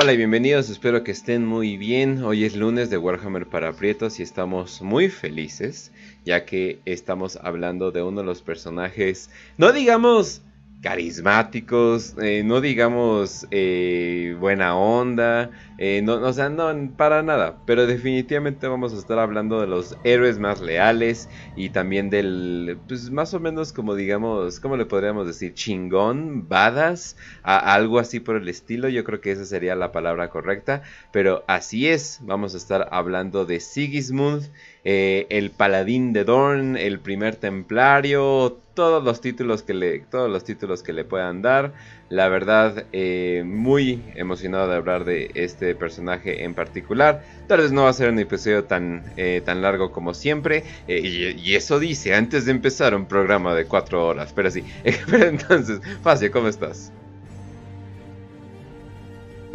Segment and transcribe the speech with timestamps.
[0.00, 2.22] Hola y bienvenidos, espero que estén muy bien.
[2.22, 5.90] Hoy es lunes de Warhammer para Prietos y estamos muy felices
[6.24, 10.40] ya que estamos hablando de uno de los personajes, no digamos
[10.82, 17.86] carismáticos, eh, no digamos eh, buena onda, eh, no, o sea, no, para nada, pero
[17.86, 23.32] definitivamente vamos a estar hablando de los héroes más leales y también del, pues más
[23.32, 25.54] o menos como digamos, ¿cómo le podríamos decir?
[25.54, 30.82] Chingón, badas, algo así por el estilo, yo creo que esa sería la palabra correcta,
[31.12, 34.50] pero así es, vamos a estar hablando de Sigismund,
[34.84, 40.84] el paladín de Dorn, el primer templario, todos los títulos que le, todos los títulos
[40.84, 41.72] que le puedan dar.
[42.10, 47.24] La verdad, eh, muy emocionado de hablar de este personaje en particular.
[47.46, 50.64] Tal vez no va a ser un episodio tan, eh, tan largo como siempre.
[50.86, 54.32] Eh, y, eso dice antes de empezar un programa de cuatro horas.
[54.34, 54.64] Pero sí.
[55.10, 56.92] pero entonces, Facio, ¿cómo estás?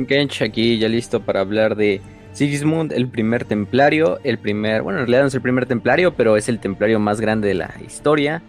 [0.07, 2.01] Gench aquí ya listo para hablar de
[2.33, 6.35] Sigismund, el primer templario, el primer, bueno, en realidad no es el primer templario, pero
[6.35, 8.41] es el templario más grande de la historia.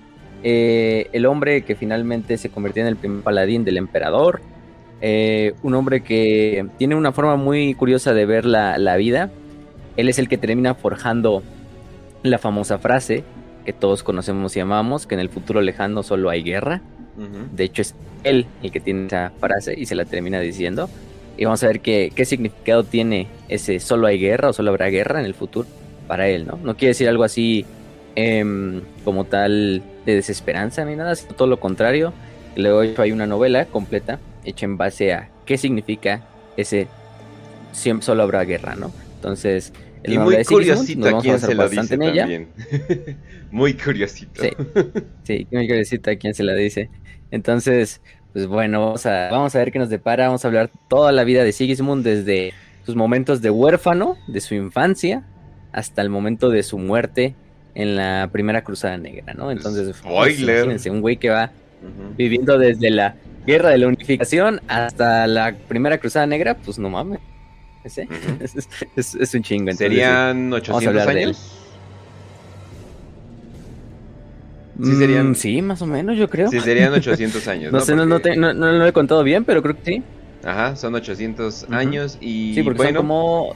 [0.42, 4.41] Eh, el hombre que finalmente se convirtió en el primer paladín del emperador,
[5.00, 9.31] eh, un hombre que tiene una forma muy curiosa de ver la, vida.
[9.97, 11.42] Él es el que termina forjando
[12.23, 13.25] la famosa frase
[13.65, 16.83] que todos conocemos y amamos, que en el futuro lejano solo hay guerra.
[17.53, 20.91] De hecho es él el que tiene esa frase y se la termina diciendo.
[21.37, 24.89] Y vamos a ver qué, qué significado tiene ese solo hay guerra o solo habrá
[24.89, 25.67] guerra en el futuro
[26.06, 26.59] para él, ¿no?
[26.62, 27.65] No quiere decir algo así
[28.17, 32.12] Em, como tal de desesperanza ni nada, sino todo lo contrario.
[32.56, 36.23] Luego hay una novela completa hecha en base a qué significa
[36.56, 36.89] ese
[37.73, 38.92] siempre solo habrá guerra, ¿no?
[39.17, 42.48] Entonces, el y muy curiosita quién se lo dice también.
[43.50, 44.42] muy curiosita.
[44.42, 44.50] Sí,
[45.22, 46.91] sí, muy curiosita quién se la dice.
[47.31, 48.00] Entonces,
[48.33, 50.27] pues bueno, vamos a, vamos a ver qué nos depara.
[50.27, 52.53] Vamos a hablar toda la vida de Sigismund desde
[52.84, 55.25] sus momentos de huérfano, de su infancia,
[55.72, 57.34] hasta el momento de su muerte
[57.75, 59.50] en la primera cruzada negra, ¿no?
[59.50, 61.50] Entonces, pues, imagínense, un güey que va
[62.16, 63.16] viviendo desde la
[63.47, 67.21] guerra de la unificación hasta la primera cruzada negra, pues no mames.
[67.84, 69.72] es, un chingo.
[69.72, 71.60] ¿Serían 800 años?
[74.83, 75.31] Sí, serían...
[75.31, 76.50] Mm, sí, más o menos, yo creo.
[76.50, 77.72] Sí, serían 800 años.
[77.72, 80.03] no, sé, no, no, lo he contado bien, pero creo que sí.
[80.43, 82.54] Ajá, son 800 años y.
[82.54, 83.54] Sí, porque son como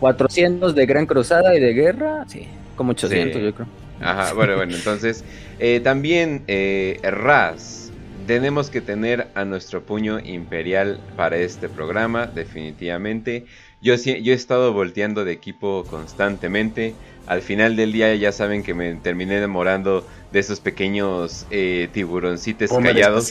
[0.00, 2.24] 400 de Gran Cruzada y de guerra.
[2.26, 2.46] Sí.
[2.76, 3.66] Como 800, yo creo.
[4.00, 5.24] Ajá, bueno, bueno, entonces
[5.58, 7.87] eh, también eh, Raz,
[8.28, 13.46] tenemos que tener a nuestro puño imperial para este programa, definitivamente.
[13.80, 16.94] Yo, yo he estado volteando de equipo constantemente.
[17.26, 22.70] Al final del día ya saben que me terminé demorando de esos pequeños eh, tiburoncitos
[22.70, 23.28] callados.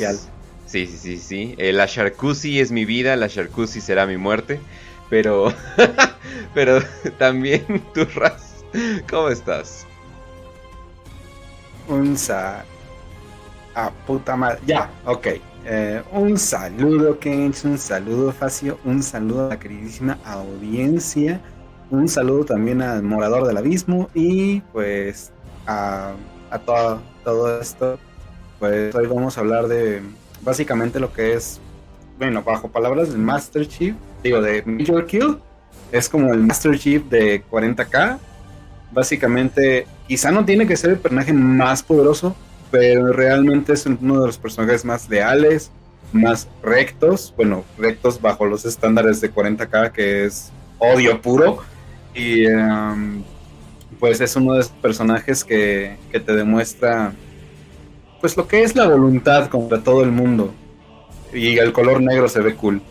[0.66, 1.56] Sí, sí, sí, sí.
[1.60, 4.60] Eh, la Sharkusi es mi vida, la Sharkusi será mi muerte.
[5.12, 5.54] Pero,
[6.56, 6.82] pero
[7.20, 7.64] también
[7.94, 8.66] tu Raz
[9.08, 9.86] ¿Cómo estás?
[11.88, 12.66] Un sa...
[13.80, 14.58] Ah, puta madre.
[14.66, 15.28] Ya, ok.
[15.64, 21.40] Eh, un saludo, Kench, un saludo, Facio, un saludo a la queridísima audiencia,
[21.92, 25.32] un saludo también al Morador del Abismo y pues
[25.68, 26.14] a,
[26.50, 28.00] a todo, todo esto.
[28.58, 30.02] Pues hoy vamos a hablar de
[30.42, 31.60] básicamente lo que es,
[32.18, 35.38] bueno, bajo palabras del Master Chief, digo, de Major Kill,
[35.92, 38.18] es como el Master Chief de 40k
[38.92, 42.36] básicamente, quizá no tiene que ser el personaje más poderoso,
[42.72, 45.72] pero realmente es uno de los personajes más leales,
[46.12, 51.60] más rectos, bueno, rectos bajo los estándares de 40k, que es odio puro.
[52.14, 53.24] Y em,
[54.00, 57.14] pues es uno de esos personajes que, que te demuestra
[58.20, 60.54] pues lo que es la voluntad contra todo el mundo.
[61.34, 62.82] Y el color negro se ve cool.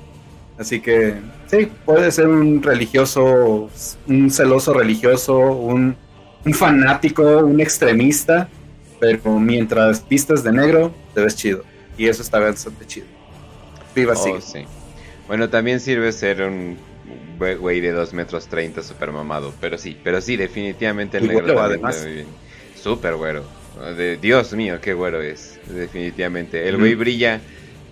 [0.58, 1.14] Así que
[1.46, 3.68] sí, puede ser un religioso,
[4.06, 5.96] un celoso religioso, un,
[6.52, 8.48] fanático, un extremista,
[8.98, 11.64] pero mientras vistas de negro, te ves chido.
[11.98, 13.06] Y eso está bastante chido.
[13.94, 14.64] Viva oh, sí.
[15.26, 16.76] Bueno, también sirve ser un
[17.38, 19.52] güey de 2 metros 30 super mamado.
[19.60, 22.02] Pero sí, pero sí, definitivamente el negro además.
[22.02, 22.26] muy bien.
[22.74, 23.44] Súper güero.
[23.96, 25.58] De, Dios mío, qué güero es.
[25.68, 26.68] Definitivamente.
[26.68, 27.40] El güey brilla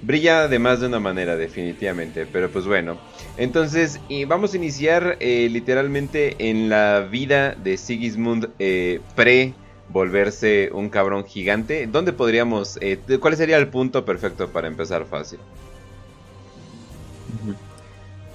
[0.04, 2.26] brilla de más de una manera, definitivamente.
[2.30, 2.98] Pero pues bueno,
[3.36, 9.54] entonces y vamos a iniciar eh, literalmente en la vida de Sigismund eh, pre
[9.88, 11.86] volverse un cabrón gigante.
[11.86, 15.38] ¿Dónde podríamos, eh, cuál sería el punto perfecto para empezar fácil?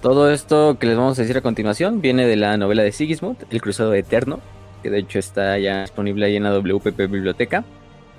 [0.02, 3.38] Todo esto que les vamos a decir a continuación viene de la novela de Sigismund,
[3.50, 4.40] El Cruzado Eterno,
[4.82, 7.66] que de hecho está ya disponible ahí en la WPP Biblioteca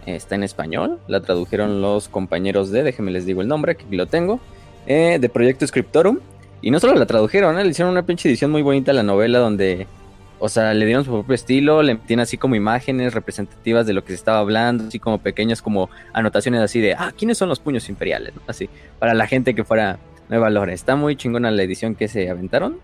[0.06, 4.06] está en español, la tradujeron los compañeros de, déjenme les digo el nombre, aquí lo
[4.06, 4.41] tengo,
[4.87, 6.21] eh, de Proyecto Scriptorum.
[6.62, 7.65] Y no solo la tradujeron, ¿eh?
[7.65, 9.87] le hicieron una pinche edición muy bonita a la novela donde,
[10.40, 14.02] o sea, le dieron su propio estilo, le metían así como imágenes representativas de lo
[14.02, 17.60] que se estaba hablando, así como pequeñas como anotaciones así de, ah, ¿quiénes son los
[17.60, 18.32] puños imperiales?
[18.46, 19.98] Así, para la gente que fuera
[20.31, 20.72] nueva lore.
[20.72, 22.78] Está muy chingona la edición que se aventaron,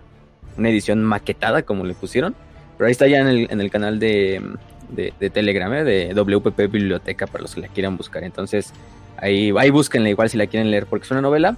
[0.59, 2.35] una edición maquetada como le pusieron,
[2.77, 4.43] pero ahí está ya en el, canal de,
[4.91, 5.85] de, Telegram, ¿eh?
[5.85, 8.23] de WPP Biblioteca, para los que la quieran buscar.
[8.23, 8.73] Entonces,
[9.17, 11.57] ahí, ahí búsquenla igual si la quieren leer, porque es una novela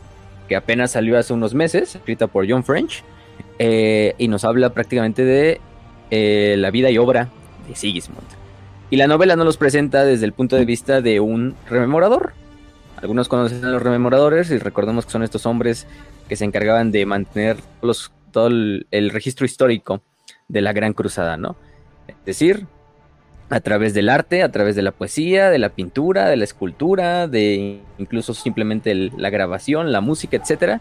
[0.48, 3.02] que apenas salió hace unos meses, escrita por John French,
[3.58, 5.60] eh, y nos habla prácticamente de
[6.10, 7.28] eh, la vida y obra
[7.68, 8.26] de Sigismund.
[8.90, 12.32] Y la novela nos los presenta desde el punto de vista de un rememorador.
[12.96, 15.86] Algunos conocen a los rememoradores y recordemos que son estos hombres
[16.28, 20.02] que se encargaban de mantener los, todo el, el registro histórico
[20.48, 21.56] de la Gran Cruzada, ¿no?
[22.08, 22.66] Es decir,
[23.50, 27.28] a través del arte, a través de la poesía, de la pintura, de la escultura,
[27.28, 30.80] de incluso simplemente la grabación, la música, etcétera.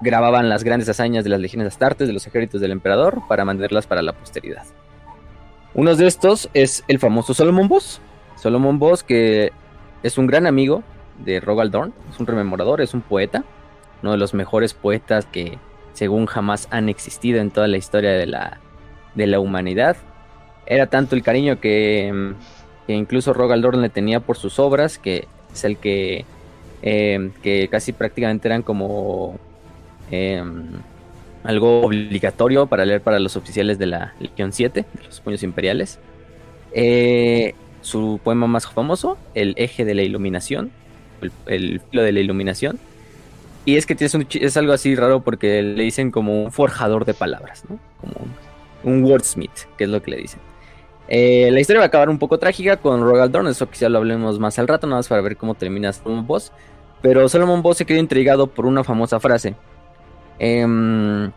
[0.00, 3.86] Grababan las grandes hazañas de las legiones astartes, de los ejércitos del emperador, para mantenerlas
[3.86, 4.64] para la posteridad.
[5.74, 8.00] Uno de estos es el famoso Solomon Boss.
[8.36, 9.52] Solomon Boss, que
[10.02, 10.82] es un gran amigo
[11.24, 13.44] de Rogal Dorn, es un rememorador, es un poeta,
[14.02, 15.58] uno de los mejores poetas que,
[15.92, 18.60] según jamás han existido en toda la historia de la,
[19.14, 19.96] de la humanidad
[20.68, 22.34] era tanto el cariño que,
[22.88, 26.26] incluso Rogaldorn le tenía por sus obras, que es el que,
[26.82, 29.38] em, que casi prácticamente eran como
[30.10, 30.66] em,
[31.44, 35.98] algo obligatorio para leer para los oficiales de la Legión 7, de los puños imperiales.
[36.72, 40.70] Eh, su poema más famoso, El eje de la iluminación,
[41.46, 42.78] el, filo de la iluminación.
[43.64, 47.14] Y es que es, es algo así raro porque le dicen como un forjador de
[47.14, 47.78] palabras, ¿no?
[48.00, 48.14] Como
[48.82, 50.40] un, un wordsmith, que es lo que le dicen.
[51.08, 53.98] Eh, la historia va a acabar un poco trágica con Rogal Dorn, eso quizá lo
[53.98, 56.52] hablemos más al rato, nada más para ver cómo termina Solomon Boss.
[57.00, 59.54] Pero Solomon Boss se quedó intrigado por una famosa frase.
[60.38, 61.30] Em,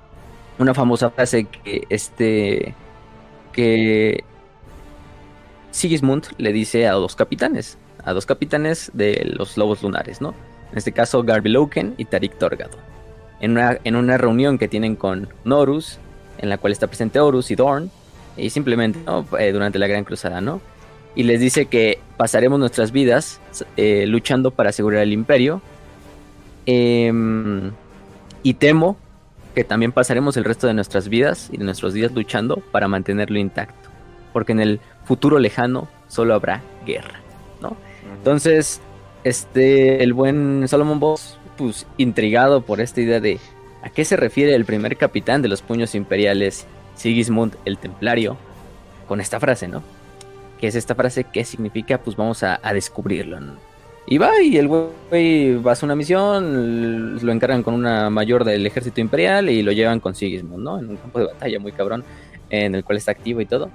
[0.60, 2.76] una famosa frase que este.
[3.54, 4.24] que.
[5.72, 7.78] Sigismund le dice a dos capitanes.
[8.04, 10.34] A dos capitanes de los lobos lunares, ¿no?
[10.72, 12.78] En este caso, Garby Loken y Tarik Torgado.
[13.40, 16.00] En una, en una reunión que tienen con Norus,
[16.38, 17.92] en la cual está presente Horus y Dorn
[18.38, 19.00] y simplemente
[19.40, 20.62] eh, durante la Gran Cruzada, ¿no?
[21.16, 23.40] Y les dice que pasaremos nuestras vidas
[23.76, 25.62] eh, luchando para asegurar el imperio.
[26.66, 27.72] Em,
[28.44, 28.98] y temo
[29.56, 33.38] que también pasaremos el resto de nuestras vidas y de nuestros días luchando para mantenerlo
[33.38, 33.90] intacto.
[34.34, 37.20] Porque en el futuro lejano solo habrá guerra,
[37.62, 37.76] ¿no?
[38.18, 38.82] Entonces,
[39.24, 43.40] este, el buen Solomon Boss, pues intrigado por esta idea de
[43.84, 46.66] a qué se refiere el primer capitán de los puños imperiales
[46.96, 48.38] Sigismund el Templario
[49.08, 49.84] con esta frase, ¿no?
[50.60, 51.24] ¿Qué es esta frase?
[51.24, 51.98] ¿Qué significa?
[51.98, 53.40] Pues vamos a, descubrirlo.
[54.12, 58.44] Y va, y el güey va a hacer una misión, lo encargan con una mayor
[58.44, 60.80] del ejército imperial y lo llevan con Sigismund, ¿no?
[60.80, 62.04] En un campo de batalla muy cabrón,
[62.50, 63.70] en el cual está activo y todo.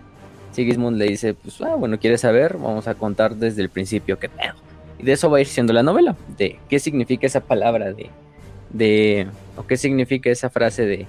[0.52, 2.58] Sigismund le dice, pues, ah, bueno, ¿quieres saber?
[2.58, 4.52] Vamos a contar desde el principio qué pedo.
[4.98, 8.10] Y de eso va a ir siendo la novela, de qué significa esa palabra de,
[8.68, 11.06] de, o qué significa esa frase de,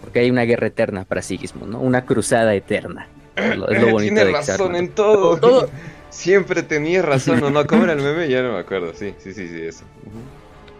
[0.00, 1.80] porque hay una guerra eterna para Sigismund, ¿no?
[1.80, 3.06] Una cruzada eterna.
[3.36, 5.68] Es lo, bonito Tiene razón en todo.
[6.10, 7.66] Siempre tenía razón, ¿o no?
[7.66, 8.28] ¿Cómo era el meme?
[8.28, 8.92] Ya no me acuerdo.
[8.94, 9.84] Sí, sí, sí, sí, eso.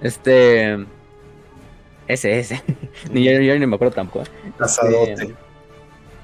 [0.00, 0.86] Este.
[2.06, 2.62] Ese, ese.
[3.12, 4.24] ni yo, ni me acuerdo tampoco.
[4.64, 5.34] Este...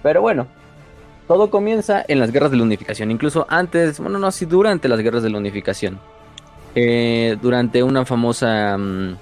[0.03, 0.47] Pero bueno,
[1.29, 3.11] todo comienza en las guerras de la unificación.
[3.11, 5.99] Incluso antes, bueno, no así durante las guerras de la unificación.
[6.75, 9.17] Eh, durante una famosa mm,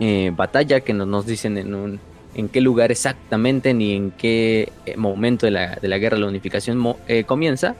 [0.00, 2.00] eh, batalla que nos, nos dicen en un
[2.34, 6.96] en qué lugar exactamente ni en qué eh, momento de la, guerra de la unificación
[7.06, 7.76] eh, comienza,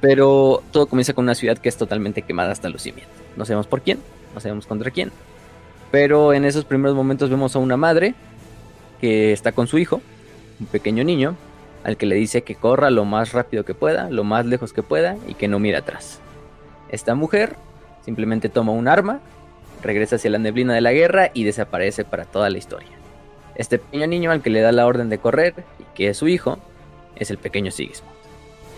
[0.00, 3.14] pero todo comienza con una ciudad que es totalmente quemada hasta los cimientos.
[3.36, 3.98] No sabemos por quién,
[4.34, 5.12] no sabemos contra quién,
[5.90, 8.14] pero en esos primeros momentos vemos a una madre
[9.00, 10.00] que está con su hijo,
[10.58, 11.36] un pequeño niño,
[11.84, 14.82] al que le dice que corra lo más rápido que pueda, lo más lejos que
[14.82, 16.20] pueda y que no mire atrás.
[16.90, 17.56] Esta mujer
[18.04, 19.20] simplemente toma un arma,
[19.82, 22.90] regresa hacia la neblina de la guerra y desaparece para toda la historia.
[23.54, 26.28] Este pequeño niño al que le da la orden de correr y que es su
[26.28, 26.58] hijo
[27.16, 28.14] es el pequeño Sigismund,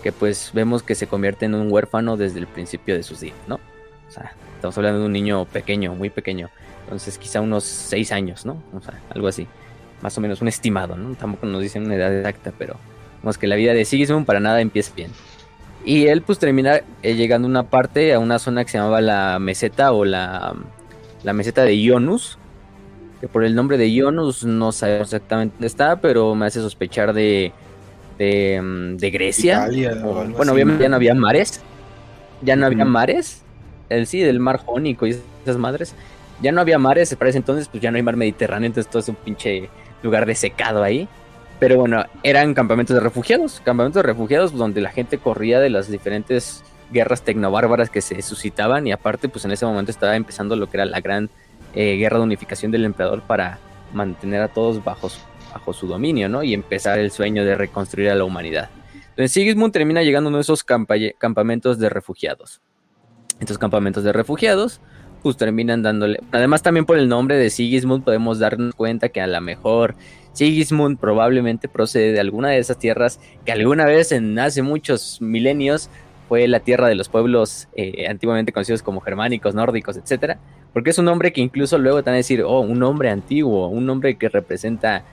[0.03, 3.35] que pues vemos que se convierte en un huérfano desde el principio de sus días,
[3.47, 3.55] ¿no?
[3.55, 6.49] O sea, estamos hablando de un niño pequeño, muy pequeño,
[6.83, 8.61] entonces quizá unos 6 años, ¿no?
[8.75, 9.47] O sea, algo así,
[10.01, 11.15] más o menos un estimado, ¿no?
[11.15, 12.75] Tampoco nos dicen una edad exacta, pero
[13.21, 15.11] vemos que la vida de Sigismund para nada empieza bien.
[15.85, 19.01] Y él pues termina eh, llegando a una parte, a una zona que se llamaba
[19.01, 20.53] la meseta o la,
[21.23, 22.37] la meseta de Ionus,
[23.21, 27.13] que por el nombre de Ionus no sabemos exactamente dónde está, pero me hace sospechar
[27.13, 27.53] de,
[28.17, 29.67] de, mm, Grecia.
[30.35, 31.61] bueno, obviamente ya no había mares.
[32.41, 33.41] Ya no había mares.
[33.89, 35.93] El sí, del mar Jónico y esas madres.
[36.41, 39.01] ya no había mares, para ese entonces pues ya no hay mar Mediterráneo, entonces todo
[39.01, 39.69] es un pinche
[40.01, 41.07] lugar de secado ahí.
[41.59, 45.89] Pero bueno, eran campamentos de refugiados, campamentos de refugiados donde la gente corría de las
[45.89, 50.69] diferentes guerras tecnobárbaras que se suscitaban y aparte pues en ese momento estaba empezando lo
[50.69, 51.29] que era la gran
[51.73, 53.59] eh, guerra de unificación del emperador para
[53.93, 55.09] mantener a todos bajo,
[55.53, 56.43] bajo su dominio, ¿no?
[56.43, 58.69] Y empezar el sueño de reconstruir a la humanidad.
[59.09, 62.61] Entonces Sigismund termina llegando a uno de esos campamentos de refugiados.
[63.39, 64.81] Estos campamentos de refugiados,
[65.21, 66.19] pues terminan dándole.
[66.31, 69.95] Además, también por el nombre de Sigismund podemos darnos cuenta que a lo mejor
[70.33, 75.89] Sigismund probablemente procede de alguna de esas tierras que alguna vez en hace muchos milenios
[76.27, 80.39] fue la tierra de los pueblos eh, antiguamente conocidos como germánicos, nórdicos, etcétera,
[80.73, 83.67] porque es un nombre que incluso luego te van a decir, oh, un nombre antiguo,
[83.67, 85.03] un nombre que representa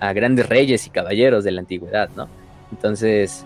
[0.00, 2.28] a grandes reyes y caballeros de la antigüedad, ¿no?
[2.70, 3.44] Entonces,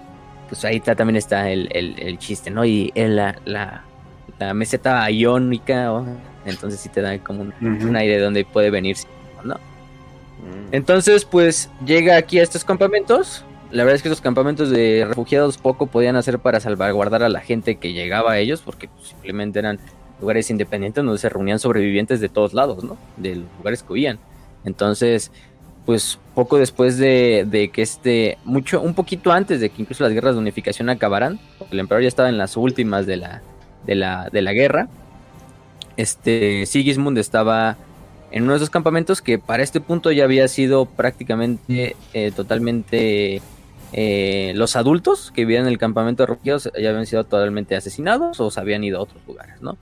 [0.49, 2.64] pues ahí está, también está el, chiste, ¿no?
[2.64, 3.85] Y en la, la,
[4.55, 5.93] meseta iónica,
[6.45, 8.97] entonces sí te da como un, aire de donde puede venir,
[9.45, 9.55] ¿no?
[9.55, 10.73] Mm.
[10.73, 13.45] Entonces, pues llega aquí a estos campamentos.
[13.71, 17.40] La verdad es que estos campamentos de refugiados poco podían hacer para salvaguardar a la
[17.40, 19.78] gente que llegaba a ellos, porque pues, simplemente eran
[20.21, 22.97] lugares independientes donde se reunían sobrevivientes de todos lados, ¿no?
[23.19, 24.19] De los lugares que huían.
[24.64, 25.31] Entonces,
[25.88, 30.35] pues poco después de, que este, mucho, un poquito antes de que incluso las guerras
[30.35, 33.40] de unificación acabaran, porque el emperador ya estaba en las últimas de la,
[33.87, 34.90] de la, de la guerra,
[35.97, 37.78] este, Sigismund estaba
[38.30, 43.40] en uno de esos campamentos que para este punto ya había sido prácticamente eh, totalmente
[43.95, 48.38] eh, los adultos que vivían en el campamento de refugiados ya habían sido totalmente asesinados
[48.40, 49.78] o se habían ido a otros lugares, ¿no?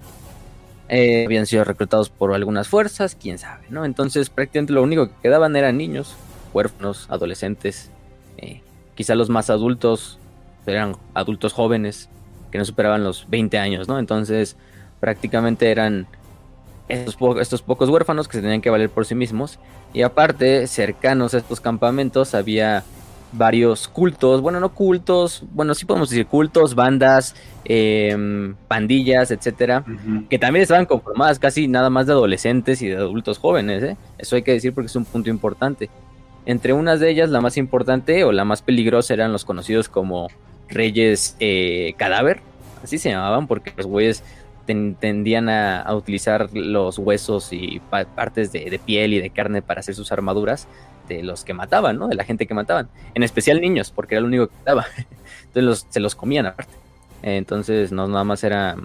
[0.88, 3.84] Eh, habían sido reclutados por algunas fuerzas, quién sabe, ¿no?
[3.84, 6.14] Entonces prácticamente lo único que quedaban eran niños,
[6.52, 7.90] huérfanos, adolescentes,
[8.38, 8.60] eh,
[8.94, 10.18] quizá los más adultos
[10.64, 12.08] eran adultos jóvenes
[12.52, 13.98] que no superaban los 20 años, ¿no?
[13.98, 14.56] Entonces
[15.00, 16.06] prácticamente eran
[16.88, 19.58] estos, estos pocos huérfanos que se tenían que valer por sí mismos
[19.92, 22.84] y aparte cercanos a estos campamentos había
[23.36, 29.84] varios cultos, bueno, no cultos, bueno, sí podemos decir cultos, bandas, em, pandillas, etcétera,
[30.30, 33.96] que también estaban conformadas casi nada más de adolescentes y de adultos jóvenes, ¿eh?
[34.18, 35.90] Eso hay que decir porque es un punto importante.
[36.46, 40.28] Entre unas de ellas, la más importante o la más peligrosa eran los conocidos como
[40.68, 42.40] reyes eh, cadáver,
[42.82, 44.22] así se llamaban porque los güeyes
[44.66, 50.10] tendían a, utilizar los huesos y partes de, piel y de carne para hacer sus
[50.12, 50.66] armaduras
[51.08, 52.08] de los que mataban, ¿no?
[52.08, 52.88] De la gente que mataban.
[53.14, 54.86] En especial niños, porque era lo único que quedaba.
[55.54, 56.72] Entonces se los comían aparte.
[57.22, 58.76] Entonces no nada más era,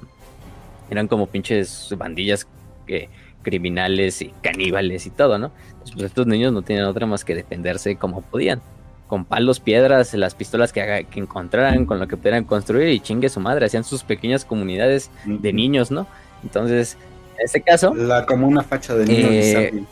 [0.90, 2.48] eran como pinches bandillas
[2.86, 3.10] que,
[3.44, 5.52] criminales y caníbales y todo, ¿no?
[5.94, 8.62] pues estos niños no tenían otra más que defenderse como podían.
[9.08, 13.28] Con palos, piedras, las pistolas que, que encontraran, con lo que pudieran construir y chingue
[13.28, 13.66] su madre.
[13.66, 16.08] Hacían sus pequeñas comunidades de niños, ¿no?
[16.44, 16.98] Entonces,
[17.38, 17.94] en este caso...
[17.94, 19.30] La como una facha de niños.
[19.30, 19.84] Eh,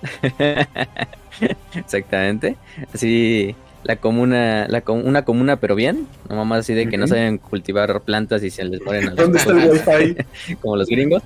[1.74, 2.56] Exactamente.
[2.92, 6.06] Así, la comuna, la una comuna, pero bien.
[6.28, 9.38] No más así de que no saben cultivar plantas y se les mueren a ¿Dónde
[9.38, 10.16] está el wifi?
[10.60, 11.22] Como los gringos.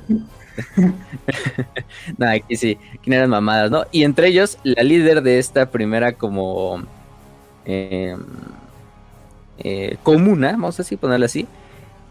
[2.19, 3.85] Nada, aquí sí, aquí eran mamadas, ¿no?
[3.91, 6.83] Y entre ellos, la líder de esta primera como
[7.65, 8.21] em,
[9.59, 11.47] eh, comuna, vamos a así ponerla así,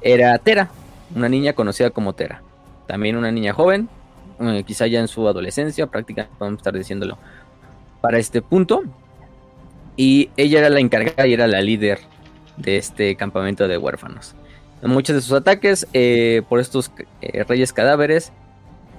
[0.02, 0.72] era Tera,
[1.16, 2.42] una niña conocida como Tera.
[2.88, 3.90] También una niña joven,
[4.42, 7.18] eh, quizá ya en su adolescencia, prácticamente podemos estar diciéndolo
[8.02, 8.84] para este punto.
[9.98, 12.00] Y ella era la encargada y era la líder
[12.58, 14.36] de este campamento de huérfanos.
[14.82, 18.32] En muchos de sus ataques eh, por estos eh, reyes cadáveres,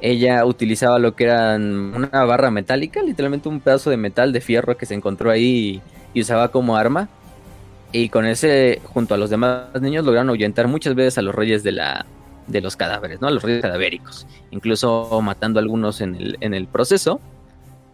[0.01, 4.77] ella utilizaba lo que eran una barra metálica, literalmente un pedazo de metal de fierro
[4.77, 5.81] que se encontró ahí
[6.15, 7.09] y usaba como arma.
[7.93, 11.63] Y con ese, junto a los demás niños, lograron ahuyentar muchas veces a los reyes
[11.63, 12.07] de la,
[12.53, 13.31] de los cadáveres, ¿no?
[13.31, 17.21] Los reyes cadavéricos, incluso matando a algunos en el, en el proceso,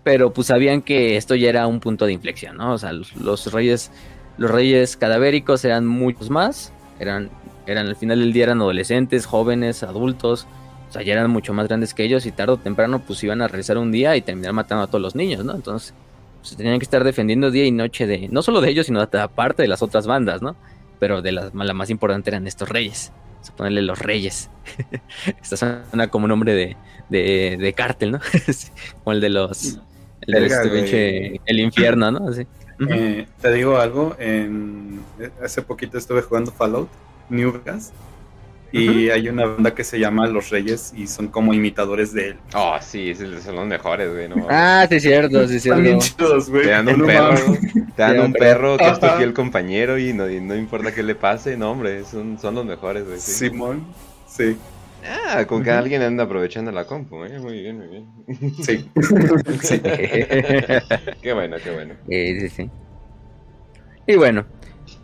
[0.04, 2.72] pero pues sabían que esto ya era un punto de inflexión, ¿no?
[2.72, 3.90] O sea, los, reyes,
[4.36, 7.30] los reyes cadavéricos eran muchos más, eran,
[7.66, 10.46] eran al final del día eran adolescentes, jóvenes, adultos,
[10.88, 13.42] o sea, ya eran mucho más grandes que ellos y tarde o temprano pues iban
[13.42, 15.54] a regresar un día y terminar matando a todos los niños, ¿no?
[15.54, 15.92] Entonces,
[16.42, 19.20] se tenían que estar defendiendo día y noche de, no solo de ellos, sino de
[19.20, 20.56] aparte de las otras bandas, ¿no?
[20.98, 23.12] Pero de las, la más importante eran estos reyes
[23.56, 24.50] ponerle los reyes.
[25.42, 26.76] Esta suena como nombre de,
[27.08, 28.20] de, de cártel, ¿no?
[29.04, 29.78] como el de los...
[30.22, 32.30] El, de este el infierno, ¿no?
[32.88, 35.00] Eh, te digo algo, en,
[35.42, 36.88] hace poquito estuve jugando Fallout
[37.28, 37.92] New Vegas
[38.70, 42.36] y hay una banda que se llama Los Reyes y son como imitadores de él.
[42.54, 44.28] Oh, sí, son los mejores, güey.
[44.50, 45.82] ah, sí, cierto, sí, cierto.
[46.52, 47.56] Te dan un perro,
[47.96, 51.14] te dan un perro que es tu fiel compañero y no, no importa qué le
[51.14, 53.18] pase, no, hombre, son, son los mejores, güey.
[53.18, 53.86] Simón,
[54.26, 54.56] sí.
[55.06, 57.38] Ah, con que alguien anda aprovechando la compu, ¿eh?
[57.38, 58.06] Muy bien, muy bien.
[58.62, 58.90] Sí.
[59.62, 59.80] Sí.
[61.22, 61.94] qué bueno, qué bueno.
[62.08, 62.70] Eh, sí, sí.
[64.06, 64.44] Y bueno,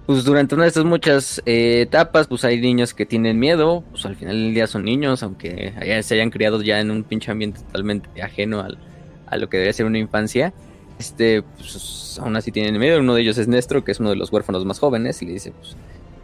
[0.07, 4.05] pues durante una de estas muchas eh, etapas, pues hay niños que tienen miedo, pues
[4.07, 7.31] al final del día son niños, aunque haya- se hayan criado ya en un pinche
[7.31, 8.79] ambiente totalmente ajeno al-
[9.27, 10.53] a lo que debería ser una infancia.
[10.99, 13.01] Este, pues aún así tienen miedo.
[13.01, 15.33] Uno de ellos es Nestro, que es uno de los huérfanos más jóvenes, y le
[15.33, 15.75] dice, pues,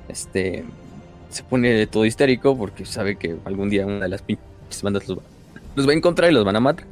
[0.09, 0.65] este,
[1.31, 4.45] se pone todo histérico porque sabe que algún día una de las pinches
[4.83, 5.23] bandas los va,
[5.75, 6.85] los va a encontrar y los van a matar.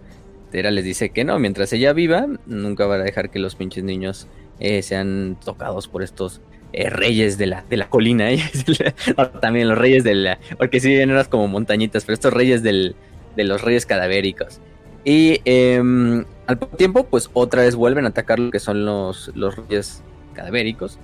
[0.50, 3.85] Tera les dice que no, mientras ella viva, nunca va a dejar que los pinches
[3.85, 4.26] niños
[4.61, 6.40] eh, sean tocados por estos
[6.73, 8.31] eh, reyes de la, de la colina.
[8.33, 8.41] ¿eh?
[9.41, 10.39] También los reyes de la.
[10.59, 12.97] Porque sí, eran unas como montañitas, pero estos reyes del,
[13.37, 14.61] de los reyes cadavéricos.
[15.05, 19.31] Y em, al poco tiempo, pues otra vez vuelven a atacar lo que son los,
[19.35, 21.01] los reyes cadavéricos.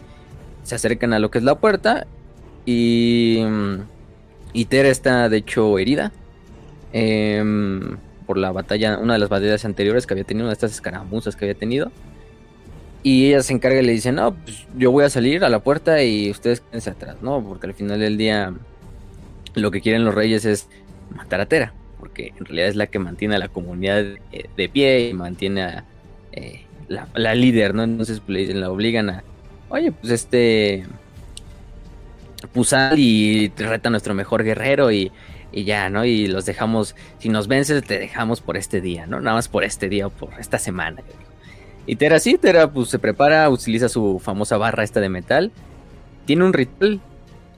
[0.62, 2.06] Se acercan a lo que es la puerta.
[2.66, 3.42] Y.
[3.46, 3.88] mm,
[4.52, 6.14] Y Tera está de hecho herida.
[6.92, 10.72] em, por la batalla, una de las batallas anteriores que había tenido, una de estas
[10.72, 11.92] escaramuzas que había tenido.
[13.06, 15.58] Y ella se encarga y le dice, no, pues yo voy a salir a la
[15.58, 17.44] puerta y ustedes quédense atrás, ¿no?
[17.44, 18.54] Porque al final del día
[19.54, 20.68] lo que quieren los reyes es
[21.14, 24.68] matar a Tera, porque en realidad es la que mantiene a la comunidad eh, de
[24.70, 25.84] pie y mantiene a
[26.32, 27.82] eh, la, la líder, ¿no?
[27.82, 29.22] Entonces pues, le dicen, la obligan a,
[29.68, 30.86] oye, pues este,
[32.54, 35.12] pues sal y reta a nuestro mejor guerrero y,
[35.52, 36.06] y ya, ¿no?
[36.06, 39.20] Y los dejamos, si nos vences te dejamos por este día, ¿no?
[39.20, 41.02] Nada más por este día o por esta semana.
[41.02, 41.33] yo digo.
[41.86, 45.52] Y Tera sí, Tera pues se prepara, utiliza su famosa barra esta de metal.
[46.24, 47.00] Tiene un ritual,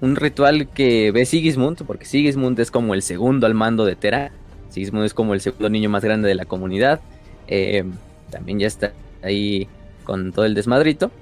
[0.01, 4.33] un ritual que ve Sigismund, porque Sigismund es como el segundo al mando de Tera.
[4.71, 7.01] Sigismund es como el segundo niño más grande de la comunidad.
[7.47, 7.85] Eh,
[8.31, 8.93] también ya está
[9.23, 9.69] ahí
[10.03, 11.13] con todo el desmadrito.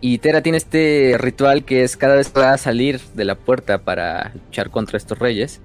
[0.00, 3.36] Y Tera tiene este ritual que es cada vez que va a salir de la
[3.36, 5.60] puerta para luchar contra estos reyes,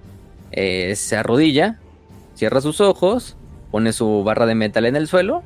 [0.52, 1.80] eh, se arrodilla,
[2.36, 3.36] cierra sus ojos,
[3.72, 5.42] pone su barra de metal en el suelo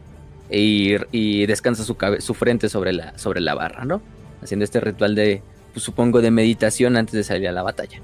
[0.51, 4.01] y, y descansa su, cabe- su frente sobre la, sobre la barra, ¿no?
[4.43, 5.41] Haciendo este ritual de,
[5.73, 7.99] pues, supongo, de meditación antes de salir a la batalla.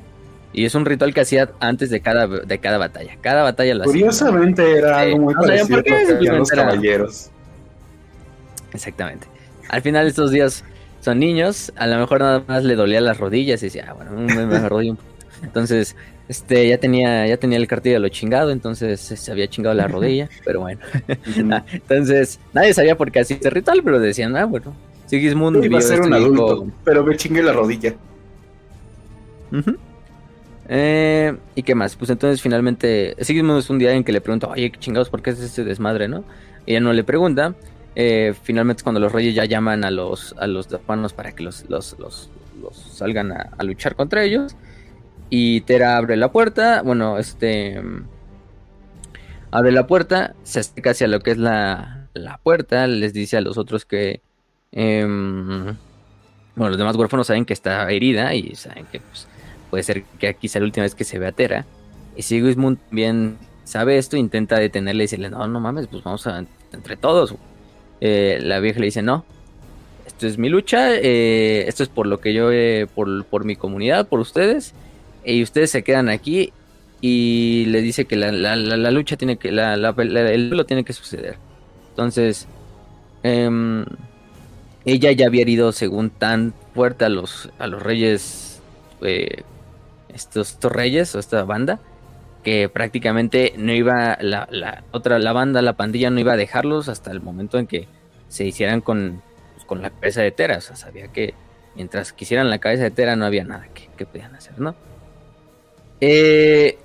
[0.53, 3.17] Y es un ritual que hacía antes de cada, de cada batalla.
[3.21, 3.91] Cada batalla lo hacía.
[3.91, 7.29] Curiosamente era algo muy sabían parecido por qué, a los caballeros.
[8.73, 9.27] Exactamente.
[9.69, 10.63] Al final estos días
[11.01, 14.11] son niños, a lo mejor nada más le dolía las rodillas y decía, ah, bueno,
[14.11, 15.15] me, me arrodillo un poquito.
[15.43, 15.95] Entonces,
[16.27, 19.87] este, ya tenía, ya tenía el cartillo de lo chingado, entonces se había chingado la
[19.87, 20.79] rodilla, pero bueno.
[21.51, 25.79] Ah, entonces, nadie sabía por qué hacía este ritual, pero decían, ah, bueno, Sigismund Iba
[25.79, 27.95] a ser esto un dijo, adulto, pero me chingué la rodilla.
[30.67, 31.95] Eh, ¿Y qué más?
[31.95, 35.21] Pues entonces finalmente Sigismund es un día en que le pregunta, oye, qué chingados, ¿por
[35.21, 36.25] qué es ese desmadre, no?
[36.65, 37.55] Y ella no le pregunta.
[37.95, 41.43] Eh, finalmente es cuando los reyes ya llaman a los a los dapanos para que
[41.43, 42.29] los, los, los,
[42.61, 44.55] los salgan a, a luchar contra ellos.
[45.29, 47.81] Y Tera abre la puerta, bueno, este...
[49.51, 53.41] Abre la puerta, se acerca hacia lo que es la, la puerta, les dice a
[53.41, 54.21] los otros que...
[54.71, 55.75] em,
[56.55, 59.27] bueno, los demás huérfanos saben que está herida y saben que pues,
[59.69, 61.65] puede ser que aquí sea la última vez que se vea a Tera.
[62.15, 66.45] Y Sigismund también sabe esto, intenta detenerle y decirle, no, no mames, pues vamos a
[66.73, 67.35] entre todos.
[68.01, 69.23] Eh, la vieja le dice, no,
[70.05, 73.55] esto es mi lucha, eh, esto es por lo que yo, eh, por, por mi
[73.55, 74.73] comunidad, por ustedes,
[75.35, 76.53] y ustedes se quedan aquí
[77.01, 80.93] y le dice que la, la- la- lucha tiene que, la, el duelo tiene que
[80.93, 81.39] suceder.
[81.91, 82.47] Entonces,
[83.23, 83.85] em,
[84.85, 88.61] ella ya había herido según tan fuerte a los, a los reyes,
[89.01, 89.43] eh,
[90.09, 91.81] estos, estos reyes o esta banda,
[92.43, 96.89] que prácticamente no iba, la, la otra, la banda, la pandilla no iba a dejarlos
[96.89, 97.89] hasta el momento en que
[98.29, 100.57] se hicieran con, pues, con la cabeza de Tera.
[100.57, 101.35] O sea, sabía que
[101.75, 104.75] mientras quisieran la cabeza de Tera no había nada que, que podían hacer, ¿no?
[106.01, 106.77] Eh,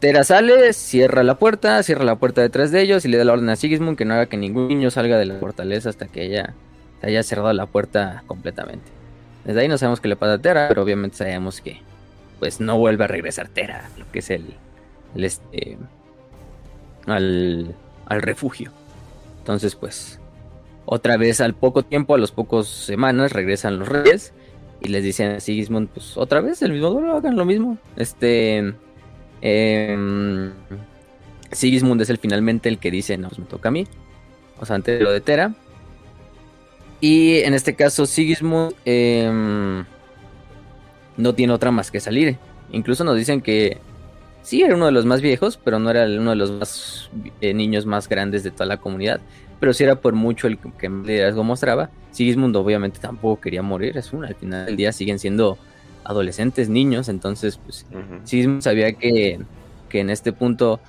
[0.00, 3.32] Tera sale, cierra la puerta, cierra la puerta detrás de ellos y le da la
[3.32, 6.24] orden a Sigismund que no haga que ningún niño salga de la fortaleza hasta que
[6.24, 6.54] ella
[7.02, 8.84] haya cerrado la puerta completamente.
[9.44, 11.80] Desde ahí no sabemos qué le pasa a Tera, pero obviamente sabemos que
[12.38, 14.54] pues no vuelve a regresar Tera, lo que es el,
[15.16, 15.78] el este
[17.06, 17.74] al,
[18.06, 18.70] al refugio.
[19.40, 20.20] Entonces, pues
[20.84, 24.32] otra vez al poco tiempo, a los pocos semanas regresan los reyes
[24.80, 27.78] y les dicen a Sigismund, pues otra vez el mismo duelo, hagan lo mismo.
[27.96, 28.74] Este
[29.40, 30.52] em,
[31.50, 33.86] Sigismund es el finalmente el que dice, no, pues me toca a mí.
[34.60, 35.54] O sea, antes de lo de Tera.
[37.00, 39.84] Y en este caso, Sigismund em,
[41.16, 42.38] no tiene otra más que salir.
[42.70, 43.78] Incluso nos dicen que
[44.42, 47.10] sí era uno de los más viejos, pero no era uno de los más
[47.40, 49.20] eh, niños más grandes de toda la comunidad.
[49.60, 51.90] Pero sí era por mucho el que más liderazgo mostraba.
[52.12, 53.96] Sigismund obviamente tampoco quería morir.
[53.96, 55.58] Es un, al final del día siguen siendo
[56.04, 57.84] adolescentes, niños, entonces pues
[58.24, 59.40] Sigismund sabía que,
[59.90, 60.80] que en este punto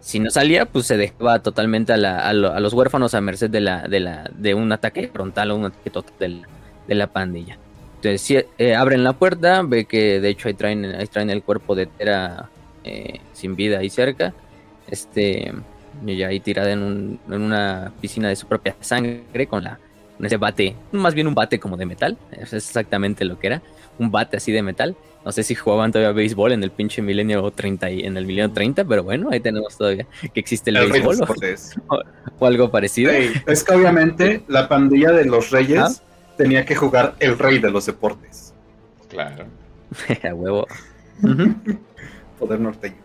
[0.00, 4.00] si no salía, pues se dejaba totalmente a, los huérfanos a merced de la, de
[4.00, 6.46] la, de un ataque frontal o un ataque total
[6.86, 7.58] de la, pandilla.
[7.96, 11.42] Entonces si, eh, abren la puerta, ve que de hecho ahí traen, ahí traen el
[11.42, 12.48] cuerpo de Tera
[12.82, 14.32] eh, sin vida ahí cerca.
[14.86, 15.52] Este,
[16.06, 19.78] ya ahí tirada en, un, en una piscina de su propia sangre con la
[20.20, 23.62] con ese bate, más bien un bate como de metal, es exactamente lo que era,
[23.98, 24.94] un bate así de metal.
[25.24, 28.52] No sé si jugaban todavía béisbol en el pinche milenio 30 y en el milenio
[28.52, 31.16] 30, pero bueno, ahí tenemos todavía que existe el, béisbol
[32.38, 33.12] o, algo parecido.
[33.12, 36.02] es que obviamente la pandilla de los reyes
[36.36, 38.52] tenía que jugar el rey de los deportes.
[39.08, 39.46] Claro.
[40.22, 40.66] A huevo.
[42.38, 42.96] Poder norteño.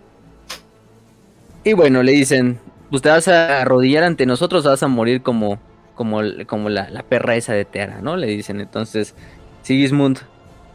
[1.63, 2.60] Y bueno, le dicen,
[2.91, 5.60] usted vas a arrodillar ante nosotros, vas a morir como,
[5.95, 8.17] como, como la, perra esa de Tera, ¿no?
[8.17, 9.15] Le dicen, entonces,
[9.63, 10.19] Sigismund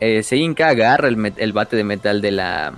[0.01, 2.75] eh, se hinca, agarra el, bate de metal de la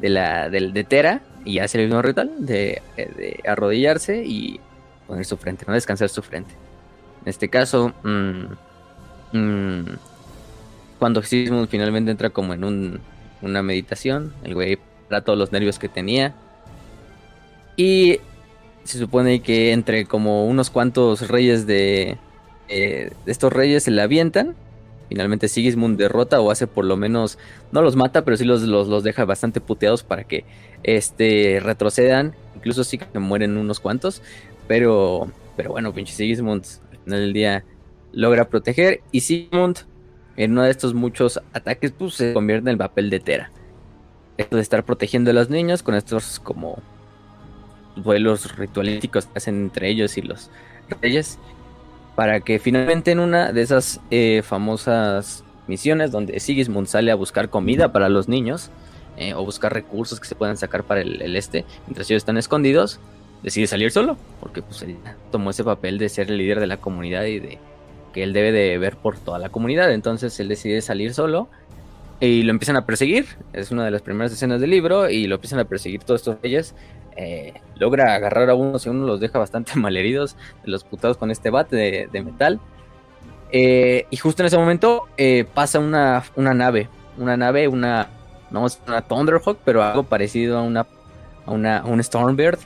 [0.00, 4.60] de la de, Tera y hace el mismo ritual de, de, arrodillarse y
[5.06, 6.54] poner su frente, no descansar su frente.
[7.22, 9.84] En este caso, mm, mm,
[10.98, 13.00] cuando Sigismund finalmente entra como en un,
[13.42, 16.34] una meditación, el güey para todos los nervios que tenía
[17.76, 18.20] y
[18.84, 22.18] se supone que entre como unos cuantos reyes de,
[22.68, 24.56] eh, de estos reyes se le avientan
[25.08, 27.38] Finalmente Sigismund derrota o hace por lo menos,
[27.72, 30.44] no los mata, pero sí los, los, deja bastante puteados para que
[30.82, 32.34] este, retrocedan.
[32.54, 34.22] Incluso sí que mueren unos cuantos.
[34.66, 37.64] Pero, pero bueno, pinche Sigismund al final del día
[38.12, 39.00] logra proteger.
[39.10, 39.78] Y Sigismund,
[40.36, 43.50] en uno de estos muchos ataques, pues se convierte en el papel de Tera.
[44.36, 46.82] Esto de estar protegiendo a los niños con estos como
[48.02, 50.50] vuelos ritualísticos que hacen entre ellos y los
[51.00, 51.38] reyes
[52.18, 57.48] para que finalmente en una de esas eh, famosas misiones donde Sigismund sale a buscar
[57.48, 58.70] comida para los niños
[59.16, 62.98] eh, o buscar recursos que se puedan sacar para el, este, mientras ellos están escondidos,
[63.42, 64.84] decide salir solo, porque pues
[65.30, 67.58] tomó ese papel de ser el líder de la comunidad y de
[68.12, 71.48] que él debe de ver por toda la comunidad, entonces él decide salir solo
[72.20, 75.36] y lo empiezan a perseguir, es una de las primeras escenas del libro y lo
[75.36, 76.74] empiezan a perseguir todos estos reyes
[77.20, 81.50] eh, logra agarrar a uno y uno los deja bastante malheridos los putados con este
[81.50, 82.60] bate de, metal.
[83.50, 88.08] Eh, y justo en ese momento eh, pasa una, una, nave, una nave, una,
[88.52, 90.86] no una Thunderhawk, pero algo parecido a una,
[91.44, 92.60] a una un Stormbird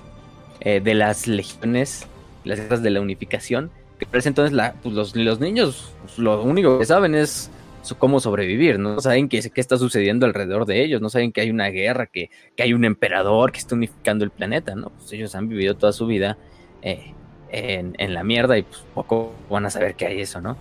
[0.61, 2.07] de las legiones,
[2.45, 3.71] las de la unificación.
[3.99, 7.51] Que parece entonces pues los, los, niños pues, lo único que saben es
[7.99, 11.51] cómo sobrevivir, no saben qué, qué, está sucediendo alrededor de ellos, no saben que hay
[11.51, 14.91] una guerra, que, hay un emperador que está unificando el planeta, ¿no?
[14.91, 16.39] Pues ellos han vivido toda su vida
[16.83, 17.13] eh,
[17.51, 20.57] en, la mierda y pues poco van a saber qué hay eso, ¿no?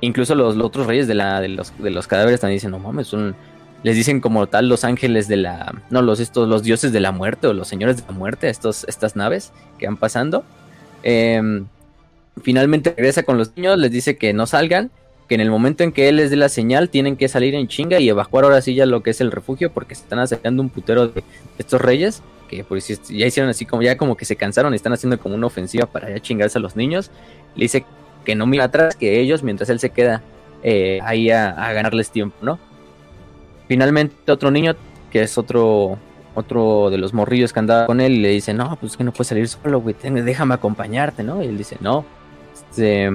[0.00, 3.06] Incluso los, otros reyes de, la, de, los, de los cadáveres también dicen, no mames,
[3.06, 3.36] son,
[3.82, 7.12] les dicen como tal los ángeles de la, no, los, estos, los dioses de la
[7.12, 10.44] muerte o los señores de la muerte, estos, estas naves que van pasando.
[11.02, 11.66] Em,
[12.42, 14.90] finalmente regresa con los niños, les dice que no salgan
[15.30, 17.68] que en el momento en que él les dé la señal tienen que salir en
[17.68, 20.60] chinga y evacuar ahora sí ya lo que es el refugio porque se están acercando
[20.60, 21.22] un putero de
[21.56, 25.20] estos reyes que pues ya hicieron así como ya como que se cansaron están haciendo
[25.20, 27.12] como una ofensiva para ya chingarse a los niños.
[27.54, 27.84] Le dice
[28.24, 30.20] que no mira atrás, que ellos mientras él se queda
[30.64, 32.58] eh, ahí a, ganarles tiempo, ¿no?
[33.68, 34.74] Finalmente otro niño
[35.12, 35.96] que es otro
[36.34, 39.28] otro de los morrillos que andaba con él le dice, no, pues que no puedes
[39.28, 41.40] salir solo, güey, déjame acompañarte, ¿no?
[41.40, 42.04] Y él dice, no,
[42.52, 43.08] este,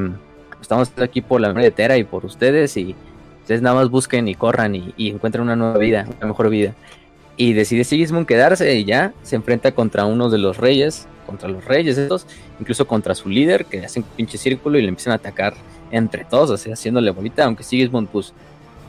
[0.65, 2.95] estamos aquí por la memoria de Tera y por ustedes y
[3.41, 6.73] ustedes nada más busquen y corran y, encuentren una nueva vida, una mejor vida.
[7.38, 11.65] Y decide Sigismund quedarse y ya se enfrenta contra uno de los reyes, contra los
[11.65, 12.25] reyes estos,
[12.60, 15.54] incluso contra su líder, que hace un pinche círculo y le empiezan a atacar
[15.91, 18.34] entre todos, así haciéndole bolita, aunque Sigismund pues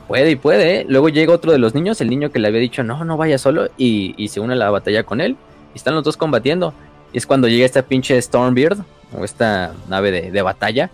[0.07, 0.81] puede y puede.
[0.81, 0.85] ¿eh?
[0.87, 3.37] Luego llega otro de los niños, el niño que le había dicho no, no vaya
[3.37, 5.35] solo, y, se une a la batalla con él.
[5.75, 6.73] Y están los dos combatiendo.
[7.13, 8.79] Y es cuando llega esta pinche Stormbeard,
[9.17, 10.89] o esta nave de, de batalla,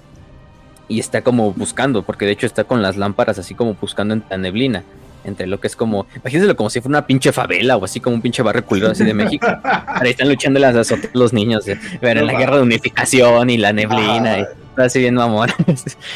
[0.88, 4.24] y está como buscando, porque de hecho está con las lámparas así como buscando en
[4.30, 4.84] la neblina.
[5.26, 8.18] Entre lo que es como, imagínenselo como si fuera una pinche favela o así como
[8.18, 9.48] un pinche barrio culero así de México.
[9.88, 13.72] Ahí están luchando las los niños, eh, ver en la guerra de unificación y la
[13.72, 15.50] neblina, y así bien mamón,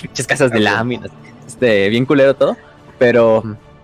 [0.10, 1.10] muchas casas de láminas,
[1.47, 2.58] este, bien culero todo,
[2.99, 3.43] pero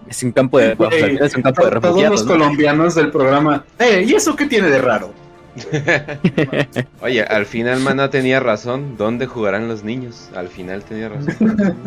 [0.10, 0.76] es un campo de,
[1.22, 2.26] es un campo de refugiados.
[2.26, 5.13] Todos los colombianos del programa, eh, ¿y eso qué tiene de raro?
[7.02, 8.98] Oye, al final Mana tenía razón.
[8.98, 10.30] ¿Dónde jugarán los niños?
[10.36, 11.78] Al final tenía razón.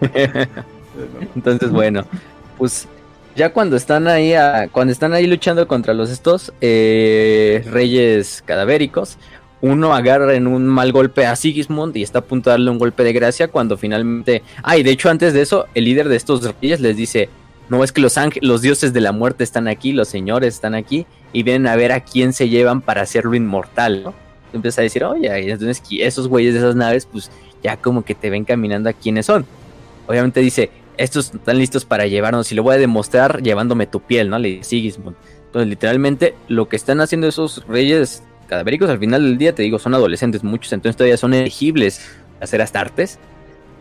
[1.34, 2.04] Entonces, bueno,
[2.58, 2.86] pues
[3.36, 4.34] ya cuando están ahí,
[4.72, 9.18] cuando están ahí luchando contra los estos eh, reyes cadavéricos,
[9.62, 12.78] uno agarra en un mal golpe a Sigismund y está a punto de darle un
[12.78, 14.42] golpe de gracia cuando finalmente...
[14.62, 17.28] Ah, de hecho antes de eso, el líder de estos reyes les dice,
[17.70, 21.06] no es que los los dioses de la muerte están aquí, los señores están aquí
[21.32, 24.14] y vienen a ver a quién se llevan para hacerlo inmortal, ¿no?
[24.52, 27.30] Empieza a decir, oye, entonces esos güeyes de esas naves, pues
[27.62, 29.46] ya como que te ven caminando a quiénes son.
[30.08, 34.28] Obviamente dice, estos están listos para llevarnos y lo voy a demostrar llevándome tu piel,
[34.28, 34.38] ¿no?
[34.40, 35.16] Le dice Sigismund.
[35.46, 39.78] Entonces, literalmente, lo que están haciendo esos reyes cadavéricos al final del día, te digo,
[39.78, 42.00] son adolescentes muchos, entonces todavía son elegibles
[42.40, 43.20] a ser astartes.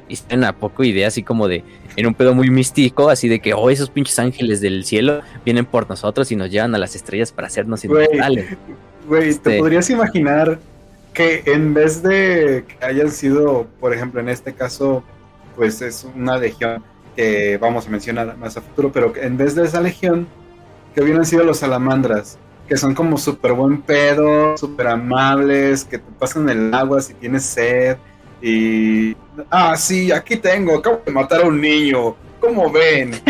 [0.09, 1.63] Y están a poco idea así como de,
[1.95, 5.65] en un pedo muy místico, así de que, oh, esos pinches ángeles del cielo vienen
[5.65, 8.57] por nosotros y nos llevan a las estrellas para hacernos inmortales.
[9.07, 10.59] Güey, ¿te este podrías imaginar
[11.13, 15.03] que en vez de que hayan sido, por ejemplo, en este caso,
[15.55, 16.83] pues es una legión
[17.15, 20.27] que vamos a mencionar más a futuro, pero en vez de esa legión,
[20.93, 26.11] que hubieran sido los salamandras, que son como súper buen pedo, súper amables, que te
[26.19, 27.97] pasan el agua si tienes sed.
[28.41, 29.15] Y.
[29.49, 32.15] Ah, sí, aquí tengo, acabo de matar a un niño.
[32.39, 33.11] ¿Cómo ven?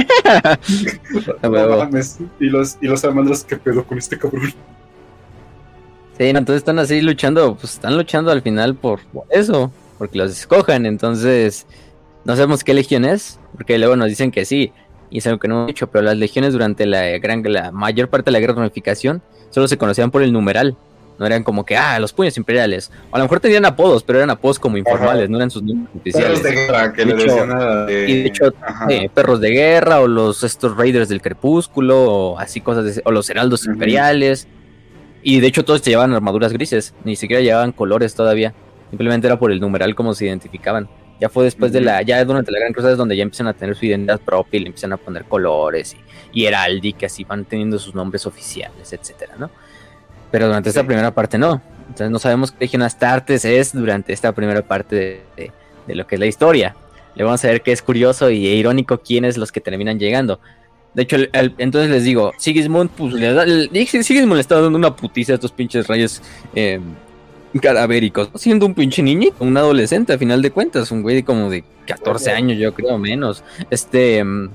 [2.40, 4.54] y los, y los salamandras, ¿qué pedo con este cabrón?
[6.18, 10.86] Sí, entonces están así luchando, pues están luchando al final por eso, porque los escojan,
[10.86, 11.66] entonces
[12.26, 14.74] no sabemos qué legión es, porque luego nos dicen que sí,
[15.10, 18.10] y es algo que no he dicho, pero las legiones durante la gran, la mayor
[18.10, 20.76] parte de la guerra de unificación solo se conocían por el numeral.
[21.20, 22.92] No eran como que, ah, los puños imperiales.
[23.12, 25.94] O a lo mejor tenían apodos, pero eran apodos como informales, no eran sus nombres
[25.94, 26.40] oficiales.
[26.40, 28.54] Perros de guerra, que le Y de hecho,
[29.14, 33.66] perros de guerra, o los estos raiders del crepúsculo, o así cosas, o los heraldos
[33.66, 34.48] imperiales.
[35.22, 38.54] Y de hecho todos llevaban armaduras grises, ni siquiera llevaban colores todavía.
[38.90, 40.90] Simplemente era por el numeral como se identificaban.
[41.20, 43.54] Ya fue después de la, ya durante la Gran Cruzada es donde ya empiezan a
[43.54, 45.98] tener su identidad propia y le empiezan a poner colores
[46.34, 49.52] y, y que así van teniendo sus nombres oficiales, etcétera, ¿no?
[50.32, 51.62] Pero durante esta primera parte no.
[51.82, 55.52] Entonces no sabemos qué Legión Astartes es durante esta primera parte de,
[55.88, 56.76] lo que es la historia.
[57.16, 60.40] Le vamos a ver que es curioso y irónico quiénes los que terminan llegando.
[60.94, 65.34] De hecho, entonces les digo, Sigismund, pues le da, Sigismund le está dando una putiza
[65.34, 66.22] a estos pinches rayos
[66.56, 66.80] eh,
[67.62, 71.64] cadavéricos, siendo un pinche niñito, un adolescente a final de cuentas, un güey como de
[71.88, 73.44] 14 años, yo creo, menos.
[73.70, 74.24] Este.
[74.24, 74.50] Mm,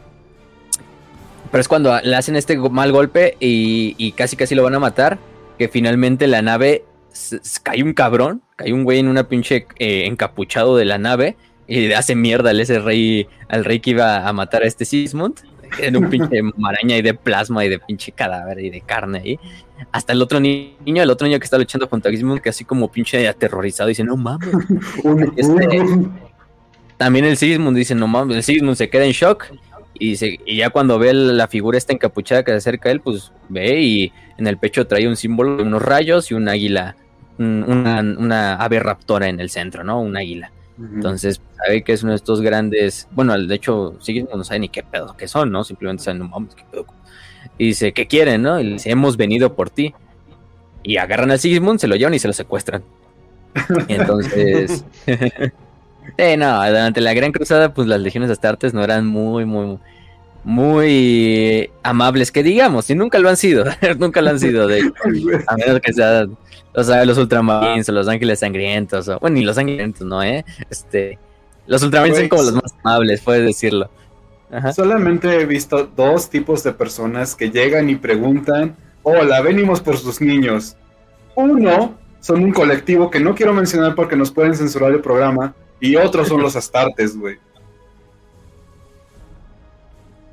[1.50, 5.18] pero es cuando le hacen este mal golpe y, casi casi lo van a matar.
[5.58, 6.84] Que finalmente la nave
[7.62, 11.36] cae un cabrón, cae un güey en una pinche eh, encapuchado de la nave
[11.66, 14.84] y le hace mierda al ese rey, al rey que iba a matar a este
[14.84, 15.40] Sismund
[15.78, 19.38] en un pinche maraña y de plasma y de pinche cadáver y de carne ahí.
[19.92, 22.90] Hasta el otro niño, el otro niño que está luchando contra Gizmo, que así como
[22.90, 24.48] pinche aterrorizado, dice, no mames.
[25.36, 25.82] Este,
[26.96, 29.46] también el Sigismund dice, no mames, el Sigismund se queda en shock.
[29.98, 33.32] Y, y ya cuando ve la figura esta encapuchada que se acerca a él, pues
[33.48, 36.96] ve y en el pecho trae un símbolo de unos rayos y un águila,
[37.38, 40.00] una, una ave raptora en el centro, ¿no?
[40.00, 40.50] Un águila.
[40.76, 43.06] Entonces, sabe que es uno de estos grandes.
[43.12, 45.62] Bueno, de hecho, Sigismund no sabe ni qué pedo que son, ¿no?
[45.62, 46.86] Simplemente saben, no mames, qué pedo.
[47.58, 48.58] Y dice, ¿qué quieren, no?
[48.58, 49.94] Y dice, hemos venido por ti.
[50.82, 52.82] Y agarran a Sigismund, se lo llevan y se lo secuestran.
[53.88, 54.84] entonces.
[56.16, 59.78] eh, no, durante la Gran Cruzada, pues las legiones astartes no eran muy, muy,
[60.44, 63.64] muy amables, que digamos, y nunca lo han sido.
[63.98, 64.80] nunca lo han sido, de
[65.46, 66.26] A menos que sea
[66.76, 70.22] o sea, los Ultramarines o los Ángeles Sangrientos, o, bueno, ni los Sangrientos, ¿no?
[70.22, 70.44] ¿Eh?
[70.68, 71.18] Este,
[71.66, 73.88] los Ultramarines son como los más amables, puedes decirlo.
[74.74, 80.20] Solamente he visto dos tipos de personas que llegan y preguntan, hola, venimos por sus
[80.20, 80.76] niños.
[81.34, 85.96] Uno, son un colectivo que no quiero mencionar porque nos pueden censurar el programa, y
[85.96, 87.38] otros son los Astartes, güey.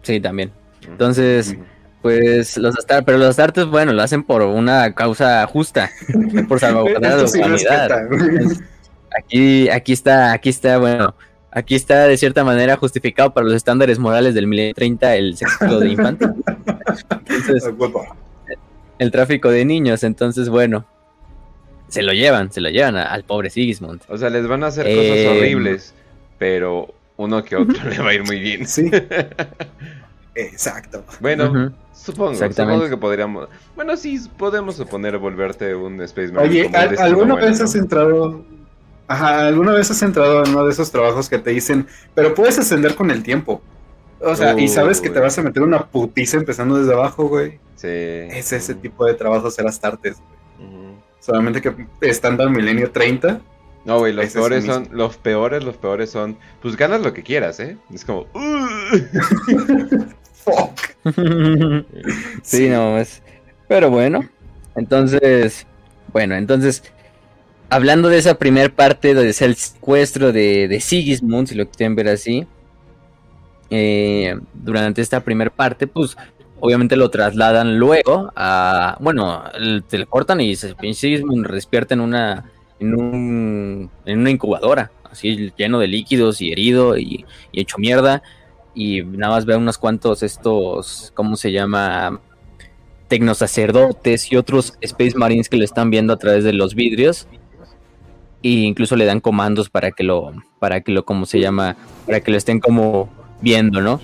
[0.01, 0.51] Sí, también.
[0.87, 1.55] Entonces,
[2.01, 5.89] pues los Astartes, pero los Astartes, bueno, lo hacen por una causa justa,
[6.47, 8.07] por salvaguardar la humanidad.
[9.17, 11.15] aquí, aquí está, aquí está, bueno,
[11.51, 15.89] aquí está de cierta manera justificado para los estándares morales del 1030 el sexo de
[15.89, 16.29] infantes.
[18.99, 20.85] el tráfico de niños, entonces bueno,
[21.91, 24.01] se lo llevan, se lo llevan al pobre Sigismund.
[24.07, 25.93] O sea, les van a hacer cosas eh, horribles,
[26.39, 28.65] pero uno que otro le va a ir muy bien.
[28.65, 28.89] Sí.
[30.35, 31.03] Exacto.
[31.19, 33.49] Bueno, Supongo, supongo que podríamos.
[33.75, 36.67] Bueno, sí, podemos suponer volverte un Space Marine.
[36.67, 38.43] Oye, ¿alguna vez has entrado.
[39.07, 42.57] Ajá, ¿alguna vez has entrado en uno de esos trabajos que te dicen, pero puedes
[42.57, 43.61] ascender con el tiempo?
[44.21, 47.59] O sea, y sabes que te vas a meter una putiza empezando desde abajo, güey.
[47.75, 47.87] Sí.
[47.87, 50.40] Es ese tipo de trabajo ser tartes, güey.
[51.21, 53.39] Solamente que estándar milenio 30.
[53.85, 57.59] No, güey, los peores son, los peores, los peores son, pues ganas lo que quieras,
[57.59, 57.77] ¿eh?
[57.93, 58.27] Es como,
[62.43, 63.21] sí, no, es.
[63.67, 64.27] Pero bueno,
[64.75, 65.65] entonces,
[66.11, 66.83] bueno, entonces,
[67.69, 71.95] hablando de esa primera parte donde es el secuestro de, de Sigismund, si lo quieren
[71.95, 72.45] ver así,
[73.71, 76.17] eh, durante esta primera parte, pues
[76.61, 82.45] obviamente lo trasladan luego a, bueno, el teleportan y se Sigismund despierta en una,
[82.79, 88.21] en, un, en una incubadora, así lleno de líquidos y herido y, y hecho mierda
[88.73, 92.21] y nada más ve unos cuantos estos, ¿cómo se llama?
[93.07, 97.27] Tecnosacerdotes y otros Space Marines que lo están viendo a través de los vidrios
[98.43, 101.75] e incluso le dan comandos para que lo, para que lo, ¿cómo se llama?
[102.05, 103.09] Para que lo estén como
[103.41, 103.99] viendo, ¿no?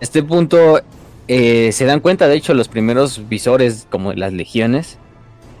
[0.00, 0.80] Este punto
[1.32, 4.98] eh, se dan cuenta, de hecho, los primeros visores como las legiones,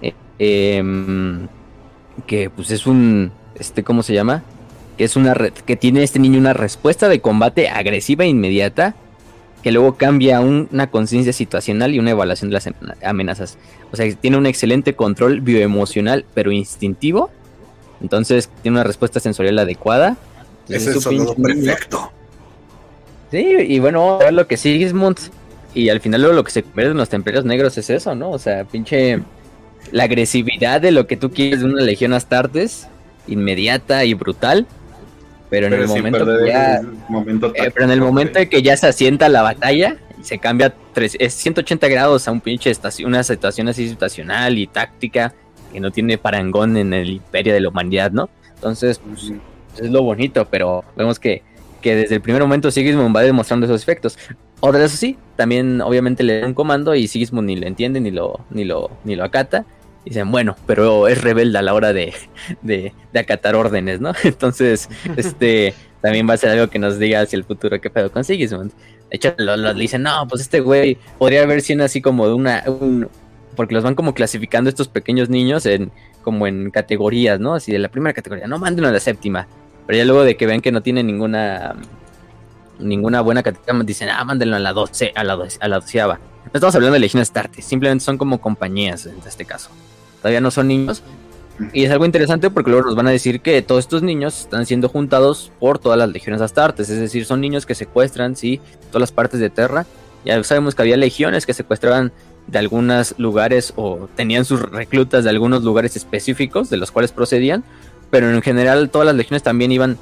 [0.02, 1.46] eh, em,
[2.26, 4.42] que pues es un, este, ¿cómo se llama?
[4.98, 8.96] Que es una que tiene este niño una respuesta de combate agresiva e inmediata,
[9.62, 12.68] que luego cambia a una conciencia situacional y una evaluación de las
[13.04, 13.56] amenazas.
[13.92, 17.30] O sea, tiene un excelente control bioemocional, pero instintivo.
[18.00, 20.16] Entonces tiene una respuesta sensorial adecuada.
[20.68, 22.10] Es el perfecto.
[23.30, 25.30] Sí, y bueno, a ver lo que Sigismund.
[25.74, 28.30] Y al final luego lo que se convierte en los templarios negros es eso, ¿no?
[28.30, 29.20] O sea, pinche.
[29.92, 32.86] La agresividad de lo que tú quieres de una legión Astartes,
[33.26, 34.66] inmediata y brutal.
[35.48, 36.76] Pero en el momento que ya.
[36.76, 41.16] Eh, pero en el momento de que ya se asienta la batalla, se cambia tres,
[41.18, 45.34] es 180 grados a un pinche estación, una situación así situacional y táctica
[45.72, 48.28] que no tiene parangón en el imperio de la humanidad, ¿no?
[48.54, 49.32] Entonces, pues,
[49.78, 51.42] es lo bonito, pero vemos que
[51.80, 54.18] que desde el primer momento Sigismund va demostrando esos efectos.
[54.60, 58.10] Otra eso sí, también obviamente le da un comando y Sigismund ni lo entiende ni
[58.10, 59.64] lo, ni lo, ni lo acata.
[60.04, 62.14] Y dicen, bueno, pero es rebelde a la hora de,
[62.62, 64.12] de, acatar órdenes, ¿no?
[64.24, 68.10] Entonces, este también va a ser algo que nos diga hacia el futuro qué pedo
[68.10, 68.72] con Sigismund.
[69.10, 72.64] De hecho, le dicen, no, pues este güey podría haber sido así como de una...
[73.56, 75.90] porque los van como clasificando estos pequeños niños en
[76.22, 77.54] como en categorías, ¿no?
[77.54, 79.48] Así de la primera categoría, no, mándenlo a la séptima
[79.90, 81.74] pero ya luego de que ven que no tiene ninguna
[82.78, 86.14] ninguna buena categoría, dicen, ah, mándenlo a la 12, a la, 12, a la doceava.
[86.14, 89.70] No estamos hablando de Legiones Astartes, simplemente son como compañías en este caso.
[90.18, 91.02] Todavía no son niños.
[91.72, 94.64] Y es algo interesante porque luego nos van a decir que todos estos niños están
[94.64, 96.88] siendo juntados por todas las legiones astartes.
[96.88, 99.86] Es decir, son niños que secuestran, sí, todas las partes de Terra.
[100.24, 102.12] Ya sabemos que había legiones que secuestraban
[102.46, 107.64] de algunos lugares o tenían sus reclutas de algunos lugares específicos de los cuales procedían
[108.10, 109.98] pero en general todas las legiones también iban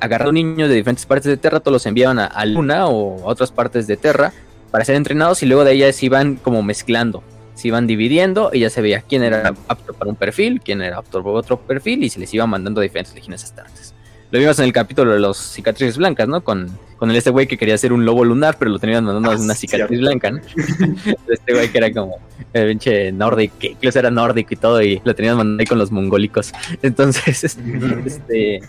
[0.00, 3.50] agarrando niños de diferentes partes de Terra, todos los enviaban a, Luna o a otras
[3.50, 4.32] partes de Terra
[4.70, 7.22] para ser entrenados y luego de ellas se iban como mezclando,
[7.54, 10.98] se iban dividiendo y ya se veía quién era apto para un perfil, quién era
[10.98, 13.95] apto para otro perfil y se les iba mandando a diferentes legiones astartes.
[14.36, 16.44] Lo vimos en el capítulo de los cicatrices blancas, ¿no?
[16.44, 16.68] Con,
[16.98, 19.34] con el este güey que quería ser un lobo lunar, pero lo tenían mandando a
[19.34, 20.42] una ah, cicatriz blanca, ¿no?
[21.30, 22.18] este güey que era como
[22.52, 25.78] el pinche nórdico, que incluso era nórdico y todo, y lo tenían mandando ahí con
[25.78, 26.52] los mongólicos.
[26.82, 27.44] Entonces,
[28.04, 28.60] este,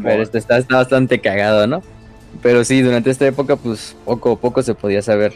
[0.00, 1.82] pero este está, está bastante cagado, ¿no?
[2.40, 5.32] Pero sí, durante esta época, pues poco poco se podía saber.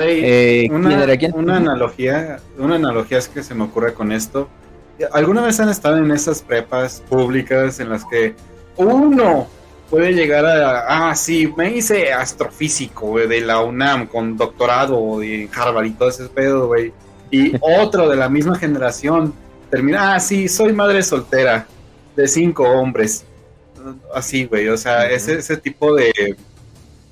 [0.00, 4.48] Eh, una, una analogía, una analogía es que se me ocurre con esto.
[5.12, 8.34] ¿Alguna vez han estado en esas prepas públicas en las que
[8.76, 9.46] uno
[9.90, 15.86] puede llegar a, ah, sí, me hice astrofísico, de la UNAM con doctorado en Harvard
[15.86, 16.92] y todo ese pedo, güey.
[17.30, 19.32] Y otro de la misma generación
[19.70, 21.66] termina, ah, sí, soy madre soltera
[22.14, 23.24] de cinco hombres.
[24.14, 26.36] Así, güey, o sea, ese, ese tipo de...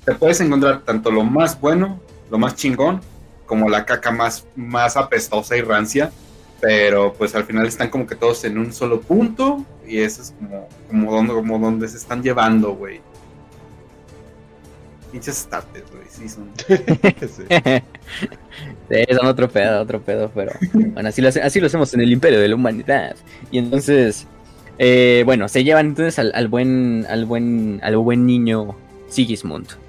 [0.03, 1.99] Te puedes encontrar tanto lo más bueno,
[2.29, 3.01] lo más chingón,
[3.45, 6.11] como la caca más, más apestosa y rancia
[6.59, 10.33] pero pues al final están como que todos en un solo punto y eso es
[10.39, 13.01] como, como, donde, como donde se están llevando, güey.
[15.11, 16.49] Pinches starters, güey, sí son.
[18.89, 19.05] sí.
[19.15, 22.39] son otro pedo, otro pedo, pero bueno, así lo, así lo hacemos en el imperio
[22.39, 23.15] de la humanidad.
[23.51, 24.27] Y entonces,
[24.77, 28.75] eh, bueno, se llevan entonces al, al, buen, al buen, al buen niño
[29.09, 29.84] Sigismund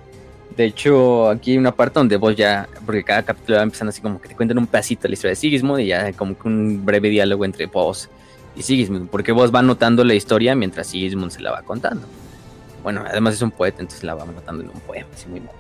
[0.57, 4.01] de hecho, aquí hay una parte donde vos ya, porque cada capítulo va empezando así
[4.01, 6.85] como que te cuentan un pedacito la historia de Sigismund y ya como que un
[6.85, 8.09] breve diálogo entre vos
[8.57, 12.07] y Sigismund, porque vos va notando la historia mientras Sigismund se la va contando.
[12.83, 15.59] Bueno, además es un poeta, entonces la va notando en un poema, así muy malo.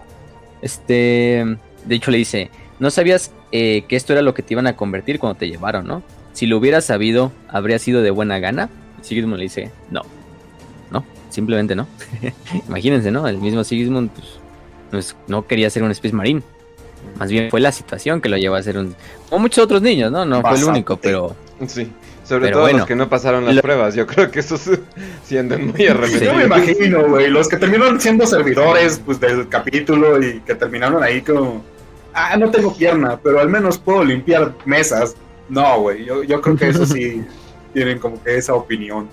[0.62, 4.66] Este, de hecho le dice, no sabías eh, que esto era lo que te iban
[4.66, 6.03] a convertir cuando te llevaron, ¿no?
[6.32, 8.70] Si lo hubieras sabido, ¿habría sido de buena gana?
[9.03, 10.03] Sigismund le dice, no,
[10.90, 11.86] no, simplemente no.
[12.68, 13.28] Imagínense, ¿no?
[13.28, 14.26] El mismo Sigismund, pues,
[15.26, 16.43] no, quería ser un Space Marine.
[17.18, 18.95] Más bien fue la situación que lo llevó a ser un.
[19.28, 20.24] Como muchos otros niños, ¿no?
[20.24, 21.37] No fue el único, pero.
[21.66, 21.91] Sí.
[22.24, 23.95] Sobre todo los que no pasaron las pruebas.
[23.95, 24.59] Yo creo que eso
[25.24, 26.22] siendo muy arrepentidos.
[26.22, 27.30] Yo me imagino, güey.
[27.30, 31.64] Los que terminaron siendo servidores pues, del capítulo y que terminaron ahí como.
[32.12, 35.14] Ah, no tengo pierna, pero al menos puedo limpiar mesas.
[35.49, 36.05] No, güey.
[36.05, 37.24] Yo, yo creo que eso sí.
[37.76, 39.07] tienen como que esa opinión.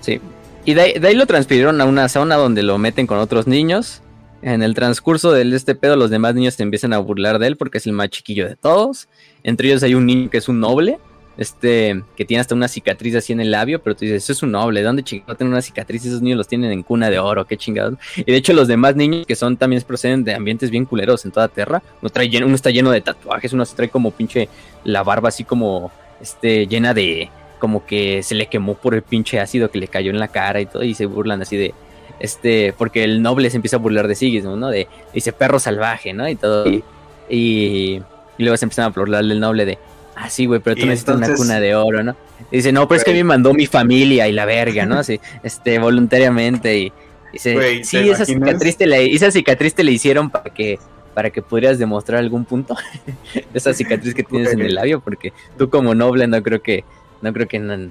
[0.00, 0.20] Sí.
[0.64, 4.00] Y de ahí, lo transfirieron a una zona donde lo meten con otros niños.
[4.42, 7.56] En el transcurso de este pedo, los demás niños se empiezan a burlar de él
[7.56, 9.08] porque es el más chiquillo de todos.
[9.44, 10.98] Entre ellos hay un niño que es un noble
[11.36, 14.42] este, que tiene hasta una cicatriz así en el labio, pero tú dices, eso es
[14.42, 16.04] un noble, ¿dónde chingado tiene una cicatriz?
[16.04, 17.94] Esos niños los tienen en cuna de oro, qué chingados.
[18.16, 21.30] Y de hecho los demás niños que son también proceden de ambientes bien culeros en
[21.30, 24.48] toda tierra, uno, trae uno está lleno de tatuajes, uno se trae como pinche
[24.84, 25.90] la barba así como,
[26.20, 30.10] este, llena de, como que se le quemó por el pinche ácido que le cayó
[30.10, 31.74] en la cara y todo, y se burlan así de,
[32.22, 34.70] este, porque el noble se empieza a burlar de Sigismund, ¿no?
[34.70, 36.28] De, dice perro salvaje, ¿no?
[36.28, 36.82] Y todo, y,
[37.28, 38.02] y,
[38.38, 39.78] luego se empiezan a burlarle el noble de,
[40.14, 42.14] Ah, sí, güey, pero tú necesitas una cuna de oro, ¿no?
[42.50, 44.98] dice, no, pero es que me mandó mi familia y la verga, ¿no?
[44.98, 46.78] Así, este, voluntariamente.
[46.78, 46.92] Y
[47.32, 50.78] dice, sí, esa cicatriz, te la, esa cicatriz te la hicieron para que
[51.14, 52.74] para que pudieras demostrar algún punto
[53.34, 56.84] de esa cicatriz que tienes en el labio, porque tú como noble no creo que,
[57.20, 57.90] no creo que no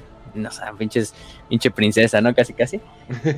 [0.51, 1.13] sé, pinches,
[1.49, 2.33] pinche princesa, ¿no?
[2.33, 2.79] Casi, casi.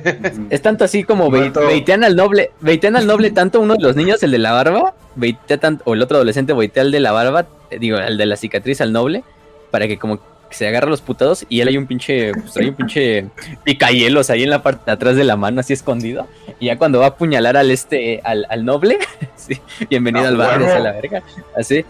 [0.50, 4.22] es tanto así como veitean al noble, veitean al noble tanto uno de los niños,
[4.22, 7.46] el de la barba, veitea tanto, o el otro adolescente veitea al de la barba,
[7.70, 9.24] eh, digo, el de la cicatriz al noble,
[9.70, 10.20] para que como
[10.50, 13.26] se agarra los putados y él hay un pinche, pues hay un pinche
[13.64, 16.28] picayelos ahí en la parte de atrás de la mano, así escondido.
[16.60, 18.98] Y ya cuando va a apuñalar al este, al, al noble,
[19.90, 21.22] bienvenido al barrio, a la verga.
[21.56, 21.84] Así,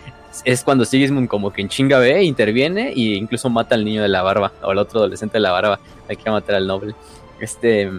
[0.44, 4.08] es cuando Sigismund como que en chinga ve, interviene e incluso mata al niño de
[4.08, 6.94] la barba, o al otro adolescente de la barba, hay que matar al noble.
[7.40, 7.90] Este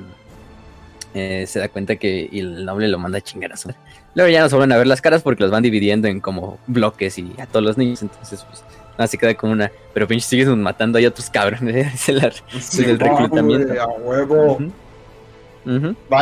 [1.14, 3.72] eh, se da cuenta que el noble lo manda a chingar a su
[4.16, 7.18] Luego ya no se a ver las caras porque los van dividiendo en como bloques
[7.18, 8.64] y a todos los niños, entonces pues
[8.98, 13.00] nada, se queda como una, pero pinche Sigismund matando ahí a otros cabrones, es el,
[13.00, 13.82] reclutamiento.
[13.82, 14.58] a huevo.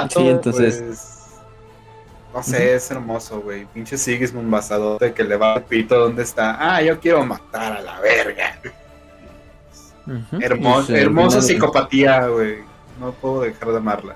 [0.09, 0.83] sí, entonces...
[0.85, 1.12] Pues,
[2.33, 3.65] no sé, es hermoso, güey.
[3.65, 6.57] Pinche Sigismund basadote que le va al pito donde está.
[6.59, 8.59] Ah, yo quiero matar a la verga.
[10.41, 12.57] Hermoso, hermosa psicopatía, güey.
[12.99, 14.15] No puedo dejar de amarla.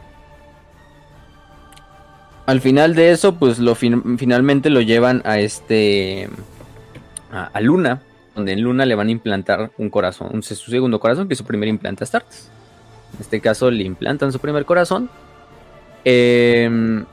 [2.48, 6.28] Al final de eso, pues lo finalmente lo llevan a este.
[7.32, 8.02] A, Luna,
[8.36, 11.38] donde en Luna le van a implantar un corazón, un, su segundo corazón, que es
[11.38, 12.50] su primer implante Astartes.
[13.14, 15.10] En este caso le implantan su primer corazón.
[16.04, 17.04] Eh,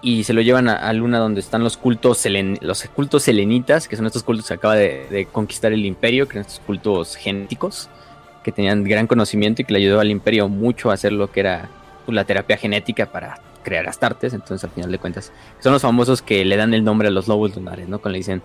[0.00, 2.24] y se lo llevan a, Luna donde están los cultos
[2.60, 6.42] los cultos selenitas, que son estos cultos que acaba de, conquistar el imperio, que son
[6.42, 7.88] estos cultos genéticos,
[8.44, 11.40] que tenían gran conocimiento y que le ayudó al imperio mucho a hacer lo que
[11.40, 11.68] era
[12.06, 16.22] pues, la terapia genética para crear astartes, entonces al final de cuentas son los famosos
[16.22, 17.98] que le dan el nombre a los lobos lunares, ¿no?
[17.98, 18.40] Cuando le dicen,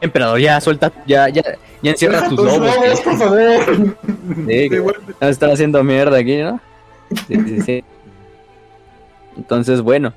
[0.00, 1.42] emperador, ya suelta, ya, ya,
[1.82, 3.00] ya encierra tus lobos.
[3.02, 3.96] por favor.
[4.48, 4.68] Sí,
[5.20, 6.60] están haciendo mierda aquí, ¿no?
[7.28, 7.84] Sí, sí, sí.
[9.36, 10.12] Entonces, bueno,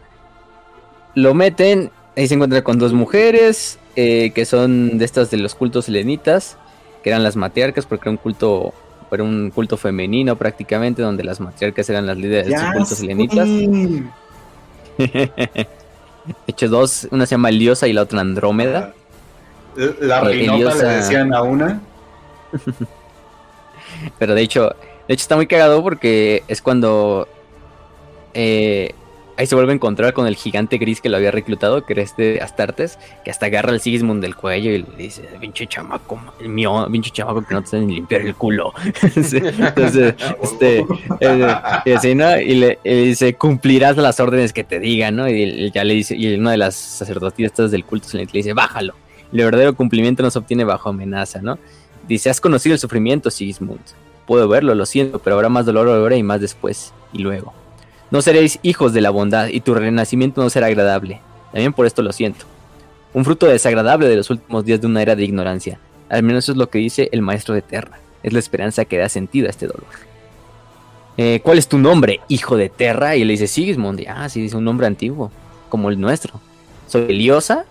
[1.17, 5.55] lo meten, ahí se encuentra con dos mujeres, eh, que son de estas de los
[5.55, 6.59] cultos selenitas,
[7.01, 8.71] que eran las matriarcas, porque era un culto,
[9.11, 13.47] era un culto femenino prácticamente, donde las matriarcas eran las líderes de los cultos selenitas.
[14.97, 15.67] de
[16.45, 18.93] hecho, dos, una se llama Eliosa y la otra Andrómeda.
[19.99, 20.83] La eh, Eliosa...
[20.83, 21.81] le decían a una.
[24.19, 24.75] Pero de hecho,
[25.07, 27.27] de hecho está muy cagado porque es cuando
[28.35, 28.93] eh,
[29.37, 32.01] Ahí se vuelve a encontrar con el gigante gris que lo había reclutado, que era
[32.01, 36.49] este Astartes, que hasta agarra al Sigismund del cuello y le dice, pinche chamaco, el
[36.49, 38.73] mío, pinche chamaco que no te ni limpiar el culo.
[39.03, 40.85] Entonces, este,
[41.19, 45.29] eh, y, le, dice, cumplirás las órdenes que te digan, ¿no?
[45.29, 48.95] Y ya le dice, y una de las sacerdotisas del culto le dice, bájalo.
[49.31, 51.59] El verdadero cumplimiento no se obtiene bajo amenaza, ¿no?
[52.07, 53.81] Dice, has conocido el sufrimiento, Sigismund.
[54.25, 57.53] Puedo verlo, lo siento, pero habrá más dolor ahora y más después, y luego.
[58.09, 61.21] No seréis hijos de la bondad y tu renacimiento no será agradable.
[61.51, 62.45] También por esto lo siento.
[63.13, 65.79] Un fruto desagradable de los últimos días de una era de ignorancia.
[66.09, 67.99] Al menos eso es lo que dice el maestro de Terra.
[68.23, 69.87] Es la esperanza que da sentido a este dolor.
[71.17, 73.15] Eh, ¿Cuál es tu nombre, hijo de Terra?
[73.15, 74.05] Y le dice Sigismund.
[74.07, 75.31] Ah, sí, dice un nombre antiguo,
[75.67, 76.39] como el nuestro.
[76.87, 77.65] Soy Eliosa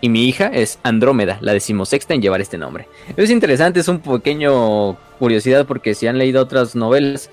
[0.00, 2.88] y mi hija es Andrómeda, la decimosexta en llevar este nombre.
[3.16, 7.28] Es interesante, es un pequeño curiosidad porque si han leído otras novelas,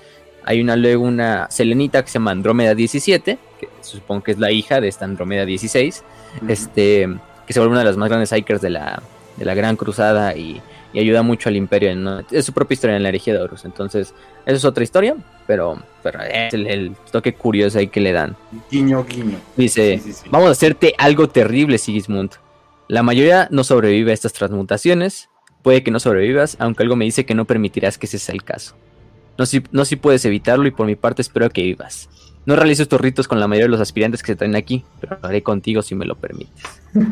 [0.48, 4.50] hay una luego una selenita que se llama Andrómeda 17, que supongo que es la
[4.50, 6.02] hija de esta Andrómeda 16,
[6.48, 7.06] este,
[7.46, 9.02] que se vuelve una de las más grandes Ikers de la,
[9.36, 10.62] de la Gran Cruzada y,
[10.94, 11.90] ayuda mucho al imperio.
[12.30, 13.66] Es su propia historia en la herejía de Horus.
[13.66, 14.14] Entonces,
[14.46, 18.34] eso es otra historia, pero, pero es el, toque curioso ahí que le dan.
[18.70, 19.36] Guiño, guiño.
[19.54, 22.30] Dice, vamos a hacerte algo terrible, Sigismund.
[22.88, 25.28] La mayoría no sobrevive a estas transmutaciones.
[25.60, 28.44] Puede que no sobrevivas, aunque algo me dice que no permitirás que ese sea el
[28.44, 28.74] caso.
[29.38, 32.08] No si, no si puedes evitarlo y por mi parte espero que vivas.
[32.44, 35.18] No realizo estos ritos con la mayoría de los aspirantes que se traen aquí, pero
[35.22, 36.64] lo haré contigo si me lo permites.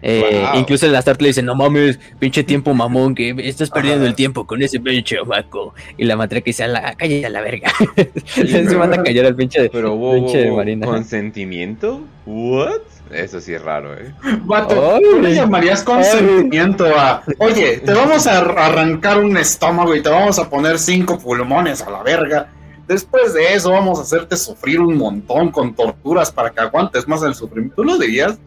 [0.00, 4.14] Eh, incluso el Astarte le dice, no mames, pinche tiempo mamón, que estás perdiendo el
[4.14, 5.74] tiempo con ese pinche vaco.
[5.96, 7.72] Y la matraca dice, a la calle a la verga.
[8.26, 10.86] se manda a callar al pinche, pero, pinche marina.
[10.86, 12.02] ¿Consentimiento?
[12.26, 12.82] ¿What?
[13.10, 14.12] Eso sí es raro, ¿eh?
[14.44, 17.22] Vato, ¿tú le llamarías consentimiento a...
[17.38, 21.90] Oye, te vamos a arrancar un estómago y te vamos a poner cinco pulmones a
[21.90, 22.48] la verga
[22.88, 27.22] Después de eso vamos a hacerte sufrir un montón con torturas para que aguantes más
[27.22, 27.76] el sufrimiento.
[27.76, 28.38] ¿Tú lo dirías?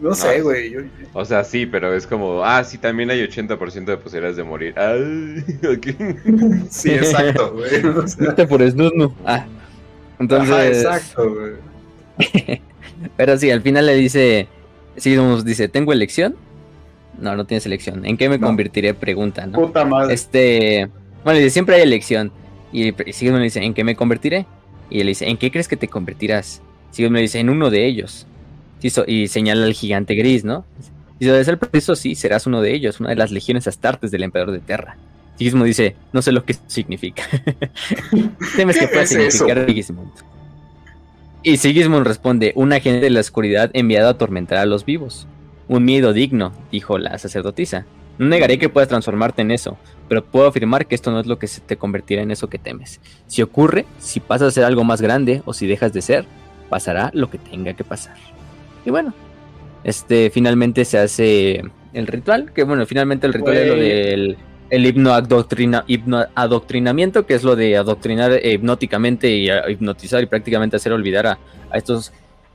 [0.00, 0.74] No, sé, güey.
[1.12, 4.74] O sea, sí, pero es como, ah, sí, también hay 80% de posibilidades de morir.
[4.76, 5.44] Ay,
[6.70, 7.86] sí, exacto, güey.
[7.86, 9.46] O por snus, Ah.
[10.18, 10.78] Entonces.
[10.78, 12.60] exacto, güey.
[13.16, 14.48] pero sí, al final le dice,
[15.04, 16.36] nos dice, ¿tengo elección?
[17.18, 18.04] No, no tienes elección.
[18.04, 18.94] ¿En qué me convertiré?
[18.94, 19.58] Pregunta, ¿no?
[19.58, 20.14] Puta madre.
[20.14, 20.88] Este,
[21.24, 22.30] bueno, siempre hay elección.
[22.72, 24.46] Y Sigmund le dice, ¿en qué me convertiré?
[24.90, 26.62] Y él dice, ¿en qué crees que te convertirás?
[26.90, 28.26] Sigmund le dice, en uno de ellos.
[29.06, 30.64] Y señala al gigante gris, ¿no?
[31.18, 34.22] Y si el preciso, sí, serás uno de ellos, una de las legiones astartes del
[34.22, 34.96] emperador de Terra.
[35.38, 37.24] Sigismund dice, no sé lo que significa.
[38.56, 40.12] Temes que pueda significar Sigismund.
[41.46, 45.28] Y Sigismund responde, un agente de la oscuridad enviado a atormentar a los vivos.
[45.68, 47.86] Un miedo digno, dijo la sacerdotisa.
[48.18, 49.78] No negaré que puedas transformarte en eso,
[50.08, 52.58] pero puedo afirmar que esto no es lo que se te convertirá en eso que
[52.58, 53.00] temes.
[53.28, 56.24] Si ocurre, si pasas a ser algo más grande o si dejas de ser,
[56.68, 58.16] pasará lo que tenga que pasar.
[58.84, 59.14] Y bueno,
[59.84, 64.36] este finalmente se hace el ritual, que bueno, finalmente el ritual es lo del
[64.70, 65.12] el hipno,
[66.34, 71.38] adoctrinamiento, que es lo de adoctrinar hipnóticamente y hipnotizar y prácticamente hacer olvidar a,
[71.74, 72.12] estos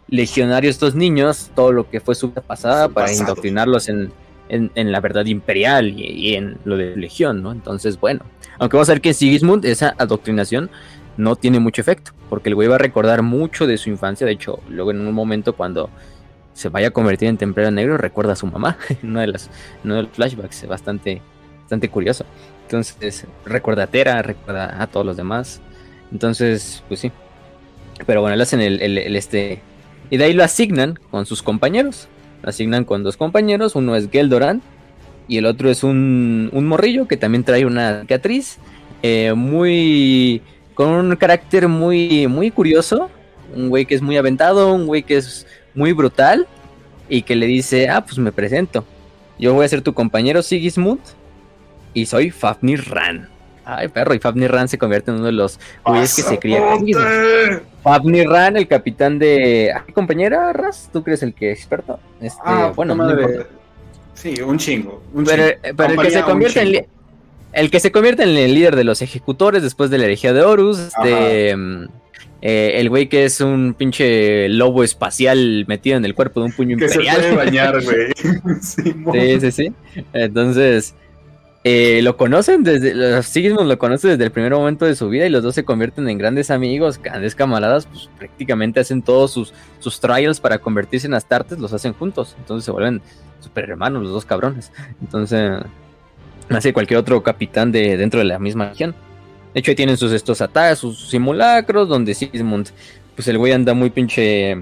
[0.07, 4.11] legionarios, estos niños, todo lo que fue su vida pasada para indoctrinarlos en,
[4.49, 7.51] en, la verdad imperial y, en lo de legión, ¿no?
[7.51, 8.21] Entonces, bueno,
[8.59, 10.69] aunque vamos a ver que en Sigismund esa adoctrinación
[11.17, 14.33] no tiene mucho efecto, porque el güey va a recordar mucho de su infancia, de
[14.33, 15.89] hecho, luego en un momento cuando
[16.53, 19.49] se vaya a convertir en templero negro, recuerda a su mamá, uno de, las,
[19.83, 21.21] uno de los flashbacks, bastante,
[21.71, 22.25] bastante curioso.
[22.63, 25.61] Entonces, recuerda a Tera, recuerda a todos los demás.
[26.11, 27.11] Entonces, pues sí.
[28.05, 29.61] Pero bueno, él hacen el, este...
[30.09, 32.09] Y de ahí lo asignan con sus compañeros
[32.43, 34.61] asignan con dos compañeros, uno es Geldoran
[35.27, 38.57] y el otro es un, un morrillo que también trae una cicatriz
[39.03, 40.41] eh, muy
[40.73, 43.09] con un carácter muy muy curioso,
[43.55, 45.45] un güey que es muy aventado, un güey que es
[45.75, 46.47] muy brutal
[47.09, 48.85] y que le dice, "Ah, pues me presento.
[49.37, 50.99] Yo voy a ser tu compañero Sigismund
[51.93, 53.29] y soy Fafnir Ran."
[53.63, 56.61] Ay, perro, y Fafnir Ran se convierte en uno de los güeyes que se cría
[57.83, 59.71] Fafnir Ran, el capitán de.
[59.85, 60.89] ¿Qué compañera, Ras?
[60.91, 61.99] ¿Tú crees el que es experto?
[62.19, 63.07] Este, ah, bueno, no
[64.13, 65.01] Sí, un chingo.
[65.25, 66.85] pero, el que se convierte en.
[67.53, 70.41] El que se convierte en el líder de los ejecutores después de la herejía de
[70.41, 71.55] Horus, este.
[71.55, 71.87] Mm,
[72.43, 76.51] eh, el güey que es un pinche lobo espacial metido en el cuerpo de un
[76.53, 77.15] puño que imperial.
[77.17, 78.11] Se puede bañar, güey.
[78.61, 79.73] sí, sí, sí.
[80.13, 80.95] Entonces,
[81.63, 85.29] eh, lo conocen desde, Sigismund lo conoce desde el primer momento de su vida y
[85.29, 89.99] los dos se convierten en grandes amigos, grandes camaradas, pues prácticamente hacen todos sus, sus
[89.99, 93.01] trials para convertirse en Astartes, los hacen juntos, entonces se vuelven
[93.41, 94.71] super hermanos los dos cabrones.
[95.01, 95.61] Entonces,
[96.49, 98.95] hace cualquier otro capitán de dentro de la misma región.
[99.53, 102.69] De hecho, ahí tienen sus estos ataques, sus simulacros, donde Sigismund,
[103.15, 104.57] pues el güey anda muy pinche,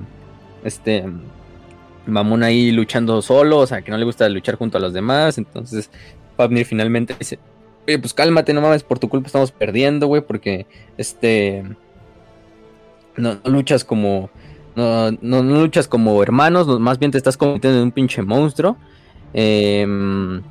[0.64, 1.06] este,
[2.06, 5.38] mamón ahí luchando solo, o sea, que no le gusta luchar junto a los demás,
[5.38, 5.90] entonces
[6.40, 7.38] Fafnir finalmente dice,
[7.86, 10.66] oye, pues cálmate, no mames, por tu culpa estamos perdiendo, güey, porque
[10.98, 11.66] este...
[13.18, 14.30] No, luchas como...
[14.74, 18.78] No, no, luchas como hermanos, más bien te estás convirtiendo en un pinche monstruo.
[19.34, 20.42] Em,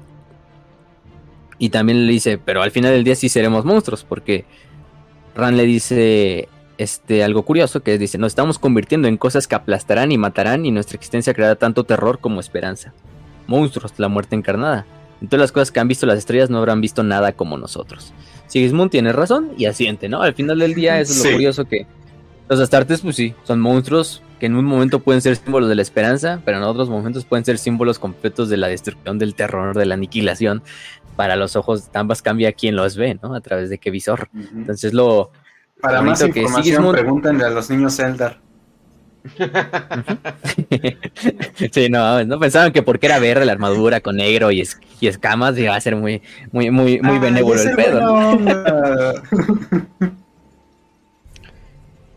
[1.57, 4.45] y también le dice, pero al final del día sí seremos monstruos, porque
[5.35, 10.13] Ran le dice este, algo curioso, que dice, nos estamos convirtiendo en cosas que aplastarán
[10.13, 12.93] y matarán y nuestra existencia creará tanto terror como esperanza.
[13.47, 14.85] Monstruos, la muerte encarnada.
[15.21, 18.13] En todas las cosas que han visto las estrellas no habrán visto nada como nosotros.
[18.47, 20.23] Sigismund tiene razón y asiente, ¿no?
[20.23, 21.87] Al final del día eso es lo curioso que
[22.49, 25.83] los astartes, pues sí, son monstruos que en un momento pueden ser símbolos de la
[25.83, 29.85] esperanza, pero en otros momentos pueden ser símbolos completos de la destrucción, del terror, de
[29.85, 30.63] la aniquilación.
[31.17, 33.35] Para los ojos ambas cambia quien los ve, ¿no?
[33.35, 34.31] A través de qué visor.
[34.55, 35.33] Entonces lo...
[35.81, 36.93] Para más información, Sigismund...
[36.93, 38.41] pregúntenle a los niños Eldar.
[41.73, 44.67] sí, no, no pensaban que porque era verde la armadura con negro y,
[45.01, 48.39] escamas iba a ser muy, muy, muy, muy benévolo el pedo.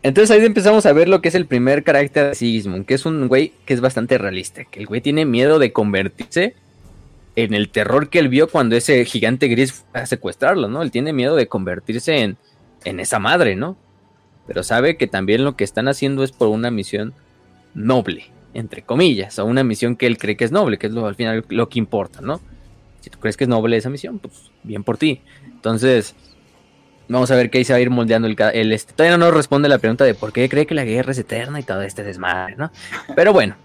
[0.04, 3.06] Entonces ahí empezamos a ver lo que es el primer carácter de Sigismund, que es
[3.06, 6.56] un güey que es bastante realista, que el güey tiene miedo de convertirse
[7.36, 10.82] en el terror que él vio cuando ese gigante gris fue a secuestrarlo, ¿no?
[10.82, 12.38] Él tiene miedo de convertirse en,
[12.84, 13.78] en esa madre, ¿no?
[14.52, 17.14] Pero sabe que también lo que están haciendo es por una misión
[17.74, 21.08] noble, entre comillas, o una misión que él cree que es noble, que es lo,
[21.08, 22.42] al final lo que importa, ¿no?
[23.00, 25.22] Si tú crees que es noble esa misión, pues bien por ti.
[25.46, 26.16] Entonces,
[27.08, 28.92] vamos a ver qué ahí se va a ir moldeando el, el este.
[28.92, 31.58] Todavía no nos responde la pregunta de por qué cree que la guerra es eterna
[31.58, 32.74] y todo este desmadre, ¿no?
[33.16, 33.56] Pero bueno,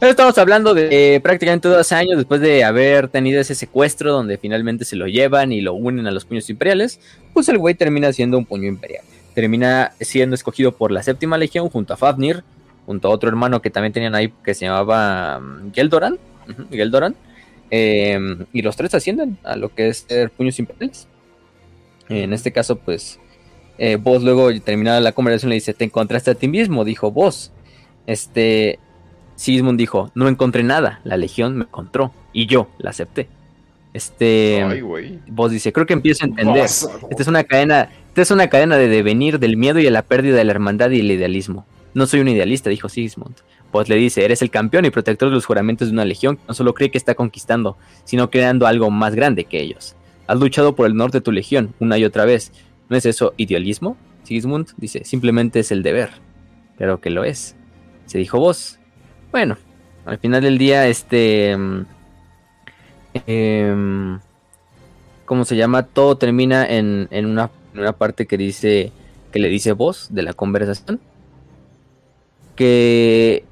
[0.00, 4.84] estamos hablando de eh, prácticamente dos años después de haber tenido ese secuestro donde finalmente
[4.84, 7.00] se lo llevan y lo unen a los puños imperiales,
[7.34, 9.02] pues el güey termina siendo un puño imperial.
[9.40, 12.44] Termina siendo escogido por la séptima legión junto a Fafnir,
[12.84, 16.18] junto a otro hermano que también tenían ahí que se llamaba um, Geldoran.
[16.70, 17.16] Geldoran.
[17.70, 21.08] Em, y los tres ascienden a lo que es ser puños imperiales.
[22.10, 23.18] En este caso, pues,
[23.78, 27.50] eh, vos luego terminada la conversación le dice, te encontraste a ti mismo, dijo vos.
[28.06, 28.78] Este,
[29.36, 33.30] Sigismund dijo, no encontré nada, la legión me encontró y yo la acepté.
[33.94, 34.84] Este,
[35.28, 36.64] vos dice, creo que empiezo a entender.
[36.64, 40.36] Esta es una cadena, es una cadena de devenir del miedo y de la pérdida
[40.36, 41.66] de la hermandad y el idealismo.
[41.94, 43.36] No soy un idealista, dijo Sigismund.
[43.72, 46.42] Vos le dice, eres el campeón y protector de los juramentos de una legión que
[46.48, 49.94] no solo cree que está conquistando, sino creando algo más grande que ellos.
[50.26, 52.52] Has luchado por el norte de tu legión una y otra vez.
[52.88, 53.96] ¿No es eso idealismo?
[54.24, 56.10] Sigismund dice, simplemente es el deber.
[56.78, 57.56] Pero que lo es.
[58.06, 58.78] Se dijo vos,
[59.30, 59.56] bueno,
[60.04, 61.56] al final del día, este...
[63.26, 64.18] Eh,
[65.24, 65.84] ¿Cómo se llama?
[65.84, 67.50] Todo termina en, en, una,
[67.80, 68.92] una parte que dice,
[69.32, 71.00] que le dice voz de la conversación.
[72.56, 73.44] Que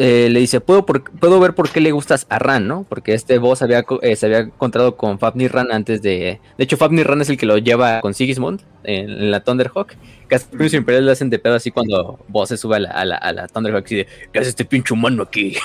[0.00, 2.86] eh, le dice, ¿Puedo, puedo ver por qué le gustas a Ran, ¿no?
[2.88, 6.38] Porque este boss había, eh, se había encontrado con Fafnir Ran antes de...
[6.56, 9.96] De hecho, Fafnir Ran es el que lo lleva con Sigismund en, la Thunderhawk.
[10.28, 13.16] Casi siempre le hacen de pedo así cuando vos se sube a la, a la,
[13.16, 15.56] a la Thunderhawk y dice, ¿qué hace este pinche humano aquí?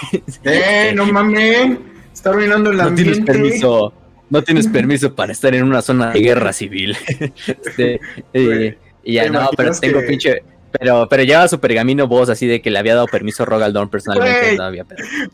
[0.43, 1.77] ¡Eh, no mames!
[2.11, 3.19] Está arruinando el ambiente.
[3.19, 3.93] No tienes permiso,
[4.29, 6.97] no tienes permiso para estar en una zona de guerra civil.
[7.47, 7.99] este,
[8.33, 10.43] eh, y ya no, pero tengo pinche
[10.79, 13.89] pero, pero lleva su pergamino voz así de que le había dado permiso a Rogaldorn
[13.89, 14.57] personalmente.
[14.57, 14.85] no había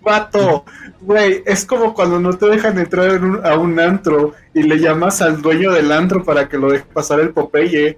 [0.01, 0.65] Vato,
[1.01, 5.41] güey, es como cuando no te dejan entrar a un antro y le llamas al
[5.41, 7.97] dueño del antro para que lo deje pasar el Popeye.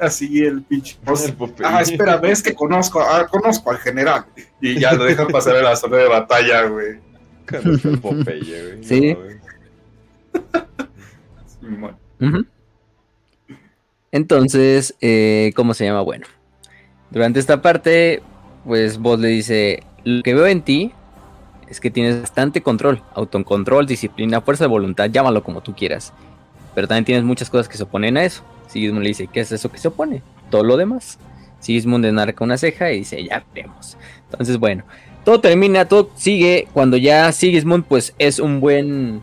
[0.00, 0.96] Así el pinche.
[1.62, 4.24] ah, espera, ves que conozco, ah, conozco al general.
[4.60, 6.98] Y ya lo dejan pasar a la zona de batalla, güey.
[7.52, 8.84] el Popeye, güey.
[8.84, 9.16] Sí.
[14.12, 16.00] Entonces, eh, ¿cómo se llama?
[16.00, 16.26] Bueno,
[17.10, 18.22] durante esta parte,
[18.64, 20.92] pues vos le dice, lo que veo en ti
[21.68, 26.12] es que tienes bastante control, autocontrol, disciplina, fuerza de voluntad, llámalo como tú quieras.
[26.74, 28.42] Pero también tienes muchas cosas que se oponen a eso.
[28.68, 30.22] Sigismund le dice, ¿qué es eso que se opone?
[30.50, 31.18] Todo lo demás.
[31.60, 33.96] Sigismund enarca una ceja y dice, ya vemos.
[34.30, 34.84] Entonces, bueno,
[35.24, 39.22] todo termina, todo sigue cuando ya Sigismund pues es un buen...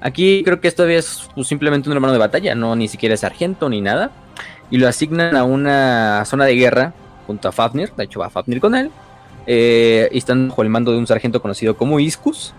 [0.00, 3.20] Aquí creo que todavía es pues, simplemente un hermano de batalla, no ni siquiera es
[3.20, 4.10] sargento ni nada.
[4.70, 6.92] Y lo asignan a una zona de guerra
[7.26, 8.90] junto a Fafnir, de hecho va Fafnir con él,
[9.46, 12.54] eh, y están bajo el mando de un sargento conocido como Iscus.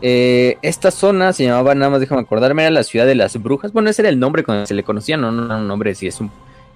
[0.00, 3.72] Eh, esta zona se llamaba, nada más déjame acordarme, era la ciudad de las brujas.
[3.72, 5.94] Bueno, ese era el nombre con el que se le conocía, no, no, un nombre
[5.94, 6.30] si es un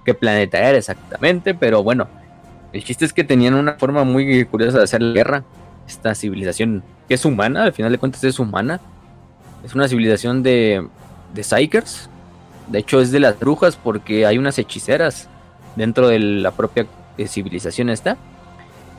[0.05, 2.07] qué planeta era exactamente, pero bueno,
[2.71, 5.43] el chiste es que tenían una forma muy curiosa de hacer la guerra.
[5.87, 8.79] Esta civilización que es humana, al final de cuentas es humana.
[9.67, 10.87] Es una civilización de,
[11.33, 12.09] de Psykers.
[12.67, 15.27] De hecho, es de las brujas porque hay unas hechiceras
[15.75, 16.87] dentro de la propia
[17.27, 18.15] civilización esta,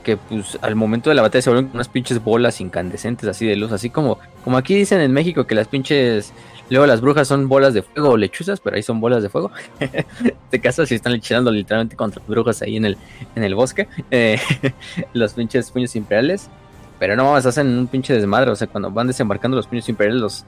[0.05, 3.57] que pues al momento de la batalla se vuelven unas pinches bolas incandescentes así de
[3.57, 6.35] luz, así como, como aquí dicen en México que las pinches,
[6.69, 9.51] luego las brujas son bolas de fuego o lechuzas, pero ahí son bolas de fuego.
[9.81, 12.99] este caso si están lechuzando literalmente contra brujas ahí en el,
[13.35, 14.39] en el bosque, eh,
[15.15, 16.51] los pinches puños imperiales.
[16.99, 20.45] Pero no, hacen un pinche desmadre, o sea, cuando van desembarcando los puños imperiales, los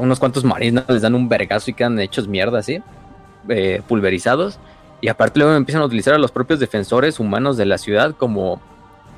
[0.00, 2.82] unos cuantos marinos les dan un vergazo y quedan hechos mierda así,
[3.48, 4.58] eh, pulverizados.
[5.00, 8.60] Y aparte luego empiezan a utilizar a los propios defensores humanos de la ciudad como,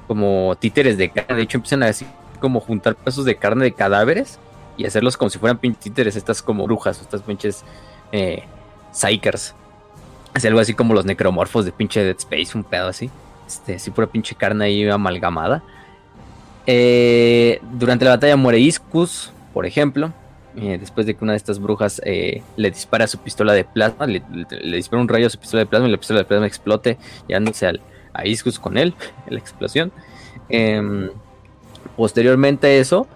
[0.07, 1.37] como títeres de carne.
[1.37, 2.09] De hecho empiezan a decir
[2.41, 4.39] como juntar pedazos de carne de cadáveres
[4.77, 7.65] y hacerlos como si fueran pinches títeres, estas como brujas, estas pinches
[8.13, 8.43] eh,
[8.93, 9.55] psykers.
[10.45, 13.11] Algo así como los necromorfos de pinche Dead Space, un pedo así.
[13.47, 15.63] Este, así pura pinche carne ahí amalgamada.
[16.73, 20.13] Eh, durante la batalla muere Iscus, por ejemplo.
[20.57, 24.07] Eh, después de que una de estas brujas eh, le dispara su pistola de plasma,
[24.07, 24.23] le,
[24.77, 26.97] dispara un rayo a su pistola de plasma y la pistola de plasma explote,
[27.27, 27.81] llevándose al,
[28.13, 28.95] a Iscus con él,
[29.29, 29.91] la explosión.
[30.49, 31.11] Em,
[31.97, 33.09] posteriormente a eso,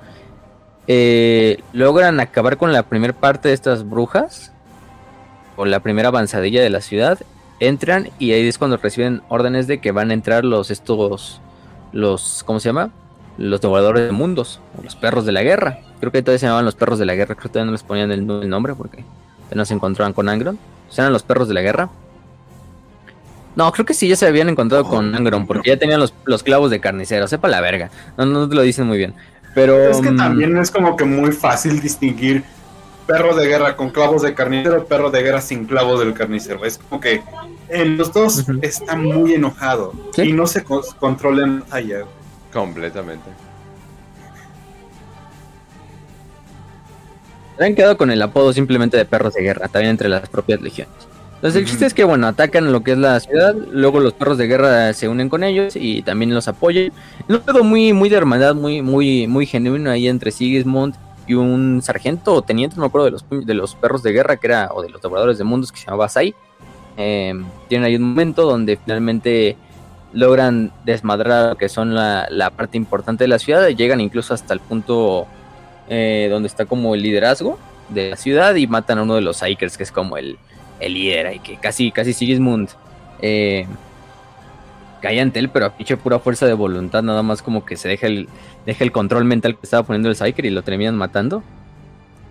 [0.88, 4.52] eh, logran acabar con la primera parte de estas brujas,
[5.54, 7.20] o la primera avanzadilla de la ciudad,
[7.60, 11.40] entran y ahí es cuando reciben órdenes de que van a entrar los estos,
[11.92, 12.90] los, ¿cómo se llama?
[13.36, 16.66] Los devoradores de mundos, o los perros de la guerra Creo que todavía se llamaban
[16.66, 19.06] los perros de la guerra, creo que todavía no les ponían el, nombre porque
[19.54, 20.58] no se encontraban con Angron.
[20.98, 21.88] eran los perros de la guerra.
[23.56, 26.70] No, creo que sí, ya se habían encontrado con Angron, porque ya tenían los, clavos
[26.70, 27.90] de carnicero, sepa la verga.
[28.18, 29.14] No, no te lo dicen muy bien.
[29.54, 29.78] Pero.
[29.88, 32.44] Es que mm, también es como que muy fácil distinguir
[33.06, 36.66] perro de guerra con clavos de carnicero, perro de guerra sin clavos del carnicero.
[36.66, 37.22] Es como que
[37.70, 42.04] en los dos está muy enojado y no se controlan allá.
[42.54, 43.30] Completamente.
[47.58, 50.60] Se han quedado con el apodo simplemente de perros de guerra, también entre las propias
[50.60, 50.94] legiones.
[51.34, 54.38] Entonces el chiste es que, bueno, atacan lo que es la ciudad, luego los perros
[54.38, 56.90] de guerra se unen con ellos y también los apoyan.
[57.28, 60.94] Un pedo muy, muy de hermandad, muy, muy, muy genuino ahí entre Sigismund
[61.26, 64.36] y un sargento o teniente, no me acuerdo de los, de los perros de guerra,
[64.36, 66.34] que era, o de los devoradores de mundos, que se llamaba Sai.
[66.96, 69.56] Em, tienen ahí un momento donde finalmente
[70.14, 74.54] logran desmadrar lo que son la, la parte importante de la ciudad, llegan incluso hasta
[74.54, 75.26] el punto
[75.88, 77.58] eh, donde está como el liderazgo
[77.90, 80.38] de la ciudad y matan a uno de los Psykers, que es como el,
[80.80, 82.70] el líder, y que casi, casi Sigismund
[83.20, 83.66] eh,
[85.02, 87.88] cae ante él, pero a pinche pura fuerza de voluntad, nada más como que se
[87.88, 88.28] deja el,
[88.64, 91.42] deja el control mental que estaba poniendo el Psyker y lo terminan matando.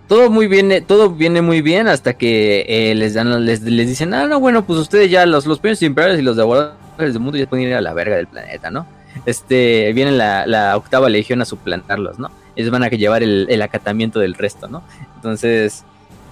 [0.08, 4.14] Todo muy bien, eh, todo viene muy bien hasta que les dan, les, les, dicen,
[4.14, 7.46] ah, no, bueno, pues ustedes ya, los, los imperiales y los devoradores del mundo ya
[7.46, 8.86] pueden ir a la verga del planeta, ¿no?
[9.26, 12.30] Este, viene la, la octava legión a suplantarlos, ¿no?
[12.56, 14.82] ellos van a llevar el, acatamiento del resto, ¿no?
[15.16, 15.84] Entonces,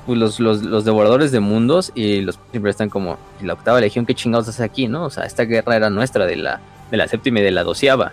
[0.07, 4.15] pues los, los, devoradores de mundos y los siempre están como, la octava legión, ¿qué
[4.15, 5.05] chingados hace aquí, no?
[5.05, 6.61] O sea, esta guerra era nuestra, de la,
[6.91, 8.13] de la séptima y de la doceava,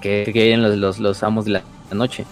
[0.00, 1.62] que, que eran los, los, los amos de la
[1.92, 2.24] noche.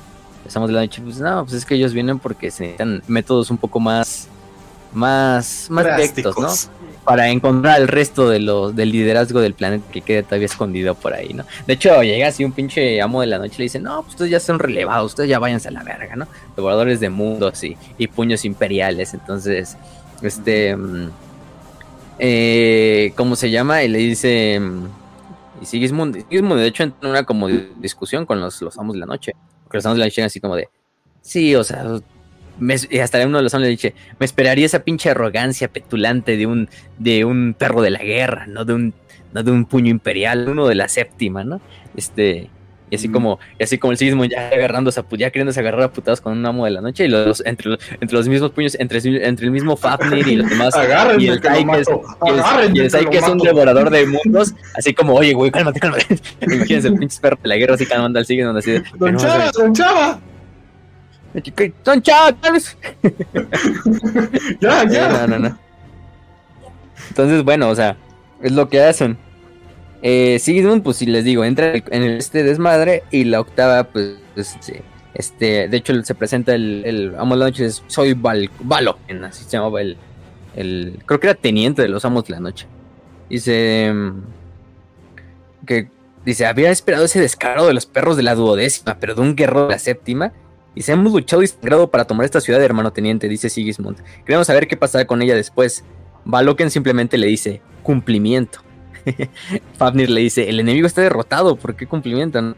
[0.44, 3.02] Los amos de la noche, pues no, pues es que ellos vienen porque se necesitan
[3.06, 4.28] métodos un poco más,
[4.92, 6.48] más, más directos, ¿no?
[7.04, 11.12] Para encontrar el resto de los del liderazgo del planeta que queda todavía escondido por
[11.12, 11.44] ahí, ¿no?
[11.66, 14.14] De hecho, llega así un pinche amo de la noche y le dice, no, pues
[14.14, 16.26] ustedes ya son relevados, ustedes ya váyanse a la verga, ¿no?
[16.56, 19.14] Devoradores de mundos y, y puños imperiales.
[19.14, 19.76] Entonces,
[20.22, 20.74] este...
[20.76, 21.10] Mm,
[22.18, 23.82] eh, ¿Cómo se llama?
[23.82, 24.58] Y le dice...
[24.60, 24.86] Mm,
[25.60, 29.00] y Sigismund, Sigismund de hecho entra en una como discusión con los, los amos de
[29.00, 29.34] la noche.
[29.64, 30.68] Porque los amos de la noche así como de...
[31.20, 31.84] Sí, o sea,
[32.60, 36.46] y hasta uno de los hombres le dice, me esperaría esa pinche arrogancia petulante de
[36.46, 38.94] un, de un perro de la guerra, no de un,
[39.32, 41.60] no de un puño imperial, uno de la séptima, ¿no?
[41.96, 42.50] Este,
[42.90, 46.20] y así como, y así como el sismo ya agarrando ya queriéndose agarrar a putados
[46.20, 49.46] con un amo de la noche, y los, entre, entre los mismos puños, entre, entre
[49.46, 50.74] el mismo Fafnir y los demás,
[51.18, 51.88] y el Tai que es,
[52.72, 56.18] y el, que es un devorador de mundos, así como, oye, güey, cálmate, cálmate.
[56.42, 58.84] Imagínense el pinche perro de la guerra así calmando al Sigismund así de.
[58.96, 60.20] Don Chava, Don Chava.
[61.84, 62.76] Son chavos.
[64.60, 65.08] ya, ya.
[65.08, 65.58] No, no, no.
[67.08, 67.96] Entonces, bueno, o sea,
[68.42, 69.18] es lo que hacen.
[70.02, 74.82] Eh, Sigmund, pues si les digo, entra en este desmadre y la octava, pues, este,
[75.14, 78.98] este de hecho se presenta el, el amo de la noche, es, soy Val, Valo,
[79.24, 79.96] así se llamaba el,
[80.56, 82.66] el, creo que era teniente de los amos de la noche.
[83.30, 84.10] Dice mm,
[85.66, 85.88] que,
[86.24, 89.68] dice, había esperado ese descaro de los perros de la duodécima, pero de un guerrero
[89.68, 90.32] de la séptima
[90.74, 93.98] y se hemos luchado y sangrado para tomar esta ciudad, hermano teniente, dice Sigismund.
[94.24, 95.84] Queremos saber qué pasará con ella después.
[96.24, 98.60] Valoken simplemente le dice, cumplimiento.
[99.78, 102.56] Fafnir le dice, el enemigo está derrotado, ¿por qué cumplimiento?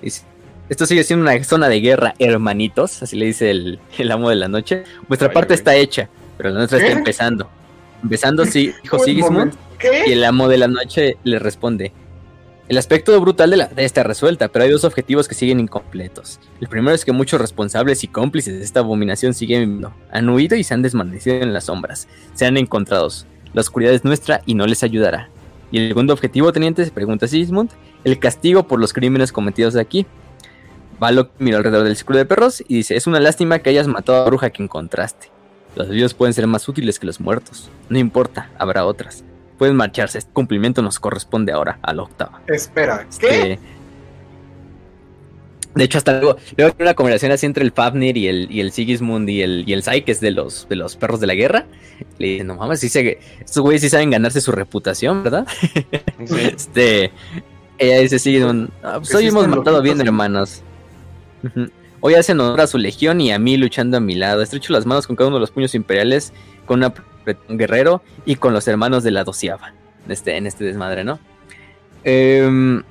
[0.00, 0.22] Dice,
[0.68, 4.48] esto sigue siendo una zona de guerra, hermanitos, así le dice el, amo de la
[4.48, 4.84] noche.
[5.08, 7.50] Vuestra parte está hecha, pero la nuestra está empezando.
[8.02, 9.54] Empezando, sí, dijo Sigismund.
[10.06, 11.92] Y el amo de la noche le responde,
[12.68, 16.38] el aspecto brutal de, la, de esta resuelta, pero hay dos objetivos que siguen incompletos.
[16.60, 20.64] El primero es que muchos responsables y cómplices de esta abominación siguen han huido y
[20.64, 22.08] se han desvanecido en las sombras.
[22.34, 23.26] Se han encontrados.
[23.54, 25.30] La oscuridad es nuestra y no les ayudará.
[25.70, 27.70] Y el segundo objetivo, teniente, se pregunta Sigismund,
[28.04, 30.06] el castigo por los crímenes cometidos aquí.
[31.00, 34.18] Balok mira alrededor del círculo de perros y dice, es una lástima que hayas matado
[34.18, 35.30] a la bruja que encontraste.
[35.74, 37.70] Los vivos pueden ser más útiles que los muertos.
[37.88, 39.24] No importa, habrá otras
[39.58, 40.18] pueden marcharse.
[40.18, 42.40] Este cumplimiento nos corresponde ahora a la octava.
[42.46, 43.26] Espera, ¿qué?
[43.26, 43.58] Este,
[45.74, 48.60] de hecho, hasta luego, luego hay una conversación así entre el Fafnir y el, y
[48.60, 51.26] el Sigismund y el, y el Sai, que es de los, de los perros de
[51.26, 51.66] la guerra.
[52.18, 55.46] Le dicen, no mames, sí se, estos güeyes sí saben ganarse su reputación, ¿verdad?
[56.18, 57.12] este,
[57.78, 60.62] ella dice, Sigismund, pues hoy hemos matado bien, hermanos.
[62.00, 64.42] Hoy hacen honor a su legión y a mí luchando a mi lado.
[64.42, 66.32] Estrecho las manos con cada uno de los puños imperiales
[66.66, 66.92] con una
[67.48, 69.74] guerrero y con los hermanos de la doceava
[70.08, 71.18] este, en este desmadre, ¿no?
[72.04, 72.82] Em,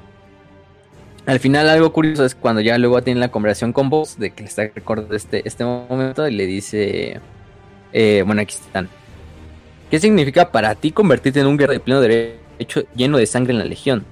[1.26, 4.44] al final algo curioso es cuando ya luego tiene la conversación con vos, de que
[4.44, 7.20] le está recordando este, este momento y le dice,
[7.94, 8.90] eh, bueno, aquí están.
[9.90, 13.60] ¿Qué significa para ti convertirte en un guerrero de pleno derecho lleno de sangre en
[13.60, 14.06] la legión?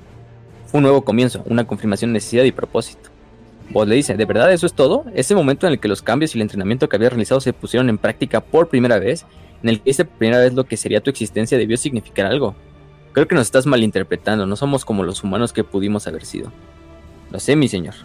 [0.71, 3.09] Un nuevo comienzo, una confirmación necesidad y propósito.
[3.69, 5.05] Vos le dice, ¿de verdad eso es todo?
[5.15, 7.89] Ese momento en el que los cambios y el entrenamiento que había realizado se pusieron
[7.89, 9.25] en práctica por primera vez
[9.65, 12.53] en el que viste por primera vez lo que sería tu existencia debió significar algo.
[13.13, 16.51] Creo que nos estás malinterpretando, no somos como los humanos que pudimos haber sido.
[17.31, 17.95] Lo sé, mi señor.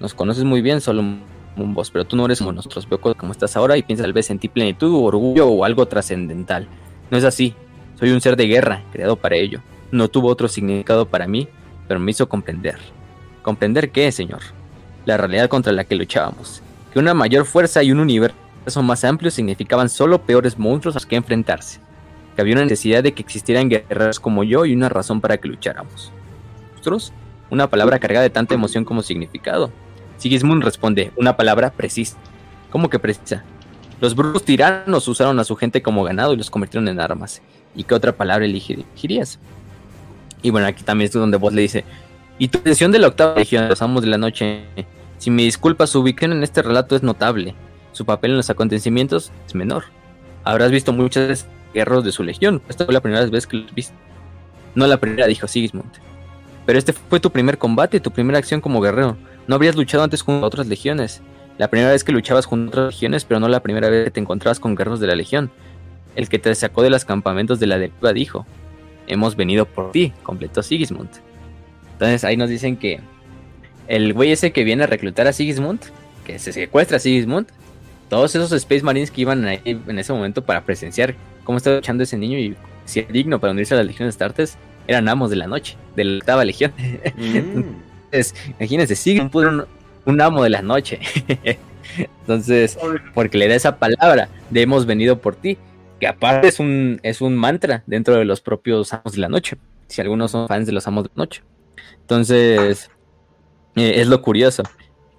[0.00, 2.88] Nos conoces muy bien, solo un voz, pero tú no eres como nosotros.
[2.88, 6.66] Veo como estás ahora y piensas tal vez en ti plenitud, orgullo o algo trascendental.
[7.12, 7.54] No es así.
[7.96, 9.60] Soy un ser de guerra, creado para ello.
[9.92, 11.46] No tuvo otro significado para mí,
[11.86, 12.76] pero me hizo comprender.
[13.42, 14.40] ¿Comprender qué, señor?
[15.06, 16.60] La realidad contra la que luchábamos.
[16.92, 21.06] Que una mayor fuerza y un universo más amplio significaban solo peores monstruos a los
[21.06, 21.80] que enfrentarse.
[22.34, 25.48] Que había una necesidad de que existieran guerreros como yo y una razón para que
[25.48, 26.12] lucháramos.
[26.72, 27.12] ¿Monstruos?
[27.50, 29.70] Una palabra cargada de tanta emoción como significado.
[30.18, 32.16] Sigismund responde, una palabra precisa.
[32.70, 33.44] ¿Cómo que precisa?
[34.00, 37.42] Los brujos tiranos usaron a su gente como ganado y los convirtieron en armas.
[37.74, 39.38] ¿Y qué otra palabra elegirías?
[40.42, 41.84] Y bueno, aquí también es donde vos le dice,
[42.38, 44.64] y tu atención de la octava legión, los amos de la noche,
[45.18, 47.54] si me disculpas, su ubicación en este relato es notable.
[47.98, 49.86] Su papel en los acontecimientos es menor.
[50.44, 52.62] Habrás visto muchas guerreros de su legión.
[52.68, 53.92] Esta fue la primera vez que los viste.
[54.76, 55.90] No la primera, dijo Sigismund.
[56.64, 59.16] Pero este fue tu primer combate, tu primera acción como guerrero.
[59.48, 61.22] No habrías luchado antes con otras legiones.
[61.58, 64.20] La primera vez que luchabas con otras legiones, pero no la primera vez que te
[64.20, 65.50] encontrabas con guerreros de la legión.
[66.14, 68.46] El que te sacó de los campamentos de la deriva dijo:
[69.08, 71.10] Hemos venido por ti, completó Sigismund.
[71.94, 73.00] Entonces ahí nos dicen que
[73.88, 75.80] el güey ese que viene a reclutar a Sigismund,
[76.24, 77.48] que se secuestra a Sigismund,
[78.08, 82.02] todos esos Space Marines que iban ahí en ese momento para presenciar cómo estaba luchando
[82.02, 84.56] ese niño y si era digno para unirse a la Legión de Astartes,
[84.86, 86.72] eran amos de la noche, de la octava legión.
[87.16, 87.62] Mm.
[88.10, 89.64] Entonces, imagínense, siguen un,
[90.06, 90.98] un amo de la noche.
[92.20, 92.78] Entonces,
[93.14, 95.58] porque le da esa palabra de hemos venido por ti,
[96.00, 99.58] que aparte es un, es un mantra dentro de los propios amos de la noche,
[99.88, 101.42] si algunos son fans de los amos de la noche.
[102.00, 102.90] Entonces,
[103.76, 104.62] eh, es lo curioso,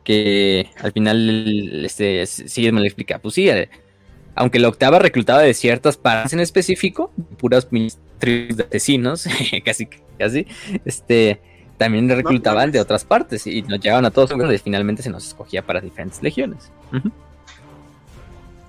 [0.09, 3.69] que al final este, sigue me lo explica, pues sí, eh,
[4.33, 7.67] aunque la octava reclutaba de ciertas partes en específico, puras
[8.17, 9.27] tribus de asesinos,
[9.63, 9.87] casi,
[10.17, 10.47] casi,
[10.83, 11.39] este,
[11.77, 15.63] también reclutaban de otras partes y nos llevaban a todos y finalmente se nos escogía
[15.63, 16.71] para diferentes legiones.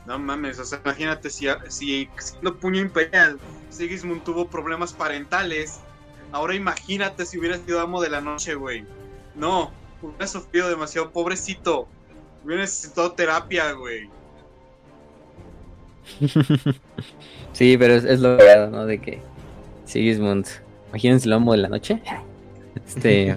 [0.07, 3.39] No mames, o sea, imagínate si, si siendo puño imperial
[3.71, 5.81] Sigismund tuvo problemas parentales.
[6.33, 8.85] Ahora imagínate si hubiera sido amo de la noche, güey.
[9.35, 9.73] No,
[10.03, 11.87] hubiera sufrido demasiado, pobrecito.
[12.45, 14.09] Hubiera necesitado terapia, güey.
[17.53, 18.87] sí, pero es, lo que ¿no?
[18.87, 19.21] De que
[19.85, 20.47] Sigismund,
[20.89, 22.01] imagínense el amo de la noche.
[22.87, 23.37] Este,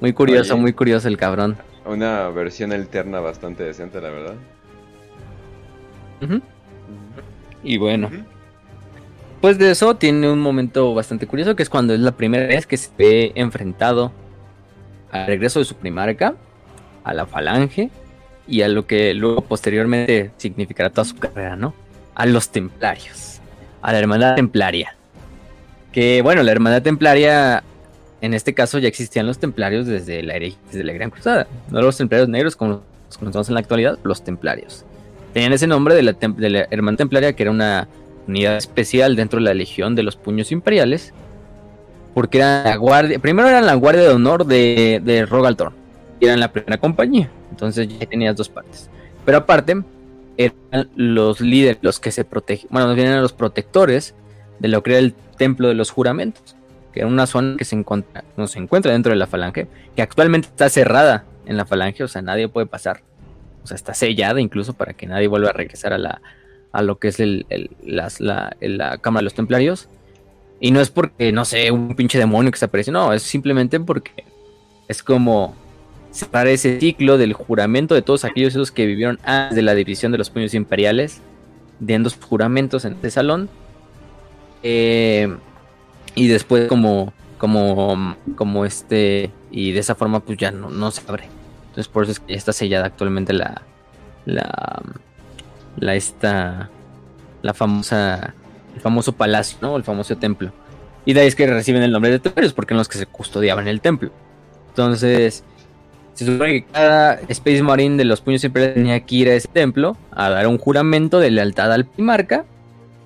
[0.00, 1.56] muy curioso, muy curioso el cabrón.
[1.86, 4.34] Una versión alterna bastante decente, la verdad.
[7.62, 8.10] Y bueno.
[9.40, 12.66] Pues de eso tiene un momento bastante curioso que es cuando es la primera vez
[12.66, 14.12] que se ve enfrentado
[15.10, 16.34] al regreso de su primarca,
[17.04, 17.90] a la falange
[18.46, 21.74] y a lo que luego posteriormente significará toda su carrera, ¿no?
[22.14, 23.40] A los templarios,
[23.82, 24.96] a la hermandad templaria.
[25.92, 27.62] Que bueno, la hermandad templaria
[28.20, 31.46] en este caso ya existían los templarios desde la, desde la Gran Cruzada.
[31.70, 34.84] No los templarios negros como los conocemos en la actualidad, los templarios.
[35.32, 37.88] Tenían ese nombre de la, de la Hermandad Templaria, que era una
[38.26, 41.14] unidad especial dentro de la Legión de los Puños Imperiales.
[42.14, 43.18] Porque eran la guardia.
[43.18, 45.74] Primero eran la guardia de honor de, de Rogaltorn.
[46.20, 47.30] Eran la primera compañía.
[47.50, 48.90] Entonces ya tenías dos partes.
[49.24, 49.82] Pero aparte,
[50.36, 52.68] eran los líderes, los que se protegen.
[52.70, 54.14] Bueno, nos vienen los protectores
[54.58, 56.56] de lo que era el templo de los juramentos
[56.92, 60.02] que era una zona que se encuentra, no se encuentra dentro de la falange, que
[60.02, 63.02] actualmente está cerrada en la falange, o sea, nadie puede pasar.
[63.62, 66.20] O sea, está sellada incluso para que nadie vuelva a regresar a la
[66.72, 67.46] a lo que es el,
[67.82, 69.88] la, Cámara de los Templarios.
[70.60, 73.80] Y no es porque, no sé, un pinche demonio que se aparece, no, es simplemente
[73.80, 74.24] porque
[74.88, 75.56] es como
[76.10, 80.12] cerrar ese ciclo del juramento de todos aquellos esos que vivieron antes de la división
[80.12, 81.20] de los puños imperiales,
[81.78, 83.48] de dos juramentos en este salón.
[84.62, 85.34] Eh,
[86.14, 91.00] y después como como como este y de esa forma pues ya no, no se
[91.08, 91.24] abre
[91.68, 93.62] entonces por eso es que ya está sellada actualmente la
[94.26, 94.82] la
[95.78, 96.68] la esta
[97.42, 98.34] la famosa
[98.74, 100.52] el famoso palacio no el famoso templo
[101.04, 103.06] y de ahí es que reciben el nombre de templarios porque eran los que se
[103.06, 104.10] custodiaban el templo
[104.68, 105.44] entonces
[106.14, 109.48] se supone que cada Space Marine de los puños siempre tenía que ir a ese
[109.48, 112.44] templo a dar un juramento de lealtad al primarca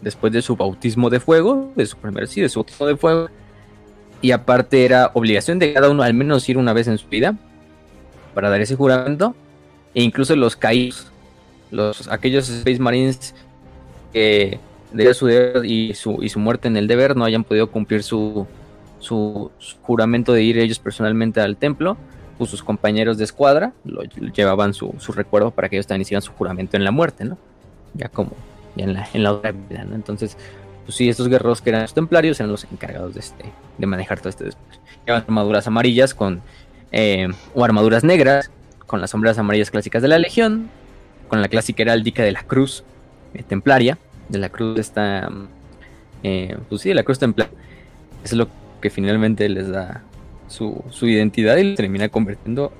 [0.00, 3.28] después de su bautismo de fuego, de su primer sí, de su bautismo de fuego.
[4.20, 7.36] Y aparte era obligación de cada uno al menos ir una vez en su vida
[8.34, 9.36] para dar ese juramento.
[9.94, 11.06] E incluso los caídos,
[11.70, 13.34] los, aquellos Space Marines
[14.12, 14.58] que
[14.94, 18.02] de su deber y su, y su muerte en el deber no hayan podido cumplir
[18.02, 18.46] su,
[19.00, 19.50] su,
[19.82, 21.96] juramento de ir ellos personalmente al templo,
[22.38, 26.22] pues sus compañeros de escuadra lo, llevaban su, su, recuerdo para que ellos también hicieran
[26.22, 27.36] su juramento en la muerte, ¿no?
[27.94, 28.32] Ya como
[28.76, 29.94] ya en la, en la otra vida, ¿no?
[29.94, 30.36] Entonces,
[30.84, 33.44] pues sí, estos guerreros que eran templarios eran los encargados de, este,
[33.78, 34.80] de manejar todo este después.
[35.06, 36.42] Llevan armaduras amarillas con,
[36.92, 38.50] eh, o armaduras negras,
[38.86, 40.70] con las sombreras amarillas clásicas de la Legión,
[41.28, 42.84] con la clásica heráldica de la cruz
[43.34, 45.30] eh, templaria, de la cruz esta,
[46.22, 47.52] eh, pues sí, de la cruz templaria.
[48.24, 48.48] Eso es lo
[48.80, 50.02] que finalmente les da
[50.48, 52.72] su, su identidad y termina convirtiendo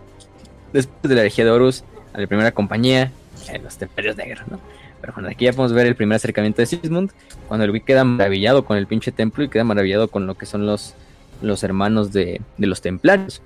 [0.73, 3.11] después de la herejía de Horus a la primera compañía
[3.49, 4.61] en los templarios negros, ¿no?
[5.01, 7.11] Pero bueno, aquí ya podemos ver el primer acercamiento de Sigismund,
[7.47, 10.47] cuando el güey queda maravillado con el pinche templo y queda maravillado con lo que
[10.47, 10.95] son los,
[11.43, 13.43] los hermanos de, de los templarios.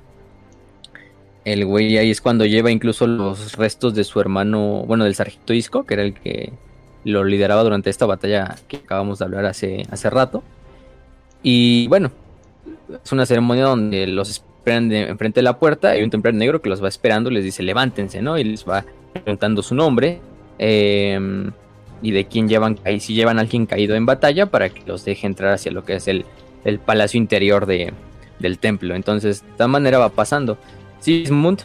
[1.45, 5.53] El güey ahí es cuando lleva incluso los restos de su hermano, bueno, del sargento
[5.53, 6.53] Isco, que era el que
[7.09, 10.43] lo lideraba durante esta batalla que acabamos de hablar hace, hace rato.
[11.43, 12.11] Y bueno,
[13.03, 15.91] es una ceremonia donde los esperan de, enfrente de la puerta.
[15.91, 18.39] Hay un templario negro que los va esperando, les dice levántense, ¿no?
[18.39, 20.21] Y les va preguntando su nombre.
[20.59, 21.51] Eh,
[22.03, 25.05] y de quién llevan, ahí si llevan a alguien caído en batalla para que los
[25.05, 26.25] deje entrar hacia lo que es el,
[26.65, 27.93] el palacio interior de,
[28.39, 28.95] del templo.
[28.95, 30.59] Entonces, de esta manera va pasando.
[31.01, 31.63] Sigismund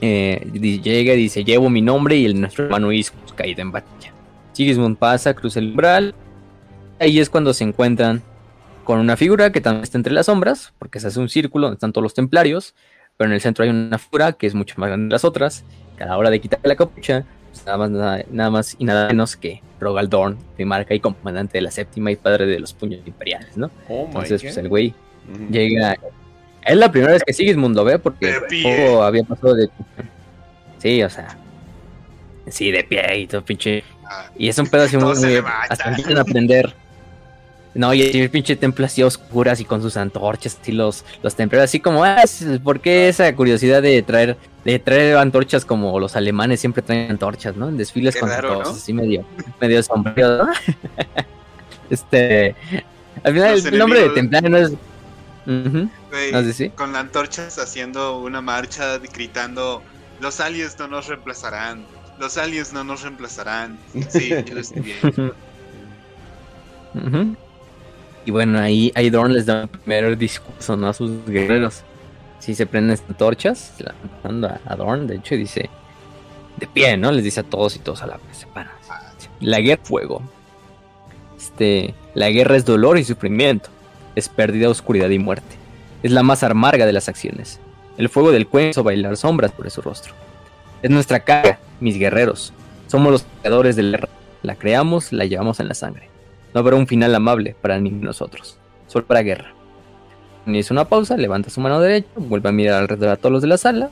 [0.00, 4.13] eh, llega y dice: Llevo mi nombre y el nuestro hermano Iscus caído en batalla.
[4.54, 6.14] Sigismund pasa, cruza el umbral.
[6.98, 8.22] Ahí es cuando se encuentran
[8.84, 11.76] con una figura que también está entre las sombras, porque se hace un círculo donde
[11.76, 12.74] están todos los templarios,
[13.16, 15.64] pero en el centro hay una figura que es mucho más grande que las otras.
[15.96, 18.84] Que a la hora de quitarle la capucha, pues nada, más, nada, nada, más y
[18.84, 22.72] nada menos que Rogal Dorn, primarca y comandante de la séptima y padre de los
[22.72, 23.70] puños imperiales, ¿no?
[23.88, 24.94] Oh Entonces, pues el güey
[25.50, 25.96] llega.
[26.64, 29.68] Es la primera vez que Sigismund lo ve porque juego había pasado de.
[30.78, 31.36] Sí, o sea.
[32.48, 33.84] Sí, de pie y todo pinche.
[34.36, 35.14] Y es un pedo así muy.
[35.16, 36.74] muy hasta empiezan a aprender.
[37.74, 41.70] No, y el pinche templo así oscuras y con sus antorchas, así los, los templarios,
[41.70, 42.22] así como, ah,
[42.62, 47.56] ¿por qué esa curiosidad de traer, de traer antorchas como los alemanes siempre traen antorchas,
[47.56, 47.68] ¿no?
[47.68, 48.78] En desfiles Qué con raro, antorchas, ¿no?
[48.78, 49.26] así medio,
[49.60, 50.52] medio sombrío, ¿no?
[51.90, 52.54] este,
[53.24, 54.72] al final Los el nombre de templario no es...
[55.46, 56.70] No sé.
[56.70, 59.82] Con las antorchas haciendo una marcha gritando:
[60.20, 61.84] Los aliens no nos reemplazarán.
[62.18, 63.78] Los aliens no nos reemplazarán.
[64.08, 64.94] Sí, yo lo estoy.
[66.94, 67.36] Ujú.
[68.26, 70.88] Y bueno, ahí, ahí Dorn les da un primer discurso ¿no?
[70.88, 71.82] a sus guerreros.
[72.38, 75.70] Si se prenden antorchas, se la van dando a, Dorn, de hecho, y dice
[76.56, 77.10] de pie, ¿no?
[77.10, 78.72] Les dice a todos y todos a la vez se paran.
[79.40, 80.22] La guerra es fuego.
[81.36, 83.70] Este, la guerra es dolor y sufrimiento.
[84.14, 85.56] Es pérdida, oscuridad y muerte.
[86.02, 87.60] Es la más amarga de las acciones.
[87.98, 90.14] El fuego del cuello hizo bailar sombras por su rostro.
[90.82, 92.52] Es nuestra carga, mis guerreros.
[92.88, 94.08] Somos los creadores de la guerra.
[94.42, 96.08] La creamos, la llevamos en la sangre.
[96.52, 98.58] No habrá un final amable para de nosotros.
[98.86, 99.52] Solo para guerra.
[100.46, 103.48] Hizo una pausa, levanta su mano derecha, vuelve a mirar alrededor a todos los de
[103.48, 103.90] la sala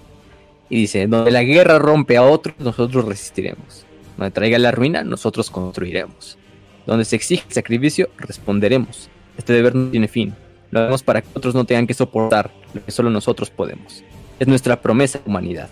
[0.68, 3.84] y dice, donde la guerra rompe a otros, nosotros resistiremos.
[4.16, 6.38] Donde traiga la ruina, nosotros construiremos.
[6.86, 9.09] Donde se exige sacrificio, responderemos.
[9.36, 10.34] Este deber no tiene fin.
[10.70, 14.03] Lo hacemos para que otros no tengan que soportar lo que solo nosotros podemos.
[14.38, 15.68] Es nuestra promesa de humanidad.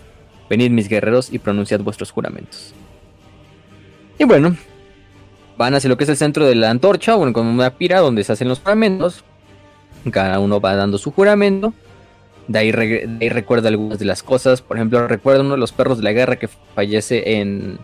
[0.51, 2.73] Venid mis guerreros y pronunciad vuestros juramentos.
[4.19, 4.57] Y bueno,
[5.57, 8.21] van hacia lo que es el centro de la antorcha, bueno, con una pira donde
[8.25, 9.23] se hacen los juramentos.
[10.11, 11.73] Cada uno va dando su juramento.
[12.49, 14.61] De ahí, recuerda algunas de las cosas.
[14.61, 17.79] Por ejemplo, recuerda uno de los perros de la guerra que fallece en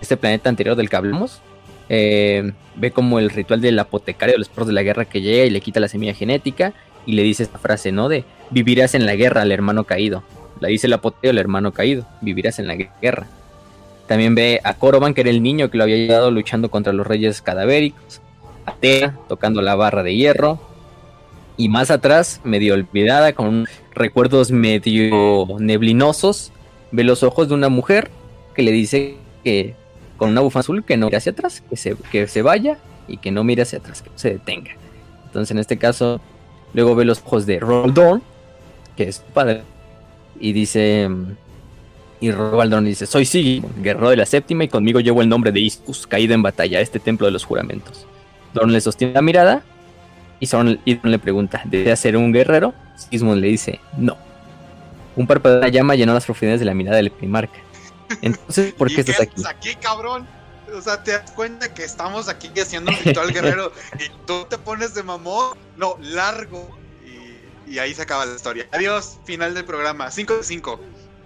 [0.00, 1.42] este planeta anterior del que hablamos.
[1.90, 5.44] Eh, ve como el ritual del apotecario de los perros de la guerra que llega
[5.44, 6.72] y le quita la semilla genética
[7.04, 8.08] y le dice esta frase, ¿no?
[8.08, 10.22] De vivirás en la guerra al hermano caído.
[10.60, 13.26] La dice el apoteo al hermano caído, vivirás en la guerra.
[14.06, 17.06] También ve a Coroban, que era el niño que lo había ayudado luchando contra los
[17.06, 18.20] reyes cadavéricos.
[18.64, 18.74] A
[19.28, 20.60] tocando la barra de hierro.
[21.56, 26.52] Y más atrás, medio olvidada, con recuerdos medio neblinosos,
[26.90, 28.10] ve los ojos de una mujer
[28.54, 29.74] que le dice que
[30.16, 32.78] con una bufanda azul que no mire hacia atrás, que se, que se vaya
[33.08, 34.72] y que no mire hacia atrás, que no se detenga.
[35.26, 36.20] Entonces en este caso,
[36.74, 38.22] luego ve los ojos de Roldorn,
[38.96, 39.62] que es su padre,
[40.40, 41.08] y dice...
[42.18, 45.60] Y Robaldorn dice, soy Sigmund, guerrero de la séptima y conmigo llevo el nombre de
[45.60, 48.06] Iscus, caído en batalla, este templo de los juramentos.
[48.54, 49.62] Dorn le sostiene la mirada
[50.40, 52.72] y Dorn le pregunta, ¿desea ser un guerrero?
[52.96, 54.16] Sigmund le dice, no.
[55.14, 57.58] Un parpadeo de la llama llenó las profundidades de la mirada del primarca.
[58.22, 59.42] Entonces, ¿por ¿Y qué estás aquí?
[59.46, 60.26] aquí, cabrón?
[60.74, 64.58] O sea, te das cuenta que estamos aquí haciendo un ritual guerrero y tú te
[64.58, 65.56] pones de mamón.
[65.76, 66.76] No, largo.
[67.66, 68.66] Y, ahí se acaba la historia.
[68.72, 70.10] Adiós, final del programa.
[70.10, 70.80] 5 de 5.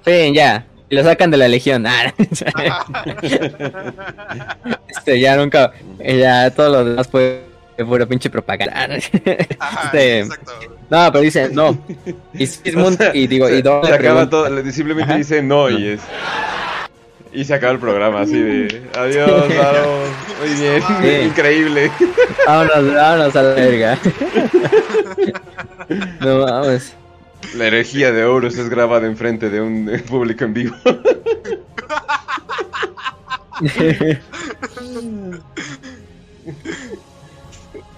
[0.04, 0.66] Sí, ya.
[0.88, 1.86] Y lo sacan de la legión.
[1.86, 2.12] Ah,
[4.88, 5.72] este, ya nunca.
[5.98, 7.44] Ya todo lo demás fue
[7.86, 8.96] pura pinche propaganda.
[8.96, 10.52] Este, exacto.
[10.90, 11.78] No, pero dice, no.
[12.34, 15.18] Y Sigmund, y digo, y Dorn Se acaba todo, le- simplemente Ajá.
[15.18, 16.00] dice no y es.
[17.32, 20.08] Y se acaba el programa así de adiós, vamos,
[20.40, 21.26] muy bien, Sí.
[21.28, 21.90] increíble.
[22.44, 23.98] Vámonos, vámonos a la verga.
[26.20, 26.92] No vamos.
[27.56, 30.76] La herejía de Horus es grabada enfrente de un público en vivo.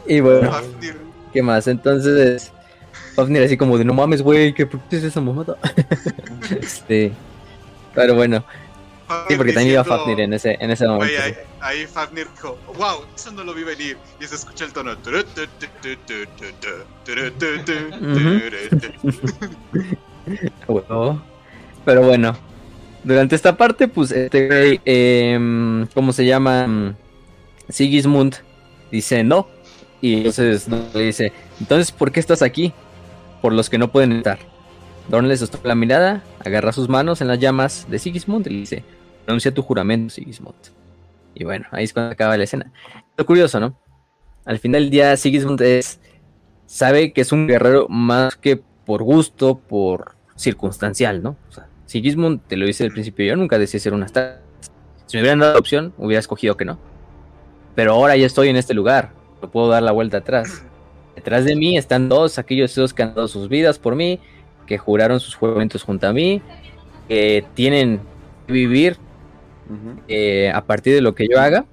[0.07, 0.51] y bueno.
[1.33, 1.67] ¿qué más?
[1.67, 2.53] Entonces,
[3.15, 5.57] Fafnir así como de no mames, güey, ¿qué por qué es esa mamada?
[6.61, 7.13] este,
[7.95, 8.45] pero bueno,
[9.29, 11.23] sí, porque también iba Fafnir en ese, en ese momento.
[11.23, 13.97] Ahí, ahí Fafnir dijo, wow, eso no lo vi venir.
[14.21, 14.97] Y se escucha el tono.
[20.69, 21.23] Huevo.
[21.85, 22.37] Pero bueno,
[23.05, 26.95] durante esta parte, pues, este güey, em, ¿cómo se llama?
[27.69, 28.37] Sigismund
[28.91, 29.49] dice no.
[30.01, 32.73] Y entonces no, le dice, entonces, ¿por qué estás aquí?
[33.41, 34.39] Por los que no pueden estar.
[35.09, 38.57] Dorn le sostuvo la mirada, agarra sus manos en las llamas de Sigismund y le
[38.57, 38.85] dice,
[39.25, 40.55] pronuncia tu juramento, Sigismund.
[41.35, 42.73] Y bueno, ahí es cuando acaba la escena.
[43.17, 43.77] Lo curioso, ¿no?
[44.45, 46.01] Al final del día, Sigismund es,
[46.67, 51.37] sabe que es un guerrero más que por gusto, por circunstancial, ¿no?
[51.49, 54.41] O sea, Sigismund, te lo dice al principio, yo nunca deseé ser una estatua.
[55.07, 56.79] Si me hubieran dado la opción, hubiera escogido que no.
[57.75, 60.65] Pero ahora ya estoy en este lugar, no puedo dar la vuelta atrás.
[61.15, 64.19] Detrás de mí están dos, aquellos dos que han dado sus vidas por mí,
[64.67, 66.41] que juraron sus juramentos junto a mí,
[67.09, 68.01] que tienen
[68.47, 68.97] que vivir
[70.09, 71.67] eh, a partir de lo que yo haga.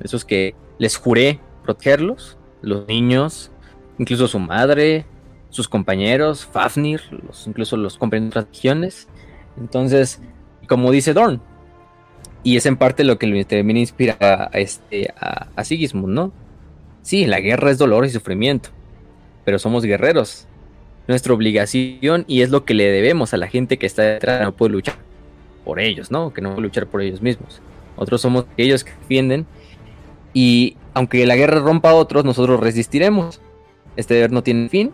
[0.00, 3.50] Esos que les juré protegerlos, los niños,
[3.98, 5.06] incluso su madre,
[5.50, 7.00] sus compañeros, Fafnir,
[7.46, 9.08] incluso los compañeros de.
[9.58, 10.20] Entonces,
[10.68, 11.40] como dice Dorn,
[12.42, 16.32] y es en parte lo que termina inspira a, este, a, a Sigismund, ¿no?
[17.02, 18.70] Sí, la guerra es dolor y sufrimiento,
[19.44, 20.46] pero somos guerreros.
[21.08, 24.54] Nuestra obligación y es lo que le debemos a la gente que está detrás, no
[24.54, 25.07] puede luchar
[25.68, 26.32] por ellos, ¿no?
[26.32, 27.60] Que no puede luchar por ellos mismos.
[27.94, 29.44] Otros somos aquellos que defienden
[30.32, 33.42] y aunque la guerra rompa a otros, nosotros resistiremos.
[33.94, 34.92] Este deber no tiene fin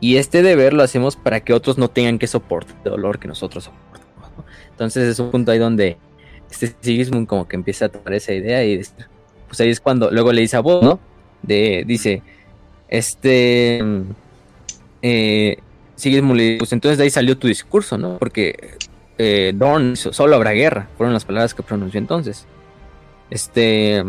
[0.00, 3.26] y este deber lo hacemos para que otros no tengan que soportar el dolor que
[3.26, 4.30] nosotros soportamos.
[4.36, 4.44] ¿no?
[4.70, 5.96] Entonces es un punto ahí donde
[6.50, 8.82] este Sigismund como que empieza a tomar esa idea y
[9.48, 11.00] pues ahí es cuando luego le dice a vos, ¿no?
[11.40, 12.22] De, dice,
[12.86, 13.80] este,
[15.00, 15.56] eh,
[15.96, 18.18] Sigismund le dice, pues entonces de ahí salió tu discurso, ¿no?
[18.18, 18.76] Porque
[19.22, 22.46] eh, solo habrá guerra, fueron las palabras que pronunció entonces.
[23.28, 24.02] Este,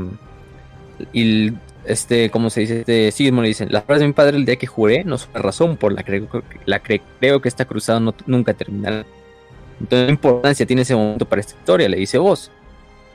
[1.13, 1.51] y
[1.85, 2.79] este, ¿cómo se dice?
[2.79, 5.29] Este, Sigismund le dice, las palabras de mi padre el día que juré no son
[5.33, 6.23] la razón por la que
[6.65, 9.05] la que creo que esta cruzada no- nunca terminará.
[9.79, 11.89] Entonces, ¿qué importancia tiene ese momento para esta historia?
[11.89, 12.51] Le dice vos.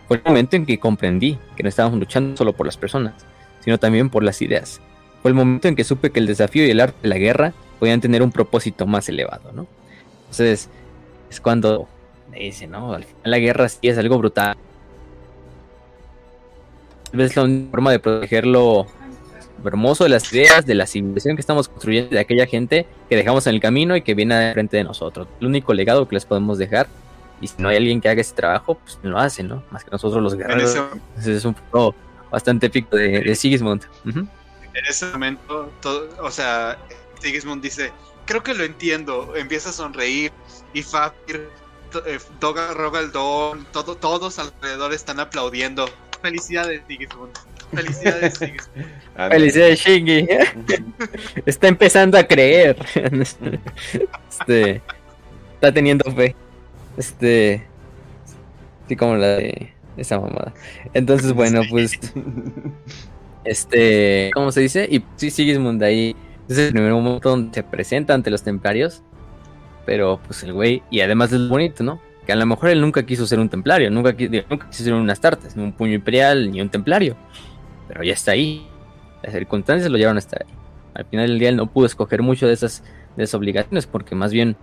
[0.09, 3.15] Fue el momento en que comprendí que no estábamos luchando solo por las personas,
[3.61, 4.81] sino también por las ideas.
[5.23, 7.53] Fue el momento en que supe que el desafío y el arte de la guerra
[7.81, 9.67] podían tener un propósito más elevado, ¿no?
[10.21, 10.69] Entonces,
[11.31, 11.89] es cuando
[12.33, 12.93] dice, ¿no?
[12.95, 14.57] Al final la guerra sí es algo brutal.
[17.11, 18.87] Tal vez la única forma de proteger lo
[19.65, 23.47] hermoso de las ideas, de la civilización que estamos construyendo, de aquella gente que dejamos
[23.47, 25.27] en el camino y que viene de frente de nosotros.
[25.41, 26.87] El único legado que les podemos dejar.
[27.41, 29.63] Y si no hay alguien que haga ese trabajo, pues lo hace, ¿no?
[29.71, 30.75] Más que nosotros los guerreros.
[31.19, 31.95] ese, es un punto
[32.31, 33.83] bastante épico de, de Sigismund.
[34.07, 34.29] En
[34.89, 36.79] ese momento, todo- o sea,
[37.21, 37.93] Sigismund dice,
[38.25, 40.33] creo que lo entiendo, empieza a sonreír
[40.77, 41.49] y Fafnir,
[41.91, 45.89] to- eh, Doga Rogaldón, todo, todos alrededor están aplaudiendo.
[46.21, 47.33] Felicidades, Sigismund.
[47.73, 48.87] Felicidades, Sigismund.
[49.31, 50.29] Felicidades, Shingy.
[51.47, 52.77] Está empezando a creer.
[54.31, 54.83] Este.
[55.55, 56.37] Está teniendo fe.
[56.99, 57.67] Este.
[58.89, 60.53] Sí, como la de esa mamada.
[60.93, 61.99] Entonces, bueno, pues.
[63.45, 64.31] Este.
[64.35, 64.87] ¿Cómo se dice?
[64.91, 66.15] Y sí, Sigismund ahí.
[66.49, 69.03] Es el primer momento donde se presenta ante los templarios.
[69.87, 70.83] Pero, pues el güey.
[70.91, 72.01] Y además es bonito, ¿no?
[72.27, 73.91] Que a lo mejor él nunca quiso ser un templario.
[73.91, 74.15] Nunca,
[74.51, 75.57] nunca quiso ser un Astartes.
[75.57, 76.51] Ni un puño imperial.
[76.51, 77.17] Ni un templario.
[77.89, 78.67] Pero ya está ahí.
[79.23, 80.53] Las circunstancias lo llevaron a estar ahí.
[80.95, 82.83] Al final del día él no pudo escoger mucho de esas,
[83.17, 84.57] de esas obligaciones porque más bien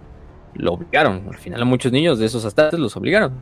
[0.56, 1.24] lo obligaron.
[1.30, 3.34] Al final a muchos niños de esos astartes los obligaron.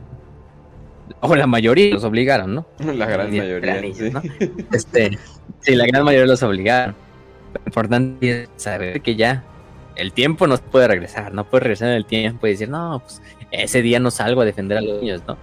[1.20, 2.66] O la mayoría los obligaron, ¿no?
[2.94, 3.80] La gran mayoría.
[3.80, 4.10] niños, sí.
[4.10, 4.22] ¿no?
[4.72, 5.18] Este,
[5.60, 6.94] sí, la gran mayoría los obligaron.
[7.54, 9.44] Lo importante es saber que ya
[9.96, 13.22] el tiempo no puede regresar, no puede regresar en el tiempo y decir, no, pues
[13.50, 15.36] ese día no salgo a defender a los niños, ¿no?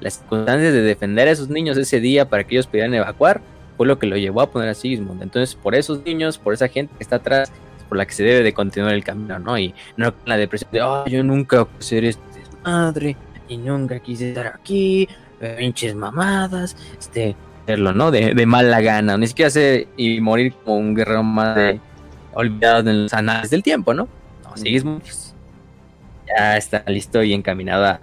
[0.00, 3.40] Las circunstancias de defender a esos niños ese día para que ellos pudieran evacuar
[3.76, 5.22] fue lo que lo llevó a poner a Sigismund.
[5.22, 8.22] Entonces, por esos niños, por esa gente que está atrás, es por la que se
[8.22, 9.58] debe de continuar el camino, ¿no?
[9.58, 13.16] Y no la depresión de, oh, yo nunca quise ser este desmadre,
[13.48, 15.08] y nunca quise estar aquí,
[15.40, 18.10] eh, pinches mamadas, este, hacerlo, ¿no?
[18.10, 21.80] De, de mala gana, ni siquiera hacer y morir como un guerrero más de,
[22.34, 24.08] olvidado en los anales del tiempo, ¿no?
[24.44, 25.34] No, Sigismund pues,
[26.26, 28.00] ya está listo y encaminado a,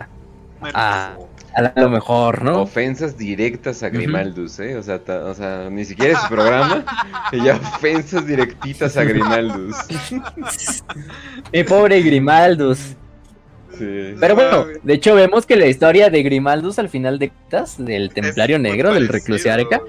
[0.74, 1.18] a,
[1.56, 2.62] a lo mejor, ¿no?
[2.62, 4.76] Ofensas directas a Grimaldus, ¿eh?
[4.78, 6.84] O sea, ta- o sea, ni siquiera es programa.
[7.32, 9.76] y ya ofensas directitas a Grimaldus.
[11.54, 12.96] Mi pobre Grimaldus.
[13.78, 14.16] Sí.
[14.20, 18.14] Pero bueno, de hecho vemos que la historia de Grimaldus al final de cuentas, del
[18.14, 19.80] Templario Es Negro, del parecido, güey.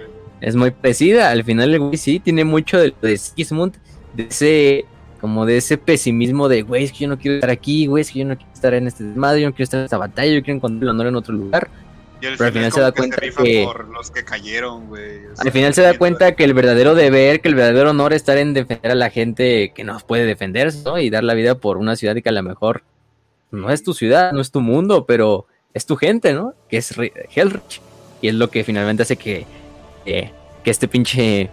[0.41, 1.31] es muy parecida.
[1.31, 3.75] Al final el güey sí tiene mucho de, de Sigismund,
[4.15, 4.85] de ese,
[5.21, 8.11] como de ese pesimismo de, güey, es que yo no quiero estar aquí, güey, es
[8.11, 10.33] que yo no quiero estar en este desmadre, yo no quiero estar en esta batalla,
[10.33, 11.69] yo quiero encontrar el honor en otro lugar.
[12.21, 14.87] Y al Pero al final, final se da que cuenta que- por los que cayeron,
[14.87, 15.27] güey.
[15.27, 18.13] O sea, Al final se da cuenta que el verdadero deber, que el verdadero honor
[18.13, 20.99] es estar en defender a la gente que nos puede defenderse, ¿no?
[21.01, 22.83] Y dar la vida por una ciudad que a lo mejor
[23.51, 26.55] no es tu ciudad, no es tu mundo, pero es tu gente, ¿no?
[26.69, 27.81] Que es Ri- Hellrich.
[28.21, 29.45] Y es lo que finalmente hace que,
[30.05, 30.31] que,
[30.63, 31.51] que este pinche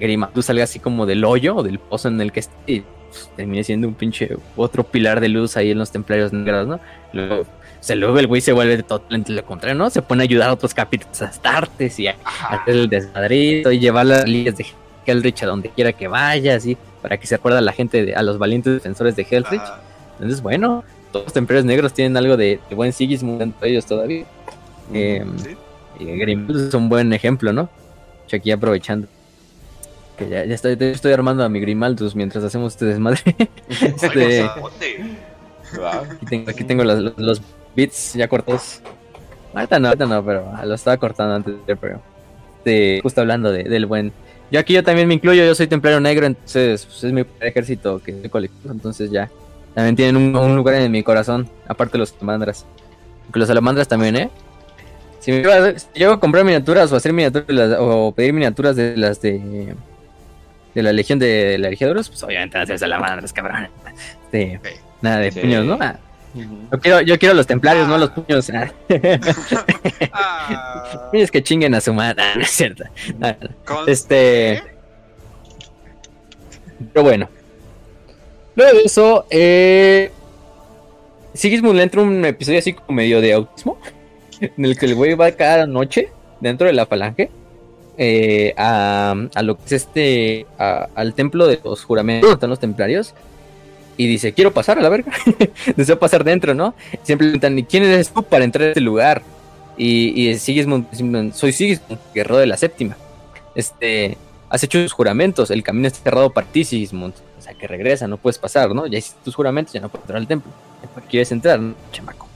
[0.00, 3.30] Grimaldus salga así como del hoyo o del pozo en el que esté y pues,
[3.36, 6.80] termine siendo un pinche otro pilar de luz ahí en los templarios negros, ¿no?
[7.12, 9.88] Luego, o sea, luego el güey se vuelve totalmente lo contrario, ¿no?
[9.90, 12.16] Se pone a ayudar a otros capítulos astartes y a
[12.48, 14.66] hacer el desmadrito y llevar las líneas de
[15.06, 18.14] Hellrich a donde quiera que vaya, así, para que se acuerde a la gente, de,
[18.14, 19.60] a los valientes defensores de Hellrich.
[19.60, 19.80] Ajá.
[20.14, 23.86] Entonces, bueno, todos los templarios negros tienen algo de, de buen Sigismund dentro de ellos
[23.86, 24.24] todavía.
[24.92, 25.56] Eh, Sí.
[26.00, 27.68] y Grimaldus es un buen ejemplo, ¿no?
[28.28, 29.08] Yo aquí aprovechando.
[30.20, 33.20] Que ya, ya estoy, armando a mi Grimaldus mientras hacemos este desmadre.
[33.70, 37.40] Este, aquí tengo, aquí tengo los, los,
[37.74, 38.82] bits ya cortados.
[39.54, 42.02] Ahorita no, ahorita no, pero lo estaba cortando antes programa.
[42.58, 44.12] Este, justo hablando de- del buen.
[44.50, 47.98] Yo aquí yo también me incluyo, yo soy templario negro, entonces pues, es mi ejército
[48.02, 49.30] que es colectivo, entonces ya.
[49.74, 52.66] También tienen un, un lugar en mi corazón, aparte de los salamandras.
[53.24, 54.30] Aunque los salamandras también, ¿eh?
[55.20, 58.76] Si me iba a- si llego a comprar miniaturas o hacer miniaturas o pedir miniaturas
[58.76, 59.74] de las de
[60.74, 63.68] de la legión de la legiadores, pues obviamente van a ser salamandras, cabrón.
[64.24, 64.70] Este, Sí.
[65.02, 65.40] nada de Sí.
[65.40, 65.78] puños, ¿no?
[65.80, 65.96] Ah,
[66.34, 68.48] yo quiero, yo quiero los templarios, no los puños.
[68.50, 68.70] Ah.
[70.12, 72.84] Ah, Puños que chinguen a su madre, Ah, no es cierto.
[73.20, 74.62] Ah, con- Este.
[76.92, 77.28] Pero bueno.
[78.54, 80.10] Luego de eso, eh.
[81.34, 83.78] Sigismund le entra un episodio así como medio de autismo.
[84.40, 86.08] En el que el güey va cada noche
[86.40, 87.30] dentro de la falange.
[88.02, 90.46] Eh, a, a lo que es este.
[90.58, 93.12] a- al templo de los juramentos, donde están los templarios.
[93.98, 95.12] Y dice, quiero pasar a la verga.
[95.76, 96.74] Deseo pasar dentro, ¿no?
[97.02, 99.20] Siempre le preguntan, ¿y quién eres tú para entrar a este lugar?
[99.76, 102.96] Y, y Sigismund, soy Sigismund, guerrero de la séptima.
[103.54, 104.16] Este,
[104.48, 107.12] has hecho tus juramentos, el camino está cerrado para ti, Sigismund.
[107.38, 108.86] O sea, que regresa, no puedes pasar, ¿no?
[108.86, 110.50] Ya hiciste tus juramentos, ya no puedes entrar al templo.
[110.94, 111.74] ¿Para qué quieres entrar, no?
[111.92, 112.26] chamaco?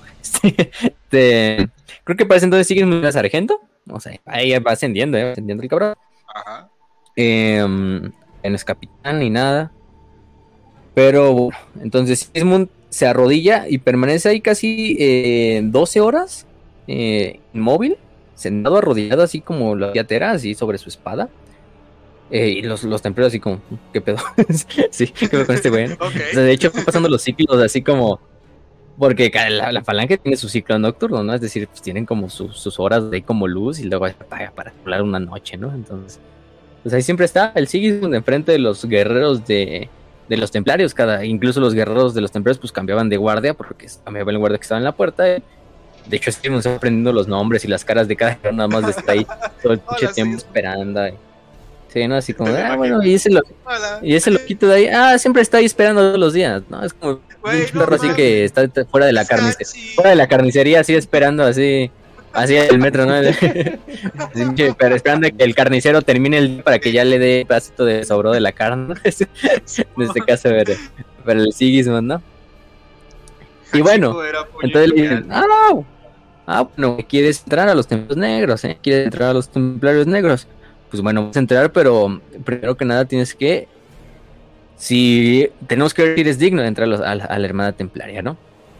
[0.43, 1.69] Este,
[2.05, 3.61] creo que para ese entonces Sigismund era sargento.
[3.89, 5.25] O sea, ahí va ascendiendo, ¿eh?
[5.25, 5.95] va ascendiendo el cabrón.
[6.35, 6.71] Ajá.
[7.17, 9.73] Eh, no es capitán ni nada.
[10.95, 16.47] Pero bueno, entonces Sigismund se arrodilla y permanece ahí casi eh, 12 horas
[16.87, 17.97] eh, inmóvil,
[18.37, 21.29] sentado arrodillado así como la piatera, así sobre su espada.
[22.31, 23.61] Eh, y los, los templarios así como,
[23.93, 24.19] ¿qué pedo?
[24.91, 25.93] sí, ¿qué pedo con este güey?
[25.93, 28.21] O sea, de hecho, fue pasando los ciclos así como.
[28.99, 31.35] Porque la, la falange tiene su ciclo nocturno, ¿no?
[31.35, 34.53] Es decir, pues tienen como su- sus horas de ahí como luz y luego apaga
[34.55, 35.73] para volar una noche, ¿no?
[35.75, 36.21] Entonces,
[36.83, 39.89] pues ahí siempre está el Sigismund enfrente de los guerreros de,
[40.29, 40.95] de los templarios.
[40.95, 44.59] Cada, incluso los guerreros de los templarios, pues cambiaban de guardia porque cambiaba el guardia
[44.59, 45.25] que estaba en la puerta.
[45.25, 45.43] de
[46.11, 48.91] hecho, Sigismund está aprendiendo los nombres y las caras de cada guerrero, nada más de
[48.91, 49.27] estar ahí
[49.63, 50.37] todo el Hola, tiempo Sigismund.
[50.39, 51.09] esperando.
[51.09, 51.15] y-
[51.95, 52.17] sí, ¿no?
[52.17, 52.77] Así como, ah, imagino.
[52.77, 54.01] bueno, y ese lo, Hola.
[54.03, 56.85] y ese loquito de ahí, ah, siempre está ahí esperando todos los días, ¿no?
[56.85, 57.21] Es como un
[57.73, 59.95] no perro así que está fuera de la carnicería.
[59.95, 61.91] Fuera de la carnicería, así esperando, así,
[62.33, 63.15] así el metro, ¿no?
[64.79, 68.05] Pero esperando que el carnicero termine el día para que ya le dé pedacito de
[68.05, 68.95] sobró de la carne, ¿no?
[69.05, 70.75] En este caso, pero,
[71.25, 72.23] pero el Sigismund, ¿no?
[73.73, 74.17] Y bueno,
[74.63, 75.45] Entonces le dicen, ah,
[76.47, 78.79] ah, bueno, quieres entrar a los templos negros, ¿eh?
[78.83, 80.47] Quieres entrar a los templarios negros.
[80.95, 83.67] Pues bueno, vas a entrar, pero primero que nada tienes que.
[84.77, 88.37] Si tenemos que ver si eres digno de entrar a, la, Hermana Templaria, ¿no?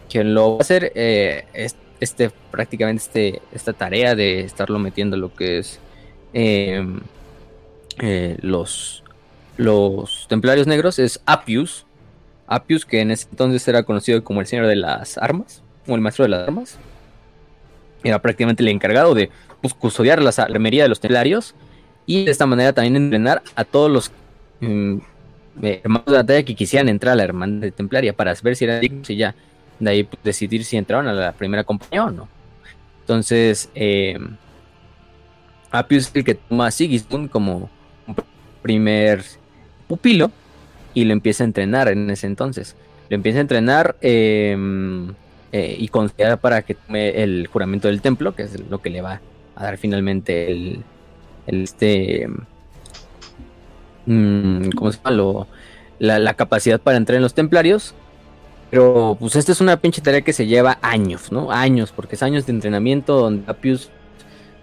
[0.09, 5.17] Quien lo va a hacer eh, es este, prácticamente este, esta tarea de estarlo metiendo
[5.17, 5.81] lo que es
[6.33, 6.87] eh,
[7.99, 9.03] eh, los,
[9.57, 11.85] los templarios negros es Appius.
[12.47, 15.99] Appius, que en ese entonces era conocido como el señor de las armas, o el
[15.99, 16.77] maestro de las armas.
[18.05, 21.55] Era prácticamente el encargado de pues, custodiar la armería de los templarios
[22.05, 24.11] y de esta manera también entrenar a todos los
[24.61, 24.97] mm,
[25.63, 28.65] eh, hermanos de batalla que quisieran entrar a la hermandad de templaria para ver si
[28.65, 29.35] eran dignos y ya
[29.79, 32.27] de ahí pues, decidir si entraban a la primera compañía o no.
[33.01, 34.17] Entonces, eh,
[35.71, 37.69] Appius es el que toma a Sigismund como
[38.61, 39.23] primer
[39.87, 40.31] pupilo
[40.93, 42.75] y lo empieza a entrenar en ese entonces.
[43.09, 44.57] Lo empieza a entrenar eh,
[45.51, 49.01] eh, y considera para que tome el juramento del templo, que es lo que le
[49.01, 49.21] va
[49.55, 50.83] a dar finalmente el,
[51.47, 52.27] el este
[54.05, 55.47] mm, ¿cómo se llama?
[55.99, 57.93] la, la, capacidad para entrar en los templarios.
[58.71, 61.51] Pero pues esta es una pinche tarea que se lleva años, ¿no?
[61.51, 63.89] Años, porque es años de entrenamiento donde Apius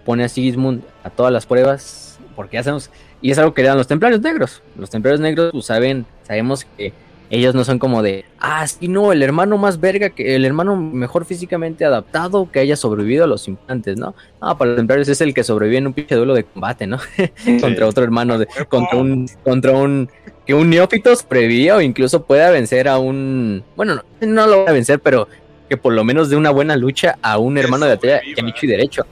[0.05, 2.89] pone a Sigismund a todas las pruebas, porque ya sabemos,
[3.21, 4.61] y es algo que le dan los templarios negros.
[4.77, 6.93] Los templarios negros, pues saben, sabemos que
[7.33, 10.75] ellos no son como de, ah, sí, no, el hermano más verga, que el hermano
[10.75, 14.13] mejor físicamente adaptado que haya sobrevivido a los implantes, ¿no?
[14.39, 16.99] No, para los templarios es el que sobrevive en un pinche duelo de combate, ¿no?
[17.59, 20.11] contra otro hermano, de, contra un, contra un,
[20.45, 24.69] que un neófito sobreviva o incluso pueda vencer a un, bueno, no, no lo va
[24.69, 25.27] a vencer, pero
[25.67, 28.65] que por lo menos de una buena lucha a un hermano de batalla que hecho
[28.67, 29.07] y derecho,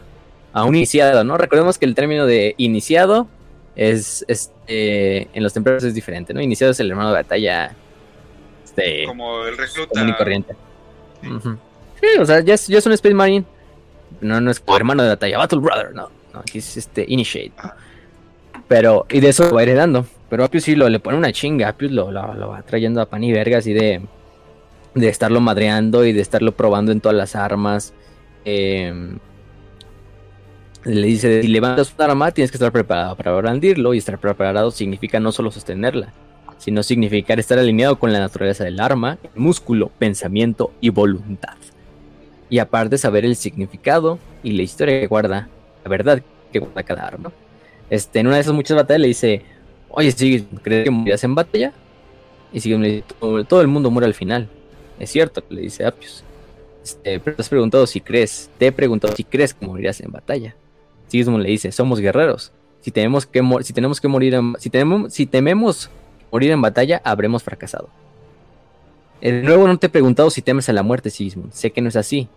[0.54, 1.40] a un iniciado, ¿no?
[1.40, 3.28] Recordemos que el término de iniciado
[3.76, 6.42] es, este, en los templarios es diferente, ¿no?
[6.42, 7.76] Iniciado es el hermano de batalla
[8.76, 10.04] este, como el recluta.
[10.04, 10.56] y corriente.
[11.22, 13.46] Sí, o sea, ya es, ya es un Space Marine.
[14.22, 16.10] No, no es como hermano de batalla, Battle Brother, no.
[16.34, 17.54] No, aquí es este Initiate.
[18.68, 20.06] Pero, y de eso va heredando.
[20.30, 21.68] Pero Apius sí lo, le pone una chinga.
[21.68, 24.02] Apius lo, lo, va trayendo a pan y verga así de,
[24.96, 27.94] de estarlo madreando y de estarlo probando en todas las armas.
[28.46, 29.18] Eh,
[30.86, 33.94] le dice, si levantas un arma, tienes que estar preparado para blandirlo.
[33.94, 36.14] Y estar preparado significa no solo sostenerla,
[36.62, 41.56] sino significar estar alineado con la naturaleza del arma, el músculo, pensamiento y voluntad.
[42.52, 45.50] Y aparte saber el significado y la historia que guarda,
[45.84, 46.22] la verdad
[46.54, 47.32] que guarda cada arma.
[47.90, 49.42] Este, en una de esas muchas batallas le dice,
[49.90, 51.74] oye, ¿sí, ¿crees que morirás en batalla?
[52.54, 53.04] Y sigue le dice,
[53.48, 54.48] todo, el mundo muere al final.
[55.00, 56.24] Es cierto, le dice Apius.
[56.84, 60.12] Este, pero te has preguntado si crees, te he preguntado si crees que morirás en
[60.12, 60.56] batalla.
[61.08, 62.52] Sigismund le dice, somos guerreros.
[62.82, 65.90] Si tenemos que, si tenemos que morir, si, tenemos, si tememos
[66.32, 67.90] morir en batalla, habremos fracasado.
[69.22, 71.54] De nuevo no te he preguntado si temes a la muerte, Sigismund.
[71.54, 72.28] Sé que no es así.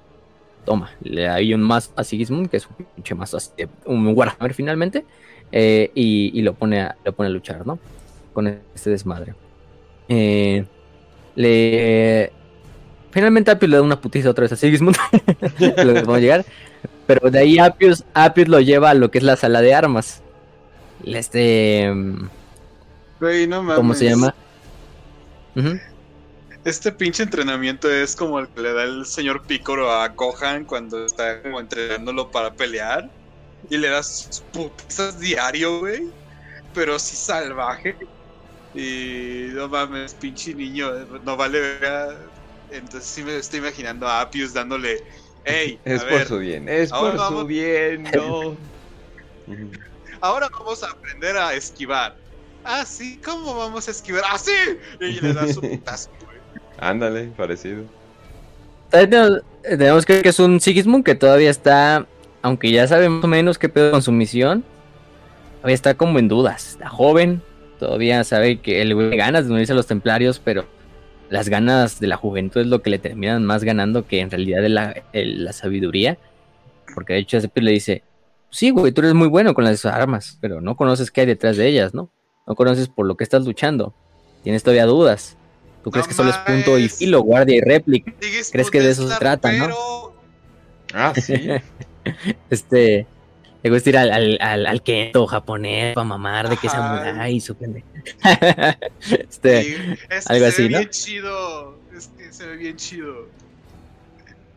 [0.66, 3.52] Toma, le hay un más a Sigismund, que es un pinche más
[3.86, 5.04] un Warhammer finalmente,
[5.52, 7.78] eh, y, lo, pone a, lo pone a luchar, ¿no?
[8.32, 9.34] Con este desmadre.
[10.08, 10.64] Eh.
[13.10, 14.96] Finalmente Apius le da una putiza otra vez a Sigismund.
[15.58, 16.44] lo que llegar.
[17.06, 20.22] Pero de ahí Apius, Apius lo lleva a lo que es la sala de armas.
[21.04, 21.92] Este...
[23.18, 24.34] ¿Cómo se llama?
[26.64, 31.04] Este pinche entrenamiento es como el que le da el señor Picoro a Gohan cuando
[31.04, 33.10] está como entrenándolo para pelear.
[33.70, 36.08] Y le das putizas diario, güey.
[36.72, 37.96] Pero sí salvaje.
[38.74, 40.90] Y no mames, pinche niño,
[41.22, 42.16] no vale ver.
[42.70, 45.02] Entonces sí me estoy imaginando a Apius dándole.
[45.44, 48.56] Ey, es por su bien, es por su bien, no.
[50.20, 52.16] ahora vamos a aprender a esquivar.
[52.64, 54.22] Ah, sí, ¿cómo vamos a esquivar?
[54.26, 54.52] ¡Ah, sí!
[55.00, 56.38] Y le da su putazo, güey.
[56.78, 57.84] Ándale, parecido.
[58.90, 62.06] Tenemos que ver que es un Sigismund que todavía está,
[62.42, 64.64] aunque ya sabemos menos qué pedo con su misión,
[65.56, 66.70] todavía está como en dudas.
[66.70, 67.42] Está joven,
[67.78, 70.64] todavía sabe que él tiene ganas de unirse a los templarios, pero
[71.28, 74.62] las ganas de la juventud es lo que le terminan más ganando que en realidad
[74.62, 76.16] de la, la sabiduría.
[76.94, 78.02] Porque de hecho ese le dice,
[78.50, 81.56] sí, güey, tú eres muy bueno con las armas, pero no conoces qué hay detrás
[81.56, 82.10] de ellas, ¿no?
[82.46, 83.94] No conoces por lo que estás luchando.
[84.42, 85.36] Tienes todavía dudas.
[85.82, 88.12] Tú crees que solo es punto y filo, guardia y réplica.
[88.52, 89.68] ¿Crees que de eso se trata, no?
[90.94, 91.34] Ah, sí.
[92.50, 93.06] este.
[93.62, 97.34] Le gusta ir al, al, al, al kento japonés para mamar de que es samurai
[97.34, 97.56] y su
[99.10, 100.78] este, algo así, ¿no?
[100.78, 101.78] bien chido.
[101.96, 103.26] Es que se ve bien chido.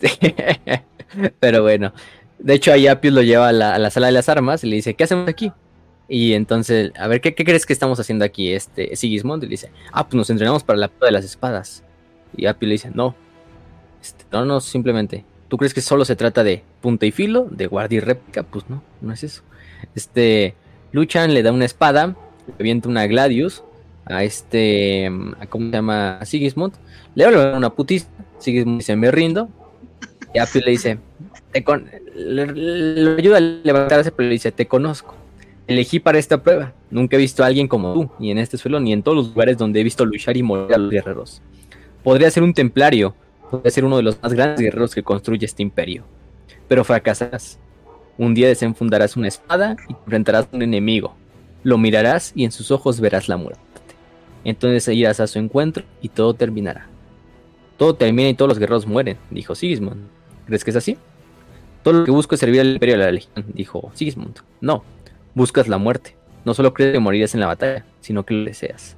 [1.40, 1.94] Pero bueno.
[2.38, 4.68] De hecho, ahí Apius lo lleva a la, a la, sala de las armas y
[4.68, 5.54] le dice, ¿qué hacemos aquí?
[6.10, 8.54] Y entonces, a ver, ¿qué, crees que estamos haciendo aquí?
[8.54, 11.84] Este Sigismund le dice, ah, pues nos entrenamos para la de las espadas.
[12.36, 13.16] Y Api le dice, no,
[14.02, 17.68] este, no, no, simplemente, ¿tú crees que solo se trata de punta y filo, de
[17.68, 18.44] guardia y réplica?
[18.44, 19.44] Pues no, no es eso.
[19.96, 20.56] Este,
[20.94, 22.16] Luchan le da una espada,
[22.48, 23.64] le avienta una Gladius
[24.06, 25.12] a este,
[25.50, 26.20] ¿cómo se llama?
[26.24, 26.74] Sigismund.
[27.16, 28.08] Le da una putiza,
[28.40, 29.50] Sigismund dice, me rindo.
[30.34, 31.00] Y Api le dice,
[31.52, 31.66] te
[32.16, 35.27] le, ayuda a levantarse, pero le dice, te conozco
[35.68, 36.74] elegí para esta prueba.
[36.90, 39.28] Nunca he visto a alguien como tú, ni en este suelo, ni en todos los
[39.30, 41.42] lugares donde he visto luchar y morir a los guerreros.
[42.04, 43.14] Podría ser un templario,
[43.52, 46.04] podría ser uno de los más grandes guerreros que construye este imperio.
[46.68, 47.60] Pero fracasarás.
[48.18, 51.16] Un día desenfundarás una espada y te enfrentarás a un enemigo.
[51.64, 53.60] Lo mirarás y en sus ojos verás la muerte.
[54.44, 56.88] Entonces irás a su encuentro y todo terminará.
[57.78, 60.08] Todo termina y todos los guerreros mueren, dijo Sigismund.
[60.46, 60.98] ¿Crees que es así?
[61.84, 64.38] Todo lo que busco es servir al imperio de la legión, dijo Sigismund.
[64.62, 64.84] No,
[65.38, 66.16] buscas la muerte.
[66.46, 68.98] No solo crees que morirás en la batalla, sino que lo deseas.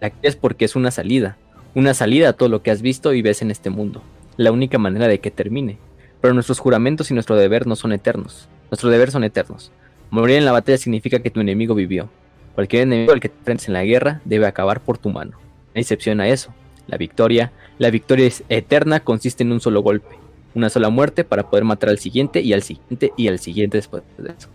[0.00, 1.36] La quieres porque es una salida,
[1.74, 4.02] una salida a todo lo que has visto y ves en este mundo.
[4.36, 5.78] la única manera de que termine.
[6.20, 8.48] Pero nuestros juramentos y nuestro deber no son eternos.
[8.70, 9.70] Nuestro deber son eternos.
[10.10, 12.08] Morir en la batalla significa que tu enemigo vivió.
[12.54, 15.38] Cualquier enemigo al que te enfrentes en la guerra debe acabar por tu mano.
[15.74, 16.52] No excepción a eso.
[16.88, 20.16] La victoria, la victoria es eterna consiste en un solo golpe,
[20.54, 24.02] una sola muerte para poder matar al siguiente y al siguiente y al siguiente después
[24.18, 24.48] de eso.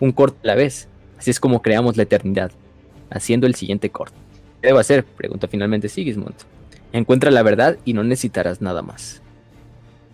[0.00, 0.88] Un corte a la vez.
[1.18, 2.50] Así es como creamos la eternidad,
[3.10, 4.16] haciendo el siguiente corte.
[4.60, 5.04] ¿Qué debo hacer?
[5.04, 6.34] Pregunta finalmente Sigismund.
[6.92, 9.22] Encuentra la verdad y no necesitarás nada más.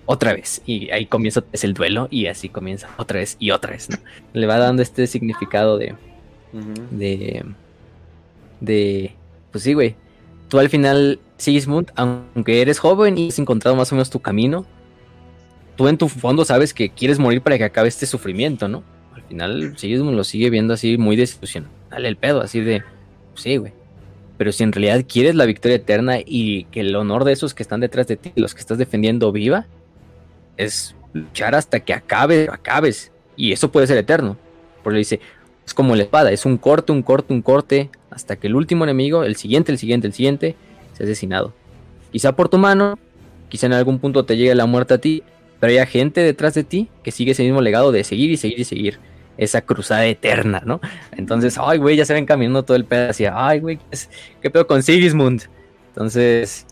[0.04, 0.62] Otra vez.
[0.66, 3.88] Y ahí comienza es el duelo y así comienza otra vez y otra vez.
[4.32, 5.94] Le va dando este significado de...
[6.90, 7.44] De...
[8.60, 9.14] De...
[9.50, 9.94] Pues sí, güey.
[10.48, 14.64] Tú al final, Sigismund, aunque eres joven y has encontrado más o menos tu camino,
[15.76, 18.84] tú en tu fondo sabes que quieres morir para que acabe este sufrimiento, ¿no?
[19.26, 21.72] Al final, Sigismund lo sigue viendo así muy desilusionado.
[21.90, 22.82] Dale el pedo, así de...
[23.32, 23.72] Pues sí, güey
[24.36, 27.62] pero si en realidad quieres la victoria eterna y que el honor de esos que
[27.62, 29.66] están detrás de ti, los que estás defendiendo, viva,
[30.56, 33.12] es luchar hasta que acabe, acabes.
[33.36, 34.36] Y eso puede ser eterno.
[34.82, 35.20] Porque dice,
[35.64, 38.84] es como la espada, es un corte, un corte, un corte, hasta que el último
[38.84, 40.54] enemigo, el siguiente, el siguiente, el siguiente,
[40.92, 41.54] se ha asesinado.
[42.12, 42.98] Quizá por tu mano,
[43.48, 45.22] quizá en algún punto te llegue la muerte a ti,
[45.60, 48.60] pero hay gente detrás de ti que sigue ese mismo legado de seguir y seguir
[48.60, 48.98] y seguir
[49.36, 50.80] esa cruzada eterna, ¿no?
[51.16, 53.78] Entonces, ay, güey, ya se ven caminando todo el pedo hacia, ay, güey,
[54.40, 55.42] ¿qué, pedo con Sigismund?
[55.88, 56.66] Entonces,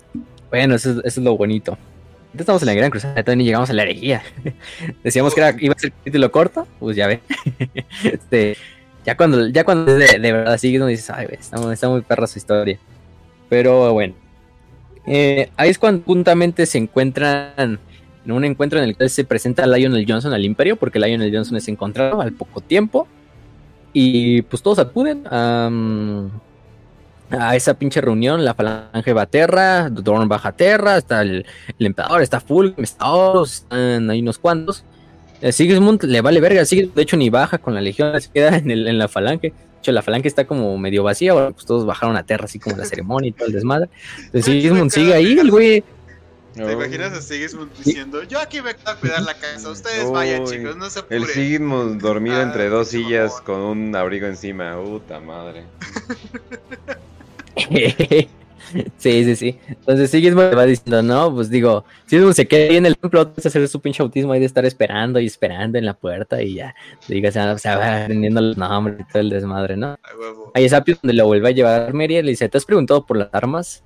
[0.51, 1.77] bueno, eso, es lo bonito.
[2.37, 4.23] estamos en la gran cruzada, todavía ni llegamos a la herejía.
[5.05, 7.21] Decíamos que iba a ser título corto, pues ya ve.
[8.05, 8.57] este,
[9.05, 12.39] ya cuando, ya cuando de, de verdad Sigismund dices, ay, güey, está, muy perra su
[12.39, 12.79] historia.
[13.49, 14.15] Pero bueno.
[15.07, 17.79] Eh, ahí es cuando juntamente se encuentran
[18.25, 21.35] en un encuentro en el que se presenta a Lionel Johnson al Imperio, porque Lionel
[21.35, 23.07] Johnson es encontrado al poco tiempo.
[23.93, 25.71] Y pues todos acuden a,
[27.31, 28.45] a esa pinche reunión.
[28.45, 31.47] La falange va a Terra, Dorn baja a Terra, está el,
[31.79, 33.07] emperador, está Fulgrim, está
[33.45, 34.85] están ahí unos cuantos.
[35.41, 38.57] Eh, Sigismund le vale verga, Sigismund de hecho ni baja con la legión, se queda
[38.57, 39.51] en, el, en la falange.
[39.51, 42.77] De hecho, la falange está como medio vacía, pues todos bajaron a Terra, así como
[42.77, 43.91] la ceremonia y todo el desmadre.
[44.17, 45.85] Entonces Sigismund sigue ahí, el güey
[46.55, 50.45] ¿Te imaginas a Sigismund diciendo, yo aquí me quedo a cuidar la casa, ustedes vayan
[50.45, 51.23] chicos, no se apuren?
[51.23, 55.65] El Sigismund dormido ah, entre dos sillas con un abrigo encima, puta madre.
[58.99, 59.59] sí, sí, sí.
[59.67, 63.33] Entonces Sigismund va diciendo, no, pues digo, Sigismund se queda ahí en el templo, a
[63.37, 66.73] hacer su pinche autismo ahí de estar esperando y esperando en la puerta y ya,
[67.09, 69.99] diga, se va, aprendiendo los nombres y todo el desmadre, ¿no?
[70.55, 73.17] Ahí es Apius donde lo vuelve a llevar Mary, le dice, ¿te has preguntado por
[73.17, 73.83] las armas?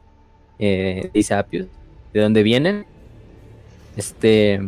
[0.59, 1.69] Eh, dice Apius
[2.13, 2.87] de dónde vienen.
[3.97, 4.61] Este.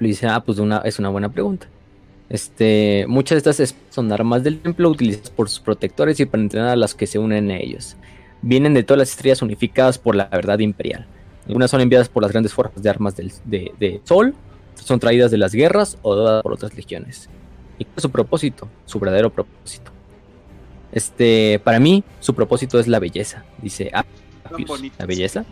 [0.00, 1.66] dice, ah, pues una, es una buena pregunta.
[2.28, 6.68] Este, muchas de estas son armas del templo utilizadas por sus protectores y para entrenar
[6.70, 7.96] a las que se unen a ellos.
[8.42, 11.06] Vienen de todas las estrellas unificadas por la verdad imperial.
[11.46, 14.34] Algunas son enviadas por las grandes fuerzas de armas del, de, Sol,
[14.74, 17.30] son traídas de las guerras o dadas por otras legiones.
[17.78, 18.68] ¿Y cuál es su propósito?
[18.84, 19.90] Su verdadero propósito.
[20.92, 23.90] Este, para mí, su propósito es la belleza, dice
[24.98, 25.44] La belleza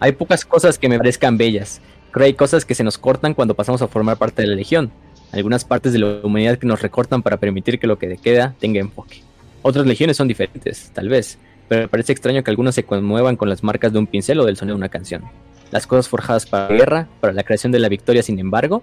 [0.00, 1.80] hay pocas cosas que me parezcan bellas.
[2.10, 4.92] Creo hay cosas que se nos cortan cuando pasamos a formar parte de la Legión.
[5.32, 8.80] Algunas partes de la humanidad que nos recortan para permitir que lo que queda tenga
[8.80, 9.22] enfoque.
[9.62, 11.38] Otras legiones son diferentes, tal vez,
[11.68, 14.44] pero me parece extraño que algunos se conmuevan con las marcas de un pincel o
[14.44, 15.24] del sonido de una canción.
[15.70, 18.82] Las cosas forjadas para la guerra, para la creación de la victoria, sin embargo,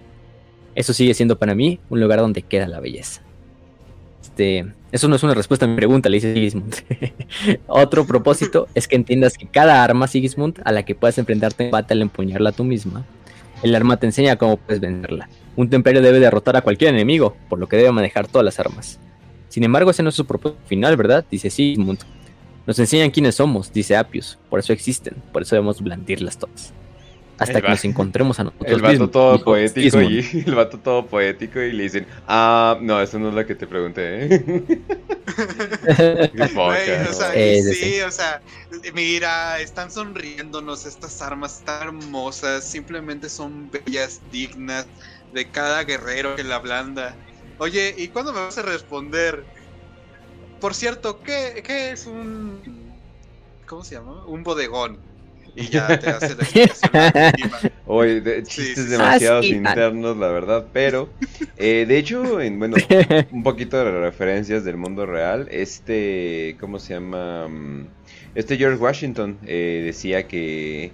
[0.76, 3.22] eso sigue siendo para mí un lugar donde queda la belleza.
[4.32, 6.74] Este, eso no es una respuesta a mi pregunta, le dice Sigismund.
[7.68, 11.70] Otro propósito es que entiendas que cada arma, Sigismund, a la que puedas enfrentarte en
[11.70, 13.06] combate al empuñarla tú misma,
[13.62, 15.30] el arma te enseña cómo puedes vencerla.
[15.56, 19.00] Un templario debe derrotar a cualquier enemigo, por lo que debe manejar todas las armas.
[19.50, 21.26] Sin embargo, ese no es su propósito final, ¿verdad?
[21.30, 22.00] Dice Sigismund.
[22.66, 24.38] Nos enseñan quiénes somos, dice Appius.
[24.50, 26.74] Por eso existen, por eso debemos blandirlas todas
[27.38, 28.72] hasta que nos encontremos a nosotros.
[28.72, 33.20] El vato todo poético y el vato todo poético y le dicen, ah, no, eso
[33.20, 34.26] no es lo que te pregunté.
[34.26, 34.82] ¿eh?
[36.58, 38.42] o sea, sí, o sea,
[38.94, 44.86] mira, están sonriéndonos estas armas tan hermosas, simplemente son bellas, dignas
[45.34, 47.16] de cada guerrero que la blanda.
[47.58, 49.46] Oye, ¿y cuándo me vas a responder?
[50.60, 52.92] Por cierto, ¿qué, qué es un...
[53.66, 54.26] ¿Cómo se llama?
[54.26, 55.11] Un bodegón
[55.56, 57.72] y ya te hace la explicación.
[57.86, 61.10] Oye, de, chistes demasiados internos, la verdad, pero
[61.58, 62.78] eh, de hecho, en, bueno,
[63.32, 67.48] un poquito de referencias del mundo real, este, ¿cómo se llama?
[67.48, 67.88] Mm,
[68.36, 70.92] este George Washington eh, decía que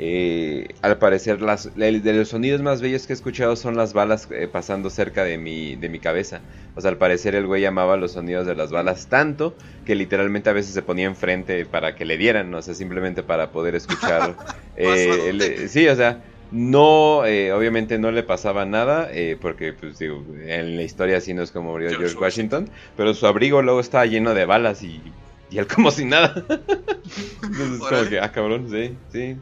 [0.00, 4.28] eh, al parecer las, de los sonidos más bellos que he escuchado son las balas
[4.30, 6.40] eh, pasando cerca de mi, de mi cabeza.
[6.76, 10.50] O sea, al parecer el güey amaba los sonidos de las balas tanto que literalmente
[10.50, 14.36] a veces se ponía enfrente para que le dieran, no sé, simplemente para poder escuchar.
[14.80, 16.22] Eh, sí, o sea,
[16.52, 19.10] no, obviamente no le pasaba nada,
[19.40, 23.26] porque pues digo, en la historia así no es como murió George, Washington, pero su
[23.26, 25.02] abrigo luego estaba lleno de balas y,
[25.50, 26.32] y él como si nada.
[27.42, 29.36] Entonces como que, ah, cabrón, sí, sí.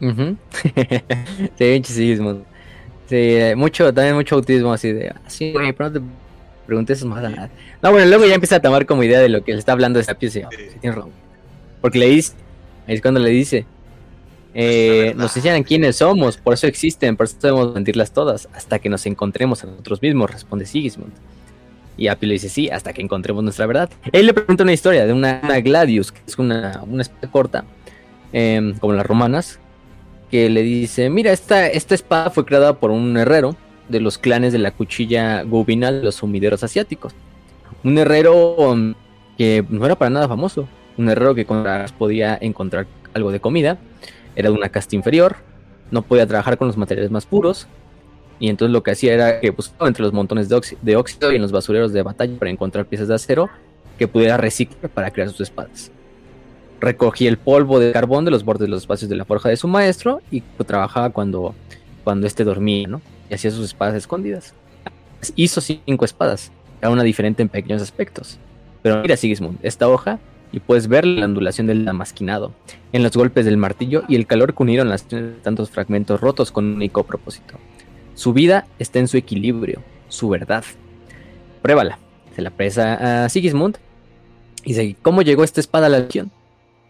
[0.00, 0.34] Uh
[1.58, 2.42] sí, muchísimo.
[3.08, 6.06] Sí, mucho, también mucho autismo así de, ah, sí, güey, pero no te
[6.66, 7.50] preguntes más nada.
[7.80, 10.00] No, bueno, luego ya empieza a tomar como idea de lo que le está hablando
[10.00, 10.48] esta pieza.
[10.50, 11.10] Sí, razón.
[11.80, 12.34] Porque le dice,
[12.86, 13.64] ahí es cuando le dice,
[14.54, 18.88] eh, nos enseñan quiénes somos, por eso existen, por eso debemos mentirlas todas, hasta que
[18.88, 21.12] nos encontremos a nosotros mismos, responde Sigismund.
[21.96, 23.88] Y Api le dice, sí, hasta que encontremos nuestra verdad.
[24.12, 27.64] Él le pregunta una historia de una, Gladius, que es una, una espada corta,
[28.32, 29.60] em, como las romanas,
[30.30, 33.56] que le dice, mira, esta, esta espada fue creada por un herrero
[33.88, 37.14] de los clanes de la cuchilla gubinal de los sumideros asiáticos.
[37.84, 38.94] Un herrero um,
[39.38, 41.46] que no era para nada famoso, un herrero que
[41.98, 43.78] podía encontrar algo de comida,
[44.34, 45.36] era de una casta inferior,
[45.90, 47.68] no podía trabajar con los materiales más puros,
[48.38, 51.36] y entonces lo que hacía era que buscaba entre los montones de, de óxido y
[51.36, 53.48] en los basureros de batalla para encontrar piezas de acero
[53.98, 55.90] que pudiera reciclar para crear sus espadas
[56.80, 59.56] recogía el polvo de carbón de los bordes de los espacios de la forja de
[59.56, 61.54] su maestro y trabajaba cuando,
[62.04, 63.00] cuando éste dormía, ¿no?
[63.30, 64.54] Y hacía sus espadas escondidas.
[65.34, 68.38] Hizo cinco espadas, cada una diferente en pequeños aspectos.
[68.82, 70.18] Pero mira, Sigismund, esta hoja
[70.52, 72.52] y puedes ver la ondulación del damasquinado,
[72.92, 74.94] en los golpes del martillo y el calor que unieron
[75.42, 77.56] tantos fragmentos rotos con un único propósito.
[78.14, 80.64] Su vida está en su equilibrio, su verdad.
[81.62, 81.98] Pruébala.
[82.34, 83.78] Se la presa a Sigismund
[84.62, 86.30] y dice, ¿cómo llegó esta espada a la legión?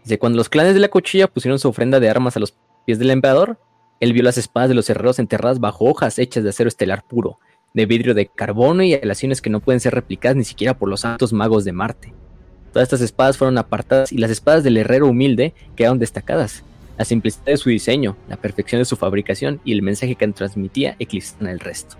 [0.07, 2.55] De cuando los clanes de la cuchilla pusieron su ofrenda de armas a los
[2.85, 3.59] pies del emperador,
[3.99, 7.39] él vio las espadas de los herreros enterradas bajo hojas hechas de acero estelar puro,
[7.73, 11.03] de vidrio de carbono y aleaciones que no pueden ser replicadas ni siquiera por los
[11.03, 12.13] altos magos de Marte.
[12.71, 16.63] Todas estas espadas fueron apartadas y las espadas del herrero humilde quedaron destacadas.
[16.97, 20.95] La simplicidad de su diseño, la perfección de su fabricación y el mensaje que transmitía
[20.99, 21.97] eclipsaron el resto.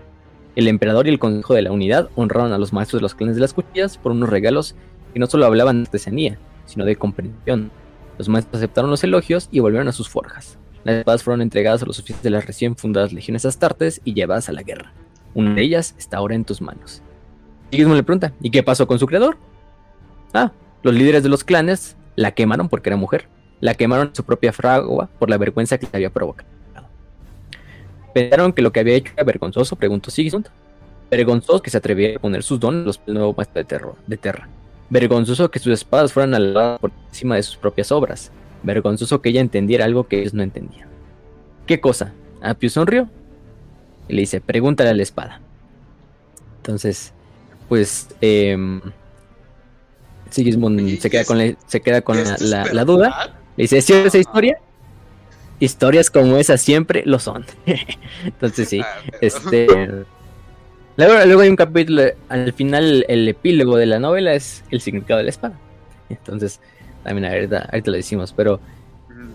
[0.56, 3.36] El emperador y el consejo de la unidad honraron a los maestros de los clanes
[3.36, 4.76] de las cuchillas por unos regalos
[5.14, 7.70] que no solo hablaban de artesanía, sino de comprensión,
[8.18, 10.58] los maestros aceptaron los elogios y volvieron a sus forjas.
[10.84, 14.50] Las espadas fueron entregadas a los oficiales de las recién fundadas legiones astartes y llevadas
[14.50, 14.94] a la guerra.
[15.34, 17.02] Una de ellas está ahora en tus manos.
[17.72, 19.38] Sigismund le pregunta, ¿y qué pasó con su creador?
[20.34, 20.52] Ah,
[20.84, 23.28] los líderes de los clanes la quemaron porque era mujer.
[23.60, 26.50] La quemaron en su propia fragua por la vergüenza que le había provocado.
[28.14, 29.76] ¿Pensaron que lo que había hecho era vergonzoso?
[29.76, 30.48] Preguntó Sigismund.
[31.12, 34.50] Vergonzoso que se atreviera a poner sus dones los nuevos maestros de, terror, de Terra.
[34.90, 38.32] Vergonzoso que sus espadas fueran alabadas por encima de sus propias obras.
[38.64, 40.88] Vergonzoso que ella entendiera algo que ellos no entendían.
[41.66, 42.14] ¿Qué cosa?
[42.42, 43.10] Apio sonrió
[44.08, 45.42] y le dice, pregúntale a la espada.
[46.58, 47.14] Entonces,
[47.68, 48.80] pues, eh,
[50.30, 53.36] Sigismund se queda con, la, se queda con la, duda.
[53.58, 54.58] Le dice, ¿es cierto esa historia?
[55.60, 57.46] Historias como esa siempre lo son.
[58.26, 60.06] Entonces sí, ah, este...
[60.98, 65.26] Luego, hay un capítulo, al final el epílogo de la novela es el significado de
[65.26, 65.60] la espada.
[66.10, 66.60] Entonces,
[67.04, 68.60] también ahorita, ahorita lo decimos, pero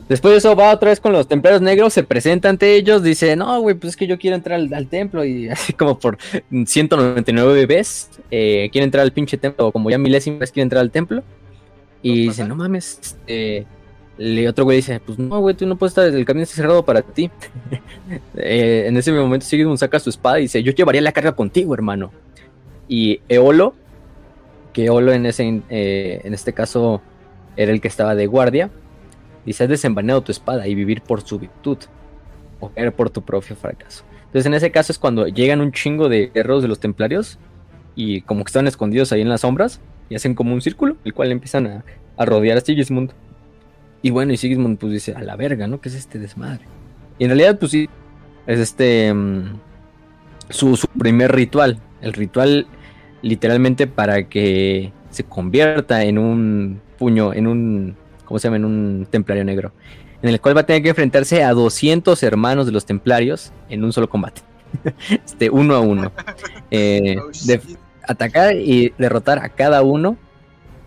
[0.09, 3.37] después de eso va otra vez con los templarios negros, se presenta ante ellos, dice,
[3.37, 6.19] no, güey, pues es que yo quiero entrar al, templo y así como por
[6.51, 11.23] 199 veces, eh, quiere entrar al pinche templo, como ya milésimas quiere entrar al templo.
[12.03, 13.67] Y dice, no mames, este
[14.19, 16.85] le otro güey dice, pues no, güey, tú no puedes estar, el camino está cerrado
[16.85, 17.31] para ti.
[18.37, 21.73] Eh, en ese momento Sigmund saca su espada y dice, yo llevaría la carga contigo,
[21.73, 22.13] hermano.
[22.89, 23.75] Y Eolo,
[24.73, 27.01] que Eolo en, ese, eh, en este caso
[27.57, 28.71] era el que estaba de guardia,
[29.47, 31.79] dice, has desenvainado tu espada y vivir por su virtud,
[32.61, 34.05] o caer por tu propio fracaso.
[34.27, 37.39] Entonces en ese caso es cuando llegan un chingo de guerreros de los templarios
[37.95, 41.15] y como que están escondidos ahí en las sombras y hacen como un círculo, el
[41.15, 41.85] cual empiezan
[42.17, 43.13] a rodear a Sigismund.
[44.03, 45.81] Y bueno, y Sigismund pues dice, a la verga, ¿no?
[45.81, 46.65] ¿Qué es este desmadre?
[47.19, 47.89] Y en realidad pues sí,
[48.47, 49.15] es este...
[49.15, 49.61] Mm,
[50.51, 51.79] su, primer ritual.
[52.01, 52.67] El ritual
[53.23, 57.97] literalmente para que se convierta en un puño, en un...
[58.25, 58.57] ¿Cómo se llama?
[58.57, 59.73] En un templario negro.
[60.21, 63.85] En el cual va a tener que enfrentarse a 200 hermanos de los templarios en
[63.85, 64.43] un solo combate.
[65.11, 66.13] este, uno a uno.
[66.75, 67.61] Eh, de
[68.09, 70.17] atacar y derrotar a cada uno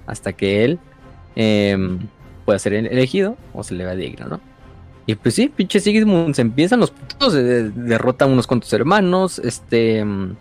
[0.08, 0.80] hasta que él...
[1.36, 1.78] Eh,
[2.46, 4.40] puede ser elegido o se le va digno, ¿no?
[5.08, 10.04] Y pues sí, pinche Sigismund se empiezan los putos, derrotan unos cuantos hermanos, este...
[10.04, 10.36] Mm,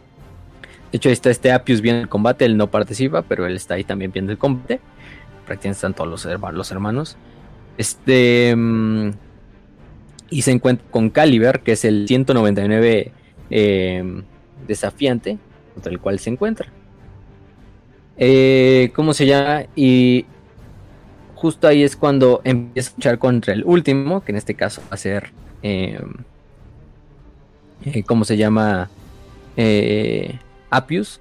[0.90, 3.74] de hecho, ahí está este Apius viendo el combate, él no participa, pero él está
[3.74, 4.80] ahí también viendo el combate.
[5.44, 7.16] Prácticamente están todos los, hermanos.
[7.76, 8.54] Este...
[8.56, 9.10] Mm,
[10.30, 13.12] Y se encuentra con Caliber, que es el 199
[13.50, 14.22] eh,
[14.66, 15.38] desafiante
[15.74, 16.72] contra el cual se encuentra.
[18.16, 19.64] Eh, ¿Cómo se llama?
[19.74, 20.26] Y
[21.44, 24.94] justo ahí es cuando empieza a luchar contra el último, que en este caso va
[24.94, 25.30] a ser.
[25.62, 26.00] Eh,
[28.06, 28.88] ¿Cómo se llama?
[30.70, 31.20] Apius.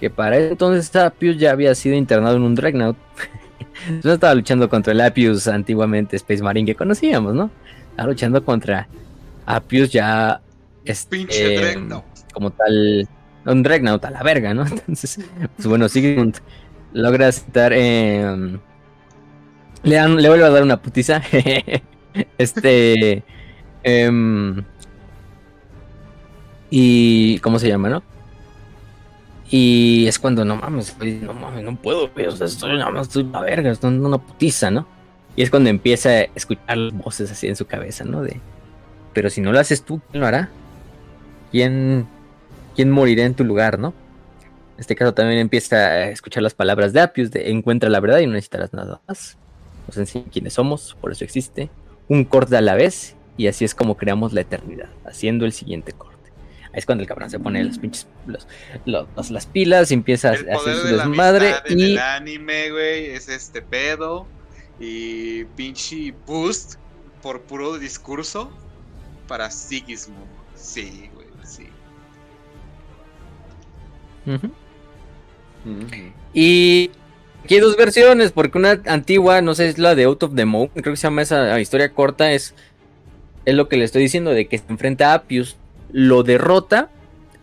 [0.00, 2.96] Que para entonces Apius ya había sido internado en un Dreadnought.
[4.04, 7.50] no estaba luchando contra el Apius antiguamente Space Marine que conocíamos, ¿no?
[7.90, 8.88] Estaba luchando contra
[9.44, 10.40] Apius ya.
[10.82, 12.04] Este, Pinche Dreadnought.
[12.32, 13.06] Como tal.
[13.44, 14.64] Un Dreadnought a la verga, ¿no?
[14.66, 15.20] Entonces,
[15.56, 16.38] pues bueno, Sigmund
[16.94, 17.74] logra estar.
[17.74, 18.58] Eh,
[19.86, 21.22] le, dan, a dar una putiza.
[22.38, 23.22] este.
[23.82, 24.62] Eh,
[26.70, 27.38] y.
[27.40, 28.02] ¿Cómo se llama, no?
[29.50, 34.18] Y es cuando no mames, no mames, no puedo, o estoy, la verga, estoy una
[34.18, 34.86] putiza, ¿no?
[35.36, 38.22] Y es cuando empieza a escuchar voces así en su cabeza, ¿no?
[38.22, 38.40] De,
[39.12, 40.48] pero si no lo haces tú, ¿quién lo hará?
[41.52, 42.08] ¿Quién,
[42.74, 43.94] quién morirá en tu lugar, no?
[44.74, 48.18] En este caso también empieza a escuchar las palabras de Apius de encuentra la verdad
[48.18, 49.38] y no necesitarás nada más.
[49.86, 51.70] Nos enseña quiénes somos, por eso existe.
[52.08, 55.92] Un corte a la vez y así es como creamos la eternidad, haciendo el siguiente
[55.92, 56.16] corte
[56.76, 58.06] es cuando el cabrón se pone las pinches
[58.84, 61.54] las pilas y empieza a hacer su desmadre.
[61.70, 64.26] y el anime, güey, es este pedo.
[64.78, 66.74] Y pinche boost
[67.22, 68.50] por puro discurso
[69.26, 70.28] para Sigismund.
[70.54, 71.70] Sí, güey, sí.
[76.34, 76.90] Y
[77.46, 80.44] aquí hay dos versiones, porque una antigua, no sé, es la de Out of the
[80.44, 82.54] Moon, creo que se llama esa historia corta, es,
[83.44, 85.56] es lo que le estoy diciendo, de que se enfrenta a Apius
[85.92, 86.90] lo derrota,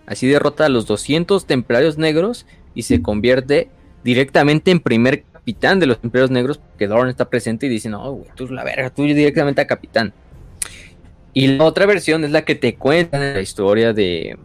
[0.06, 3.70] así derrota a los 200 templarios negros y se convierte
[4.04, 8.12] directamente en primer capitán de los templarios negros, porque Dorn está presente y dice, no,
[8.12, 10.14] güey, tú la verga, tú directamente a capitán.
[11.34, 14.38] Y la otra versión es la que te cuenta la historia de,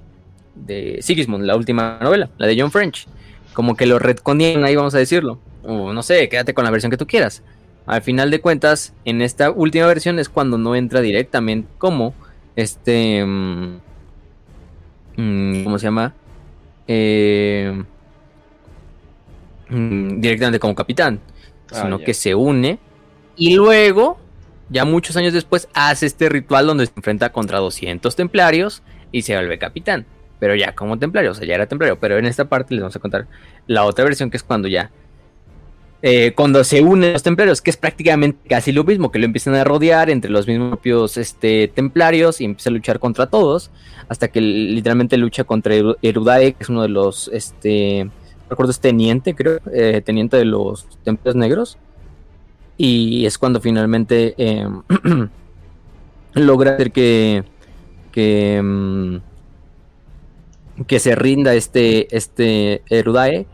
[0.54, 3.08] de Sigismund, la última novela, la de John French.
[3.52, 5.38] Como que lo retconieron ahí, vamos a decirlo.
[5.64, 7.42] O no sé, quédate con la versión que tú quieras.
[7.86, 12.14] Al final de cuentas, en esta última versión es cuando no entra directamente como
[12.56, 13.24] este...
[13.24, 13.78] Mm,
[15.18, 16.14] Mm, ¿cómo se llama?
[16.86, 17.82] Eh,
[19.68, 21.20] mm, directamente como capitán,
[21.72, 22.78] ah, sino que se une
[23.36, 24.18] y luego,
[24.70, 29.34] ya muchos años después, hace este ritual donde se enfrenta contra 200 templarios y se
[29.34, 30.06] vuelve capitán.
[30.38, 31.98] Pero ya como templario, o sea, ya era templario.
[31.98, 33.26] Pero en esta parte les vamos a contar
[33.66, 34.90] la otra versión que es cuando ya
[36.00, 39.56] eh, cuando se unen los templarios, que es prácticamente casi lo mismo, que lo empiezan
[39.56, 43.70] a rodear entre los mismos propios este, templarios y empieza a luchar contra todos,
[44.08, 48.08] hasta que literalmente lucha contra Erudae, que es uno de los, este,
[48.48, 51.78] recuerdo es teniente, creo, eh, teniente de los templarios negros,
[52.76, 54.82] y es cuando finalmente em,
[56.34, 57.42] logra hacer que,
[58.12, 59.20] que, em,
[60.86, 63.46] que se rinda este, este Erudae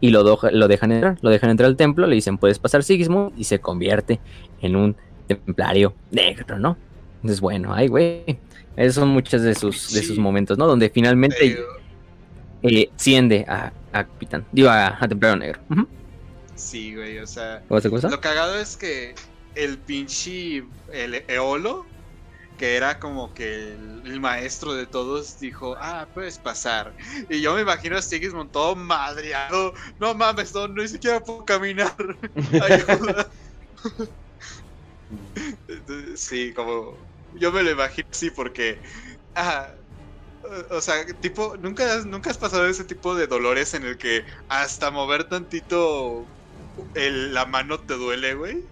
[0.00, 3.32] y lo, lo dejan entrar, lo dejan entrar al templo, le dicen puedes pasar Sigismund
[3.38, 4.20] y se convierte
[4.60, 4.96] en un
[5.28, 6.76] templario negro, ¿no?
[7.16, 8.38] Entonces, bueno, ay, güey,
[8.76, 10.66] esos son muchos de sus, de sus momentos, ¿no?
[10.66, 11.56] Donde finalmente
[12.62, 15.60] eh, asciende a, capitán, digo, a, templario negro.
[16.56, 18.08] Sí, güey, o sea, cosa?
[18.08, 19.14] lo cagado es que
[19.54, 21.86] el pinche, el Eolo,
[22.62, 26.94] que era como que el, maestro de todos, dijo, ah, puedes pasar.
[27.28, 29.74] Y yo me imagino a Sigismund todo madreado.
[29.98, 31.92] No mames, no, ni siquiera puedo caminar.
[32.62, 33.28] Ayuda.
[36.14, 36.96] sí, como...
[37.34, 38.78] Yo me lo imagino así porque...
[39.34, 39.66] Ah,
[40.70, 44.92] o sea, tipo, ¿nunca, nunca has pasado ese tipo de dolores en el que hasta
[44.92, 46.24] mover tantito
[46.94, 48.64] la mano te duele, güey?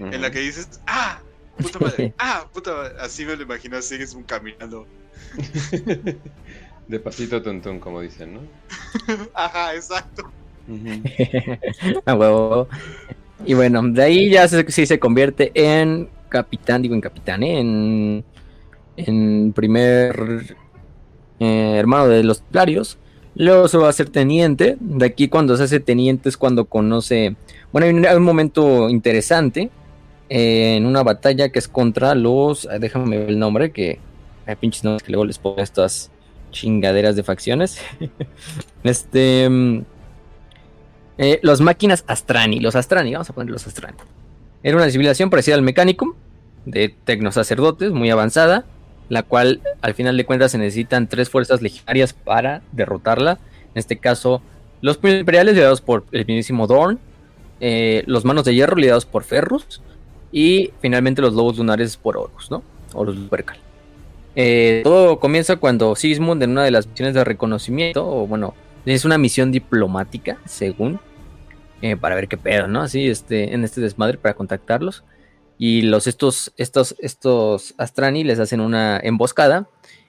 [0.00, 1.22] En la que dices, ah,
[1.60, 2.14] Puta madre.
[2.18, 2.94] Ah, puta madre.
[3.00, 4.86] Así me lo imagino, así es un caminando.
[6.88, 8.40] De pasito tontón, como dicen, ¿no?
[9.34, 10.30] Ajá, exacto.
[12.06, 12.68] A huevo.
[13.44, 17.60] Y bueno, de ahí ya sí se convierte en capitán, digo en capitán, ¿eh?
[17.60, 18.24] en,
[18.96, 20.56] en primer
[21.40, 22.98] eh, hermano de los Templarios.
[23.34, 24.76] Luego se va a hacer teniente.
[24.80, 27.36] De aquí cuando se hace teniente es cuando conoce...
[27.70, 29.70] Bueno, hay un momento interesante
[30.28, 32.64] en una batalla que es contra los.
[32.66, 33.98] Eh, déjame ver el nombre, que
[34.46, 36.10] hay pinches nombres que luego les pongo estas
[36.50, 37.80] chingaderas de facciones.
[38.84, 39.48] este.
[39.48, 39.82] Mm,
[41.18, 43.96] eh, los máquinas Astrani, los Astrani, vamos a poner los Astrani.
[44.62, 46.14] Era una civilización parecida al Mechanicum,
[46.64, 48.64] de tecnosacerdotes, muy avanzada,
[49.08, 53.38] la cual al final de cuentas se necesitan tres fuerzas legionarias para derrotarla.
[53.74, 54.42] En este caso,
[54.80, 57.00] los imperiales liderados por el mismísimo Dorn,
[57.60, 59.80] eh, los manos de hierro liderados por Ferrus,
[60.32, 62.62] y finalmente los lobos lunares por Horus, ¿no?
[62.94, 63.58] Horus Lupercal.
[64.34, 68.54] Eh, todo comienza cuando Sigismund en una de las misiones de reconocimiento, o bueno,
[68.86, 71.00] es una misión diplomática, según,
[71.82, 72.82] eh, para ver qué pedo, ¿no?
[72.82, 75.04] Así, este, en este desmadre para contactarlos.
[75.58, 79.68] Y los estos, estos, estos Astrani les hacen una emboscada.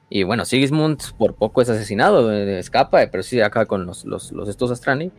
[0.09, 4.31] Y bueno, Sigismund por poco es asesinado, eh, escapa, pero sí acaba con los, los,
[4.31, 5.11] los estos Astrani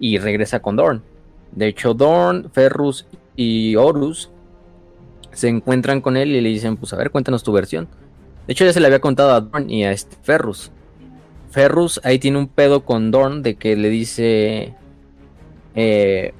[0.00, 1.02] y regresa con Dorn.
[1.52, 3.06] De hecho, Dorn, Ferrus
[3.36, 4.30] y Horus
[5.36, 7.88] se encuentran con él y le dicen, pues a ver, cuéntanos tu versión.
[8.46, 10.72] De hecho, ya se le había contado a Dorn y a este Ferrus.
[11.50, 14.74] Ferrus ahí tiene un pedo con Dorn de que le dice...
[15.74, 16.32] Eh,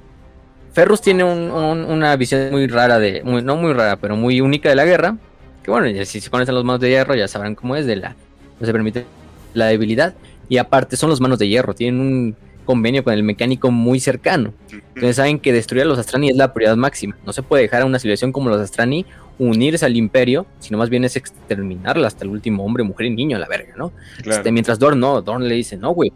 [0.73, 3.21] Ferrus tiene una visión muy rara de...
[3.23, 5.17] no muy rara, pero muy única de la guerra.
[5.61, 8.15] Que bueno, si se conocen los manos de hierro ya sabrán cómo es de la...
[8.59, 9.05] No se permite
[9.53, 10.15] la debilidad.
[10.49, 11.75] Y aparte son los manos de hierro.
[11.75, 12.35] Tienen un
[12.67, 14.53] convenio con el mecánico muy cercano.
[14.71, 17.17] Entonces saben que destruir a los Astrani es la prioridad máxima.
[17.25, 19.05] No se puede dejar a una civilización como los Astrani
[19.39, 23.37] unirse al imperio, sino más bien es exterminarla hasta el último hombre, mujer y niño
[23.37, 23.91] a la verga, ¿no?
[24.23, 26.11] Este, mientras Dorn no, Dorn le dice, no, güey,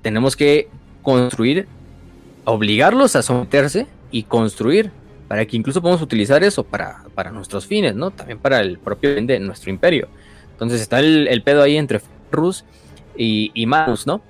[0.00, 0.68] tenemos que
[1.02, 1.66] construir,
[2.44, 4.90] obligarlos a someterse y construir
[5.26, 8.10] para que incluso podamos utilizar eso para, para nuestros fines, ¿no?
[8.10, 10.08] También para el propio bien de nuestro imperio.
[10.52, 12.64] Entonces está el, pedo ahí entre Rus
[13.16, 14.22] y, y Manus, ¿no?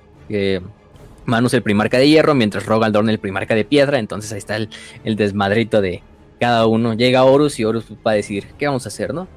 [1.25, 3.99] Manus el primarca de hierro, mientras Rogaldorn el primarca de piedra.
[3.99, 4.69] Entonces ahí está el,
[5.15, 6.03] desmadrito de
[6.39, 6.93] cada uno.
[6.93, 9.27] Llega Horus y Horus va a decir, ¿qué vamos a hacer, no?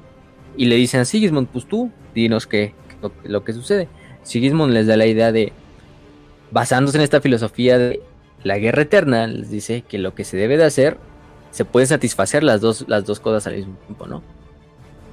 [0.55, 2.73] Y le dicen a Sigismund, pues tú, dinos qué,
[3.23, 3.87] lo, que sucede.
[4.23, 5.53] Sigismund les da la idea de,
[6.51, 8.01] basándose en esta filosofía de
[8.43, 10.97] la guerra eterna, les dice que lo que se debe de hacer,
[11.51, 14.21] se puede satisfacer las dos, las dos cosas al mismo tiempo, ¿no?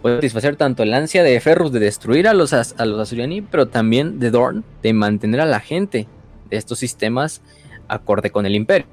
[0.03, 3.15] Puede satisfacer tanto el ansia de Ferrus de destruir a los, a los
[3.51, 6.07] pero también de Dorn de mantener a la gente
[6.51, 7.43] de estos sistemas
[7.89, 8.87] acorde con el imperio.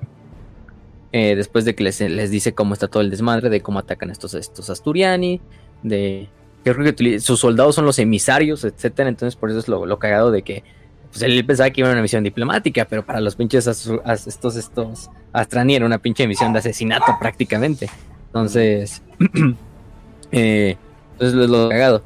[1.11, 4.09] Eh, después de que les, les, dice cómo está todo el desmadre, de cómo atacan
[4.09, 5.39] estos, estos Asturiani,
[5.83, 6.27] de
[6.63, 9.09] que sus soldados son los emisarios, etcétera.
[9.09, 10.63] Entonces, por eso es lo, cagado de que
[11.11, 15.09] pues, él pensaba que iba a una misión diplomática, pero para los pinches estos, estos
[15.33, 17.89] Astrani era una pinche misión de asesinato prácticamente.
[18.27, 19.01] Entonces,
[20.31, 20.77] eh,
[21.11, 22.03] entonces es lo cagado.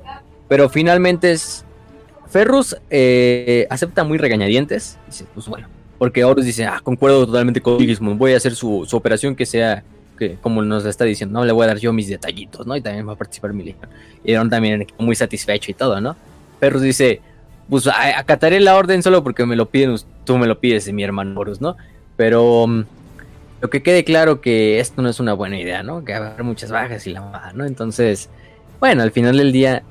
[0.49, 1.65] Pero finalmente es
[2.29, 4.97] Ferrus eh, acepta muy regañadientes.
[5.07, 5.67] Dice, pues bueno.
[5.97, 8.19] Porque Horus dice, ah, concuerdo totalmente con Sigismund.
[8.19, 9.83] Voy a hacer su, operación que sea
[10.17, 12.75] que, como nos está diciendo, no le voy a dar yo mis detallitos, ¿no?
[12.75, 13.89] Y también va a participar mi legión.
[14.23, 16.15] Y Aaron también muy satisfecho y todo, ¿no?
[16.59, 17.21] Ferrus dice,
[17.69, 21.39] pues acataré la orden solo porque me lo piden, tú me lo pides, mi hermano
[21.39, 21.77] Horus, ¿no?
[22.15, 22.83] Pero mm,
[23.61, 26.03] lo que quede claro que esto no es una buena idea, ¿no?
[26.03, 27.65] Que va a haber muchas bajas y la mamada, ¿no?
[27.65, 28.29] Entonces,
[28.79, 29.83] bueno, al final del día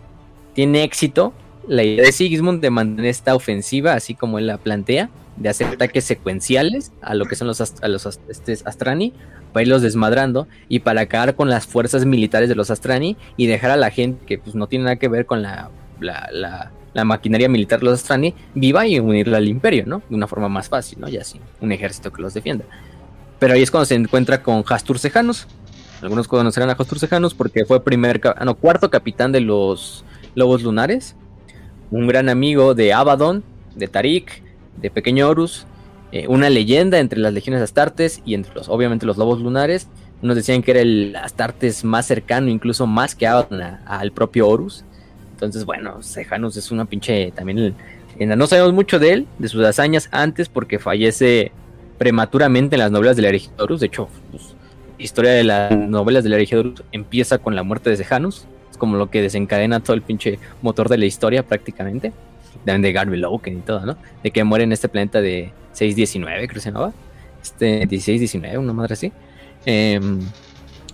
[0.54, 1.32] tiene éxito
[1.68, 5.66] la idea de Sigismund de mantener esta ofensiva, así como él la plantea, de hacer
[5.66, 9.12] ataques secuenciales a lo que son los, a los este, Astrani,
[9.52, 13.70] para irlos desmadrando y para acabar con las fuerzas militares de los Astrani y dejar
[13.70, 15.70] a la gente que pues, no tiene nada que ver con la,
[16.00, 16.72] la,
[17.04, 20.02] maquinaria militar de los Astrani viva y unirla al imperio, ¿no?
[20.08, 21.08] De una forma más fácil, ¿no?
[21.08, 22.64] Ya así, un ejército que los defienda.
[23.38, 25.46] Pero ahí es cuando se encuentra con Hastur Sejanus.
[26.00, 30.62] Algunos conocerán a Hastur Sejanus porque fue primer, ah, no, cuarto capitán de los Lobos
[30.62, 31.16] Lunares
[31.90, 33.42] un gran amigo de Abaddon,
[33.74, 34.42] de Tarik,
[34.76, 35.66] de Pequeño Horus,
[36.12, 39.88] eh, una leyenda entre las legiones Astartes y entre los, obviamente, los lobos lunares.
[40.22, 44.84] Unos decían que era el Astartes más cercano, incluso más que Abaddon, al propio Horus.
[45.32, 47.74] Entonces, bueno, Sejanus es una pinche también.
[48.18, 51.52] no sabemos mucho de él, de sus hazañas antes, porque fallece
[51.98, 53.80] prematuramente en las novelas de la Horus.
[53.80, 54.54] De hecho, la pues,
[54.98, 58.46] historia de las novelas de la Horus empieza con la muerte de Sejanus
[58.76, 62.12] como lo que desencadena todo el pinche motor de la historia prácticamente.
[62.64, 63.96] De, de Garby Loken y todo, ¿no?
[64.22, 66.92] De que muere en este planeta de 619, creo que se llamaba.
[67.42, 69.12] Este, 16-19, una madre así.
[69.64, 70.20] Em,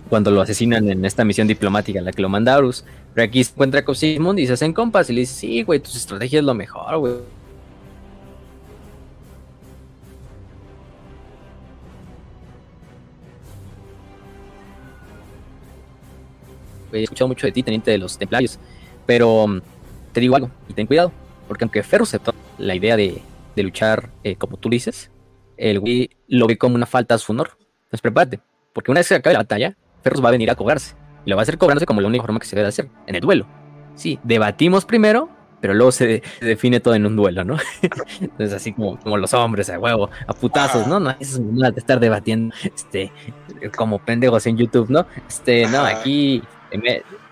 [0.09, 2.85] cuando lo asesinan en esta misión diplomática la que lo manda Arus.
[3.13, 5.79] Pero aquí se encuentra con Sigmund y se hacen compas y le dice, sí, güey,
[5.79, 7.13] tus estrategias es lo mejor, güey
[16.93, 18.59] he escuchado mucho de ti, teniente de los templarios,
[19.05, 19.61] pero mm,
[20.11, 21.11] te digo algo, y ten cuidado,
[21.47, 23.21] porque aunque Ferro aceptó la idea de,
[23.55, 25.11] luchar eh, como tú dices,
[25.57, 27.51] el güey lo ve como una falta a su honor.
[27.85, 28.39] Entonces prepárate,
[28.73, 30.95] porque una vez que acabe la batalla, Ferros va a venir a cobrarse.
[31.25, 33.15] Y lo va a hacer cobrándose como la única forma que se debe hacer, en
[33.15, 33.45] el duelo.
[33.95, 35.29] Sí, debatimos primero,
[35.61, 37.57] pero luego se, define todo en un duelo, ¿no?
[38.21, 40.99] Entonces, así como, como los hombres, a huevo, a putazos, ¿no?
[40.99, 43.11] No es de estar debatiendo, este,
[43.77, 45.05] como pendejos en YouTube, ¿no?
[45.27, 46.43] Este, no, aquí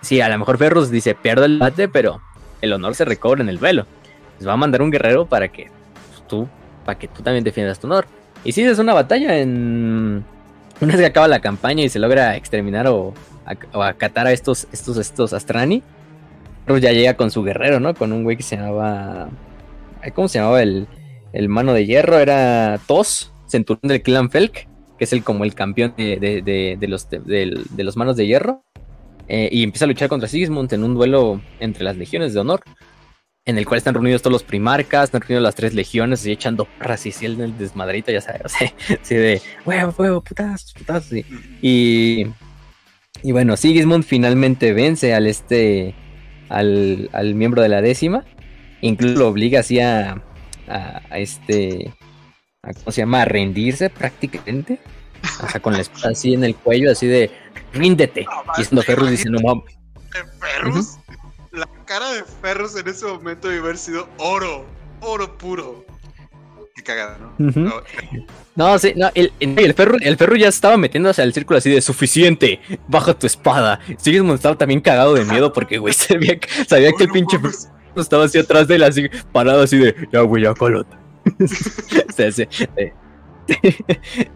[0.02, 2.22] Sí, a lo mejor Ferrus dice, pierdo el bate, pero
[2.62, 3.86] el honor se recobra en el duelo.
[4.38, 5.70] Les va a mandar un guerrero para que
[6.28, 6.48] tú,
[6.86, 8.06] para que tú también defiendas tu honor.
[8.44, 10.24] Y si es una batalla en...
[10.80, 13.14] Una vez que acaba la campaña y se logra exterminar o
[13.74, 15.84] acatar a estos, estos, estos Astrani,
[16.66, 17.94] Ferrus ya llega con su guerrero, ¿no?
[17.94, 19.30] Con un güey que se llamaba...
[20.16, 20.88] ¿Cómo se llamaba el,
[21.34, 22.18] el mano de hierro?
[22.18, 27.10] Era Tos, centurión del clan Felk, que es el como el campeón de, de, los,
[27.10, 28.64] de, los manos de hierro.
[29.28, 32.62] Eh, y empieza a luchar contra Sigismund en un duelo entre las legiones de honor
[33.46, 36.66] en el cual están reunidos todos los primarcas, están reunidos las tres legiones y echando
[36.66, 38.42] porras y el, el desmadrito, ya sabes,
[39.02, 41.14] así de huevo, huevo, putazos, putazos.
[41.62, 42.28] Y,
[43.24, 45.96] y, bueno, Sigismund finalmente vence al este,
[46.50, 48.26] al, al miembro de la décima,
[48.82, 50.24] incluso lo obliga así a,
[50.68, 51.92] a, este,
[52.62, 53.24] ¿cómo se llama?
[53.24, 54.80] A rendirse prácticamente,
[55.62, 57.32] con la espada así en el cuello, así de
[57.74, 58.22] ríndete.
[58.22, 59.82] y diciendo Ferrus dice, no mames
[61.52, 64.66] la cara de Ferros en ese momento debe haber sido oro,
[65.02, 65.86] oro puro.
[66.74, 67.84] Qué cagada, ¿no?
[68.56, 71.82] no, sí, no, el, el, perro, el perro ya estaba metiéndose al círculo así de
[71.82, 73.82] suficiente, baja tu espada.
[73.98, 77.38] Sigismund estaba también cagado de miedo porque, güey, sabía, sabía que el pinche
[77.98, 80.98] estaba así atrás de él, así, parado así de, ya, güey, ya, colota.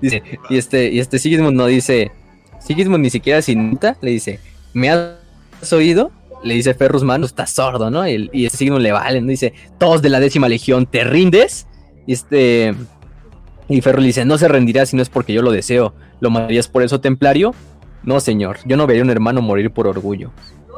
[0.01, 2.11] dice, y este, y este Sigismund no dice,
[2.59, 4.39] Sigismund ni siquiera sin le dice,
[4.73, 6.11] ¿me has oído?
[6.45, 8.07] le dice Ferrus, mano, estás sordo, ¿no?
[8.07, 9.27] Y, y ese signo le vale, ¿no?
[9.27, 11.67] Dice, todos de la décima legión, ¿te rindes?
[12.05, 12.73] Y este...
[13.67, 15.95] Y Ferrus le dice, no se rendirá si no es porque yo lo deseo.
[16.19, 17.55] ¿Lo matarías por eso, templario?
[18.03, 20.31] No, señor, yo no vería a un hermano morir por orgullo.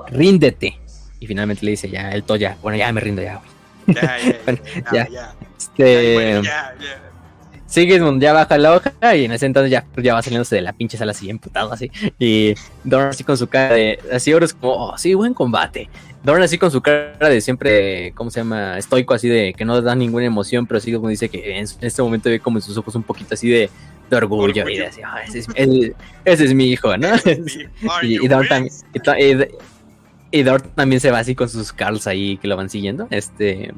[0.10, 0.80] Ríndete.
[1.20, 3.98] Y finalmente le dice, ya, el Toya, bueno, ya me rindo ya, güey.
[3.98, 6.42] Ya, ya, ya, ya, Este...
[6.44, 7.07] ya, ya.
[7.68, 10.74] Sigismund ya baja la hoja y en ese entonces ya, ya va saliéndose de la
[10.74, 11.92] pinche sala así emputado así.
[12.18, 14.00] Y Dorn así con su cara de.
[14.12, 15.90] Así ahora es como, oh, sí, buen combate.
[16.24, 18.78] Dorn así con su cara de siempre, ¿cómo se llama?
[18.78, 22.30] Estoico, así de que no da ninguna emoción, pero Sigismund dice que en, este momento
[22.30, 23.70] ve como en sus ojos un poquito así de,
[24.12, 25.18] orgullo, y de así, oh,
[26.26, 27.10] ese, es, mi hijo, ¿no?
[28.02, 28.74] y, y, Dorn también.
[30.32, 33.08] Y, Dorn también se va así con sus Carls ahí que lo van siguiendo.
[33.10, 33.74] Este.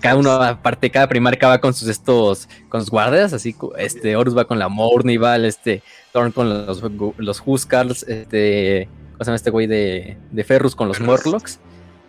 [0.00, 4.36] Cada uno, aparte, cada primarca va con sus estos, con sus guardias, así, este, Horus
[4.36, 5.82] va con la Mornival, este,
[6.12, 6.82] Thorn con los,
[7.16, 11.58] los Huskars, este, ¿cómo se llama este güey de, de Ferrus con los Morlocks?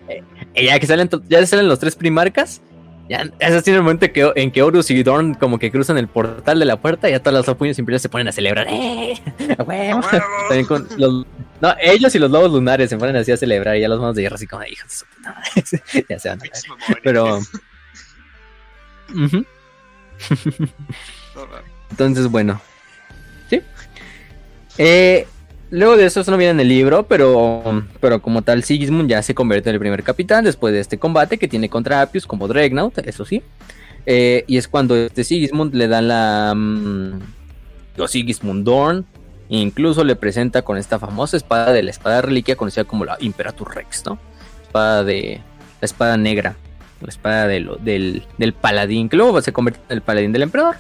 [0.07, 0.23] Eh,
[0.65, 2.61] ya que salen, ya salen los tres primarcas,
[3.09, 6.07] ya, ese es el momento que, en que Horus y Dorn como que cruzan el
[6.07, 8.67] portal de la puerta y ya todas las puños imperiales se ponen a celebrar.
[8.69, 9.15] ¡Eh!
[10.67, 11.25] con los,
[11.63, 14.17] no, ellos y los lobos lunares se ponen así a celebrar y ya los manos
[14.17, 16.05] de hierro así como hijos de su puta madre.
[16.09, 16.39] ya se van.
[17.01, 17.39] Pero...
[21.89, 22.59] Entonces, bueno.
[23.49, 23.61] ¿Sí?
[24.77, 25.25] Eh,
[25.69, 29.21] luego de eso, eso no viene en el libro, pero, pero como tal, Sigismund ya
[29.21, 32.49] se convierte en el primer capitán después de este combate que tiene contra Appius como
[32.49, 33.41] Dreadnought, eso sí.
[34.05, 36.51] Eh, y es cuando este Sigismund le da la...
[36.53, 37.21] Um,
[37.95, 39.05] los Sigismund Dorn.
[39.49, 43.75] Incluso le presenta con esta famosa espada de la espada reliquia conocida como la Imperator
[43.75, 44.17] Rex, ¿no?
[44.63, 45.41] Espada de...
[45.81, 46.55] La espada negra
[47.03, 50.77] la espada de del, del, paladín, que luego se convierte en el paladín del emperador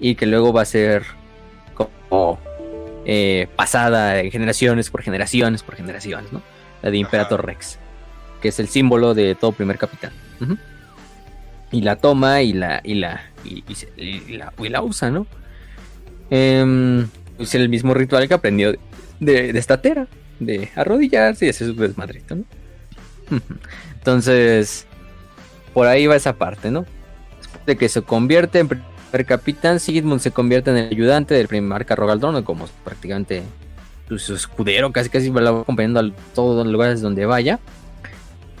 [0.00, 1.04] y que luego va a ser
[1.74, 2.38] como
[3.04, 6.42] eh, pasada de generaciones por generaciones por generaciones, ¿no?
[6.82, 7.78] La de Imperator Rex,
[8.40, 10.12] que es el símbolo de todo primer capitán.
[11.70, 13.62] Y la toma y la y la y,
[13.96, 15.26] y la, usa, ¿no?
[16.30, 17.06] Eh,
[17.40, 18.72] es el mismo ritual que aprendió
[19.18, 20.06] de, de esta tera,
[20.38, 22.44] de arrodillarse y hacer su desmadrito, ¿no?
[23.94, 24.86] Entonces,
[25.72, 26.86] por ahí va esa parte, ¿no?
[27.66, 31.86] De que se convierte en primer capitán, Sigmund se convierte en el ayudante del primer
[31.86, 33.42] Rogaldron, como prácticamente
[34.08, 37.60] su escudero, casi casi va acompañando a todos los lugares donde vaya.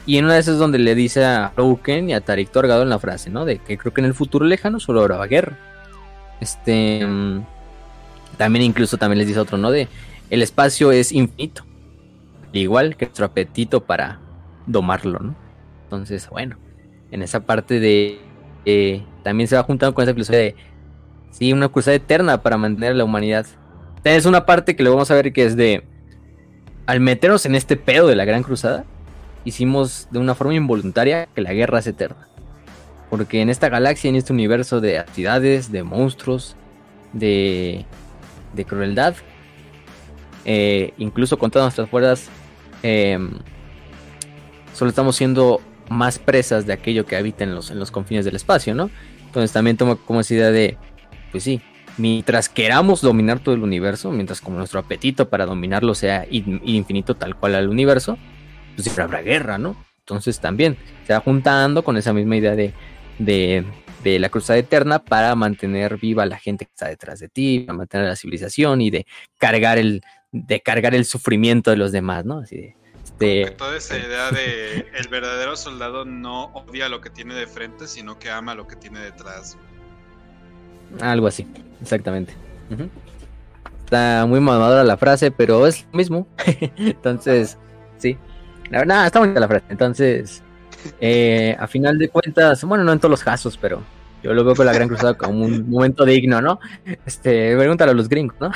[0.06, 2.82] Y en una de esas es donde le dice a Rouken y a Tarik Torgado
[2.82, 3.44] en la frase, ¿no?
[3.44, 5.56] De que creo que en el futuro lejano solo habrá guerra.
[6.40, 7.06] Este.
[8.40, 9.70] También incluso también les dice otro, ¿no?
[9.70, 9.86] De
[10.30, 11.66] el espacio es infinito.
[12.54, 14.18] Igual que nuestro apetito para
[14.66, 15.36] domarlo, ¿no?
[15.84, 16.56] Entonces, bueno
[17.10, 18.20] en esa parte de
[19.22, 20.56] también se va juntando con esa filosofía de
[21.30, 23.46] sí, una cruzada eterna para mantener a la humanidad.
[24.04, 25.84] Es una parte que lo vamos a ver que es de
[26.86, 28.84] al meternos en este pedo de la gran cruzada,
[29.44, 32.28] hicimos de una forma involuntaria que la guerra es eterna.
[33.10, 36.56] Porque en esta galaxia, en este universo de actividades, de monstruos,
[37.12, 37.84] de,
[38.52, 39.14] de crueldad,
[40.44, 42.28] eh, incluso con todas nuestras fuerzas,
[42.82, 43.30] em,
[44.74, 48.36] solo estamos siendo más presas de aquello que habita en los, en los confines del
[48.36, 48.90] espacio, ¿no?
[49.26, 50.78] Entonces también tomo como esa idea de,
[51.30, 51.60] pues sí,
[51.98, 57.36] mientras queramos dominar todo el universo, mientras como nuestro apetito para dominarlo sea infinito tal
[57.36, 58.18] cual al universo,
[58.74, 59.76] pues siempre habrá guerra, ¿no?
[60.00, 62.72] Entonces también se va juntando con esa misma idea de,
[63.18, 63.64] de,
[64.02, 67.78] de la cruzada eterna para mantener viva la gente que está detrás de ti, para
[67.78, 69.06] mantener la civilización y de
[69.38, 70.02] cargar el
[70.32, 72.38] de cargar el sufrimiento de los demás, ¿no?
[72.38, 77.34] Así de, este, toda esa idea de el verdadero soldado no odia lo que tiene
[77.34, 79.58] de frente, sino que ama lo que tiene detrás.
[81.00, 81.46] Algo así,
[81.82, 82.34] exactamente.
[83.84, 86.26] Está muy mamadora la frase, pero es lo mismo.
[86.76, 87.58] Entonces,
[87.98, 88.16] sí.
[88.70, 89.64] Nada, está bonita la frase.
[89.68, 90.42] Entonces,
[91.00, 93.82] eh, a final de cuentas, bueno, no en todos los casos, pero
[94.22, 96.60] yo lo veo con la Gran Cruzada como un momento digno, ¿no?
[97.06, 98.50] Este, pregúntale a los gringos, ¿no?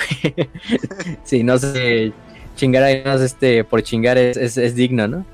[1.25, 2.13] sí, no sé,
[2.57, 5.27] chingar a este, por chingar es, es, digno, ¿no?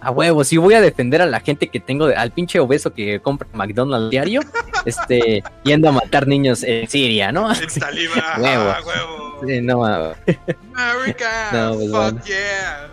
[0.00, 3.20] A huevo, si voy a defender a la gente que tengo, al pinche obeso que
[3.20, 4.40] compra McDonald's diario,
[4.84, 7.50] este, yendo a matar niños en Siria, ¿no?
[7.52, 8.74] En huevo.
[8.84, 9.40] huevo.
[9.46, 12.88] Sí, no, America, no, pues, fuck yeah.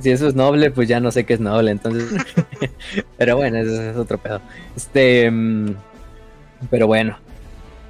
[0.00, 2.08] Si eso es noble, pues ya no sé qué es noble, entonces.
[3.18, 4.40] pero bueno, eso es otro pedo.
[4.76, 5.30] Este.
[5.30, 5.74] Mm,
[6.70, 7.18] pero bueno.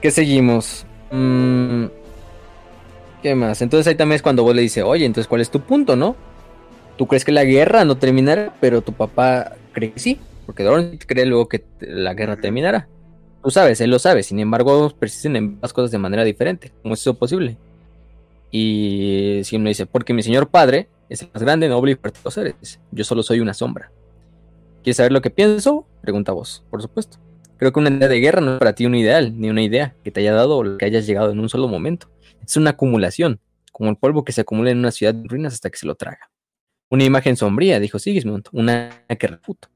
[0.01, 0.87] ¿Qué seguimos?
[1.11, 1.87] Mm,
[3.23, 3.63] ¿Qué más?
[3.63, 6.17] Entonces ahí también es cuando vos le dices, oye, entonces ¿cuál es tu punto, no?
[6.97, 10.99] Tú crees que la guerra no terminará, pero tu papá cree que sí, porque Doran
[10.99, 12.89] cree luego que la guerra terminará.
[13.43, 16.73] Tú sabes, él lo sabe, sin embargo, persisten en las cosas de manera diferente.
[16.83, 17.57] ¿Cómo es eso posible?
[18.51, 22.19] Y si me dice, porque mi señor padre es el más grande, noble y fuerte
[22.19, 22.81] de los seres.
[22.91, 23.91] Yo solo soy una sombra.
[24.83, 25.87] ¿Quieres saber lo que pienso?
[26.01, 27.19] Pregunta vos, por supuesto.
[27.57, 29.97] Creo que una idea de guerra no es para ti un ideal, ni una idea
[30.05, 32.09] que te haya dado o lo que hayas llegado en un solo momento.
[32.45, 33.41] Es una acumulación,
[33.73, 35.95] como el polvo que se acumula en una ciudad de ruinas hasta que se lo
[35.95, 36.31] traga.
[36.89, 39.69] Una imagen sombría, dijo Sigismund, una que refuto.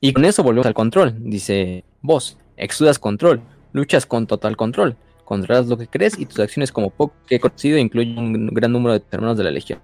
[0.00, 2.38] Y con eso volvemos al control, dice vos.
[2.56, 3.40] Exudas control,
[3.72, 7.40] luchas con total control, controlas lo que crees y tus acciones como poco que he
[7.40, 9.80] conocido incluyen un gran número de hermanos de la legión.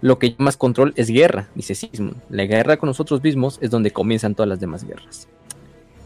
[0.00, 2.16] Lo que llamas control es guerra, dice Sigismund.
[2.30, 5.28] La guerra con nosotros mismos es donde comienzan todas las demás guerras.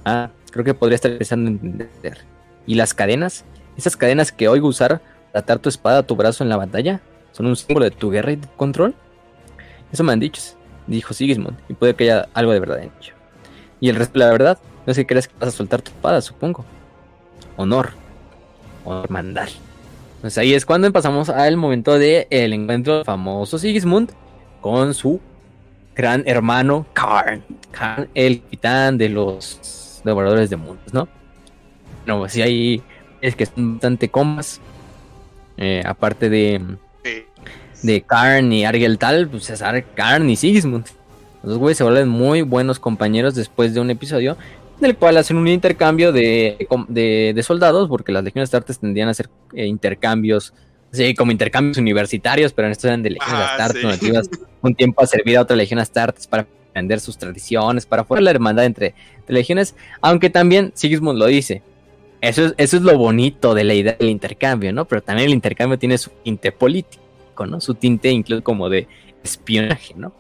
[0.05, 2.19] Ah, creo que podría estar pensando en entender.
[2.67, 3.45] ¿Y las cadenas?
[3.77, 5.03] Esas cadenas que oigo usar
[5.33, 7.01] para atar tu espada a tu brazo en la batalla,
[7.33, 8.95] ¿son un símbolo de tu guerra y de control?
[9.93, 10.41] Eso me han dicho,
[10.87, 13.15] dijo Sigismund, y puede que haya algo de verdad en ello.
[13.81, 15.91] Y el resto de la verdad, no es que creas que vas a soltar tu
[15.91, 16.65] espada, supongo.
[17.57, 17.91] Honor.
[18.85, 19.49] O hermandad.
[20.23, 24.13] Pues ahí es cuando pasamos al momento del el encuentro del famoso Sigismund
[24.61, 25.21] con su
[25.97, 27.43] gran hermano Karn.
[27.73, 31.09] Karn, el capitán de los devoradores de mundos, ¿no?
[32.07, 32.83] No, si hay
[33.21, 34.61] es que son bastante comas.
[35.57, 36.77] Eh, aparte de,
[37.83, 40.87] de Karn y Argel tal, pues César Karn y Sigismund.
[41.43, 44.37] Los güeyes se vuelven muy buenos compañeros después de un episodio
[44.83, 49.31] del cual hacen un intercambio de, de, soldados, porque las legiones astartes tendían a hacer
[49.55, 50.53] eh, intercambios,
[50.91, 54.31] sí, como intercambios universitarios, pero en esto eran de legiones ah, astartes,
[54.61, 58.31] un tiempo a servir a otra legión astartes para aprender sus tradiciones, para formar la
[58.31, 58.95] hermandad entre,
[59.29, 61.63] legiones, aunque también Sigismund lo dice.
[62.21, 64.85] Eso es, eso es lo bonito de la idea del intercambio, ¿no?
[64.85, 67.61] Pero también el intercambio tiene su tinte político, ¿no?
[67.61, 68.87] Su tinte incluso como de
[69.25, 70.13] espionaje, ¿no?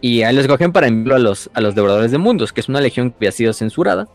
[0.00, 2.68] Y ahí los escogen para enviarlo a los, a los devoradores de mundos, que es
[2.68, 4.08] una legión que había sido censurada.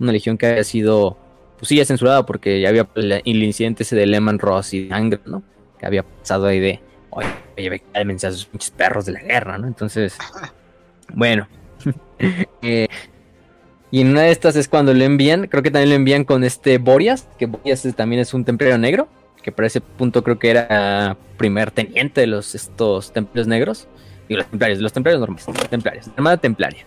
[0.00, 1.16] Una legión que había sido,
[1.58, 4.94] pues sí, ya censurada porque ya había el, incidente ese de Lehman Ross y de
[4.94, 5.42] Angry, ¿no?
[5.78, 9.66] Que había pasado ahí de, oye, oye, cálmense a esos perros de la guerra, ¿no?
[9.66, 10.16] Entonces,
[11.14, 11.48] bueno.
[12.60, 12.88] Eh,
[13.92, 16.42] y en una de estas es cuando le envían, creo que también le envían con
[16.42, 19.08] este Borias, que Borias también es un templario negro,
[19.40, 23.88] que para ese punto creo que era primer teniente de los estos templarios negros
[24.36, 26.84] los templarios, los templarios normales, templarios, armada templaria.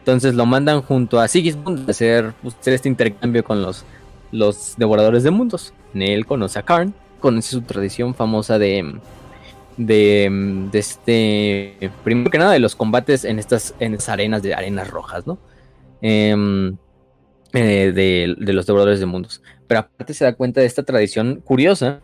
[0.00, 3.84] Entonces lo mandan junto a Sigismund a hacer, pues, hacer este intercambio con los,
[4.32, 5.74] los devoradores de mundos.
[5.94, 8.98] En él conoce a Karn, conoce su tradición famosa de,
[9.76, 14.88] de, de este, primero que nada, de los combates en estas, en arenas de arenas
[14.88, 15.38] rojas, ¿no?
[16.00, 16.76] Em,
[17.52, 19.42] eh, de, de, los devoradores de mundos.
[19.66, 22.00] Pero aparte se da cuenta de esta tradición curiosa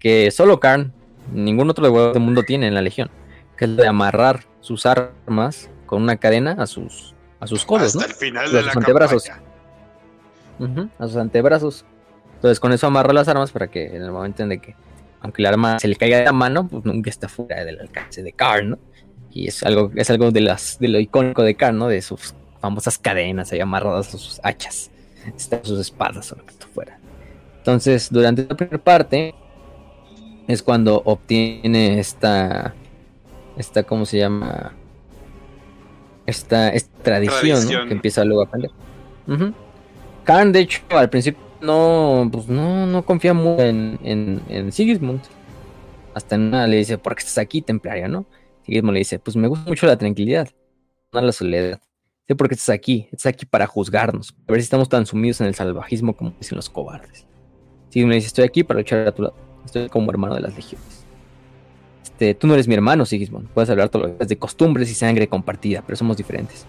[0.00, 0.92] que solo Karn,
[1.32, 3.10] ningún otro devorador del mundo tiene en la legión
[3.58, 8.06] que es de amarrar sus armas con una cadena a sus a sus codos, Hasta
[8.06, 9.30] el final de a sus antebrazos.
[10.98, 11.84] a sus antebrazos.
[12.36, 14.74] Entonces con eso amarra las armas para que en el momento en que
[15.20, 18.22] aunque el arma se le caiga de la mano, pues nunca está fuera del alcance
[18.22, 18.78] de Karn, ¿no?
[19.30, 21.88] Y es algo, es algo de las, de lo icónico de Karn, ¿no?
[21.88, 24.90] De sus famosas cadenas ahí amarradas a sus hachas,
[25.50, 26.98] a sus espadas o lo que esto fuera.
[27.58, 29.34] Entonces, durante la primera parte
[30.46, 32.74] es cuando obtiene esta
[33.58, 34.72] esta, ¿cómo se llama?
[36.26, 38.70] Esta, esta tradición, que empieza luego a aprender.
[40.24, 45.20] Karen, de hecho, al principio no, pues no, no confía mucho en, en, en Sigismund.
[46.14, 48.26] Hasta en una le dice, ¿por qué estás aquí, templario, no?
[48.64, 50.48] Sigismund le dice, pues me gusta mucho la tranquilidad,
[51.12, 51.80] no la soledad.
[52.26, 55.40] Sé por qué estás aquí, estás aquí para juzgarnos, a ver si estamos tan sumidos
[55.40, 57.26] en el salvajismo como dicen los cobardes.
[57.88, 60.54] Sigismund le dice, estoy aquí para luchar a tu lado, estoy como hermano de las
[60.54, 60.97] legiones.
[62.18, 63.46] Este, tú no eres mi hermano, Sigismund.
[63.54, 66.66] Puedes hablar todo lo que de costumbres y sangre compartida, pero somos diferentes.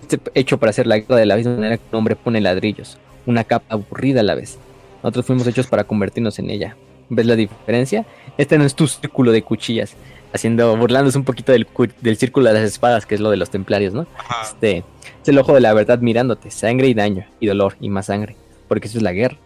[0.00, 2.96] Este hecho para hacer la guerra de la misma manera que un hombre pone ladrillos,
[3.26, 4.56] una capa aburrida a la vez.
[5.02, 6.76] Nosotros fuimos hechos para convertirnos en ella.
[7.08, 8.06] ¿Ves la diferencia?
[8.38, 9.96] Este no es tu círculo de cuchillas,
[10.32, 11.66] haciendo, burlándose un poquito del,
[12.00, 14.06] del círculo de las espadas, que es lo de los templarios, ¿no?
[14.44, 14.84] Este,
[15.22, 18.36] es el ojo de la verdad mirándote, sangre y daño, y dolor, y más sangre,
[18.68, 19.38] porque eso es la guerra.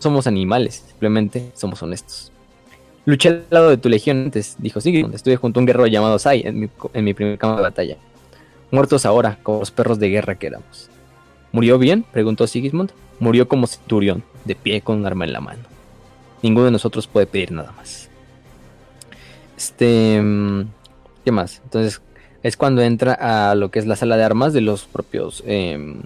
[0.00, 2.32] Somos animales, simplemente somos honestos.
[3.06, 5.14] Luché al lado de tu legión antes, dijo Sigmund.
[5.14, 7.96] Estuve junto a un guerrero llamado Sai en mi, en mi primer campo de batalla.
[8.72, 10.90] Muertos ahora, como los perros de guerra que éramos.
[11.52, 12.04] ¿Murió bien?
[12.12, 12.90] preguntó Sigismund.
[13.20, 15.62] Murió como centurión, de pie con un arma en la mano.
[16.42, 18.10] Ninguno de nosotros puede pedir nada más.
[19.56, 20.20] Este.
[20.20, 20.62] Mm,
[21.24, 21.60] ¿Qué más?
[21.62, 22.02] Entonces,
[22.42, 25.44] es cuando entra a lo que es la sala de armas de los propios.
[25.46, 26.02] Em,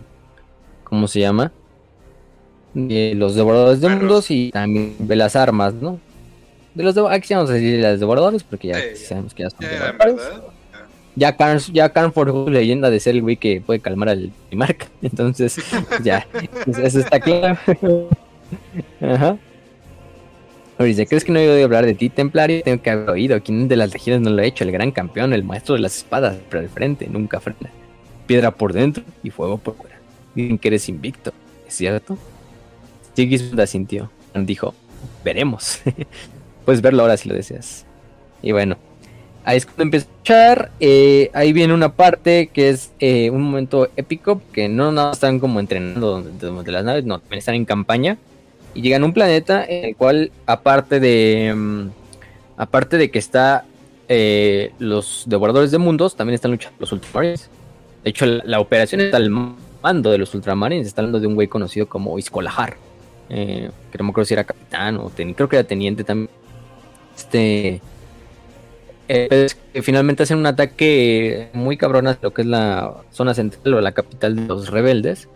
[0.85, 1.51] ¿Cómo se llama?
[2.75, 5.99] De los devoradores de mundos y también de las armas, ¿no?
[6.75, 9.61] De los devoradores, aquí vamos a decir las devoradores porque ya sabemos que ya son
[9.61, 10.23] devoradores.
[11.17, 14.87] Ya Karn, ya su leyenda de ser el güey que puede calmar al Primarca.
[15.03, 15.57] Entonces,
[16.03, 16.27] ya,
[16.67, 17.59] eso está claro.
[19.01, 19.37] Ajá.
[20.79, 22.63] Dice, ¿crees que no he oído hablar de ti, Templario?
[22.63, 23.43] Tengo que haber oído.
[23.43, 24.65] ¿Quién de las legiones no lo ha hecho?
[24.65, 27.71] El gran campeón, el maestro de las espadas, pero al frente, nunca frena.
[28.27, 29.97] Piedra por dentro y fuego por fuera.
[30.35, 31.33] Dicen que eres invicto,
[31.69, 32.17] ¿es cierto?
[33.15, 34.11] Sigismund asintió.
[34.35, 34.75] Dijo,
[35.23, 35.81] veremos.
[36.71, 37.85] Puedes verlo ahora si lo deseas.
[38.43, 38.77] Y bueno,
[39.45, 40.71] ahí es cuando empieza a escuchar.
[40.79, 45.41] Eh, ahí viene una parte que es eh, un momento épico, que no nada están
[45.41, 48.19] como entrenando de, las naves, no, también están en campaña.
[48.73, 51.53] Y llegan a un planeta en el cual, aparte de.
[51.57, 51.89] Mm,
[52.57, 53.65] aparte de que está
[54.09, 57.51] eh, los devoradores de mundos, también están luchando los ultramarines.
[58.05, 59.29] De hecho, la, operación está al
[59.83, 60.87] mando de los ultramarines.
[60.87, 62.77] Está hablando de un güey conocido como Iskolahar.
[63.29, 66.31] que no me acuerdo si era capitán o creo que era teniente también.
[67.21, 67.83] Este.
[69.09, 69.49] Eh,
[69.83, 73.93] finalmente hacen un ataque muy cabrón a lo que es la zona central o la
[73.93, 75.29] capital de los rebeldes.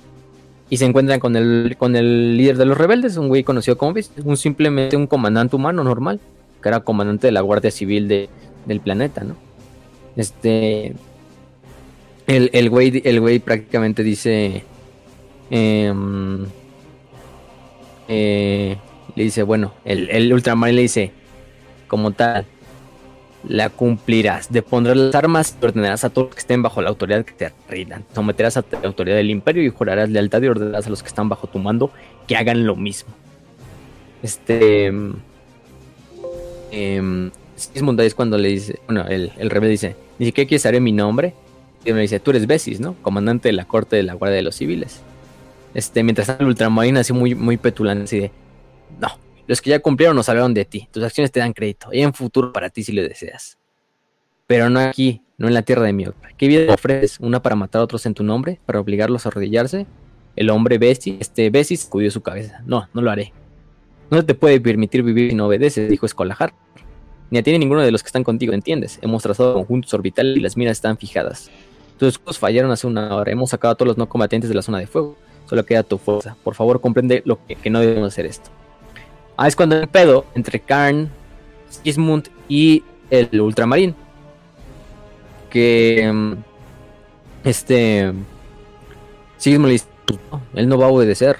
[0.70, 3.94] Y se encuentran con el, con el líder de los rebeldes, un güey conocido como
[4.24, 6.20] un simplemente un comandante humano normal,
[6.62, 8.28] que era comandante de la Guardia Civil de,
[8.64, 9.36] del planeta, ¿no?
[10.16, 10.94] Este.
[12.26, 14.64] El, el, güey, el güey prácticamente dice.
[15.50, 16.46] Em,
[18.08, 18.76] eh,
[19.14, 21.12] le dice, bueno, el, el Ultramarine le dice,
[21.86, 22.46] como tal,
[23.48, 24.52] la cumplirás.
[24.52, 27.52] Depondrás las armas y ordenarás a todos los que estén bajo la autoridad que te
[27.68, 28.04] rindan.
[28.14, 31.28] Someterás a la autoridad del imperio y jurarás lealtad y ordenarás a los que están
[31.28, 31.90] bajo tu mando
[32.26, 33.12] que hagan lo mismo.
[34.22, 34.92] Este.
[36.70, 38.80] Eh, es cuando le dice.
[38.86, 41.34] Bueno, el, el rebelde dice: Ni siquiera quieres saber mi nombre.
[41.84, 42.94] Y me dice: Tú eres Besis, ¿no?
[43.02, 45.00] Comandante de la corte de la Guardia de los Civiles.
[45.74, 48.30] Este, mientras el ultramarino así muy, muy petulante, así de:
[48.98, 50.88] No, los que ya cumplieron nos hablaron de ti.
[50.90, 51.88] Tus acciones te dan crédito.
[51.92, 53.58] Y en futuro para ti si lo deseas.
[54.46, 56.06] Pero no aquí, no en la tierra de mi
[56.36, 57.18] ¿Qué vida ofreces?
[57.20, 58.60] ¿Una para matar a otros en tu nombre?
[58.66, 59.86] ¿Para obligarlos a arrodillarse?
[60.36, 62.62] El hombre Bessie, este Bessie sacudió su cabeza.
[62.66, 63.32] No, no lo haré.
[64.10, 66.52] No te puede permitir vivir si no obedeces, dijo Escolajar.
[67.30, 68.98] Ni a ti ni a ninguno de los que están contigo, ¿entiendes?
[69.02, 71.50] Hemos trazado conjuntos orbitales y las miras están fijadas.
[71.98, 73.32] Tus escudos fallaron hace una hora.
[73.32, 75.16] Hemos sacado a todos los no combatientes de la zona de fuego.
[75.46, 76.36] Solo queda tu fuerza.
[76.42, 78.50] Por favor, comprende lo que, que no debemos hacer esto.
[79.36, 81.10] Ah, es cuando un pedo entre Karn,
[81.68, 83.94] Sigismund y el Ultramarín.
[85.50, 86.10] Que.
[86.12, 86.34] Mm,
[87.44, 88.12] este.
[89.38, 90.20] Sigismund le dice: pues
[90.54, 91.38] él no va a obedecer.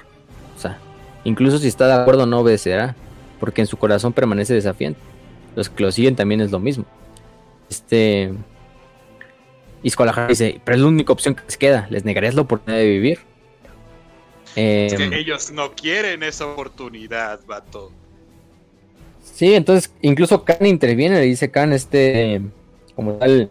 [0.56, 0.78] O sea,
[1.24, 2.96] incluso si está de acuerdo, no obedecerá.
[3.38, 4.98] Porque en su corazón permanece desafiante.
[5.54, 6.84] Los que lo siguen también es lo mismo.
[7.70, 8.32] Este.
[9.82, 9.90] Y
[10.28, 11.86] dice: Pero es la única opción que les queda.
[11.90, 13.33] Les negarías la oportunidad de vivir
[14.56, 17.90] es que em, ellos no quieren esa oportunidad, vato.
[19.22, 22.40] Sí, entonces incluso Khan interviene, le dice Khan, este,
[22.94, 23.50] como tal,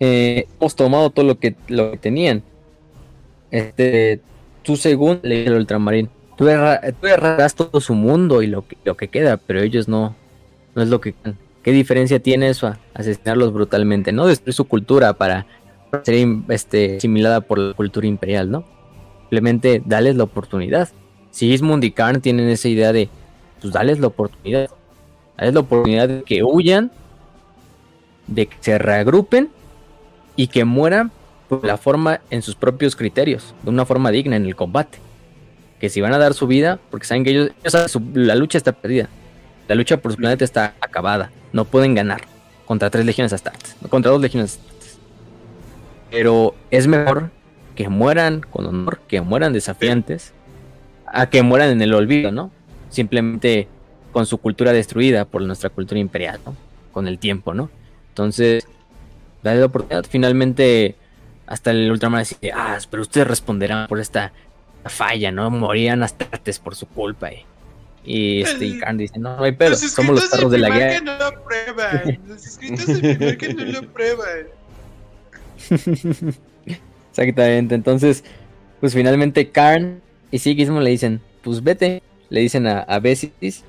[0.00, 2.42] eh, hemos tomado todo lo que, lo que tenían.
[3.50, 4.20] Este,
[4.62, 8.96] tú según le dice el ultramarín, tú, errarás todo su mundo y lo que, lo
[8.96, 10.14] que queda, pero ellos no,
[10.74, 11.14] no es lo que...
[11.62, 14.12] ¿Qué diferencia tiene eso a asesinarlos brutalmente?
[14.12, 15.46] No destruir su cultura para
[16.04, 18.75] ser este, asimilada por la cultura imperial, ¿no?
[19.26, 20.88] Simplemente dales la oportunidad.
[21.32, 23.08] Sigismund y Karn tienen esa idea de,
[23.60, 24.70] pues dales la oportunidad.
[25.36, 26.92] Dales la oportunidad de que huyan,
[28.28, 29.50] de que se reagrupen
[30.36, 31.10] y que mueran
[31.48, 34.98] por la forma en sus propios criterios, de una forma digna en el combate.
[35.80, 37.50] Que si van a dar su vida, porque saben que ellos,
[38.14, 39.08] la lucha está perdida.
[39.66, 41.32] La lucha por su planeta está acabada.
[41.52, 42.22] No pueden ganar
[42.64, 44.98] contra tres legiones astartes, contra dos legiones astartes.
[46.10, 47.30] Pero es mejor
[47.76, 50.32] que mueran con honor, que mueran desafiantes,
[51.06, 52.50] a que mueran en el olvido, ¿no?
[52.90, 53.68] Simplemente
[54.12, 56.56] con su cultura destruida por nuestra cultura imperial, ¿no?
[56.90, 57.70] Con el tiempo, ¿no?
[58.08, 58.66] Entonces,
[59.42, 60.04] dale la oportunidad.
[60.08, 60.96] Finalmente,
[61.46, 64.32] hasta el Ultraman dice, ah, pero ustedes responderán por esta
[64.86, 65.50] falla, ¿no?
[65.50, 67.28] Morían hasta antes por su culpa.
[67.28, 67.44] Eh.
[68.04, 71.00] Y este, y Karen dice, no, no hay pedo, somos los perros de la guerra.
[71.00, 72.20] No lo prueban.
[72.26, 74.46] Los escritos primer que no lo prueban.
[77.18, 78.24] Exactamente, entonces,
[78.78, 83.64] pues finalmente Karn y Sigismund le dicen, pues vete, le dicen a, a Besis,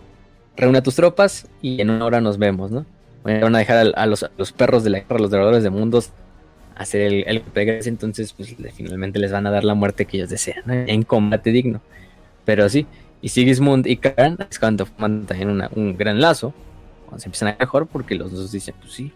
[0.57, 2.85] reúna tus tropas y en una hora nos vemos, ¿no?
[3.23, 4.25] Van a dejar a, los,
[4.57, 6.11] perros de la guerra, los devoradores de mundos,
[6.75, 7.43] hacer el, el
[7.85, 10.73] entonces pues finalmente les van a dar la muerte que ellos desean, ¿no?
[10.73, 11.81] en combate digno.
[12.43, 12.85] Pero sí,
[13.21, 16.53] y Sigismund y Karn es cuando también un gran lazo,
[17.05, 19.13] cuando se empiezan a mejor, porque los dos dicen, pues sí,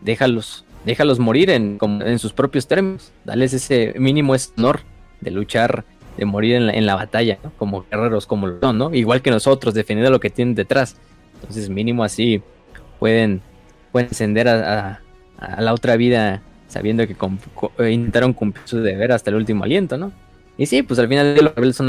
[0.00, 1.78] déjalos, déjalos morir en,
[2.18, 4.80] sus propios términos, dales ese mínimo honor
[5.20, 5.84] de luchar,
[6.16, 7.52] de morir en la, batalla, ¿no?
[7.56, 8.94] como guerreros como lo son, ¿no?
[8.94, 10.96] Igual que nosotros, defendiendo lo que tienen detrás.
[11.34, 12.42] Entonces, mínimo así
[12.98, 13.40] pueden,
[13.92, 15.00] pueden ascender a,
[15.58, 17.16] la otra vida sabiendo que
[17.90, 20.12] intentaron cumplir su deber hasta el último aliento, ¿no?
[20.58, 21.86] Y sí, pues al final los rebeldes son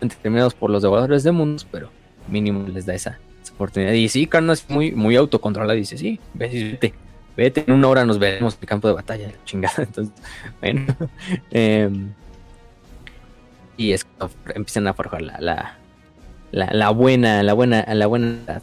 [0.00, 1.90] determinados por los devoradores de mundos, pero
[2.28, 3.20] mínimo les da esa,
[3.54, 3.92] oportunidad.
[3.92, 5.78] Y sí, Carlos es muy, muy autocontrolado.
[5.78, 6.92] Dice, sí, vete,
[7.40, 9.74] vete, en una hora nos veremos en el campo de batalla, chingada.
[9.78, 10.14] Entonces,
[10.60, 10.96] bueno.
[11.50, 12.12] Em,
[13.76, 14.06] y es
[14.54, 15.38] empiezan a forjar la,
[16.52, 18.60] la, la, buena, la buena, la buena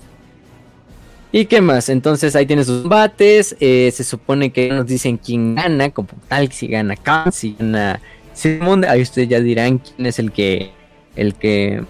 [1.31, 1.89] ¿Y qué más?
[1.89, 3.55] Entonces ahí tienes sus combates.
[3.59, 7.99] Eh, se supone que nos dicen quién gana, como tal, si gana Khan, si gana
[8.33, 10.71] Simón, ahí ustedes ya dirán quién es el que
[11.15, 11.83] el que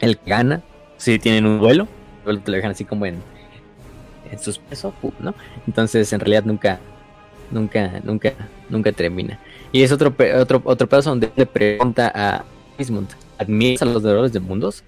[0.00, 0.62] el que gana.
[0.96, 1.86] Si tienen un vuelo,
[2.24, 3.22] te lo dejan así como en
[4.32, 5.34] en suspenso, ¿no?
[5.66, 6.80] Entonces en realidad nunca
[7.50, 8.32] nunca nunca
[8.68, 9.38] nunca termina.
[9.70, 12.44] Y es otro otro otro pedazo donde le pregunta a
[12.78, 14.82] Ismund, ¿admiras a los devoradores de mundos?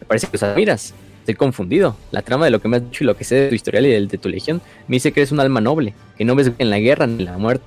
[0.00, 0.94] Me parece que los admiras.
[1.20, 1.96] Estoy confundido.
[2.10, 3.86] La trama de lo que me has dicho y lo que sé de tu historial
[3.86, 6.52] y del de tu legión me dice que eres un alma noble, que no ves
[6.58, 7.64] en la guerra ni en la muerte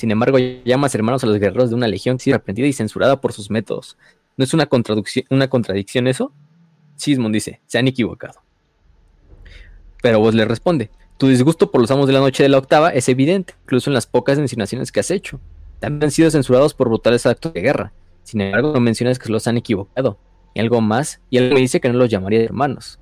[0.00, 3.34] sin embargo, llamas hermanos a los guerreros de una legión que arrepentida y censurada por
[3.34, 3.98] sus métodos.
[4.38, 4.66] ¿No es una,
[5.28, 6.32] una contradicción eso?
[6.96, 8.40] Sismond dice, se han equivocado.
[10.02, 10.90] Pero vos le responde,
[11.20, 13.94] tu disgusto por los amos de la noche de la octava es evidente, incluso en
[13.94, 15.38] las pocas insinuaciones que has hecho.
[15.78, 17.92] También han sido censurados por brutales actos de guerra.
[18.22, 20.18] Sin embargo, no mencionas que los han equivocado.
[20.54, 22.98] Y algo más, y él me dice que no los llamaría hermanos.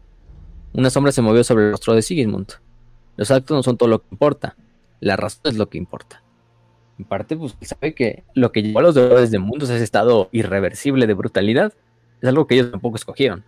[0.72, 2.54] Una sombra se movió sobre el rostro de Sigismund.
[3.16, 4.56] Los actos no son todo lo que importa.
[5.00, 6.22] La razón es lo que importa.
[6.98, 9.84] En parte, pues sabe que lo que llevó a los devoradores de mundos a ese
[9.84, 11.72] estado irreversible de brutalidad
[12.20, 13.44] es algo que ellos tampoco escogieron.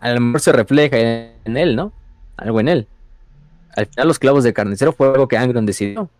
[0.00, 1.92] A lo mejor se refleja en él, ¿no?
[2.38, 2.88] Algo en él.
[3.76, 6.10] Al final, los clavos de carnicero fue algo que Angron decidió.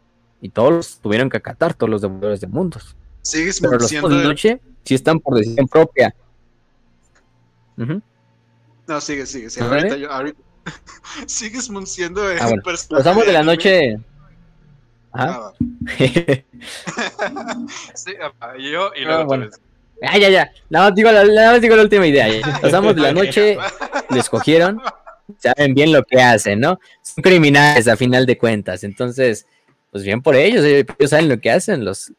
[0.41, 2.97] Y todos tuvieron que acatar, todos los devoradores de mundos.
[3.23, 6.15] Sigues Pero los de noche sí están por decisión propia.
[7.77, 9.49] No, sigue, sigue.
[9.49, 9.67] sigue.
[9.67, 10.39] Ahorita yo, ahorita...
[11.27, 12.51] Sigues siendo el ah,
[12.91, 13.99] Los amos de la noche.
[15.13, 15.53] Ah,
[17.95, 18.13] sí,
[18.59, 19.49] yo y luego bueno.
[20.03, 20.51] Ah, ya, ya.
[20.69, 22.27] Nada más digo, la, digo la última idea.
[22.61, 23.57] Pasamos de la noche,
[24.11, 24.83] le escogieron,
[25.39, 26.79] saben bien lo que hacen, ¿no?
[27.03, 28.85] Son criminales a final de cuentas.
[28.85, 29.47] Entonces,
[29.91, 31.85] pues bien por ellos, ellos saben lo que hacen.
[31.85, 32.13] Los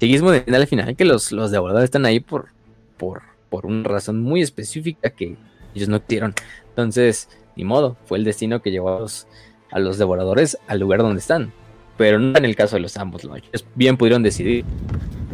[0.00, 2.48] siguismo de al final, que los, los devoradores están ahí por,
[2.96, 5.36] por, por una razón muy específica que
[5.74, 6.34] ellos no quisieron.
[6.68, 9.26] Entonces, ni modo, fue el destino que llevó a los,
[9.70, 11.52] a los devoradores al lugar donde están
[11.98, 13.42] pero no en el caso de los amos de la.
[13.74, 14.64] Bien pudieron decidir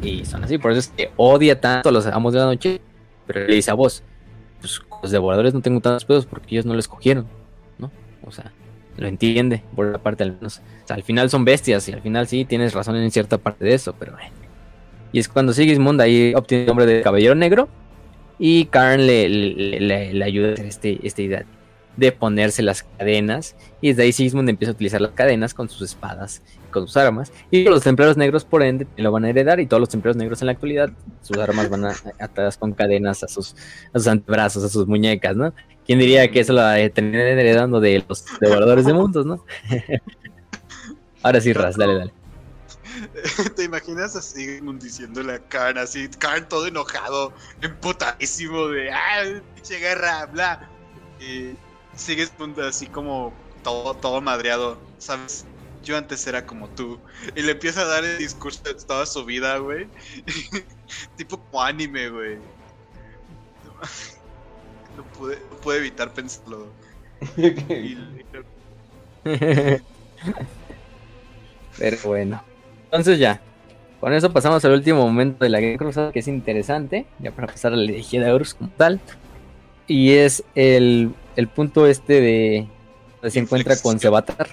[0.02, 2.80] y son así, por eso es que odia tanto a los amos de la noche,
[3.26, 4.02] pero le dice a vos,
[4.64, 7.26] pues los devoradores no tengo tantos pedos porque ellos no lo escogieron,
[7.78, 7.90] ¿no?
[8.24, 8.52] O sea,
[8.96, 10.62] lo entiende, por la parte al menos.
[10.84, 13.64] O sea, al final son bestias y al final sí tienes razón en cierta parte
[13.64, 14.16] de eso, pero...
[15.12, 17.68] Y es cuando Sigismund ahí obtiene el nombre de Caballero Negro
[18.38, 21.44] y Karn le, le, ayuda a hacer este, esta idea
[21.96, 25.82] de ponerse las cadenas y desde ahí Sigismund empieza a utilizar las cadenas con sus
[25.82, 29.66] espadas con sus armas y los templarios negros por ende lo van a heredar y
[29.66, 30.90] todos los templarios negros en la actualidad
[31.22, 33.54] sus armas van a atadas con cadenas a sus,
[33.92, 35.54] a sus antebrazos, a sus muñecas, ¿no?
[35.86, 39.44] ¿Quién diría que eso lo va a tener heredando de los devoradores de mundos, ¿no?
[41.22, 42.12] Ahora sí, Raz, dale, dale.
[43.56, 49.22] ¿Te imaginas así diciéndole a Khan así, Khan todo enojado, emputadísimo de, ah,
[49.54, 50.68] pinche guerra, bla?
[51.20, 51.54] Y
[51.96, 52.32] sigues
[52.66, 55.46] así como todo, todo madreado, ¿sabes?
[55.82, 56.98] Yo antes era como tú.
[57.36, 59.86] Y le empieza a dar el discurso de toda su vida, güey.
[61.16, 62.38] tipo como anime, güey.
[64.96, 65.04] No,
[65.62, 66.68] pude, evitar pensarlo.
[71.78, 72.42] Pero bueno.
[72.84, 73.42] Entonces ya.
[74.00, 77.06] Con eso pasamos al último momento de la Guerra Cruzada, que es interesante.
[77.18, 79.00] Ya para pasar a la elegía de Horus como tal.
[79.86, 82.68] y es el, el punto este de
[83.30, 84.48] se encuentra con Sebatar.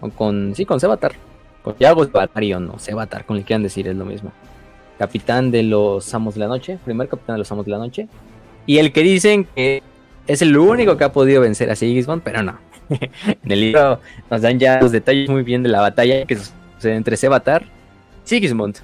[0.00, 1.12] O con, sí, con Sebatar.
[1.62, 4.32] Con Yago Sebatarion, no, Sebatar, con el que quieran decir, es lo mismo.
[4.98, 8.08] Capitán de los Amos de la Noche, primer capitán de los Amos de la Noche.
[8.66, 9.82] Y el que dicen que
[10.26, 12.58] es el único que ha podido vencer a Sigismund, pero no.
[12.90, 16.96] en el libro nos dan ya los detalles muy bien de la batalla que sucede
[16.96, 18.78] entre Sebatar y Sigismund.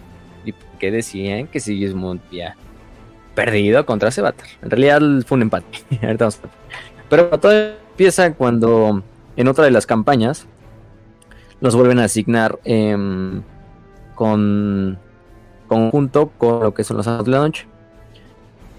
[0.45, 2.57] Y que decían que Sigismund ya
[3.37, 4.49] perdido contra Sebatar.
[4.63, 5.85] En realidad fue un empate.
[7.09, 9.05] Pero todo empieza cuando
[9.37, 10.49] en otra de las campañas
[11.61, 13.43] los vuelven a asignar em,
[14.17, 14.99] con
[15.69, 17.53] conjunto con lo que son los años de la.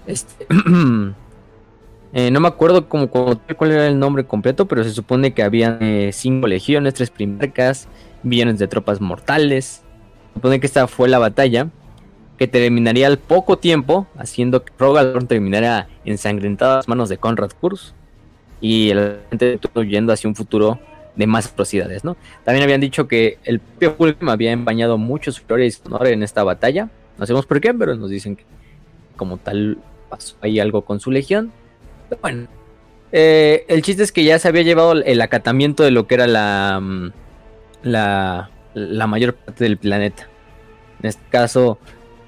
[0.06, 0.46] Este,
[2.12, 5.78] eh, no me acuerdo como, cuál era el nombre completo, pero se supone que había
[5.80, 7.88] eh, cinco legiones, tres primarcas,
[8.22, 9.82] millones de tropas mortales.
[10.28, 11.68] Se supone que esta fue la batalla
[12.38, 17.50] que terminaría al poco tiempo haciendo que Rogalorn terminara ensangrentado a las manos de Conrad
[17.60, 17.94] Kurz
[18.60, 20.78] y el gente yendo hacia un futuro
[21.16, 22.16] de más atrocidades, ¿no?
[22.44, 26.22] También habían dicho que el propio Fulgrim había empañado mucho su gloria y honor en
[26.22, 26.88] esta batalla.
[27.18, 28.44] No sabemos por qué, pero nos dicen que
[29.16, 29.78] como tal
[30.08, 31.50] pasó ahí algo con su legión.
[32.08, 32.46] Pero bueno,
[33.10, 36.28] eh, el chiste es que ya se había llevado el acatamiento de lo que era
[36.28, 37.12] la, mm,
[37.82, 40.28] la, la mayor parte del planeta.
[41.02, 41.78] En este caso,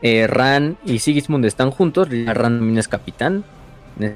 [0.02, 2.08] eh, Ran y Sigismund están juntos.
[2.10, 3.44] Ran también es capitán.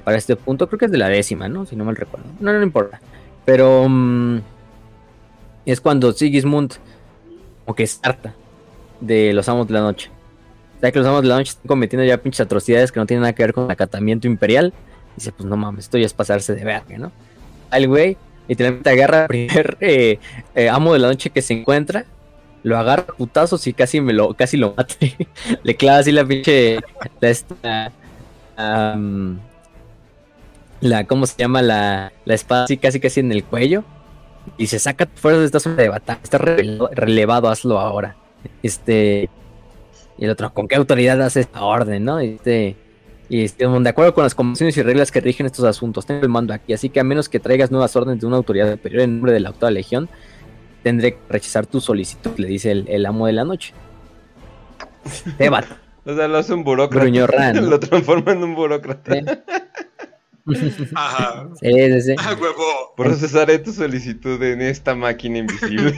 [0.05, 1.67] Para este punto, creo que es de la décima, ¿no?
[1.67, 2.27] Si no mal recuerdo.
[2.41, 3.01] No, no, importa.
[3.45, 4.39] Pero mm,
[5.67, 6.75] es cuando Sigismund,
[7.65, 8.35] como que es harta
[9.01, 10.11] de los amos de la noche.
[10.79, 13.07] O sea que los amos de la noche están cometiendo ya pinches atrocidades que no
[13.07, 14.73] tienen nada que ver con el acatamiento imperial.
[15.17, 17.13] dice, pues no mames, esto ya es pasarse de verga, ¿no?
[17.71, 18.17] Al güey
[18.49, 20.19] literalmente agarra al primer eh,
[20.55, 22.07] eh, amo de la noche que se encuentra
[22.65, 25.17] lo agarra putazos y casi me lo, casi lo mate.
[25.63, 26.81] Le clava así la pinche.
[27.21, 27.93] La esta.
[30.81, 31.61] la, ¿cómo se llama?
[31.63, 33.85] La, la espada así casi casi en el cuello.
[34.57, 36.21] Y se saca fuera de esta zona de batalla.
[36.23, 38.17] Está relevado, hazlo ahora.
[38.63, 39.29] Este.
[40.17, 42.19] Y el otro, ¿con qué autoridad hace esta orden, no?
[42.19, 42.77] Este.
[43.29, 46.29] Y este, de acuerdo con las convenciones y reglas que rigen estos asuntos, tengo el
[46.29, 49.15] mando aquí, así que a menos que traigas nuevas órdenes de una autoridad superior en
[49.15, 50.11] nombre de la octava legión,
[50.85, 53.75] tendré que rechazar tu solicitud, le dice el, amo de la noche.
[55.37, 55.51] Te
[56.07, 57.53] O sea, lo hace un burócrata.
[57.61, 59.15] Lo transforma en un burócrata.
[60.95, 61.49] Ajá.
[61.59, 62.15] Sí, sí, sí.
[62.19, 62.93] Ah, huevo.
[62.95, 65.97] Procesaré tu solicitud en esta máquina invisible.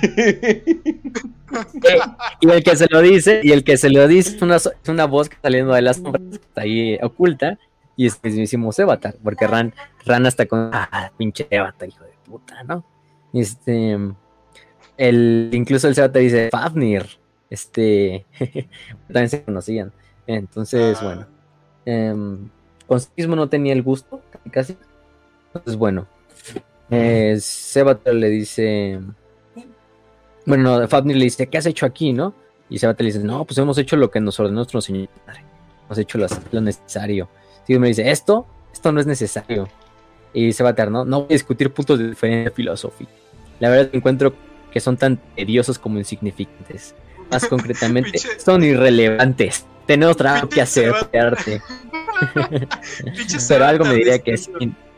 [2.41, 4.71] y el que se lo dice, y el que se lo dice es una, es
[4.87, 7.59] una voz que saliendo de las sombras, que está ahí oculta,
[7.97, 12.63] y es mismísimo Sebatar, porque Ran, Ran hasta con, ah, pinche Sebatar, hijo de puta,
[12.63, 12.85] ¿no?
[13.33, 13.99] Este,
[14.97, 17.07] el, incluso el te dice Fafnir.
[17.51, 18.25] Este.
[19.07, 19.93] también se conocían.
[20.27, 21.27] Entonces, bueno.
[21.85, 22.15] Eh,
[23.29, 24.21] no tenía el gusto,
[24.51, 24.77] casi.
[25.49, 26.07] Entonces, bueno.
[26.91, 27.39] Eh,
[28.13, 29.01] le dice.
[30.45, 32.35] Bueno, Fafnir le dice, ¿qué has hecho aquí, no?
[32.69, 35.09] Y Sebater le dice, no, pues hemos hecho lo que nos ordenó nuestro señor.
[35.85, 37.29] Hemos hecho lo, necesario.
[37.65, 39.69] Sigmund me dice, esto, esto no es necesario.
[40.33, 43.11] Y Sebater, no, no voy a discutir puntos de diferencia filosófica.
[43.61, 44.35] La verdad encuentro
[44.77, 46.95] que son tan tediosos como insignificantes.
[47.31, 49.65] Más concretamente, son irrelevantes.
[49.87, 51.63] Tenemos trabajo que hacer arte.
[53.49, 54.51] Pero algo me diría que es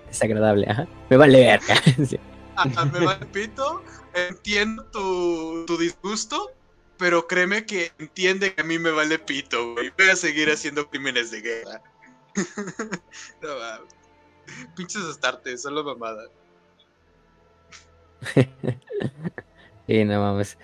[0.09, 0.67] desagradable.
[1.09, 1.81] Me vale verga.
[2.93, 3.85] me vale pito.
[4.15, 6.51] Entiendo tu, tu disgusto,
[6.97, 9.93] pero créeme que entiende que a mí me vale pito, güey.
[9.97, 11.83] Voy a seguir haciendo crímenes de guerra.
[13.43, 13.49] no,
[14.75, 16.25] Pinches astartes, solo mamada.
[19.89, 20.57] Y no mames.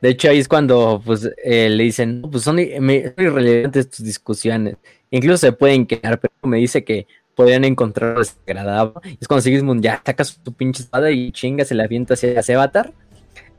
[0.00, 4.76] De hecho, ahí es cuando pues, eh, le dicen, pues son, irrelevantes tus discusiones.
[5.10, 9.16] Incluso se pueden quedar, pero me dice que podrían encontrar desagradable.
[9.20, 12.92] Es cuando Sigismund ya saca su pinche espada y chinga, se la avienta hacia Sevatar.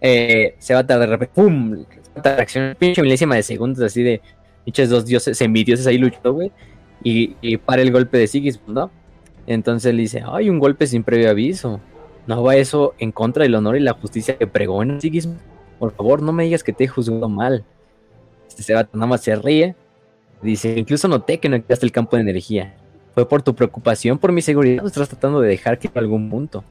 [0.01, 1.85] Eh, Sevatar de repente, ¡pum!
[2.15, 4.21] Reacciona pinche milésima de segundos, así de
[4.65, 6.51] pinches dos dioses semidioses ahí luchando, güey.
[7.03, 8.91] Y, para el golpe de Sigismund, ¿no?
[9.47, 11.79] Entonces le dice, ay, un golpe sin previo aviso.
[12.29, 15.39] ¿No va eso en contra del honor y la justicia que pregona Sigismund?
[15.79, 17.65] Por favor, no me digas que te he juzgado mal.
[18.47, 19.75] Este Sebastián nada más se ríe.
[20.43, 22.75] Dice, incluso noté que no quedaste el campo de energía.
[23.15, 26.63] Fue por tu preocupación por mi seguridad estás tratando de dejar que en algún punto.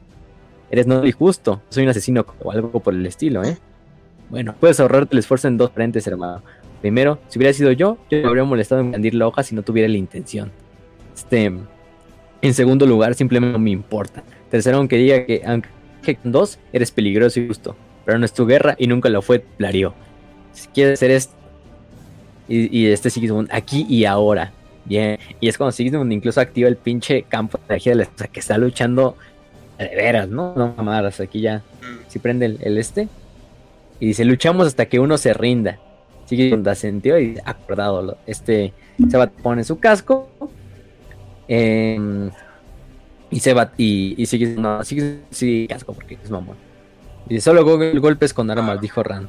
[0.70, 1.60] Eres noble y justo.
[1.70, 3.58] Soy un asesino o algo por el estilo, ¿eh?
[4.30, 6.40] Bueno, puedes ahorrarte el esfuerzo en dos frentes, hermano.
[6.80, 9.62] Primero, si hubiera sido yo, yo me habría molestado en blandir la hoja si no
[9.62, 10.52] tuviera la intención.
[11.16, 11.52] Este.
[12.40, 14.22] En segundo lugar, simplemente no me importa.
[14.50, 17.76] Tercero, aunque diga que, aunque con dos, eres peligroso y justo.
[18.04, 19.94] Pero no es tu guerra y nunca lo fue, Plario.
[20.52, 21.34] Si quieres hacer esto.
[22.48, 24.52] Y, y este sigue aquí y ahora.
[24.84, 25.18] Bien.
[25.40, 28.26] Y es cuando Sigismund incluso activa el pinche campo de energía de la o sea,
[28.28, 29.16] que está luchando
[29.78, 30.54] de veras, ¿no?
[30.56, 31.58] No mamadas, aquí ya.
[31.58, 32.08] Mm.
[32.08, 33.08] Si prende el, el este.
[34.00, 35.78] Y dice, luchamos hasta que uno se rinda.
[36.26, 38.16] Sigismund asentió y acordado.
[38.26, 38.72] Este
[39.10, 40.30] se va a poner su casco.
[41.48, 42.30] Em,
[43.30, 46.56] y se va y, y sigue no, sigue, sigue casco porque es mamón.
[47.28, 48.80] Y dice, solo go- golpes con armas, Ah.
[48.80, 49.28] dijo Ran.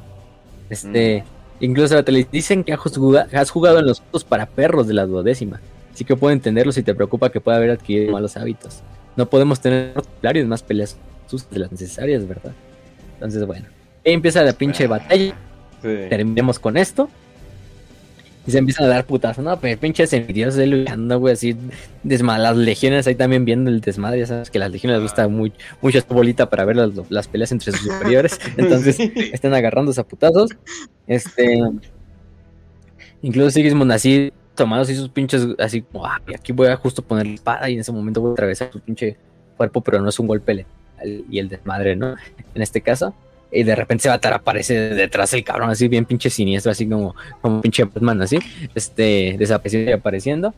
[0.70, 1.24] Este,
[1.60, 5.60] incluso te le dicen que has jugado, en los juegos para perros de la duodécima.
[5.92, 8.80] Así que puedo entenderlo si te preocupa que pueda haber adquirido malos hábitos.
[9.16, 10.96] No podemos tener templarios más peleas
[11.50, 12.52] de las necesarias, ¿verdad?
[13.14, 13.66] Entonces, bueno.
[14.06, 15.34] Ahí empieza la pinche batalla.
[15.82, 15.88] Sí.
[16.08, 17.10] Terminemos con esto.
[18.46, 19.60] Y se empiezan a dar putazos, ¿no?
[19.60, 21.56] Pero pinches envidiosos ahí luchando, güey, así.
[22.02, 24.20] Las legiones ahí también viendo el desmadre.
[24.20, 25.52] Ya sabes que las legiones les gusta muy,
[25.82, 28.40] mucho esta bolita para ver las, las peleas entre sus superiores.
[28.56, 30.50] Entonces, están agarrándose a putazos.
[31.06, 31.60] Este.
[33.22, 37.02] Incluso Sigismund así, tomando así sus pinches, así como, ah, y aquí voy a justo
[37.02, 39.16] poner la espada y en ese momento voy a atravesar su pinche
[39.58, 42.16] cuerpo, pero no es un golpe letal y el desmadre, ¿no?
[42.54, 43.14] En este caso.
[43.52, 46.70] Y de repente se va a estar aparece detrás el cabrón, así bien pinche siniestro,
[46.72, 48.38] así como, como pinche Batman, así,
[48.74, 50.54] este, desapareciendo y apareciendo.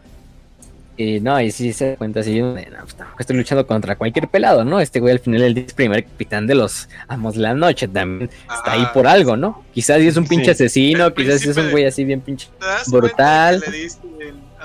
[0.94, 4.62] Y no, y sí se da cuenta así, no, pues, estoy luchando contra cualquier pelado,
[4.62, 4.78] ¿no?
[4.78, 8.72] Este güey al final el primer capitán de los amos de la noche también está
[8.72, 9.64] ahí Ah, por algo, ¿no?
[9.72, 10.50] Quizás sí es un pinche Sí.
[10.64, 12.48] asesino, El quizás sí es un güey así bien pinche.
[12.60, 13.64] ¿te das brutal.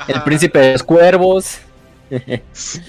[0.09, 1.59] El príncipe de los cuervos.
[2.53, 2.81] sí,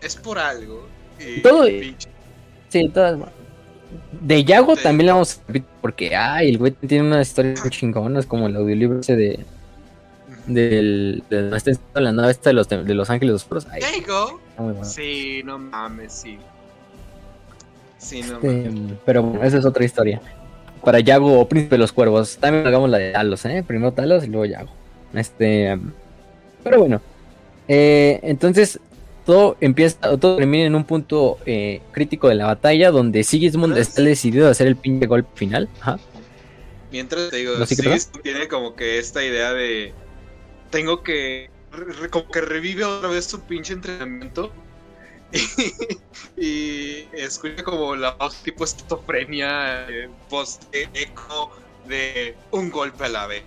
[0.00, 0.88] Es por algo.
[1.18, 2.08] y Todo- pinche-
[2.68, 3.18] sí, todas.
[4.20, 4.82] De Yago Sí.
[4.82, 8.26] también le vamos a repetir porque, ay, el güey tiene una historia muy chingona, es
[8.26, 9.40] como el audiolibro ese de.
[10.46, 11.22] Del.
[11.30, 13.66] De, no está en la nave esta de los, de los Ángeles Oscuros.
[13.70, 14.40] Ay, There you go.
[14.50, 14.84] está muy bueno.
[14.88, 16.38] Sí, no mames, sí.
[17.98, 18.92] Sí, no Este, mames.
[19.04, 20.20] pero bueno, esa es otra historia.
[20.84, 22.36] Para Yago o Príncipe de los Cuervos.
[22.38, 23.64] También hagamos la de Talos, ¿eh?
[23.66, 24.70] Primero Talos y luego Yago.
[25.14, 25.78] Este.
[26.62, 27.00] Pero bueno.
[27.68, 28.78] eh, entonces,
[29.26, 29.98] todo empieza.
[30.18, 32.90] Todo termina en un punto eh, crítico de la batalla.
[32.90, 33.88] Donde Sigismund ¿Ves?
[33.88, 35.68] está decidido a hacer el pinche golpe final.
[35.80, 35.98] Ajá.
[36.92, 39.92] Mientras te digo, ¿No sé qué Sigismund tiene como que esta idea de.
[40.70, 41.50] Tengo que.
[42.10, 44.50] como que revive otra vez su pinche entrenamiento.
[46.38, 50.08] Y, y escucha como la voz tipo esquizofrenia, eh,
[50.70, 51.50] de eco
[51.88, 53.42] de un golpe a la vez,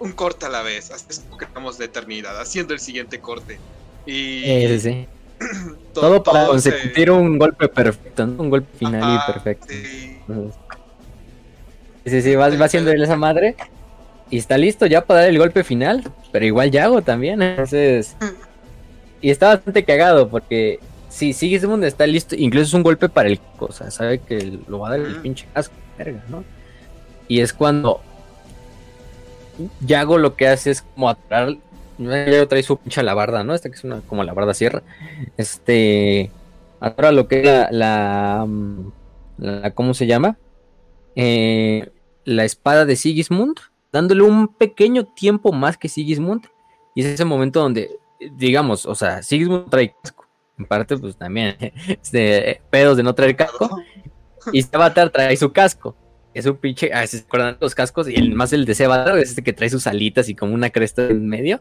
[0.00, 0.90] un corte a la vez.
[0.90, 3.58] Así es como que estamos de eternidad, haciendo el siguiente corte.
[4.06, 5.06] Y Eh, sí, sí.
[5.94, 8.42] Todo para conseguir un golpe perfecto, ¿no?
[8.42, 9.66] Un golpe final Ajá, y perfecto.
[9.68, 10.16] sí.
[10.28, 10.54] Entonces,
[12.04, 13.54] Sí, sí, va, va haciendo él esa madre.
[14.30, 16.02] Y está listo ya para dar el golpe final.
[16.32, 17.40] Pero igual Yago también.
[17.42, 18.16] Entonces.
[19.20, 20.80] Y está bastante cagado porque.
[21.08, 23.38] Si Sigismund está listo, incluso es un golpe para el.
[23.58, 25.20] O sea, sabe que lo va a dar el Ujú.
[25.22, 26.42] pinche casco, verga, ¿no?
[27.28, 28.00] Y es cuando.
[29.80, 31.58] Yago lo que hace es como atraer.
[32.10, 33.54] Yago trae su pinche alabarda, ¿no?
[33.54, 34.82] Esta que es una como alabarda sierra.
[35.36, 36.30] Este.
[36.80, 37.68] Atora lo que es la.
[37.70, 38.92] la, mm,
[39.38, 40.36] la- ¿Cómo se llama?
[41.14, 41.90] eh,
[42.24, 43.56] la espada de Sigismund,
[43.92, 46.46] dándole un pequeño tiempo más que Sigismund.
[46.94, 47.98] Y es ese momento donde,
[48.36, 50.26] digamos, o sea, Sigismund trae casco.
[50.58, 51.56] En parte, pues también,
[51.88, 53.68] este, pedos de no traer casco.
[54.52, 55.94] Y Sevatar trae su casco.
[56.34, 56.90] Es un pinche.
[56.92, 58.08] Ah, ¿se acuerdan los cascos?
[58.08, 60.70] Y el más el de Sevatar es este que trae sus alitas y como una
[60.70, 61.60] cresta en medio.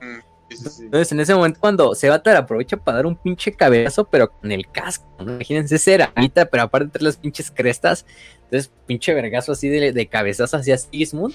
[0.50, 0.84] Sí, sí, sí.
[0.86, 4.70] Entonces, en ese momento, cuando Sevatar aprovecha para dar un pinche cabezazo, pero con el
[4.70, 5.34] casco, ¿no?
[5.34, 8.06] Imagínense ceramita, pero aparte trae las pinches crestas.
[8.46, 11.34] Entonces, pinche vergazo así de, de cabezazo hacia Sigismund,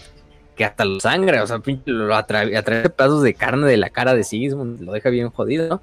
[0.54, 3.90] que hasta lo sangra, o sea, pinche, lo atrae, atrae pedazos de carne de la
[3.90, 5.82] cara de Sigismund, lo deja bien jodido, ¿no?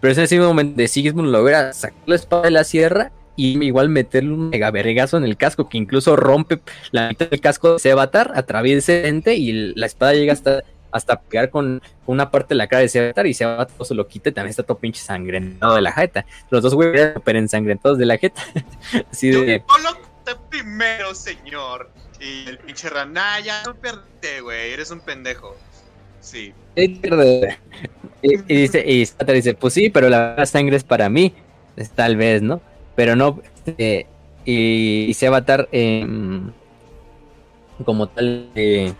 [0.00, 3.64] Pero es en ese momento de Sigismund logra sacar la espada de la sierra y
[3.64, 6.60] igual meterle un mega vergazo en el casco, que incluso rompe
[6.90, 11.20] la mitad del casco de Sevatar, atraviesa ese ente y la espada llega hasta hasta
[11.20, 14.32] pegar con una parte de la cara de Sevatar y Sevatar se lo quita y
[14.32, 16.26] también está todo pinche sangrentado de la jeta.
[16.50, 18.42] Los dos güeyes pero ensangrentados de la jeta.
[19.12, 19.62] Así de.
[20.26, 21.90] yo primero, señor.
[22.20, 24.72] Y el pinche Rana, ya no perdiste, güey.
[24.72, 25.56] Eres un pendejo.
[26.20, 26.52] Sí.
[26.74, 27.00] Y,
[28.22, 31.34] y dice, y dice, pues sí, pero la sangre es para mí.
[31.94, 32.60] Tal vez, ¿no?
[32.98, 33.40] Pero no.
[33.64, 34.08] este,
[34.44, 36.50] y, y Sevatar, em,
[37.84, 38.92] como tal, eh,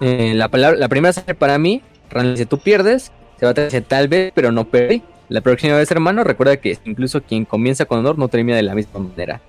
[0.00, 3.12] eh, la, palabra, la primera sangre para mí, Ran dice, tú pierdes.
[3.38, 5.02] Sevatar dice, tal vez, pero no perdí.
[5.28, 8.74] La próxima vez, hermano, recuerda que incluso quien comienza con honor no termina de la
[8.74, 9.42] misma manera.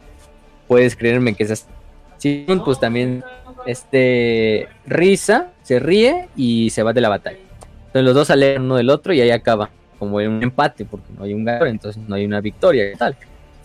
[0.68, 1.66] Puedes creerme que es así.
[2.18, 3.24] Sí, pues también,
[3.66, 7.40] este, risa, se ríe y se va de la batalla.
[7.86, 11.08] Entonces los dos salen uno del otro y ahí acaba, como en un empate, porque
[11.18, 13.16] no hay un ganador, entonces no hay una victoria y tal.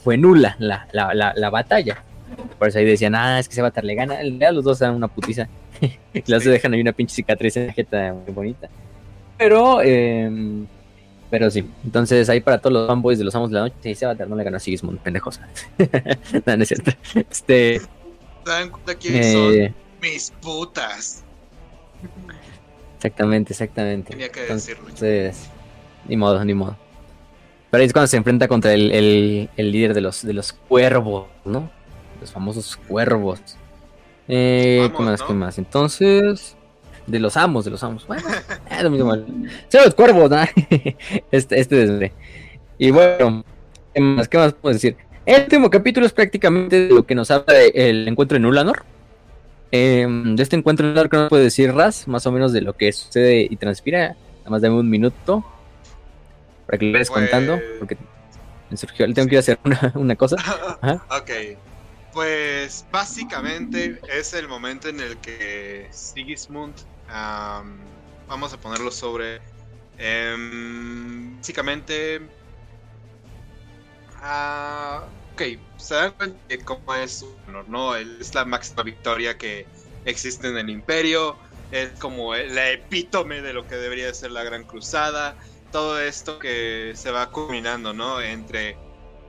[0.06, 2.00] Fue nula la, la, la, la batalla.
[2.60, 4.78] Por eso ahí decían, ah, es que se va a le gana, a los dos
[4.78, 5.48] dan una putiza.
[5.80, 8.68] y los dos dejan ahí una pinche cicatriz en la jeta muy bonita.
[9.36, 10.64] Pero, em,
[11.28, 11.68] pero sí.
[11.84, 14.36] Entonces, ahí para todos los fanboys de los amos de la noche, sí, Sebater no
[14.36, 15.40] le ganó a Sigismund, pendejos.
[16.46, 16.92] no, no es cierto.
[17.28, 17.80] Este.
[17.80, 17.88] ¿Se
[18.44, 19.54] dan cuenta quiénes son?
[19.54, 21.24] eh, Mis putas.
[22.96, 24.10] exactamente, exactamente.
[24.10, 24.84] Tenía que decirlo.
[24.84, 25.48] Entonces,
[26.06, 26.76] ni modo, ni modo.
[27.76, 30.54] Pero ahí es cuando se enfrenta contra el, el- el líder de los, de los
[30.54, 31.70] cuervos, ¿no?
[32.22, 33.38] Los famosos cuervos.
[34.28, 35.20] Eh, ¿Qué más?
[35.20, 35.26] ¿no?
[35.26, 35.58] ¿Qué más?
[35.58, 36.56] Entonces,
[37.06, 38.06] de los amos, de los amos.
[38.06, 38.22] Bueno,
[38.70, 39.12] es lo mismo.
[39.68, 40.38] Son los cuervos, ¿no?
[41.30, 42.12] Este, este desde.
[42.78, 43.44] Y bueno,
[43.92, 44.26] ¿qué más?
[44.26, 44.96] ¿Qué más puedo decir?
[45.26, 48.84] El último capítulo es prácticamente lo que nos habla del encuentro en Ulanor.
[49.70, 52.08] Eh, de este encuentro en Ulanor, ¿qué nos puede decir Raz?
[52.08, 54.16] Más o menos de lo que sucede y transpira.
[54.38, 55.44] Nada más dame un minuto
[56.66, 57.60] para que lo vayas Pues- contando.
[57.78, 57.96] Porque
[58.70, 60.36] me surgió, le tengo que ir a hacer una, una cosa.
[60.82, 61.04] Ajá.
[61.10, 61.30] ok.
[62.12, 66.74] Pues básicamente es el momento en el que Sigismund,
[67.08, 67.76] am,
[68.26, 69.40] vamos a ponerlo sobre,
[69.98, 72.22] em, básicamente,
[74.22, 75.42] ah, ok,
[75.76, 77.94] se dan cuenta de cómo es honor, ¿no?
[77.96, 79.66] Es la máxima victoria que
[80.04, 81.36] existe en el imperio,
[81.70, 85.36] es como la epítome de lo que debería ser la Gran Cruzada,
[85.76, 88.22] todo esto que se va culminando, ¿no?
[88.22, 88.78] Entre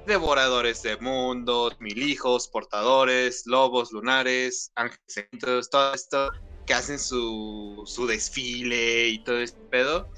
[0.06, 6.32] devoradores de mundos, mil hijos, portadores, lobos lunares, ángeles, todo esto
[6.66, 10.10] que hacen su, su desfile y todo este pedo.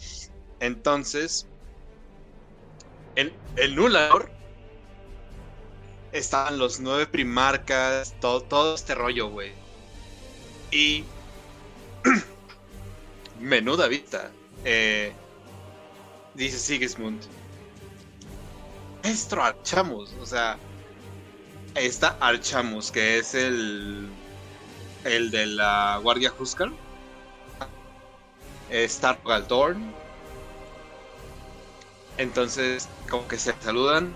[0.60, 1.48] Entonces,
[3.16, 4.30] en, en Nulanor
[6.12, 9.52] estaban los nueve primarcas, todo, todo este rollo, güey.
[10.70, 11.06] Y
[13.40, 14.30] menuda vista.
[14.64, 15.12] Eh,
[16.34, 17.22] dice Sigismund.
[19.04, 20.58] Maestro Archamus, o sea,
[21.76, 24.10] está Archamus, que es el
[25.06, 26.72] el de la Guardia Huskar.
[28.70, 29.94] Está Galdorn.
[32.18, 34.14] Entonces, como que se saludan.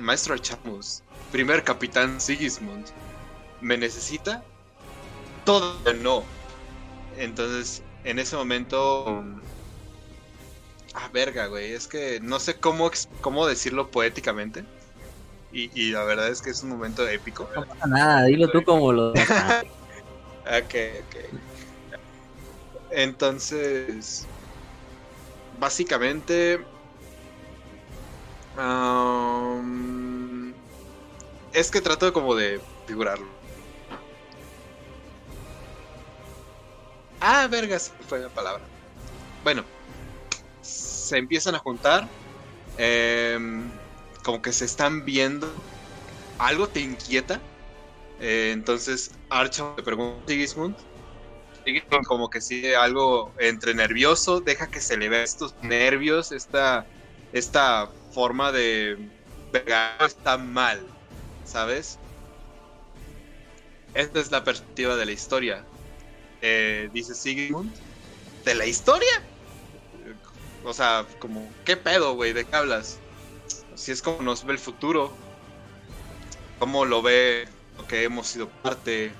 [0.00, 2.86] Maestro Archamus, primer capitán Sigismund,
[3.60, 4.42] ¿me necesita?
[5.44, 6.24] Todo no.
[7.16, 9.24] Entonces, en ese momento.
[10.94, 11.72] Ah, verga, güey.
[11.72, 12.90] Es que no sé cómo,
[13.20, 14.64] cómo decirlo poéticamente.
[15.52, 17.48] Y, y la verdad es que es un momento épico.
[17.54, 19.12] No pasa nada, dilo tú como lo.
[20.46, 21.16] Ok, ok.
[22.90, 24.26] Entonces,
[25.58, 26.60] básicamente,
[28.56, 30.54] am,
[31.52, 33.26] es que trato como de figurarlo.
[37.20, 38.64] Ah, vergas, fue la palabra.
[39.42, 39.64] Bueno,
[41.04, 42.08] se empiezan a juntar,
[42.76, 43.70] em,
[44.24, 45.52] como que se están viendo.
[46.38, 47.40] Algo te inquieta.
[48.20, 50.76] Eh, entonces Archer le pregunta a Sigismund.
[51.64, 56.86] Sigismund como que sigue algo entre nervioso, deja que se le vea estos nervios, esta,
[57.32, 58.96] esta forma de...
[59.52, 60.84] Verga, está mal,
[61.44, 61.98] ¿sabes?
[63.94, 65.64] Esta es la perspectiva de la historia.
[66.40, 67.72] Eh, dice Sigismund.
[68.44, 69.33] ¿De la historia?
[70.64, 72.32] O sea, como, ¿qué pedo, güey?
[72.32, 72.98] ¿De qué hablas?
[73.74, 75.12] Si es como nos ve el futuro.
[76.58, 77.46] ¿Cómo lo ve
[77.76, 79.12] lo que hemos sido parte?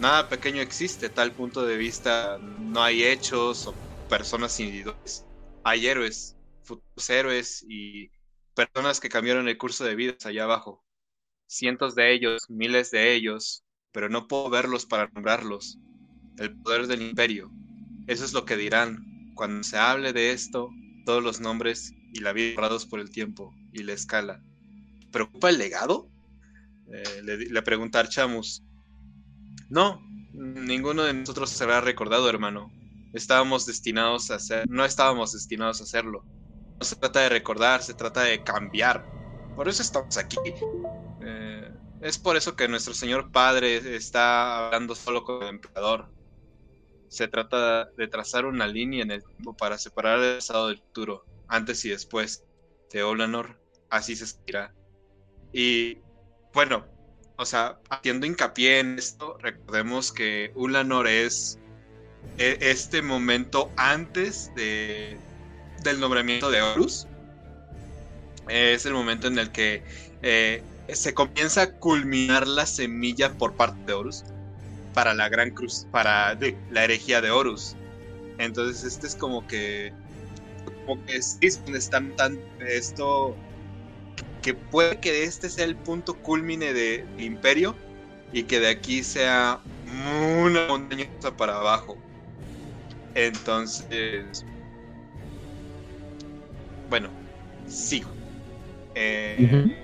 [0.00, 2.38] Nada pequeño existe, tal punto de vista.
[2.38, 3.74] No hay hechos o
[4.08, 5.24] personas individuales.
[5.62, 8.10] Hay héroes, futuros héroes y
[8.54, 10.84] personas que cambiaron el curso de vidas allá abajo.
[11.46, 15.78] Cientos de ellos, miles de ellos, pero no puedo verlos para nombrarlos.
[16.38, 17.50] El poder del imperio.
[18.06, 19.32] Eso es lo que dirán.
[19.34, 20.70] Cuando se hable de esto,
[21.08, 24.42] todos los nombres y la vida borrados por el tiempo y la escala.
[25.10, 26.06] ¿Preocupa el legado?
[26.92, 28.62] Eh, le, le pregunta Archamus.
[29.70, 30.02] No,
[30.34, 32.70] ninguno de nosotros será recordado, hermano.
[33.14, 36.26] Estábamos destinados a hacer, no estábamos destinados a hacerlo.
[36.78, 39.10] No se trata de recordar, se trata de cambiar.
[39.56, 40.36] Por eso estamos aquí.
[41.22, 41.72] Eh,
[42.02, 46.12] es por eso que nuestro Señor Padre está hablando solo con el emperador.
[47.08, 51.24] Se trata de trazar una línea en el tiempo para separar el pasado del futuro,
[51.48, 52.44] antes y después
[52.92, 53.58] de Olanor.
[53.90, 54.74] Así se seguirá.
[55.52, 55.98] Y
[56.52, 56.86] bueno,
[57.36, 61.58] o sea, haciendo hincapié en esto, recordemos que Ulanor es
[62.36, 65.18] e- este momento antes de,
[65.82, 67.06] del nombramiento de Horus.
[68.48, 69.82] Es el momento en el que
[70.22, 74.24] eh, se comienza a culminar la semilla por parte de Horus
[74.98, 77.76] para la gran cruz, para de, la herejía de Horus.
[78.38, 79.92] Entonces este es como que,
[80.84, 83.36] como que es donde están tan esto
[84.42, 87.76] que puede que este sea el punto culmine de- del imperio
[88.32, 91.06] y que de aquí sea una montaña
[91.36, 91.96] para abajo.
[93.14, 94.44] Entonces,
[96.90, 97.08] bueno,
[97.68, 98.10] sigo.
[98.96, 99.76] Eh,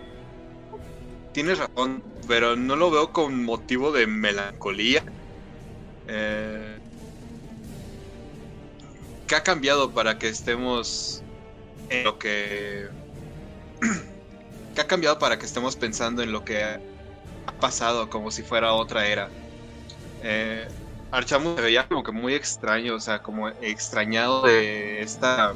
[1.33, 5.05] Tienes razón, pero no lo veo con motivo de melancolía.
[6.07, 6.79] Eh,
[9.27, 11.23] ¿Qué ha cambiado para que estemos
[11.89, 12.89] en lo que...
[14.75, 16.81] ¿Qué ha cambiado para que estemos pensando en lo que ha
[17.61, 19.31] pasado como si fuera otra era?
[20.21, 20.69] Eh,
[21.11, 25.55] Archamus se veía como que muy extraño, o sea, como extrañado de esta,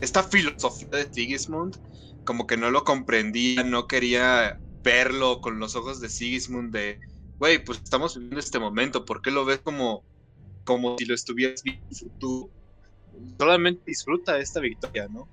[0.00, 1.76] esta filosofía de Sigismund,
[2.24, 6.98] como que no lo comprendía, no quería verlo con los ojos de Sigismund de,
[7.38, 10.04] güey, pues estamos viviendo este momento, ¿por qué lo ves como,
[10.64, 11.82] como si lo estuvieras viendo
[12.18, 12.52] tú?
[13.38, 15.28] Solamente disfruta esta victoria, ¿no?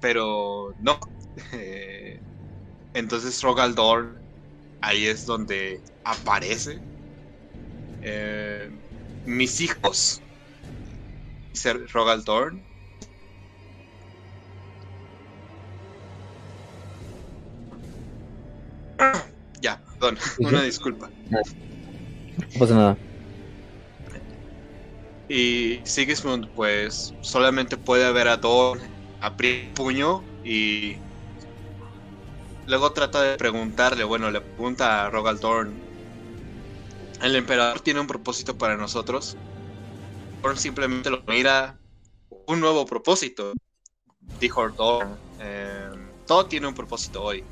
[0.00, 0.98] Pero no.
[2.94, 4.22] entonces Rogaldor
[4.80, 6.82] ahí es donde aparece.
[8.00, 8.68] Eh,
[9.24, 10.22] mis hijos,
[11.92, 12.66] Rogaldorn,
[19.60, 21.10] ya, perdón, una disculpa.
[21.30, 21.40] No
[22.58, 22.98] pasa nada.
[25.28, 28.80] Y Sigismund, pues, solamente puede ver a Dorn
[29.20, 30.96] abrir el puño y
[32.66, 35.74] luego trata de preguntarle, bueno, le pregunta a Rogal Dorn,
[37.22, 39.36] ¿el emperador tiene un propósito para nosotros?
[40.42, 41.78] Dorn simplemente lo mira,
[42.46, 43.52] un nuevo propósito,
[44.38, 45.16] dijo Dorn.
[45.40, 45.90] Eh,
[46.26, 47.42] todo tiene un propósito hoy,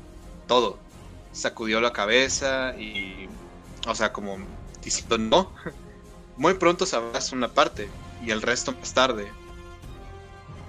[0.47, 0.90] todo
[1.31, 3.27] sacudió la cabeza y,
[3.87, 4.37] o sea, como
[4.83, 5.53] diciendo no.
[6.37, 7.89] Muy pronto sabrás una parte
[8.25, 9.31] y el resto más tarde.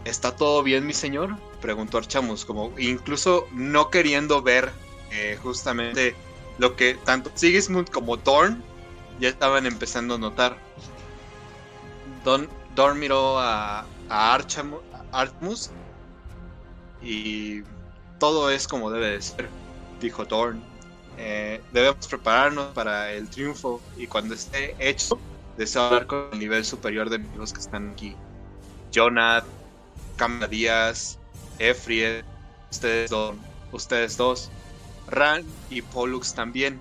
[0.05, 1.37] ¿Está todo bien, mi señor?
[1.61, 4.73] Preguntó Archamus, como incluso no queriendo ver
[5.11, 6.15] eh, justamente
[6.59, 8.63] lo que tanto Sigismund como Thorn
[9.21, 10.59] ya estaban empezando a notar.
[12.25, 15.71] Don, Dorn miró a, a Archamus
[17.01, 17.63] y
[18.19, 19.62] todo es como debe de ser
[20.03, 20.63] dijo Thorn.
[21.19, 25.19] Eh, debemos prepararnos para el triunfo y cuando esté hecho,
[25.57, 28.17] deseo hablar con el nivel superior de los que están aquí.
[28.95, 29.45] Jonat,
[30.17, 31.19] Camila Díaz,
[31.59, 32.25] Efried,
[32.71, 33.37] ustedes, dos,
[33.73, 34.51] ustedes dos,
[35.09, 36.81] Ran y Pollux también.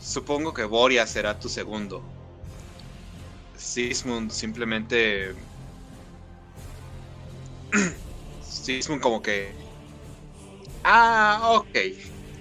[0.00, 2.02] Supongo que Boria será tu segundo.
[3.56, 5.34] Sismund simplemente...
[8.42, 9.61] Sismund como que
[10.84, 11.76] Ah, ok.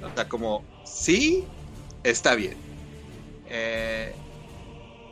[0.01, 1.47] O sea, como, sí,
[2.03, 2.57] está bien.
[3.45, 4.15] Eh,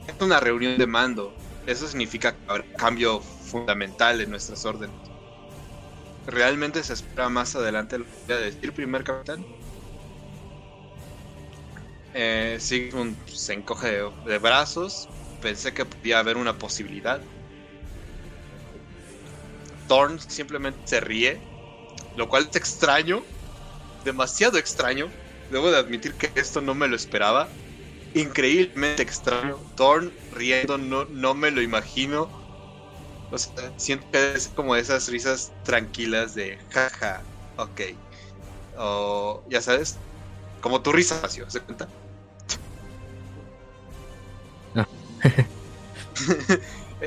[0.08, 1.34] es una reunión de mando.
[1.66, 4.96] Eso significa que habrá cambio fundamental en nuestras órdenes.
[6.26, 9.46] ¿Realmente se espera más adelante lo que voy a decir, primer capitán?
[12.14, 15.08] Eh, Sigmund se encoge de, brazos.
[15.42, 17.22] Pensé que podía haber una posibilidad.
[19.88, 21.49] Thorn simplemente se ríe
[22.16, 23.24] lo cual es extraño,
[24.04, 25.10] demasiado extraño.
[25.52, 27.48] Debo de admitir que esto no me lo esperaba.
[28.14, 29.58] Increíblemente extraño.
[29.76, 32.30] Thorn riendo, no, no me lo imagino.
[33.32, 37.22] O sea, siento que es como esas risas tranquilas de jaja,
[37.58, 37.82] ok.
[38.78, 39.98] O, ya sabes,
[40.62, 41.88] como tu risa, ¿se cuenta?
[44.74, 44.88] No.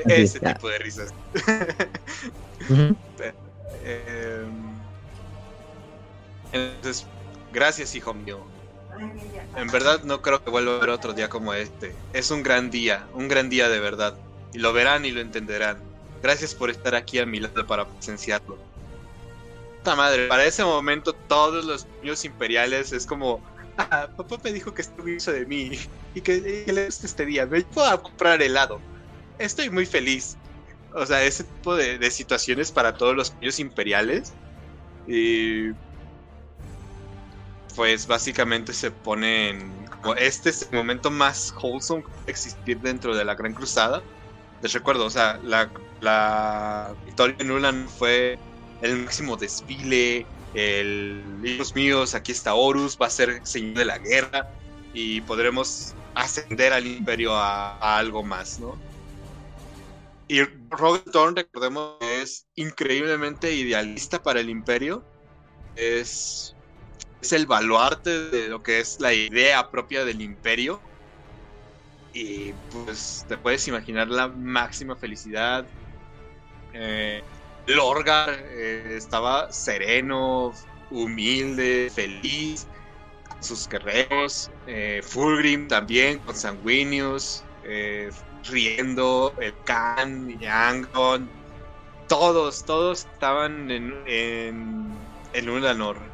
[0.05, 1.13] Ese tipo de risas.
[6.53, 7.05] Entonces,
[7.51, 8.39] gracias, hijo mío.
[9.57, 11.95] En verdad no creo que vuelva a ver otro día como este.
[12.13, 14.15] Es un gran día, un gran día de verdad.
[14.53, 15.77] Y lo verán y lo entenderán.
[16.21, 18.57] Gracias por estar aquí a mi lado para presenciarlo.
[19.79, 23.41] Puta madre, para ese momento todos los niños imperiales es como...
[23.75, 25.71] Ah, papá me dijo que estuvo de mí
[26.13, 27.47] y que, le gusta este día.
[27.47, 28.79] Me voy a comprar helado.
[29.39, 30.37] Estoy muy feliz.
[30.93, 34.31] O sea, ese tipo de, de situaciones para todos los niños imperiales.
[35.07, 35.71] Y
[37.75, 43.15] pues básicamente se pone en como este es el momento más wholesome que existir dentro
[43.15, 44.03] de la Gran Cruzada.
[44.61, 45.71] Les recuerdo, o sea, la,
[46.01, 48.37] la victoria en Ulan fue
[48.81, 51.23] el máximo desfile, el
[51.75, 54.49] míos, aquí está Horus, va a ser señor de la guerra
[54.93, 58.77] y podremos ascender al imperio a, a algo más, ¿no?
[60.27, 65.03] Y Robert Thorne, recordemos, es increíblemente idealista para el imperio.
[65.75, 66.55] Es
[67.23, 70.81] es el baluarte de lo que es la idea propia del imperio.
[72.13, 75.65] Y pues te puedes imaginar la máxima felicidad.
[76.73, 77.23] Eh,
[77.65, 80.53] Lorgar eh, estaba sereno,
[80.91, 82.67] humilde, feliz.
[83.39, 84.51] Sus guerreros.
[84.67, 87.41] Eh, Fulgrim también, con sanguíneos.
[87.63, 88.11] Eh,
[88.43, 89.33] riendo.
[89.39, 90.37] El Khan y
[92.09, 94.93] todos, todos estaban en, en,
[95.31, 96.12] en Ulanor.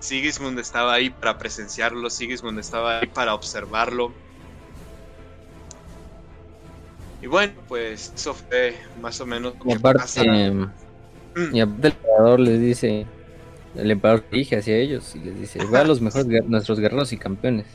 [0.00, 4.12] Sigismund estaba ahí para presenciarlo, Sigismund estaba ahí para observarlo.
[7.22, 10.68] Y bueno, pues eso fue más o menos y aparte, em,
[11.52, 13.06] y aparte el emperador les dice,
[13.74, 17.66] el emperador dirige hacia ellos y les dice, a los mejores nuestros guerreros y campeones.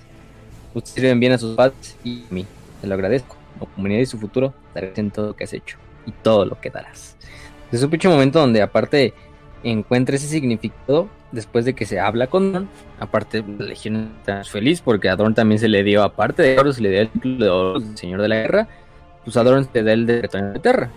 [0.73, 2.45] Ustedes sirven bien a sus padres y a mí.
[2.79, 3.35] Te lo agradezco.
[3.59, 6.59] La comunidad y su futuro darás en todo lo que has hecho y todo lo
[6.59, 7.17] que darás.
[7.71, 9.13] Es un pinche momento donde aparte
[9.63, 12.69] encuentra ese significado después de que se habla con Dorn.
[12.99, 16.73] Aparte, la Legión está feliz porque a Dorn también se le dio, aparte de oro,
[16.73, 18.67] se le dio el título de oro Señor de la Guerra.
[19.23, 20.89] Pues a Dorn se da el de de Terra.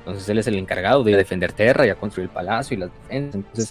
[0.00, 2.90] Entonces él es el encargado de defender Terra y a construir el palacio y las
[3.02, 3.34] defensas.
[3.36, 3.70] Entonces,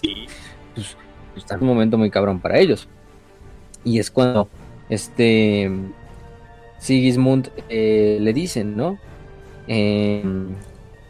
[0.74, 0.96] pues,
[1.34, 2.88] pues, está un momento muy cabrón para ellos.
[3.84, 4.48] Y es cuando
[4.88, 5.70] este
[6.78, 8.98] Sigismund eh, le dicen, ¿no?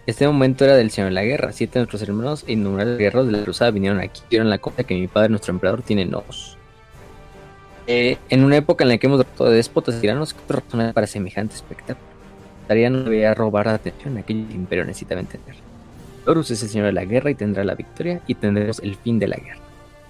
[0.06, 1.52] Este momento era del Señor de la Guerra.
[1.52, 4.22] Siete de nuestros hermanos e innumerables guerreros de la cruzada vinieron aquí.
[4.30, 6.56] Vieron la cosa que mi padre, nuestro emperador, tiene nos.
[7.86, 10.92] Eh, en una época en la que hemos derrotado de déspotas y tiranos, ¿qué razón
[10.92, 12.06] para semejante espectáculo?
[12.68, 15.56] Tarea no debía robar la atención a aquel imperio necesita entender.
[16.26, 19.18] Horus es el señor de la guerra y tendrá la victoria y tendremos el fin
[19.18, 19.60] de la guerra.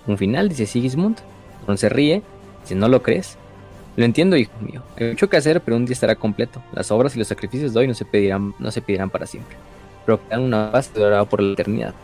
[0.06, 1.18] Un final, dice Sigismund.
[1.66, 2.22] Ron se ríe.
[2.64, 3.38] Si no lo crees,
[3.96, 4.82] lo entiendo, hijo mío.
[4.96, 6.62] Hay mucho que hacer, pero un día estará completo.
[6.72, 9.56] Las obras y los sacrificios de hoy no se pedirán, no se pedirán para siempre.
[10.10, 11.94] Pero quedan una paz que durará por la eternidad.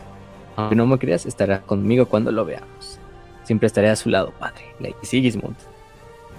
[0.55, 2.99] Aunque no me creas, estará conmigo cuando lo veamos.
[3.43, 4.63] Siempre estaré a su lado, padre.
[4.79, 5.57] Le Sigismund.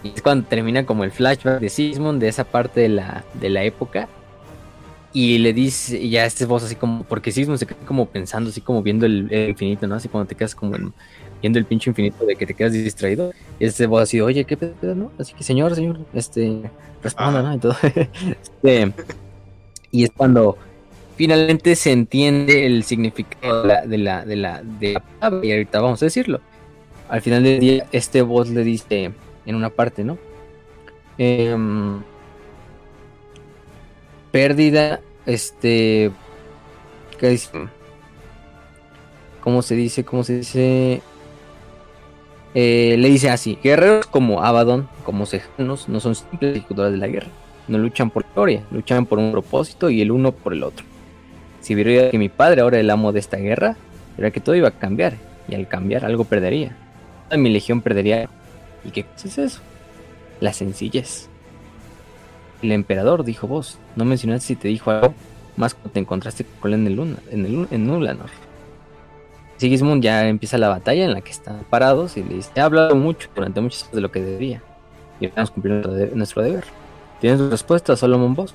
[0.03, 3.51] Y es cuando termina como el flashback de Sigismund de esa parte de la, de
[3.51, 4.09] la época.
[5.13, 8.49] Y le dice, y ya este voz así como, porque Sigismund se queda como pensando,
[8.49, 9.97] así como viendo el, infinito, ¿no?
[9.97, 10.75] Así cuando te quedas como
[11.43, 13.31] viendo el pinche infinito de que te quedas distraído.
[13.61, 15.13] Y este voz así, oye, ¿qué pedo, no?
[15.19, 16.71] Así que, señor, señor, este,
[17.03, 17.55] responda, ¿no?
[17.55, 17.77] Y todo.
[17.83, 18.95] este,
[19.91, 20.57] y es cuando
[21.19, 25.47] finalmente se entiende el significado de la, de la, de la, la palabra.
[25.47, 26.41] Y ahorita vamos a decirlo.
[27.09, 29.11] Al final del día, este voz le dice
[29.45, 30.17] en una parte, ¿no?
[31.19, 32.01] Em,
[34.31, 36.13] pérdida, este,
[37.19, 37.51] ¿qué dice?
[39.41, 40.05] ¿Cómo se dice?
[40.05, 41.03] ¿Cómo se dice?
[42.55, 47.09] Eh, le dice así, guerreros como Abaddon, como Sejanos, no son simples ejecutores de la
[47.09, 47.29] guerra,
[47.67, 50.87] no luchan por gloria, luchan por un propósito y el uno por el otro.
[51.61, 53.77] Si viera que mi padre ahora el amo de esta guerra,
[54.17, 55.15] era que todo iba a cambiar,
[55.49, 56.77] y al cambiar algo perdería.
[57.29, 58.29] Toda mi legión perdería.
[58.85, 59.61] ¿Y qué es eso?
[60.41, 61.29] La sencillez.
[62.63, 65.15] El emperador dijo vos, no mencionaste si te dijo algo
[65.57, 68.31] más cuando te encontraste con él en el Luna, en el Nulanor.
[69.59, 72.95] Sigismund ya empieza la batalla en la que están parados y le dice, he hablado
[72.95, 74.63] mucho durante muchas de lo que debía
[75.21, 76.65] y estamos cumpliendo nuestro deber.
[77.21, 78.55] ¿Tienes respuesta, Solomon Boss?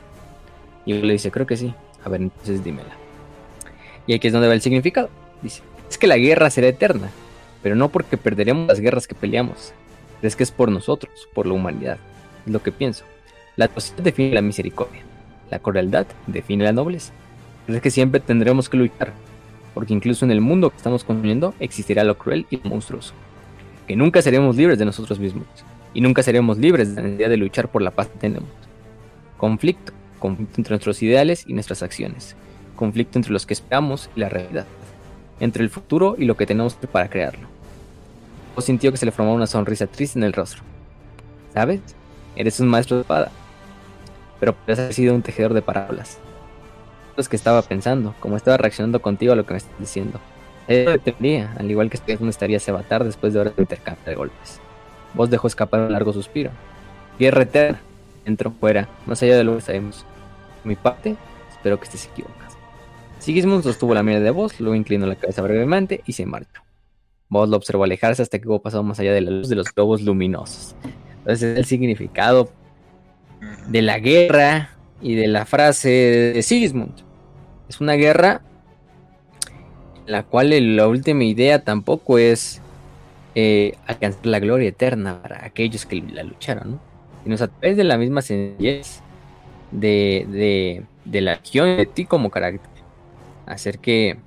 [0.86, 1.74] Y le dice, creo que sí.
[2.06, 2.96] A ver, entonces dímela.
[4.08, 5.10] Y aquí es donde va el significado.
[5.42, 7.10] Dice, es que la guerra será eterna,
[7.62, 9.74] pero no porque perderemos las guerras que peleamos.
[10.22, 11.98] Es que es por nosotros, por la humanidad.
[12.46, 13.06] Es lo que pienso.
[13.56, 15.02] La atrocidad define la misericordia.
[15.52, 17.14] La crueldad define la nobleza.
[17.68, 19.14] Es que siempre tendremos que luchar,
[19.74, 23.14] porque incluso en el mundo que estamos construyendo existirá lo cruel y lo monstruoso.
[23.88, 25.46] Que nunca seremos libres de nosotros mismos,
[25.94, 28.50] y nunca seremos libres de la necesidad de luchar por la paz que tenemos.
[29.38, 32.38] Conflicto, conflicto entre nuestros ideales y nuestras acciones,
[32.78, 34.66] conflicto entre los que esperamos y la realidad,
[35.42, 37.50] entre el futuro y lo que tenemos para crearlo.
[38.56, 40.64] O sintió que se le formaba una sonrisa triste en el rostro.
[41.54, 41.82] ¿Sabes?
[42.38, 43.32] Eres un maestro de espada,
[44.40, 46.20] pero puedes haber sido un tejedor de parábolas.
[47.18, 50.22] Es que estaba pensando, como estaba reaccionando contigo a lo que me estás diciendo.
[50.70, 54.16] Eso tendría, al igual que donde estaría ese avatar después de horas de intercambio de
[54.16, 54.62] golpes.
[55.16, 56.52] Vos dejó escapar un largo suspiro.
[57.20, 57.82] Guerra eterna,
[58.24, 60.06] dentro, fuera, más allá de lo que sabemos
[60.64, 61.16] mi parte,
[61.52, 62.54] espero que estés equivocado.
[63.20, 66.62] Sigismund sostuvo la mirada de Vos, luego inclinó la cabeza brevemente y se marchó.
[67.30, 69.74] Vos lo observó alejarse hasta que hubo pasado más allá de la luz de los
[69.74, 70.76] globos luminosos.
[71.20, 72.50] Entonces es el significado
[73.68, 75.90] de la guerra y de la frase
[76.36, 76.94] de Sigismund.
[77.70, 78.42] Es una guerra
[80.06, 82.62] en la cual la última idea tampoco es
[83.36, 86.80] eh, alcanzar la gloria eterna para aquellos que la lucharon, ¿no?
[87.24, 89.02] sino a través de la misma sencillez
[89.74, 92.70] de, de, la acción de ti como carácter.
[93.46, 94.18] Hacer que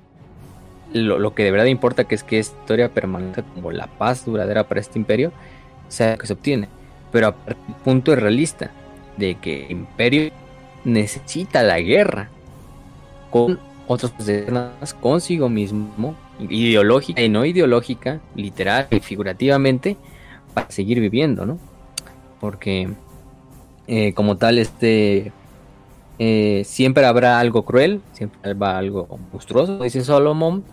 [0.93, 4.69] lo, que de verdad importa que es que esta historia permanezca como la paz duradera
[4.69, 5.33] para este imperio,
[5.89, 6.69] sea que se obtiene.
[7.13, 7.35] Pero a
[7.85, 8.71] punto es realista
[9.17, 10.33] de que el imperio
[10.85, 12.29] necesita la guerra
[13.31, 13.59] con
[13.89, 19.97] otros personas, consigo mismo, ideológica y no ideológica, literal y figurativamente,
[20.55, 21.59] para seguir viviendo, ¿no?
[22.41, 22.89] Porque
[23.89, 25.33] eh, como tal, este
[26.19, 30.65] eh, siempre habrá algo cruel, siempre habrá algo monstruoso, dice Solomon,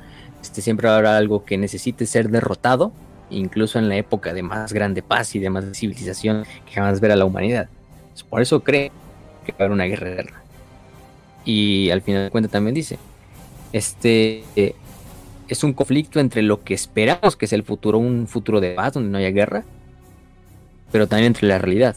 [0.42, 2.92] este, siempre habrá algo que necesite ser derrotado,
[3.30, 7.16] incluso en la época de más grande paz y de más civilización que jamás verá
[7.16, 7.70] la humanidad.
[8.30, 8.92] por eso cree
[9.46, 10.42] que va a haber una guerra.
[11.46, 12.98] Y al final de cuentas también dice,
[13.74, 14.44] este
[15.48, 18.94] es un conflicto entre lo que esperamos que es el futuro, un futuro de paz
[18.94, 19.64] donde no haya guerra,
[20.92, 21.96] pero también entre la realidad.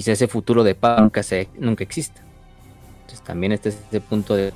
[0.00, 2.22] Quizá ese futuro de paz nunca, se, nunca exista.
[3.02, 4.54] Entonces también este es ese punto de,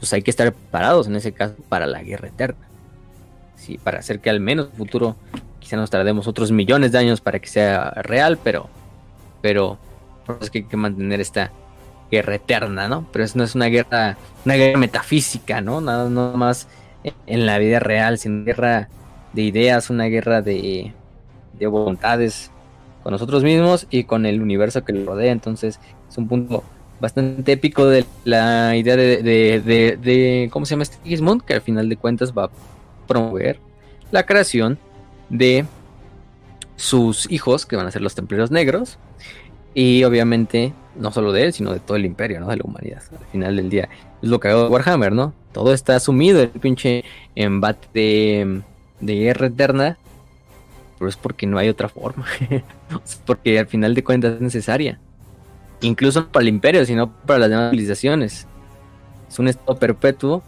[0.00, 2.66] pues hay que estar preparados en ese caso para la guerra eterna.
[3.54, 5.14] Sí, para hacer que al menos el futuro
[5.60, 8.68] quizá nos tardemos otros millones de años para que sea real, pero,
[9.40, 9.78] pero
[10.40, 11.52] es que hay que mantener esta
[12.10, 13.06] guerra eterna, ¿no?
[13.12, 15.80] Pero eso no es una guerra, una guerra metafísica, ¿no?
[15.80, 16.66] Nada, más
[17.28, 18.88] en la vida real, sino guerra
[19.34, 20.92] de ideas, una guerra de,
[21.52, 22.50] de voluntades
[23.02, 25.32] con nosotros mismos y con el universo que lo rodea.
[25.32, 26.64] Entonces es un punto
[27.00, 31.42] bastante épico de la idea de, de, de, ¿cómo se llama este Gismund?
[31.42, 32.50] Que al final de cuentas va a
[33.06, 33.58] promover
[34.10, 34.78] la creación
[35.28, 35.64] de
[36.76, 38.98] sus hijos, que van a ser los templarios negros,
[39.74, 42.48] y obviamente no solo de él, sino de todo el imperio, ¿no?
[42.48, 43.02] De la humanidad.
[43.12, 43.88] Al final del día
[44.22, 45.32] es lo que hago Warhammer, ¿no?
[45.52, 47.04] Todo está sumido el pinche
[47.34, 48.62] embate
[49.00, 49.98] de guerra eterna,
[51.00, 52.26] pero es porque no hay otra forma.
[53.26, 55.00] porque al final de cuentas es necesaria.
[55.80, 58.46] Incluso para el imperio, sino para las demás civilizaciones.
[59.26, 60.42] Es un estado perpetuo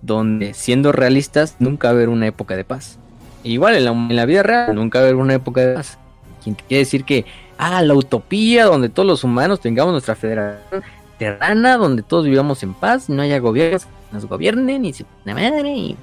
[0.00, 3.00] donde, siendo realistas, nunca va a haber una época de paz.
[3.42, 5.98] igual en la, vida real, nunca va a haber una época de paz.
[6.44, 7.24] Quien quiere decir que
[7.58, 10.84] ah, la utopía donde todos los humanos tengamos nuestra federación
[11.18, 15.68] terrana, donde todos vivamos en paz, no haya gobiernos que nos gobiernen y se madre
[15.68, 15.96] y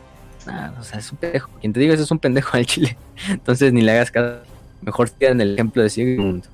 [0.47, 1.49] nada, o sea, es un pendejo.
[1.59, 2.97] Quien te digo eso es un pendejo al chile.
[3.29, 4.39] Entonces ni le hagas caso.
[4.81, 6.45] Mejor en el ejemplo de Sigmund.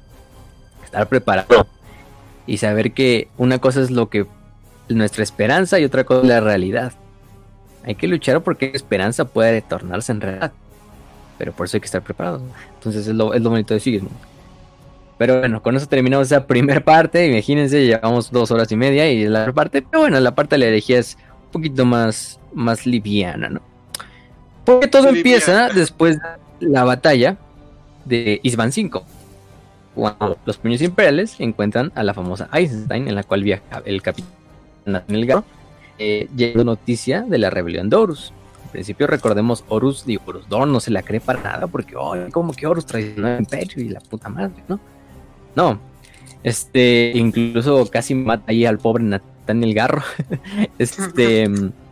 [0.83, 1.67] Estar preparado
[2.45, 4.25] y saber que una cosa es lo que
[4.89, 6.93] nuestra esperanza y otra cosa es la realidad.
[7.85, 10.51] Hay que luchar porque la esperanza puede tornarse en realidad.
[11.37, 12.41] Pero por eso hay que estar preparado.
[12.75, 14.15] Entonces es lo, bonito de Sigmund.
[15.17, 17.27] Pero bueno, con eso terminamos esa primera parte.
[17.27, 20.65] Imagínense, llevamos dos horas y media y la parte, pero bueno, la parte de la
[20.65, 23.61] herejía es un poquito más, más liviana, ¿no?
[24.65, 26.17] Porque todo empieza después
[26.59, 27.37] de la batalla
[28.05, 29.03] de Isban 5.
[29.95, 34.31] Cuando los puños imperiales encuentran a la famosa Eisenstein, en la cual viaja el capitán
[34.85, 35.43] Nathaniel Garo,
[35.99, 38.33] eh, llegando noticia de la rebelión de Horus.
[38.63, 42.15] Al principio recordemos Horus, digo, Horus Dorn no se la cree para nada porque, oh,
[42.31, 44.79] como que Horus traicionó al imperio y la puta madre, ¿no?
[45.55, 45.79] No.
[46.41, 50.01] Este, incluso casi mata ahí al pobre Nathaniel Garro.
[50.79, 51.49] este.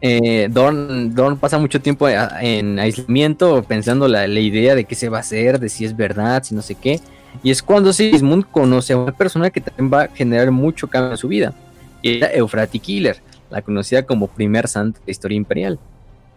[0.00, 5.20] Eh, Dorn, pasa mucho tiempo en aislamiento pensando la, idea de qué se va a
[5.20, 7.00] hacer, de si es verdad, si no sé qué.
[7.42, 11.12] Y es cuando Sigismund conoce a una persona que también va a generar mucho cambio
[11.12, 11.54] en su vida.
[12.02, 15.78] Y era Eufrati Killer, la conocida como primer santo de la historia imperial.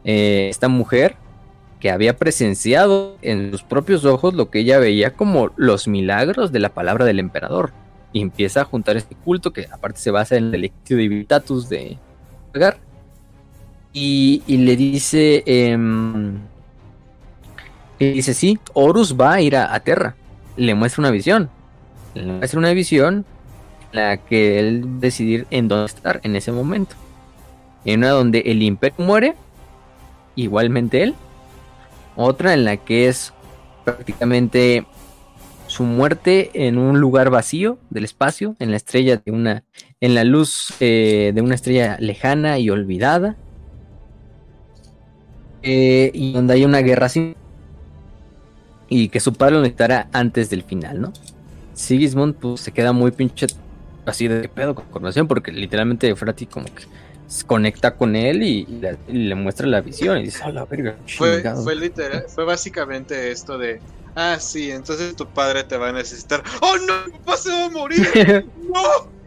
[0.03, 1.15] Eh, esta mujer
[1.79, 6.59] que había presenciado en sus propios ojos lo que ella veía como los milagros de
[6.59, 7.73] la palabra del emperador.
[8.13, 11.97] Y empieza a juntar este culto que aparte se basa en el Electio Divitatus de
[12.53, 12.86] Agar.
[13.99, 15.75] Y, le dice, eh,
[17.99, 20.15] dice, sí, Horus va a ir a, a Terra.
[20.55, 21.49] Le muestra una visión.
[22.13, 23.25] Le muestra una visión
[23.91, 26.95] en la que él decidir en dónde estar en ese momento.
[27.85, 29.35] En una donde el imperio muere,
[30.35, 31.15] igualmente él,
[32.15, 33.33] otra en la que es
[33.83, 34.85] prácticamente
[35.65, 39.63] su muerte en un lugar vacío del espacio, en la estrella de una,
[40.01, 43.37] en la luz eh, de una estrella lejana y olvidada,
[45.69, 47.35] eh, y donde hay una guerra sin
[48.87, 51.11] y que su padre lo necesitará antes del final, ¿no?
[51.73, 53.47] Sigismund pues, se queda muy pinche
[54.05, 56.83] así de pedo con coronación porque literalmente Frati como que
[57.45, 58.65] conecta con él y,
[59.09, 60.95] le, muestra la visión y dice, a la verga.
[61.05, 63.81] Fue, fue, literal, fue básicamente esto de,
[64.15, 66.41] ah, sí, entonces tu padre te va a necesitar.
[66.61, 67.07] ¡Oh, no!
[67.07, 68.45] ¡Mi papá se va a morir!
[68.73, 69.17] ¡No!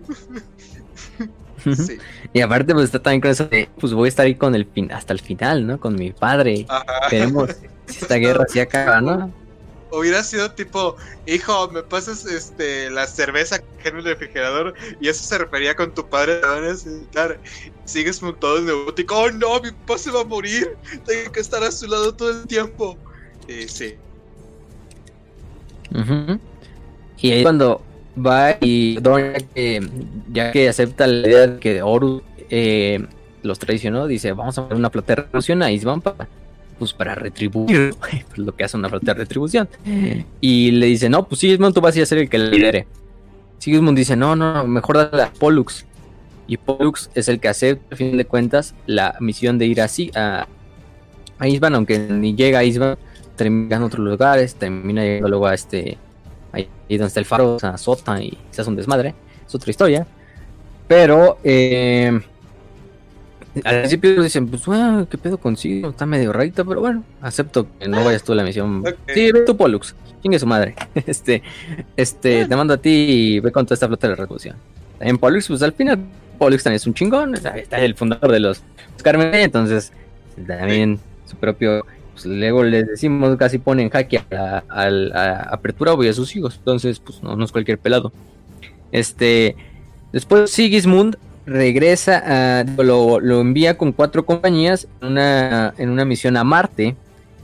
[2.33, 4.67] Y aparte, pues está también con eso de, pues voy a estar ahí con el
[4.67, 5.81] fin, hasta el final, ¿no?
[5.81, 6.67] Con mi padre.
[7.11, 7.51] Veremos
[7.87, 9.33] si esta guerra se acaba, ¿no?
[9.93, 15.39] hubiera sido tipo, hijo, me pasas este la cerveza en el refrigerador y eso se
[15.39, 17.41] refería con tu padre, te van a necesitar.
[17.85, 21.63] Sigues montado en neumático, oh no, mi papá se va a morir, tengo que estar
[21.63, 22.97] a su lado todo el tiempo.
[23.49, 23.97] Y sí.
[27.19, 27.83] Y ahí cuando
[28.17, 29.33] va y Don,
[30.33, 33.05] ya que, acepta la idea de que Horus eh,
[33.43, 36.29] los traicionó, dice, vamos a hacer una plata de revolución a Isban para
[36.81, 39.69] pues para retribuir, pues, lo que hace una flota de retribución.
[40.41, 42.87] Y le dice, no, pues sí, tú vas a ser el que le lidere.
[43.59, 45.85] Sigismund dice, no, no, mejor dale a Pollux.
[46.47, 50.11] Y Pollux es el que acepta, al fin de cuentas, la misión de ir así
[50.17, 50.49] a,
[51.39, 52.97] a Isban, aunque ni llega a Isban,
[53.37, 55.99] termina en otros lugares, termina llegando luego a este,
[56.53, 59.15] ahí donde está el faro, a Sota y se hace un desmadre.
[59.47, 60.07] Es otra historia.
[60.89, 62.21] Pero, eh,
[63.65, 65.91] al principio dicen, pues, bueno, ¿qué pedo consigo?
[65.91, 68.85] Está medio rarito, pero bueno, acepto que no vayas tú a la misión.
[69.13, 70.75] Sí, ve tu Pollux, chingue su madre.
[71.07, 71.43] Este,
[71.97, 74.57] este, te mando a ti y ve con toda esta flota de la revolución.
[75.01, 75.99] En Pollux, pues al final,
[76.39, 78.63] Pollux también es un chingón, está el fundador de los
[79.03, 79.93] Carmen, entonces
[80.47, 81.85] también su propio,
[82.23, 86.13] pues luego les decimos, casi pone en jaque a, la- a la apertura y a
[86.13, 88.13] sus hijos, entonces, pues no, no es cualquier pelado.
[88.93, 89.57] Este,
[90.13, 91.17] después Sigismund
[91.47, 96.97] regresa, a- lo, lo envía con cuatro compañías en una, en una misión a Marte.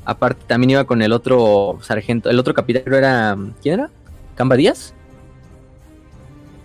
[0.05, 3.90] Aparte también iba con el otro sargento, el otro capitán era, ¿quién era?
[4.36, 4.94] ¿Camba Díaz?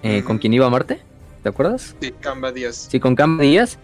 [0.04, 1.00] Eh, ¿Con quién iba a Marte?
[1.44, 1.96] ¿Te acuerdas?
[2.00, 2.88] Sí, Camba Díaz.
[2.92, 3.78] Sí, con Camba Díaz.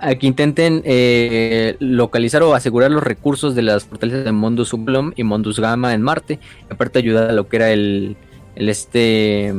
[0.00, 5.12] A que intenten eh, localizar o asegurar los recursos de las fortalezas de Mondus Ublum
[5.16, 6.38] y Mondus Gamma en Marte.
[6.70, 8.16] Aparte ayudar a lo que era el,
[8.54, 9.52] el este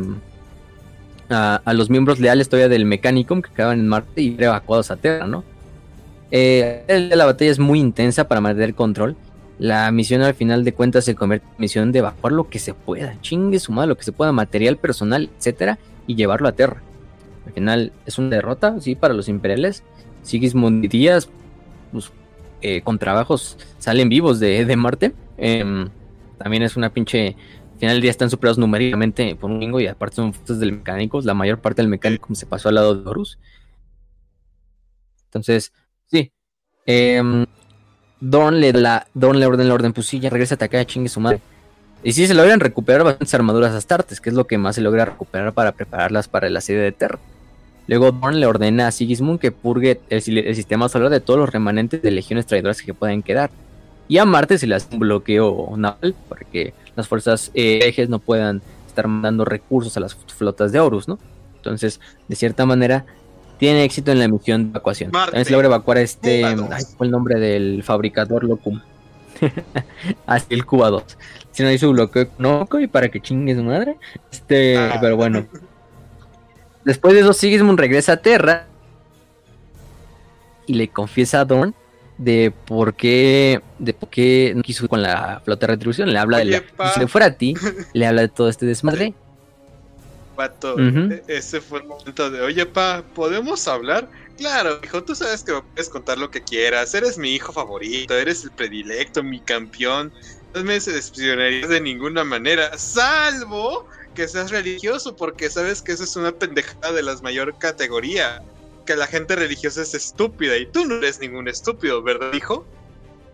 [1.30, 5.28] a, los miembros leales todavía del Mechanicum que quedaban en Marte y evacuados a Terra,
[5.28, 5.44] ¿no?
[6.32, 9.16] Eh, la batalla es muy intensa para mantener control.
[9.58, 12.74] La misión al final de cuentas se convierte en misión de evacuar lo que se
[12.74, 16.82] pueda, chingue su lo que se pueda, material personal, etcétera, y llevarlo a Terra.
[17.46, 19.84] Al final es una derrota, sí, para los imperiales.
[20.24, 21.30] Sigismund y Díaz,
[21.92, 22.12] pues,
[22.62, 25.14] eh, con trabajos salen vivos de, de Marte.
[25.38, 25.90] Em,
[26.38, 27.36] también es una pinche.
[27.74, 30.74] Al final del día están superados numéricamente por un gringo y aparte son fuerzas del
[30.74, 31.24] mecánicos.
[31.24, 33.40] La mayor parte del mecánico se pasó al lado de Horus.
[35.26, 35.72] Entonces,
[36.08, 36.34] sí.
[36.86, 37.46] Em,
[38.20, 41.08] Dorn le, la, Dorn le ordena la orden, pues sí, ya regresa a atacar, chingue
[41.08, 41.40] su madre.
[42.04, 45.06] Y sí, se logran recuperar bastantes armaduras astartes, que es lo que más se logra
[45.06, 47.20] recuperar para prepararlas para el asedio de Terra.
[47.90, 52.04] Luego Dorn le ordena a Sigismund que purgue el, sistema solar de todos los remanentes
[52.04, 53.50] de legiones traidoras que pueden quedar.
[54.08, 58.08] Y a Marte se le hace un bloqueo naval para que las fuerzas eh, ejes
[58.08, 61.18] no puedan estar mandando recursos a las flotas de Horus, ¿no?
[61.56, 63.06] Entonces, de cierta manera,
[63.58, 65.10] tiene éxito en la misión de evacuación.
[65.12, 65.32] Marte.
[65.32, 66.46] También se logra evacuar a este.
[66.46, 66.58] Ay,
[66.96, 68.82] fue el nombre del fabricador Locum.
[70.28, 71.04] Así el Cuba 2.
[71.54, 73.98] Si no hizo bloqueo económico y para que chingue su madre.
[74.32, 75.00] Este, Ah.
[75.02, 75.48] pero bueno.
[76.90, 78.66] Después de eso, Sigismund regresa a Terra
[80.66, 81.76] y le confiesa a Dorn
[82.18, 86.12] de por qué, de por qué no quiso ir con la flota de retribución.
[86.12, 86.64] Le habla de la.
[86.92, 87.54] Si le fuera a ti,
[87.94, 89.14] le habla de todo este desmadre.
[90.36, 94.10] Pato, e- ese fue el momento de, oye, pa, ¿podemos hablar?
[94.40, 96.96] Claro, hijo, tú sabes que me puedes contar lo que quieras.
[96.96, 100.12] Eres mi hijo favorito, eres el predilecto, mi campeón.
[100.56, 103.86] No me decepcionarías de ninguna manera, salvo
[104.16, 108.42] que seas religioso, porque sabes que eso es una pendejada de las mayor categoría.
[108.86, 112.66] Que la gente religiosa es estúpida y tú no eres ningún estúpido, ¿verdad, hijo?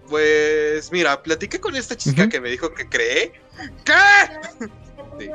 [0.10, 3.34] Pues mira, platiqué con esta chica que me dijo que cree.
[3.86, 3.94] ¿Qué?
[5.18, 5.30] Sí.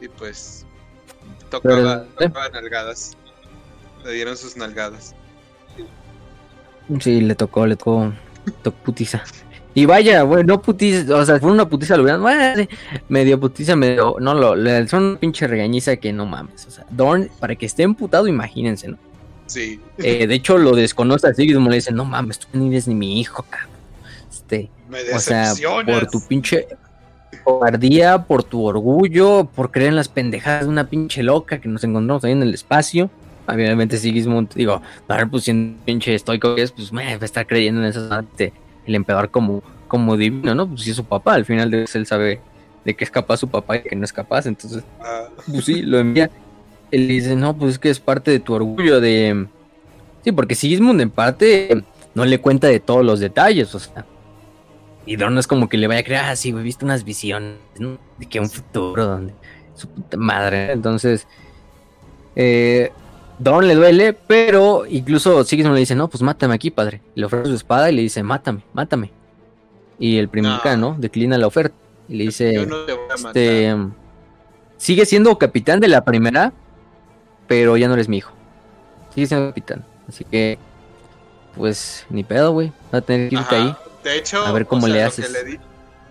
[0.00, 0.66] Y pues
[1.50, 3.16] tocaba, Pero- tocaba nalgadas.
[4.04, 5.14] Le dieron sus nalgadas.
[7.00, 8.12] Sí, le tocó, le tocó,
[8.62, 9.22] tocó putiza.
[9.74, 12.68] Y vaya, güey, no putiza, o sea, fue una putiza, lo hubieran,
[13.08, 16.84] medio putiza, medio, no, lo, le son una pinche regañiza que no mames, o sea,
[16.90, 18.98] Dorn, para que esté emputado, imagínense, ¿no?
[19.46, 19.80] Sí.
[19.98, 22.94] Eh, de hecho, lo desconoce a Sigismund, le dice, no mames, tú ni eres ni
[22.94, 23.70] mi hijo, cabrón.
[24.30, 25.52] Este, Me o sea,
[25.86, 26.68] por tu pinche
[27.44, 31.82] cobardía, por tu orgullo, por creer en las pendejadas de una pinche loca que nos
[31.84, 33.10] encontramos ahí en el espacio.
[33.46, 37.24] Obviamente Sigismund, digo, a ver, pues siendo pinche estoico que es, pues me va a
[37.24, 38.52] estar creyendo en esas de
[38.86, 40.68] el emperador como, como divino, ¿no?
[40.68, 42.40] Pues sí es su papá, al final de él sabe
[42.84, 45.82] de que es capaz su papá y que no es capaz, entonces Ah, pues sí,
[45.82, 46.30] lo envía.
[46.90, 49.46] Él dice, no, pues es que es parte de tu orgullo de...
[50.24, 51.82] Sí, porque Sigismund en parte
[52.14, 54.04] no le cuenta de todos los detalles, o sea.
[55.06, 57.02] Y Dorn no es como que le vaya a creer, ah, sí, he visto unas
[57.02, 57.98] visiones, ¿no?
[58.18, 59.34] De que un futuro donde...
[59.74, 61.26] Su puta madre, entonces...
[62.36, 62.92] Eh,
[63.38, 67.00] Dorn le duele, pero incluso Sigismund le dice, no, pues mátame aquí, padre.
[67.14, 69.10] Le ofrece su espada y le dice, mátame, mátame.
[69.98, 70.76] Y el primer No.
[70.76, 70.96] ¿no?
[70.98, 71.74] Declina la oferta.
[72.08, 72.54] Y le dice...
[72.54, 73.36] yo no te voy a matar.
[73.36, 73.76] Este
[74.76, 76.52] sigue siendo capitán de la primera,
[77.46, 78.32] pero ya no eres mi hijo.
[79.14, 79.84] Sigue siendo capitán.
[80.08, 80.58] Así que,
[81.56, 82.72] pues, ni pedo, güey.
[82.92, 83.64] Va a tener que irte Ajá.
[83.64, 83.76] ahí.
[84.02, 85.26] De hecho, A ver cómo o sea, le lo haces.
[85.26, 85.60] que le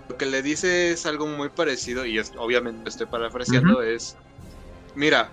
[0.07, 4.15] Lo que le dice es algo muy parecido y es, obviamente estoy parafraseando es,
[4.95, 5.29] mira,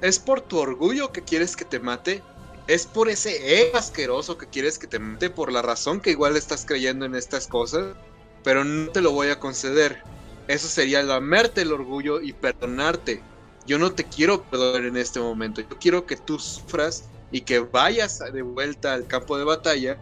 [0.00, 2.22] es por tu orgullo que quieres que te mate,
[2.66, 6.36] es por ese ego asqueroso que quieres que te mate, por la razón que igual
[6.36, 7.96] estás creyendo en estas cosas,
[8.42, 10.02] pero no te lo voy a conceder.
[10.48, 13.22] eso sería lamerte el orgullo y perdonarte.
[13.66, 15.60] Yo no te quiero perdonar en este momento.
[15.60, 19.98] Yo quiero que tú sufras y que vayas de vuelta al campo de batalla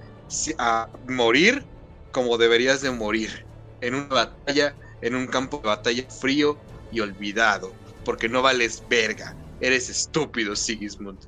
[0.58, 1.64] a morir
[2.12, 3.46] como deberías de morir.
[3.80, 6.58] En una batalla, en un campo de batalla frío
[6.92, 7.72] y olvidado.
[8.04, 9.34] Porque no vales verga.
[9.66, 11.20] Eres estúpido, Sigismund.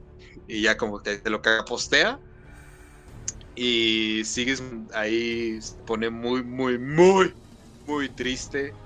[0.46, 2.20] Y ya como te, te lo postea.
[3.54, 7.34] Y Sigismund ahí se pone muy, muy, muy,
[7.86, 8.76] muy triste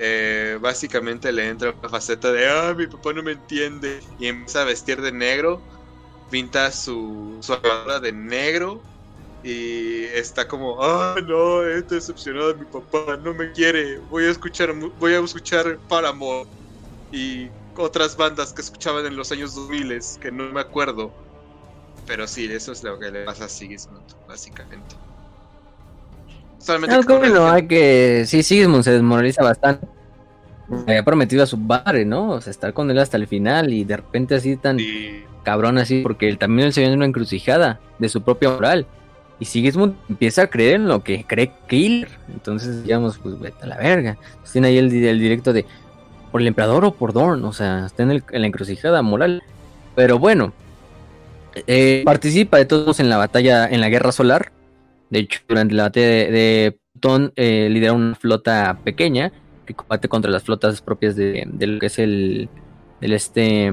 [0.00, 4.00] eh, básicamente le entra la faceta de, ah, mi papá no me entiende.
[4.18, 5.66] Y empieza a vestir de negro,
[6.30, 7.54] pinta su, su
[8.02, 8.86] de negro
[9.42, 14.00] y está como, ah, no, estoy decepcionado de mi papá, no me quiere.
[14.00, 16.50] Voy a escuchar, voy a escuchar Paramore
[17.10, 21.10] y otras bandas que escuchaban en los años 2000 que no me acuerdo.
[22.06, 24.96] Pero sí, eso es lo que le pasa a Sigismund, básicamente.
[26.58, 28.24] Solamente no, hay que.
[28.26, 29.86] Sí, Sigismund se desmoraliza bastante.
[30.86, 32.30] había prometido a su padre, ¿no?
[32.30, 34.78] O sea, estar con él hasta el final y de repente así tan
[35.44, 38.86] cabrón así, porque él también se ve en una encrucijada de su propia moral.
[39.40, 42.08] Y Sigismund empieza a creer en lo que cree Killer.
[42.28, 44.18] Entonces, digamos, pues vete a la verga.
[44.52, 45.64] tiene ahí el, directo de
[46.30, 47.44] por el emperador o por Dorn.
[47.44, 49.42] O sea, está en, la encrucijada moral.
[49.94, 50.52] Pero bueno,
[51.66, 54.52] eh, participa de todos en la batalla, en la guerra solar.
[55.10, 59.30] De hecho, durante la batalla de, Plutón eh, lidera una flota pequeña
[59.64, 62.48] que combate contra las flotas propias de, lo que es el
[63.00, 63.70] del este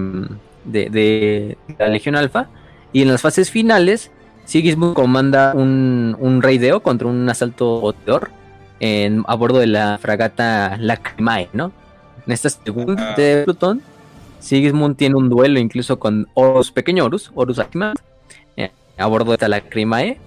[0.65, 2.49] de, la Legión Alfa.
[2.93, 4.11] Y en las fases finales,
[4.45, 7.95] Sigismund comanda un, un raideo contra un asalto
[8.79, 11.71] en, a bordo de la fragata Lacrimae, ¿no?
[12.25, 13.81] En esta segunda de Plutón,
[14.39, 17.59] Sigismund tiene un duelo incluso con Horus Pequeño Horus, Horus
[18.57, 20.17] eh, a bordo de esta Lacrimae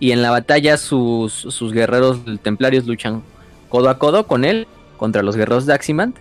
[0.00, 3.22] y en la batalla sus, sus guerreros templarios luchan
[3.68, 4.66] codo a codo con él
[4.96, 6.14] contra los guerreros de Aximand.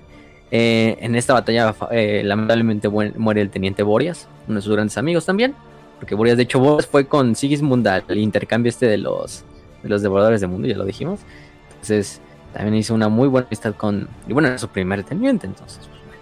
[0.51, 5.25] Eh, en esta batalla eh, lamentablemente muere el teniente Boreas, uno de sus grandes amigos
[5.25, 5.55] también.
[5.99, 9.43] Porque Boreas, de hecho, Boreas fue con Sigismund al intercambio este de los,
[9.81, 11.21] de los devoradores del mundo, ya lo dijimos.
[11.69, 12.21] Entonces,
[12.53, 14.07] también hizo una muy buena amistad con.
[14.27, 15.79] Y bueno, era su primer teniente, entonces.
[15.79, 16.19] Pues,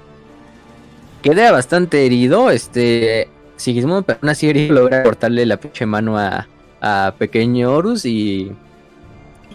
[1.22, 3.30] Queda bastante herido, este.
[3.58, 6.48] Sigismund, pero aún así logra cortarle la pinche mano a,
[6.82, 8.51] a Pequeño Horus y,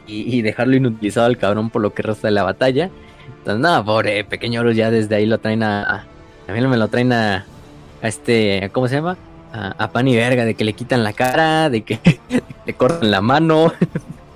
[0.07, 2.91] y, dejarlo inutilizado al cabrón por lo que resta de la batalla.
[3.39, 6.07] Entonces, no, pobre Pequeño Horus ya desde ahí lo traen a...
[6.47, 7.47] también me lo traen a,
[8.01, 8.71] a este...
[8.73, 9.17] ¿Cómo se llama?
[9.53, 11.99] A, pan y verga, de que le quitan la cara, de que
[12.67, 13.73] le cortan la mano.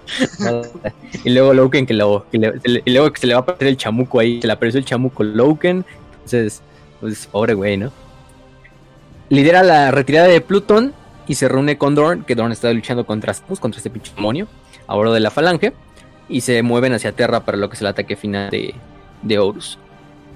[1.24, 4.20] y luego Loken que, lo, y luego que se le va a aparecer el chamuco
[4.20, 5.84] ahí, se le apareció el chamuco Loken.
[6.14, 6.62] Entonces,
[7.00, 7.92] pues pobre güey, ¿no?
[9.28, 10.92] Lidera la retirada de Plutón
[11.26, 14.48] y se reúne con Dorn, que Dorn está luchando contra, contra este pinche demonio
[14.88, 15.72] a bordo de la falange,
[16.28, 18.74] y se mueven hacia Terra para lo que es el ataque final de,
[19.22, 19.78] de Horus.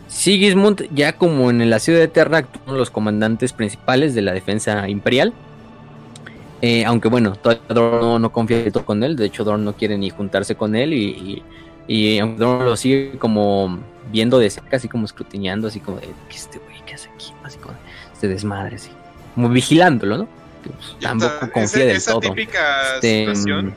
[0.06, 4.88] Sigismund, ya como en el asedio de Terra, actúan los comandantes principales de la defensa
[4.88, 5.32] imperial.
[6.66, 9.98] Eh, aunque bueno, todavía Dorn no, confía todo con él, de hecho Dorn no quiere
[9.98, 11.42] ni juntarse con él y,
[11.86, 16.06] y, aunque Dorn lo sigue como viendo de cerca, así como escrutinando, así como de,
[16.30, 17.34] ¿qué este güey qué hace aquí?
[17.42, 17.74] Así como
[18.14, 18.88] este desmadre, así,
[19.34, 20.28] como vigilándolo, ¿no?
[20.62, 23.74] Pues, tampoco confía del esa típica este, situación.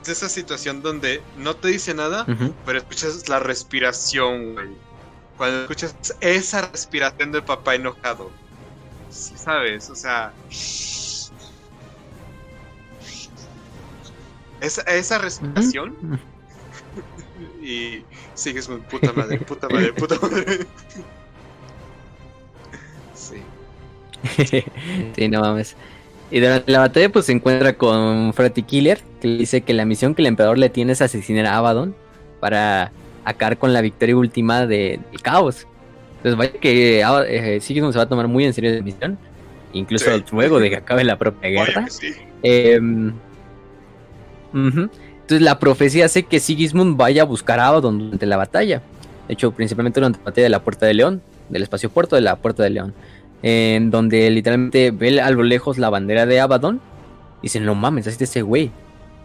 [0.00, 2.24] Es esa situación donde no te dice nada,
[2.64, 4.68] pero escuchas la respiración, güey.
[5.36, 8.30] Cuando escuchas esa respiración del papá enojado.
[9.10, 9.90] ¿Sabes?
[9.90, 10.32] O sea.
[14.60, 15.96] Esa, esa respiración.
[17.62, 20.66] y sigues muy puta madre, puta madre, puta madre.
[25.16, 25.76] sí, no mames.
[26.30, 30.14] Y durante la batalla pues se encuentra con Freddy Killer, que dice que la misión
[30.14, 31.94] que el emperador le tiene es asesinar a Abaddon
[32.38, 32.92] para
[33.24, 35.66] acabar con la victoria última del caos.
[36.18, 39.18] Entonces vaya que eh, se va a tomar muy en serio la misión,
[39.72, 41.86] incluso luego de que acabe la propia guerra.
[44.52, 48.82] Entonces la profecía hace que Sigismund vaya a buscar a Abaddon durante la batalla.
[49.28, 52.22] De hecho, principalmente durante la batalla de la Puerta de León, del espacio puerto de
[52.22, 52.94] la Puerta de León
[53.42, 56.80] en donde literalmente ve a lo lejos la bandera de Abaddon
[57.40, 58.70] y dice, no mames, así ese güey.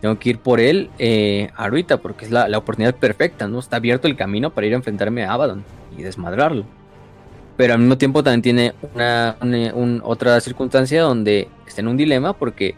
[0.02, 3.60] Tengo que ir por él eh, ahorita porque es la, oportunidad perfecta, ¿no?
[3.60, 5.64] Está abierto el camino para ir a enfrentarme a Abaddon
[5.98, 6.66] y desmadrarlo.
[7.58, 9.36] Pero al mismo tiempo también tiene una,
[10.04, 12.76] otra circunstancia donde está en un dilema porque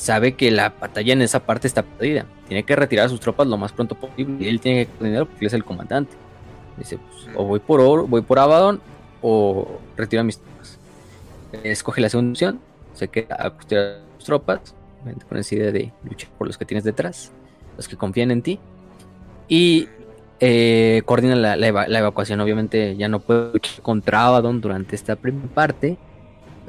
[0.00, 2.24] sabe que la batalla en esa parte está perdida.
[2.48, 5.26] Tiene que retirar a sus tropas lo más pronto posible y él tiene que dinero
[5.26, 6.16] porque él es el comandante.
[6.78, 8.80] Dice, pues, o voy por, voy por Abaddon
[9.20, 10.78] o retira mis tropas.
[11.64, 12.60] Escoge la segunda opción,
[12.94, 14.74] se queda a custodiar tus tropas,
[15.28, 17.30] con esa idea de luchar por los que tienes detrás,
[17.76, 18.58] los que confían en ti.
[19.48, 19.88] Y
[20.40, 22.40] eh, coordina la, la eva- la evacuación.
[22.40, 25.98] Obviamente ya no puede luchar contra Abaddon durante esta primera parte,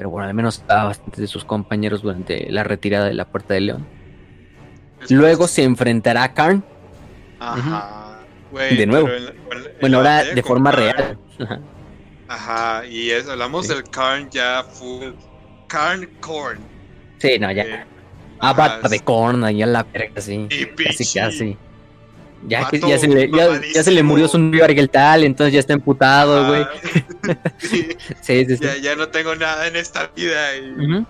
[0.01, 3.53] pero bueno, al menos a bastantes de sus compañeros durante la retirada de la Puerta
[3.53, 3.85] del León.
[5.11, 6.63] Luego se enfrentará a Karn,
[7.39, 8.17] Ajá.
[8.51, 9.07] De nuevo.
[9.79, 11.19] bueno, ahora de forma Karn- real.
[12.27, 13.75] Ajá, y es, hablamos Sí.
[13.75, 15.11] del Karn ya full.
[15.67, 16.57] Karn Korn.
[17.19, 17.61] sí, no, ya.
[17.63, 17.85] eh,
[18.39, 20.47] Avatar ajá, de Korn, ahí a la verga, sí.
[20.49, 21.57] Y Casi, casi.
[22.47, 25.59] Ya, vato ya, se le, ya, ya se le murió su novio Argueltal, entonces ya
[25.59, 26.61] está emputado, güey.
[26.61, 26.71] Ajá.
[27.59, 28.63] Sí, Sí, sí, sí.
[28.63, 30.55] ya, ya no tengo nada en esta vida.
[30.55, 31.05] y-.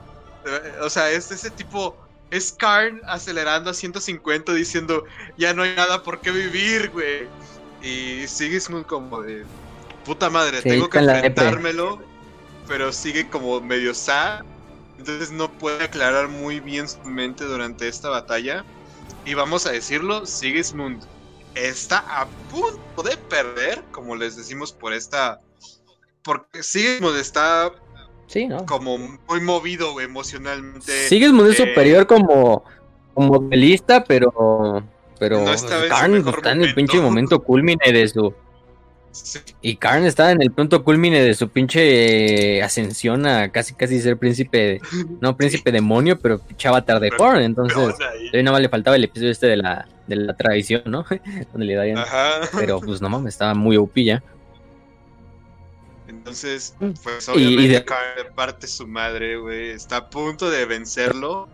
[0.81, 1.95] O sea, es ese tipo.
[2.31, 5.03] Es Karn acelerando a 150 diciendo,
[5.37, 7.27] ya no hay nada por qué vivir, güey.
[7.81, 9.43] Y Sigismund como de,
[10.05, 12.01] puta madre, tengo que enfrentármelo,
[12.67, 14.43] pero sigue como medio sad.
[14.97, 18.63] Entonces no puede aclarar muy bien su mente durante esta batalla.
[19.25, 21.03] Y vamos a decirlo, Sigismund
[21.55, 25.39] está a punto de perder, como les decimos por esta...
[26.23, 27.71] Porque Sigismund está
[28.31, 28.65] Sí, ¿no?
[28.65, 31.07] como muy movido emocionalmente.
[31.09, 32.63] Sigismund es eh, superior como,
[33.13, 34.83] como duelista, pero.
[35.19, 36.75] Pero No en mejor está en el momento.
[36.75, 38.33] pinche momento culmine de su.
[39.11, 43.73] Sí, Y Karn está en el punto culmine de su pinche eh, ascensión a casi
[43.73, 44.57] casi ser príncipe.
[44.57, 44.81] de-
[45.19, 47.41] no, príncipe demonio, pero pinche avatar de Pero- Korn.
[47.41, 51.05] Entonces, todavía nada más le faltaba el episodio este de la, de la tradición, ¿no?
[51.51, 51.97] Donde le darían.
[51.97, 52.41] Ajá.
[52.57, 54.23] Pero pues no mames, estaba muy OP ya.
[56.07, 57.31] Entonces, pues Mm.
[57.35, 59.71] Y- y obviamente de- Karn parte su madre, güey.
[59.71, 61.49] Está a punto de vencerlo.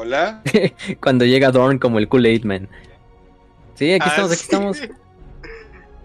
[0.00, 0.42] Hola.
[1.02, 2.68] Cuando llega Dorn como el Kool-Aid Man.
[3.74, 4.44] Sí, aquí Ah, estamos, aquí sí.
[4.44, 4.80] estamos.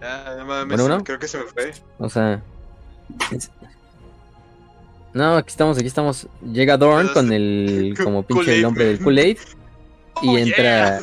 [0.00, 1.72] Ya, no mames, Bueno, creo que se me fue.
[1.98, 2.42] O sea.
[3.30, 3.52] es-
[5.12, 6.26] No, aquí estamos, aquí estamos.
[6.42, 7.94] Llega Dorn con el.
[8.02, 8.98] como pinche el hombre del.
[9.00, 9.38] Kool-Aid.
[10.22, 11.02] Y Oh, entra- yeah.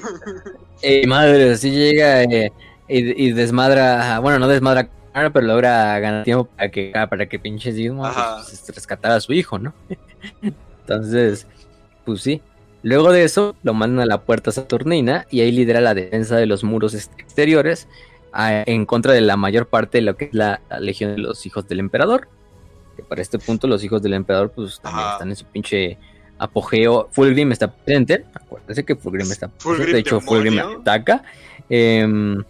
[0.82, 2.52] Eh, madre, así llega eh,
[2.90, 4.20] y, y desmadra.
[4.20, 7.72] Bueno, no desmadra, pero logra ganar tiempo para que, para que pinche
[8.04, 8.42] Ajá.
[8.46, 9.74] pues, rescatara a su hijo, ¿no?
[10.42, 11.48] Entonces,
[12.04, 12.42] pues sí.
[12.84, 16.46] Luego de eso, lo mandan a la puerta saturnina y ahí lidera la defensa de
[16.48, 17.88] los muros exteriores
[18.34, 21.20] a- en contra de la mayor parte de lo que es la, la legión de
[21.22, 22.28] los hijos del emperador.
[22.98, 25.14] Que para este punto los hijos del emperador pues también Ajá.
[25.14, 25.98] están en su pinche
[26.40, 27.08] apogeo.
[27.12, 28.26] Fulgrim está presente.
[28.34, 29.64] Acuérdense que Fulgrim está presente.
[29.64, 31.24] Fulgrim de hecho, Fulgrim ataca.
[31.70, 32.44] em,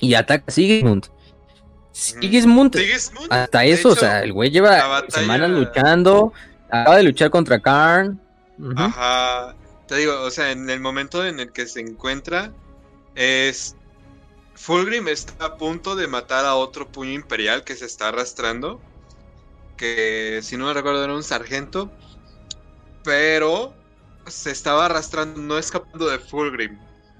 [0.00, 1.06] y ataca a Sigismund.
[1.92, 6.32] Sigismund, Sigismund, hasta eso, o sea, el güey lleva batalla- semanas luchando.
[6.68, 8.20] Acaba de luchar contra Karn.
[8.76, 9.54] Ajá.
[9.86, 12.52] Te digo, o sea, en el momento en el que se encuentra
[13.14, 13.76] es
[14.54, 18.80] Fulgrim está a punto de matar a otro puño imperial que se está arrastrando.
[19.76, 21.90] Que si no me recuerdo era un sargento.
[23.04, 23.74] Pero
[24.26, 26.78] se estaba arrastrando, no escapando de Fulgrim.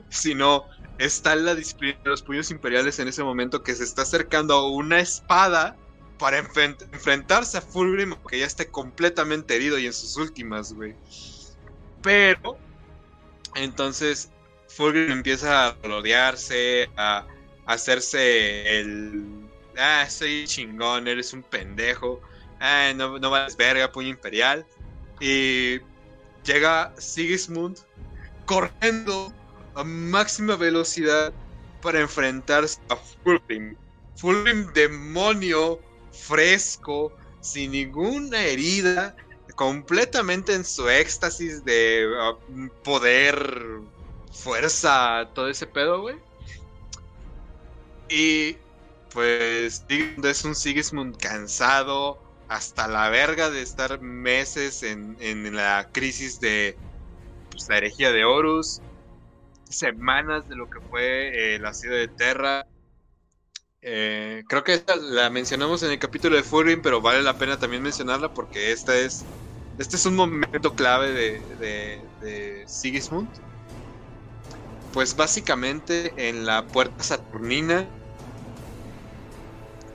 [0.08, 0.64] Sino
[0.98, 4.54] está en la disciplina de los puños imperiales en ese momento que se está acercando
[4.54, 5.76] a una espada
[6.18, 10.94] para enfren- enfrentarse a Fulgrim, que ya esté completamente herido y en sus últimas, güey.
[12.02, 12.58] Pero,
[13.54, 14.30] entonces,
[14.68, 17.26] Fulgrim empieza a rodearse, a
[17.66, 19.48] hacerse el.
[19.76, 22.20] Ah, soy chingón, eres un pendejo.
[22.60, 24.66] Ah, no, no vales verga, puño imperial.
[25.20, 25.80] Y
[26.44, 27.78] llega Sigismund
[28.46, 29.32] corriendo
[29.74, 31.34] a máxima velocidad
[31.82, 33.76] para enfrentarse a Fulgrim.
[34.14, 35.80] Fulgrim demonio
[36.16, 39.16] fresco, sin ninguna herida,
[39.54, 43.80] completamente en su éxtasis de uh, poder,
[44.32, 46.16] fuerza, todo ese pedo, güey.
[48.08, 48.56] Y
[49.12, 56.38] pues es un Sigismund cansado, hasta la verga de estar meses en, en la crisis
[56.40, 56.78] de
[57.50, 58.82] pues, la herejía de Horus,
[59.64, 62.66] semanas de lo que fue eh, la ciudad de Terra.
[63.82, 67.58] Eh, creo que esta la mencionamos en el capítulo de Fulgrim, pero vale la pena
[67.58, 69.24] también mencionarla porque esta es,
[69.78, 73.28] este es un momento clave de, de, Sigismund.
[74.92, 77.86] Pues básicamente en la puerta saturnina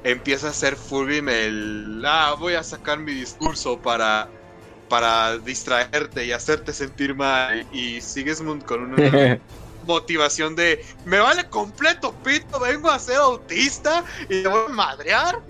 [0.04, 2.04] empieza a hacer Fulgrim el...
[2.06, 4.30] Ah, voy a sacar mi discurso para,
[4.88, 7.66] para distraerte y hacerte sentir mal.
[7.72, 9.42] Y Sigismund con una
[9.86, 15.42] motivación de me vale completo pito, vengo a ser autista y le voy a madrear.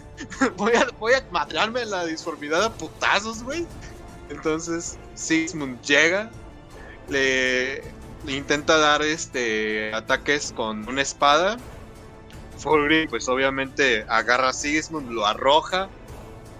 [0.56, 3.66] voy, a, voy a madrearme la disformidad a putazos, güey.
[4.28, 6.30] Entonces Sigismund llega,
[7.08, 7.82] le,
[8.24, 11.56] le intenta dar este ataques con una espada.
[12.58, 15.88] Fulgrim, pues obviamente agarra a Sigismund, lo arroja,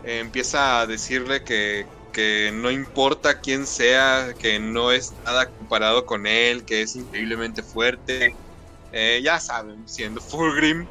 [0.05, 6.07] eh, empieza a decirle que que no importa quién sea, que no es nada comparado
[6.07, 8.35] con él, que es increíblemente fuerte.
[8.93, 10.87] Eh, ya saben, siendo Fulgrim.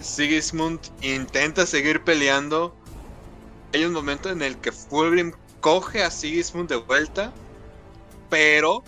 [0.00, 2.74] Sigismund intenta seguir peleando.
[3.72, 7.32] Hay un momento en el que Fulgrim coge a Sigismund de vuelta,
[8.30, 8.82] pero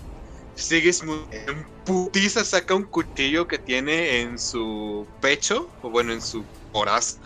[0.55, 6.45] Sigismund en putiza saca un cuchillo que tiene en su pecho, o bueno, en su
[6.73, 7.21] coraza,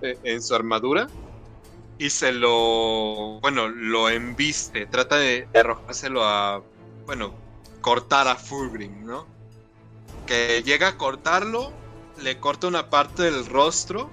[0.02, 1.08] en su armadura,
[2.00, 6.62] y se lo, bueno, lo embiste, trata de arrojárselo a,
[7.04, 7.34] bueno,
[7.82, 9.26] cortar a Fulgrim, ¿no?
[10.26, 11.74] Que llega a cortarlo,
[12.22, 14.08] le corta una parte del rostro.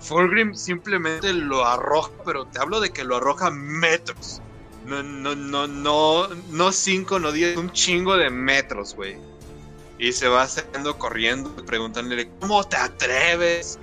[0.00, 4.42] Fulgrim simplemente lo arroja, pero te hablo de que lo arroja metros.
[4.84, 9.16] No, no, no, no, no cinco, no diez, un chingo de metros, güey.
[9.98, 13.78] Y se va saliendo corriendo, preguntándole, ¿cómo te atreves?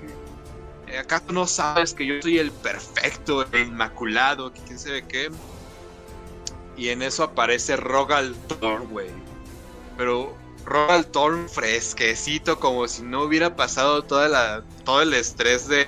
[1.00, 5.30] ¿Acaso no sabes que yo soy el perfecto, el inmaculado, quién sabe qué?
[6.78, 9.10] Y en eso aparece Rogal Thorn, güey.
[9.98, 15.88] Pero Rogal Thorn fresquecito, como si no hubiera pasado toda la, todo el estrés de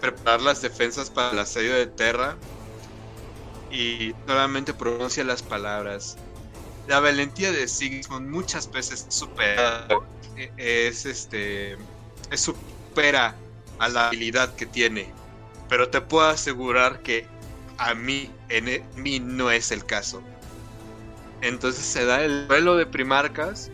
[0.00, 2.36] preparar las defensas para el asedio de Terra.
[3.70, 6.16] Y solamente pronuncia las palabras.
[6.86, 9.88] La valentía de Sigismund muchas veces supera.
[10.56, 11.76] Es este.
[12.30, 13.34] Es supera
[13.78, 15.12] a la habilidad que tiene.
[15.68, 17.26] Pero te puedo asegurar que
[17.78, 20.22] a mí, en e, mí no es el caso.
[21.40, 23.70] Entonces se da el duelo de primarcas.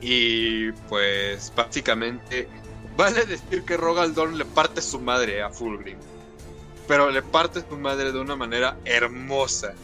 [0.00, 2.48] Y pues básicamente
[2.96, 5.98] vale decir que Rogaldorn le parte su madre a Fulgrim.
[6.86, 9.74] Pero le parte su madre de una manera hermosa.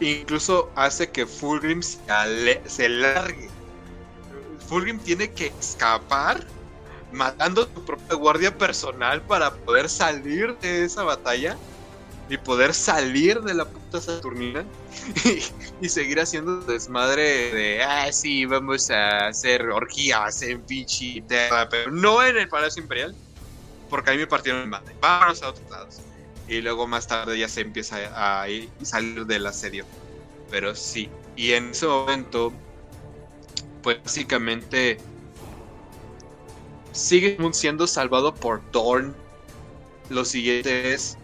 [0.00, 1.98] Incluso hace que Fulgrim se,
[2.66, 3.48] se largue.
[4.68, 6.46] Fulgrim tiene que escapar
[7.12, 11.56] matando tu propia guardia personal para poder salir de esa batalla
[12.28, 14.64] y poder salir de la puta Saturnina
[15.80, 22.22] y, seguir haciendo desmadre de, ah, sí, vamos a hacer orgías en Vichy, pero no
[22.22, 23.14] en el Palacio Imperial,
[23.88, 24.94] porque ahí me partieron el madre.
[25.00, 26.00] Vámonos a otros lados.
[26.46, 28.46] Y luego más tarde ya se empieza a, a
[28.82, 29.84] salir del asedio.
[30.50, 32.52] Pero sí, y en ese momento,
[33.82, 34.98] pues básicamente
[36.98, 39.14] sigue siendo salvado por Dorn.
[40.10, 41.16] Lo siguiente es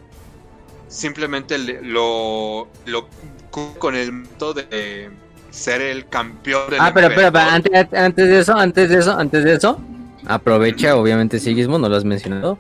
[0.88, 3.08] simplemente lo, lo
[3.50, 5.10] con el método de
[5.50, 9.44] ser el campeón del Ah, pero, pero, antes, antes de eso, antes de eso, antes
[9.44, 9.80] de eso,
[10.26, 12.58] aprovecha, obviamente Sigismund, no lo has mencionado.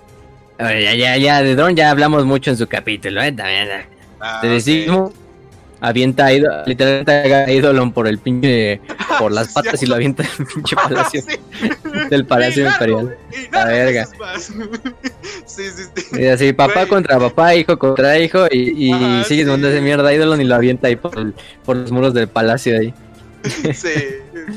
[0.58, 3.32] ya, ya, ya, de Dorn ya hablamos mucho en su capítulo, ¿eh?
[3.32, 3.68] También,
[4.20, 5.23] ah, de Sigismund
[5.84, 8.80] avienta a literalmente a ídolo por el pinche,
[9.18, 11.22] por las patas y lo avienta el pinche palacio
[12.08, 13.16] del palacio imperial.
[13.52, 14.08] La verga.
[15.46, 16.20] Sí, sí, sí.
[16.20, 20.40] Y así, papá contra papá, hijo contra hijo, y, y sigue donde ese mierda ídolo
[20.40, 21.32] y lo avienta ahí por,
[21.64, 22.92] por los muros del palacio ahí.
[23.72, 23.92] Sí,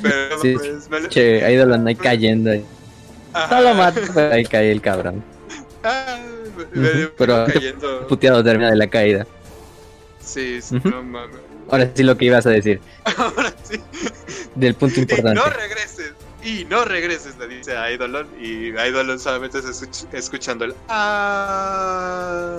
[0.02, 0.56] pero sí,
[0.90, 2.64] pues, Che, ídolo anda ahí cayendo ahí.
[3.52, 5.24] No lo mata, pero ahí cae el cabrón.
[5.84, 6.20] Ah,
[7.18, 8.08] pero cayendo...
[8.08, 9.28] puteado termina de la caída.
[10.28, 11.38] Sí, sí no mames.
[11.70, 12.82] Ahora sí lo que ibas a decir.
[13.18, 13.82] Ahora sí.
[14.56, 15.40] Del punto importante.
[15.40, 16.14] Y no regreses.
[16.44, 18.28] Y no regreses, le dice a Eidolon.
[18.40, 19.72] Y Eidolon solamente está
[20.18, 20.76] escuchando el.
[20.90, 22.50] Ah,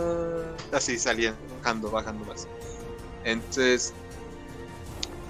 [0.72, 2.48] así salía, bajando, bajando más.
[3.24, 3.92] Entonces.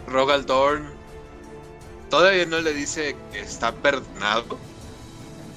[0.07, 0.87] Rogaldorn
[2.09, 4.59] todavía no le dice que está perdonado.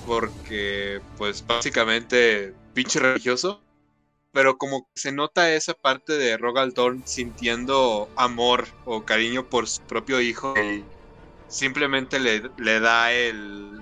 [0.08, 3.62] Porque, pues, básicamente, pinche religioso
[4.34, 6.74] pero como se nota esa parte de Rogal
[7.06, 10.84] sintiendo amor o cariño por su propio hijo y
[11.48, 13.82] simplemente le, le da el,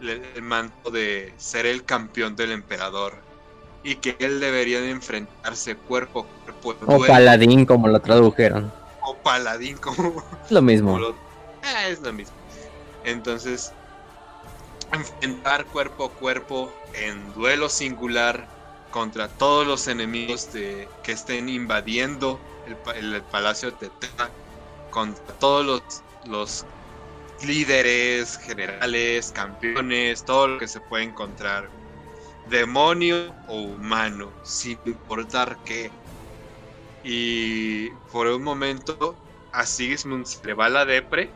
[0.00, 3.14] el, manto de ser el campeón del emperador
[3.82, 6.86] y que él debería de enfrentarse cuerpo a cuerpo.
[6.86, 8.72] O paladín como lo tradujeron.
[9.02, 10.22] O paladín como...
[10.50, 10.98] Lo mismo.
[11.62, 12.34] Ah, es lo mismo.
[13.04, 13.72] Entonces,
[14.92, 18.59] enfrentar cuerpo a cuerpo en duelo singular
[18.90, 24.30] contra todos los enemigos de, que estén invadiendo el, palacio de Teta,
[24.90, 26.66] contra todos los, los
[27.42, 31.68] líderes, generales, campeones, todo lo que se puede encontrar,
[32.48, 35.90] demonio o humano, sin importar qué.
[37.02, 39.16] Y por un momento
[39.52, 41.30] a Sigismund se le va la depre,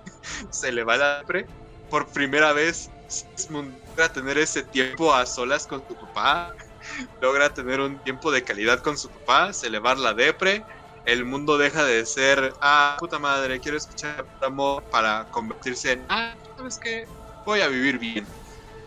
[0.50, 1.46] se le va la depre,
[1.90, 6.54] por primera vez Sigismund va a tener ese tiempo a solas con su papá,
[7.20, 10.64] logra tener un tiempo de calidad con su papá, se la depre,
[11.04, 16.34] el mundo deja de ser, ah, puta madre, quiero escuchar amor para convertirse en, ah,
[16.56, 17.04] ¿sabes qué?
[17.44, 18.26] Voy a vivir bien.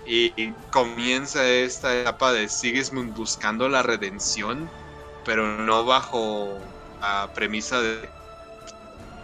[0.05, 4.69] Y, y comienza esta etapa de Sigismund buscando la redención,
[5.25, 6.59] pero no bajo
[7.01, 8.09] la premisa de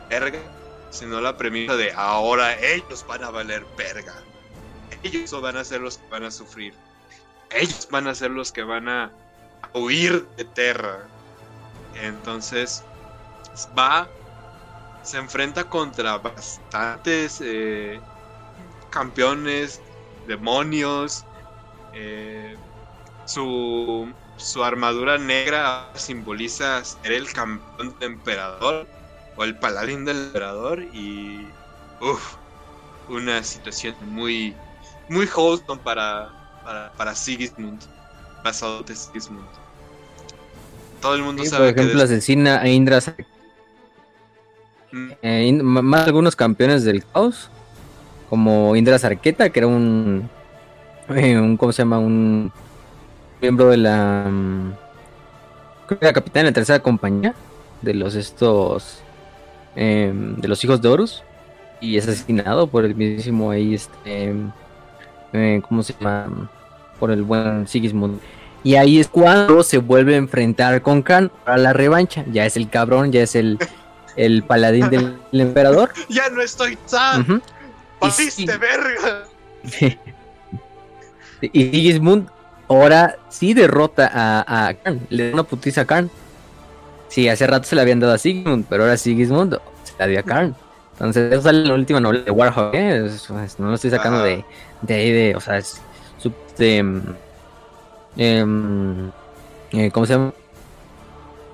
[0.10, 0.40] verga,
[0.90, 4.16] sino la premisa de ahora ellos van a valer verga.
[5.04, 6.74] Ellos van a ser los que van a sufrir.
[7.50, 9.18] Ellos van a ser los que van a
[9.74, 11.14] huir de Terra.
[11.94, 12.90] Entonces
[13.78, 14.16] va,
[15.02, 18.06] se enfrenta contra bastantes eh,
[18.90, 19.84] campeones,
[20.24, 21.28] demonios.
[21.92, 22.60] eh,
[23.26, 28.92] su, su armadura negra simboliza ser el campeón del emperador
[29.36, 31.58] o el paladín del emperador y
[32.00, 32.38] uf,
[33.08, 34.64] una situación muy
[35.08, 36.39] muy wholesome para
[36.70, 37.82] para, para Sigismund
[38.44, 39.44] basado de Sigismund
[41.02, 43.00] todo el mundo Sí, sabe por ejemplo, que asesina a Indra,
[44.92, 47.50] Mm, eh, In- más algunos campeones del caos,
[48.30, 50.30] como Indra Sarqueta, que era un,
[51.10, 52.00] eh, un ¿cómo se llama?
[52.00, 52.52] Un
[53.42, 54.74] miembro de la, mm,
[55.88, 57.36] creo que era capitán de la tercera compañía
[57.82, 59.04] de los estos,
[59.76, 61.24] em, de los hijos de Horus,
[61.80, 64.34] y es asesinado por el mismísimo ahí, este,
[65.34, 66.50] eh, ¿cómo se llama?
[67.00, 68.20] Por el buen Sigismund.
[68.64, 72.26] Y ahí es cuando se vuelve a enfrentar con Khan para la revancha.
[72.32, 73.58] Ya es el cabrón, ya es el,
[74.18, 75.92] el paladín del emperador.
[76.10, 77.42] ya no estoy tan Ujú.
[78.00, 78.60] pasiste sí.
[78.60, 79.24] verga
[81.42, 82.28] y Sigismund
[82.68, 85.00] ahora sí derrota a, a Khan.
[85.10, 86.10] Le da una putiza a Khan.
[87.08, 90.20] Sí, hace rato se la habían dado a Sigismund, pero ahora Sigismund se la dio
[90.20, 90.56] a Khan.
[90.94, 92.74] Entonces, eso sale en la última novela de Warhawk.
[92.76, 93.06] ¿eh?
[93.06, 94.44] Es- no lo estoy sacando de,
[94.82, 95.82] de ahí, de, o sea, es
[96.60, 96.78] de,
[98.18, 99.12] em,
[99.72, 100.34] eh, ¿cómo se llama?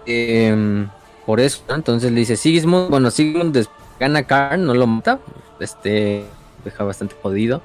[0.05, 0.89] Em,
[1.25, 1.75] por eso, ¿no?
[1.75, 3.65] entonces le dice Sigismund, bueno, Sigismund
[3.99, 5.19] gana a Karn, no lo mata,
[5.59, 6.25] este,
[6.63, 7.61] deja bastante jodido,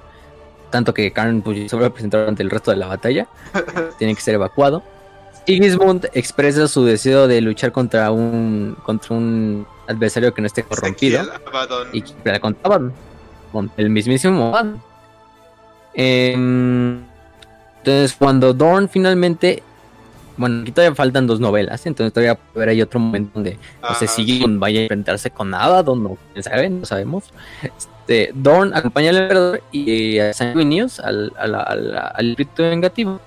[0.71, 3.27] tanto que Karn pues, se vuelve a presentar ante el resto de la batalla,
[3.99, 4.83] tiene que ser evacuado.
[5.47, 11.23] Sigismund expresa su deseo de luchar contra un contra un adversario que no esté corrompido
[11.93, 12.93] y que la contaban
[13.51, 14.83] con el mismísimo Abaddon.
[15.95, 17.03] Em,
[17.83, 19.63] entonces, cuando Dorn finalmente.
[20.37, 24.07] Bueno, aquí todavía faltan dos novelas, entonces todavía haber ahí otro momento donde no sé
[24.07, 27.25] si vaya a enfrentarse con Abaddon o quién sabe, no sabemos.
[27.63, 33.21] Este, Dorn acompaña al emperador y a Sanguinius, al, al, al, al espíritu vengativo.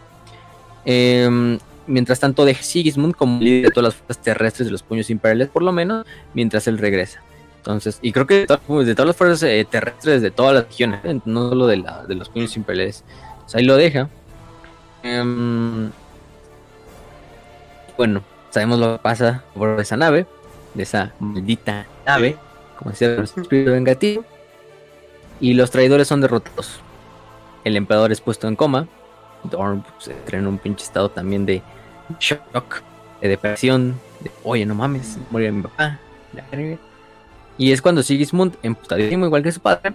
[0.85, 5.09] Em, mientras tanto, deja Sigismund como líder de todas las fuerzas terrestres de los puños
[5.09, 7.21] imperiales, por lo menos, mientras él regresa.
[7.57, 10.63] Entonces, y creo que de, todas- de todas las fuerzas eh, terrestres de todas las
[10.65, 11.19] regiones, ¿eh?
[11.25, 13.03] no solo de, la, de los puños imperiales.
[13.45, 14.09] O sea, ahí lo deja.
[15.03, 15.91] Em,
[17.97, 20.25] bueno, sabemos lo que pasa por esa nave,
[20.73, 22.37] de esa maldita nave,
[22.77, 24.23] como decía el espíritu vengativo.
[25.39, 26.79] Y los traidores son derrotados.
[27.63, 28.87] El emperador es puesto en coma.
[29.43, 31.61] Dorn pues, entra en un pinche estado también de
[32.19, 32.81] shock,
[33.21, 35.99] de depresión, de oye, no mames, murió mi papá.
[36.33, 36.77] la verga".
[37.57, 39.93] Y es cuando Sigismund, emputadísimo igual que su padre,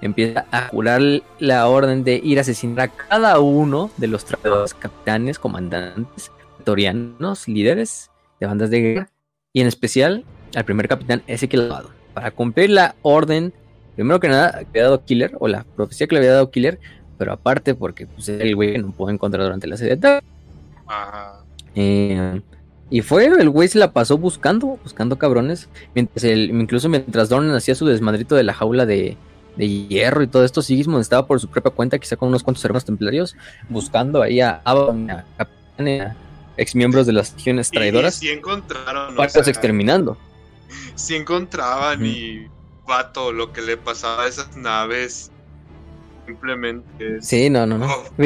[0.00, 1.00] empieza a jurar
[1.38, 7.48] la orden de ir a asesinar a cada uno de los traidores, capitanes, comandantes, pretorianos,
[7.48, 8.10] líderes
[8.40, 9.10] de bandas de guerra,
[9.52, 13.52] y en especial al primer capitán Ezequiel Abaddon, para cumplir la orden,
[13.96, 16.78] primero que nada, que había dado Killer, o la profecía que le había dado Killer,
[17.18, 20.22] pero aparte porque pues, el güey que no pudo encontrar durante la serie de.
[21.74, 22.40] Eh,
[22.90, 25.68] y fue, el güey se la pasó buscando, buscando cabrones.
[25.94, 29.16] Mientras el, incluso mientras Dornan hacía su desmadrito de la jaula de,
[29.58, 32.64] de hierro y todo esto, Sigismund estaba por su propia cuenta, quizá con unos cuantos
[32.64, 33.36] hermanos templarios,
[33.68, 35.46] buscando ahí a Abaddon, a a
[36.56, 39.12] ex miembros de las legiones traidoras, Y, sí encontraron.
[39.12, 40.16] o para sea, irlos exterminando.
[40.94, 42.46] sí encontraban y
[42.86, 45.30] vato lo que le pasaba a esas naves
[46.26, 47.86] simplemente Sí, no, no, no.
[47.86, 48.04] Oh,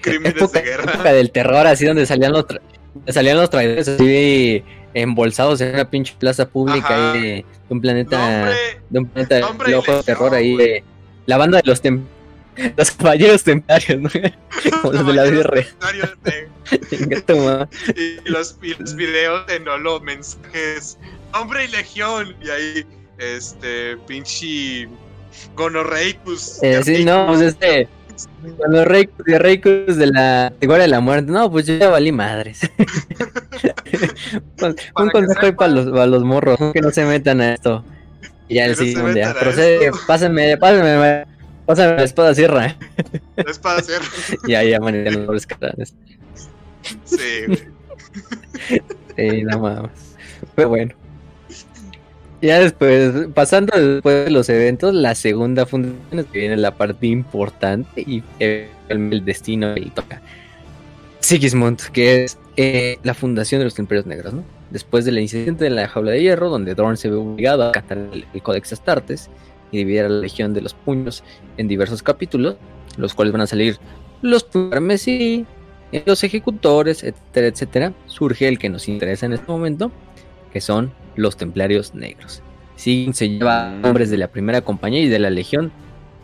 [0.00, 0.92] crímenes época, de guerra.
[0.92, 2.60] época del terror, así donde salían los, tra-
[3.08, 4.62] salían los traidores así
[4.94, 8.18] embolsados en una pinche plaza pública ahí de, de un planeta.
[8.18, 8.56] Nombre,
[8.90, 10.84] de un planeta Nombre de de terror ahí de
[11.26, 12.04] la banda de los tem
[12.76, 14.10] los caballeros templarios, ¿no?
[14.82, 15.66] Como los de la madre.
[17.96, 20.98] y, los, y los videos de Nolo, mensajes,
[21.34, 22.86] hombre y legión, y ahí,
[23.18, 24.88] este, pinche
[25.54, 26.62] Gonorreicus.
[26.62, 27.88] Eh, sí, no, pues este
[28.58, 31.88] con los reyes de Reicus de la Guardia de la Muerte, no, pues yo ya
[31.90, 32.60] valí madres.
[34.96, 37.84] un consejo para los, para los morros, que no se metan a esto.
[38.48, 41.26] Y ya el siguiente, metan a procede, pásenme, pásenme,
[41.66, 42.76] pásenme la espada sierra.
[43.36, 44.00] Es para hacer.
[44.48, 45.46] ya, ya, man, ya no los.
[47.04, 47.72] Sí, güey.
[49.16, 49.90] Sí, nada más.
[50.54, 51.01] Pero bueno.
[52.42, 57.06] Ya después, pasando después de los eventos, la segunda fundación es que viene la parte
[57.06, 60.20] importante y el destino y toca.
[61.20, 64.44] Sigismund, que es eh, la fundación de los Templarios Negros, ¿no?
[64.70, 67.98] Después del incidente de la jaula de hierro, donde Dorn se ve obligado a acatar
[67.98, 69.30] el, el Codex Astartes
[69.70, 71.22] y dividir a la Legión de los Puños
[71.58, 72.56] en diversos capítulos,
[72.96, 73.78] los cuales van a salir
[74.20, 74.48] los
[74.80, 75.46] Messi,
[76.06, 79.92] los ejecutores, etcétera, etcétera, surge el que nos interesa en este momento,
[80.52, 82.42] que son los Templarios Negros.
[82.76, 85.72] Sí, se lleva hombres de la primera compañía y de la Legión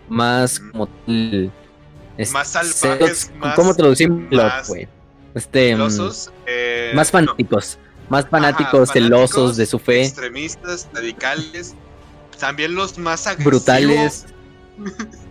[0.09, 1.51] más como el-
[2.17, 4.73] es- Más salvajes, más- ¿Cómo traducimos más?
[5.35, 10.03] Este, mm, Celosos, eh, más no, fanáticos, más Ajá, fanáticos, celosos fanáticos, de su fe,
[10.05, 11.75] Extremistas, radicales.
[12.41, 13.53] También los más agresivos.
[13.65, 14.27] brutales.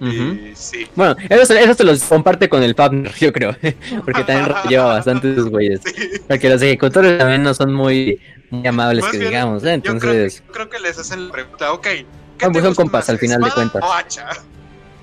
[0.00, 0.10] Ujú.
[0.12, 0.86] Y sí.
[0.96, 3.56] Bueno, eso, se- eso se los comparte con el Fabner, yo creo.
[4.04, 5.80] Porque también lleva bastante esos güeyes.
[5.84, 6.10] Sí.
[6.28, 9.64] Porque los ejecutores también no son muy, muy amables, Más que bien, digamos.
[9.64, 9.80] ¿eh?
[9.82, 11.82] Yo creo, que, Entonces, creo que les hacen la pregunta, ok.
[11.82, 13.82] ¿qué Ah, te pues son gusta compas al final de cuentas.
[13.82, 14.28] O hacha?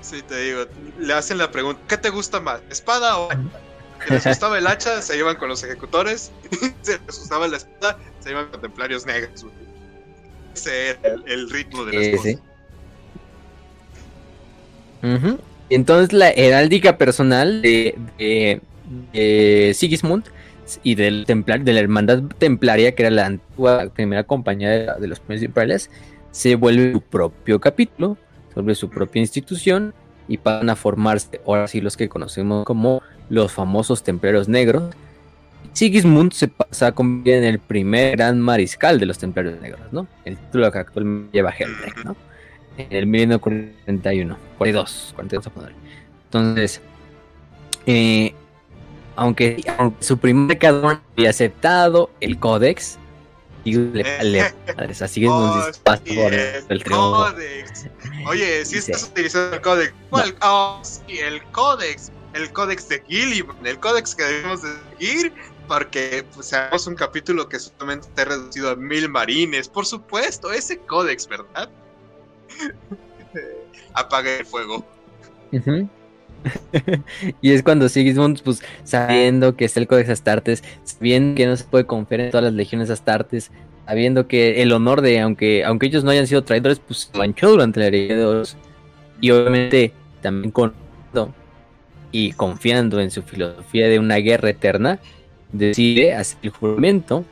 [0.02, 0.64] Sí, te digo,
[0.98, 3.40] le hacen la pregunta, ¿qué te gusta más, espada o hacha?
[4.04, 6.32] Si les gustaba el hacha, se iban con los ejecutores.
[6.82, 9.44] si les gustaba la espada, se iban con templarios negros.
[9.44, 9.54] güey.
[10.56, 12.24] Ese era el, el ritmo de las Sí, cosas.
[12.32, 12.38] sí.
[15.68, 18.60] Y entonces la heráldica personal de,
[19.74, 20.24] Sigismund
[20.82, 25.06] y del templar, de la hermandad templaria, que era la antigua primera compañía de, de
[25.06, 25.90] los principales,
[26.30, 28.16] se vuelve su propio capítulo,
[28.54, 29.94] vuelve su propia institución
[30.28, 34.94] y van a formarse ahora sí los que conocemos como los famosos templarios negros.
[35.72, 40.06] Sigismund se pasa a convertir en el primer gran mariscal de los templarios negros, ¿no?
[40.24, 42.16] El título que actualmente lleva Helmreich, ¿no?
[42.76, 45.72] En el 1941, 42, 42 a poner.
[46.24, 46.80] Entonces,
[47.86, 48.34] eh,
[49.16, 52.98] aunque, aunque su primer cadón había aceptado el códex,
[53.64, 56.18] y le vale madres, así que Oh, es sí,
[56.68, 57.86] el códex.
[58.26, 59.94] Oye, si estás utilizando el códex.
[60.10, 60.36] ¿Cuál?
[60.42, 62.10] Oh, sí, el códex.
[62.34, 63.66] El códex de Gillibrand.
[63.66, 65.32] El códex que debemos de seguir.
[65.68, 69.68] Porque pues, hagamos un capítulo que solamente está reducido a mil marines.
[69.68, 71.70] Por supuesto, ese códex, ¿verdad?
[73.94, 74.84] Apague el fuego.
[77.40, 81.62] Y es cuando Sigismund, pues, sabiendo que está el Codex Astartes, sabiendo que no se
[81.62, 83.52] puede confiar en todas las legiones Astartes,
[83.86, 87.50] sabiendo que el honor de, aunque, aunque ellos no hayan sido traidores, pues se manchó
[87.50, 88.56] durante la herejía de.
[89.20, 90.74] Y obviamente también con
[92.12, 95.00] y confiando en su filosofía de una guerra eterna,
[95.50, 97.24] decide hacer el juramento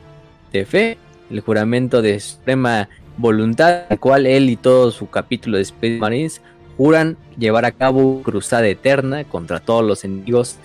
[0.51, 0.97] de fe,
[1.29, 2.89] el juramento de suprema
[3.21, 6.41] voluntad, al cual él y todo su capítulo de Space Marines
[6.77, 10.57] juran llevar a cabo cruzada eterna contra todos los enemigos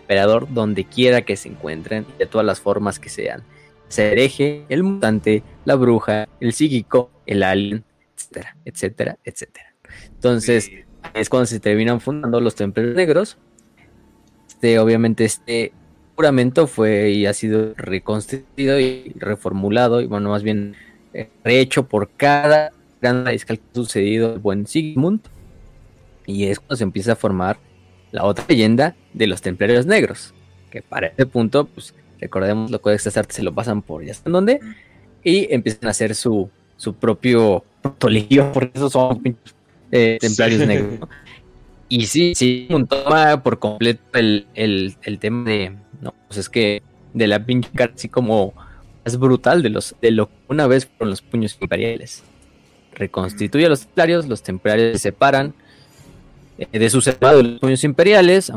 [0.00, 3.42] emperador donde quiera que se encuentren de todas las formas que sean.
[3.88, 7.84] Se hereje, el mutante, la bruja, el psíquico, el alien,
[8.16, 9.74] etcétera, etcétera, etcétera.
[10.14, 10.78] Entonces, Sí.
[11.14, 13.38] es cuando se terminan fundando los templarios negros.
[14.48, 15.72] Este, obviamente, este
[16.16, 20.74] juramento fue y ha sido reconstituido y reformulado, y bueno, más bien
[21.44, 25.20] rehecho por cada gran mariscal que ha sucedido el buen Sigmund.
[26.26, 27.58] Y es cuando se empieza a formar
[28.10, 30.34] la otra leyenda de los templarios negros.
[30.70, 34.32] Que para este punto, pues recordemos los códex de se lo pasan por ya saben
[34.32, 34.60] dónde.
[35.24, 39.22] Y empiezan a hacer su, su propio protolegio, porque esos son
[39.90, 40.66] eh, templarios Sí.
[40.66, 41.00] negros.
[41.00, 41.08] ¿no?
[41.90, 45.72] Y sí, sí, toma por completo el, el, el tema de.
[46.02, 46.82] No, pues es que
[47.14, 48.52] de la pinche cara así como
[49.08, 52.22] es brutal de los de lo que una vez fueron los puños imperiales.
[52.94, 55.54] Reconstituye a los templarios, los templarios se separan
[56.58, 58.52] eh, de sus hermanos los puños imperiales,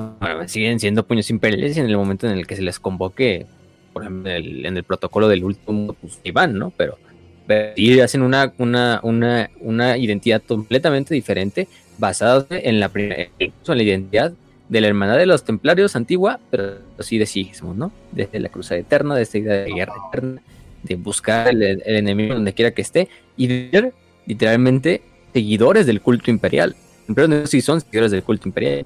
[0.47, 3.45] siguen siendo puños imperiales y en el momento en el que se les convoque,
[3.93, 6.71] por ejemplo, en el, en el protocolo del último, pues ¿no?
[6.77, 6.97] Pero,
[7.45, 11.67] pero sí hacen una, una, una, una identidad completamente diferente
[11.99, 13.31] basada en la, en
[13.65, 14.33] la identidad
[14.71, 17.91] de la hermandad de los templarios antigua, pero sí de Sigismund, ¿no?
[18.13, 20.41] Desde la cruzada eterna, de esta idea de guerra eterna,
[20.83, 23.93] de buscar el, enemigo donde quiera que esté y de ser
[24.25, 25.01] literalmente
[25.33, 26.77] seguidores del culto imperial.
[27.13, 28.85] Pero no sí son seguidores del culto imperial,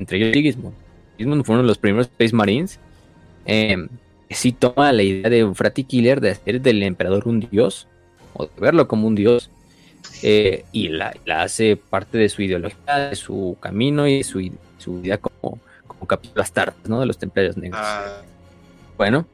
[0.00, 0.74] entre ellos Sigismund.
[1.12, 2.80] Sigismund fue uno de los primeros Space Marines
[3.46, 3.86] eh,
[4.28, 7.86] que sí toma la idea de un Frati Killer de hacer del emperador un dios,
[8.32, 9.48] o de verlo como un dios,
[10.26, 14.50] eh, y la, la hace parte de su ideología, de su camino y de su,
[14.78, 16.42] su vida como, como capítulo
[16.86, 17.00] ¿no?
[17.00, 17.78] De los templarios negros.
[17.84, 18.22] Ah,
[18.96, 19.26] Bueno.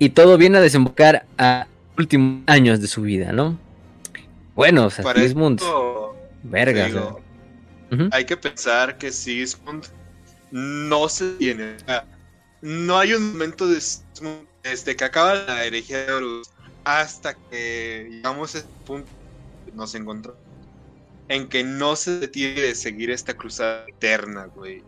[0.00, 3.56] Y todo viene a desembocar a últimos años de su vida, ¿no?
[4.56, 8.08] Bueno, o sea, para Sigismund, esto, verga, digo, o sea, ujú.
[8.10, 9.84] hay que pensar que Sigismund
[10.50, 11.76] no se tiene.
[11.76, 12.04] o sea,
[12.60, 13.80] no hay un momento de,
[14.64, 16.53] desde que acaba la herejía de Horus
[16.84, 19.10] hasta que llegamos a ese punto
[19.74, 20.40] nos encontramos
[21.28, 24.82] en que no se detiene de seguir esta cruzada eterna, güey.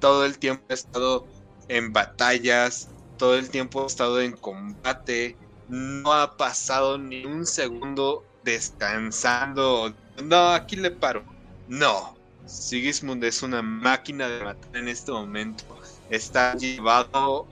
[0.00, 1.26] Todo el tiempo ha estado
[1.68, 2.88] en batallas,
[3.18, 5.36] todo el tiempo ha estado en combate,
[5.68, 9.94] no ha pasado ni un segundo descansando.
[10.22, 11.24] No, aquí le paro.
[11.68, 15.64] No, Sigismund es una máquina de matar en este momento.
[16.08, 17.46] Está llevado,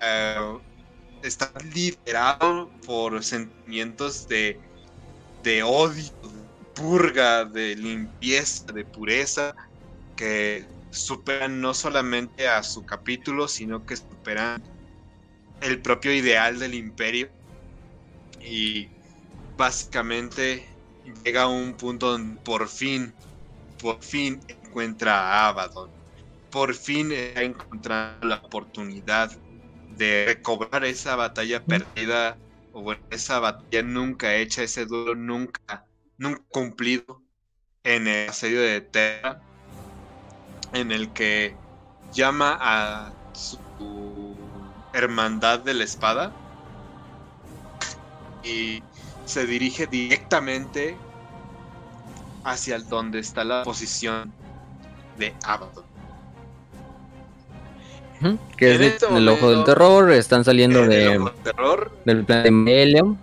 [0.00, 0.58] eh,
[1.22, 4.58] está liderado por sentimientos de,
[5.42, 6.10] de odio,
[6.74, 9.54] purga, de limpieza, de pureza,
[10.16, 14.62] que superan no solamente a su capítulo, sino que superan
[15.60, 17.28] el propio ideal del imperio.
[18.40, 18.88] Y
[19.56, 20.66] básicamente
[21.24, 23.12] llega a un punto donde por fin,
[23.80, 25.90] por fin encuentra a Abaddon.
[26.50, 29.30] Por fin ha encontrado la oportunidad
[29.96, 32.38] de recobrar esa batalla perdida,
[32.72, 35.86] o bueno, esa batalla nunca hecha, ese duelo nunca
[36.18, 37.22] nunca cumplido
[37.84, 39.42] en el asedio de Terra,
[40.72, 41.56] en el que
[42.12, 43.58] llama a su
[44.92, 46.32] hermandad de la espada
[48.42, 48.82] y
[49.24, 50.96] se dirige directamente
[52.44, 54.34] hacia donde está la posición
[55.16, 55.91] de Abaddon.
[58.56, 61.18] Que es este el ojo del terror, están saliendo de,
[62.04, 63.14] del planeta de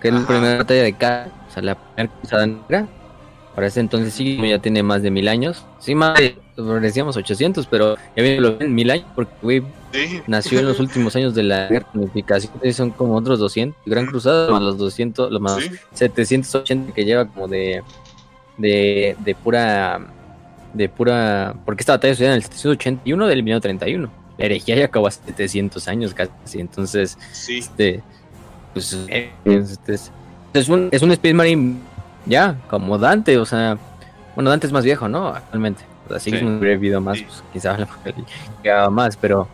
[0.00, 2.88] que es la primera batalla de cada o sea, la primera cruzada negra.
[3.54, 5.64] Para ese entonces sí, ya tiene más de mil años.
[5.80, 6.36] Sí, más de,
[6.80, 9.62] decíamos 800, pero ya viene lo en mil años, porque güey
[10.28, 12.52] nació en los últimos años de la guerra de unificación.
[12.72, 13.82] Son como otros 200.
[13.84, 15.58] Gran Cruzada, más los 200, los más
[15.92, 17.82] 780 que lleva como de,
[18.56, 20.00] de, de pura.
[20.74, 21.54] De pura.
[21.64, 24.10] Porque esta batalla sucedió en el 781 del 1931.
[24.38, 26.60] La herejía ya acabó hace 700 años casi.
[26.60, 27.18] Entonces,
[27.48, 28.02] este.
[28.72, 28.96] Pues.
[29.44, 29.94] Este,
[30.54, 31.76] es un, es un Space Marine
[32.26, 33.78] ya, como Dante, o sea,
[34.34, 35.28] bueno, Dante es más viejo, ¿no?
[35.28, 35.82] Actualmente.
[36.14, 37.86] Así que no hubiera vivido más, pues quizás
[38.64, 39.46] llegaba más, pero,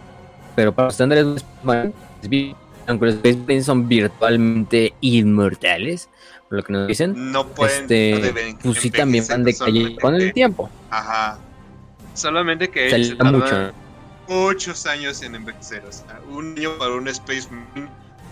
[0.55, 6.09] pero para los estándares de Space Marine, aunque los Space Marines son virtualmente inmortales,
[6.50, 10.33] lo que nos dicen, no pueden, este, pues sí también van de calle con el
[10.33, 10.70] tiempo.
[10.91, 11.39] Ajá.
[12.15, 13.73] Solamente que ellos mucho.
[14.28, 17.49] muchos años en envejecer, o sea, un año para un Space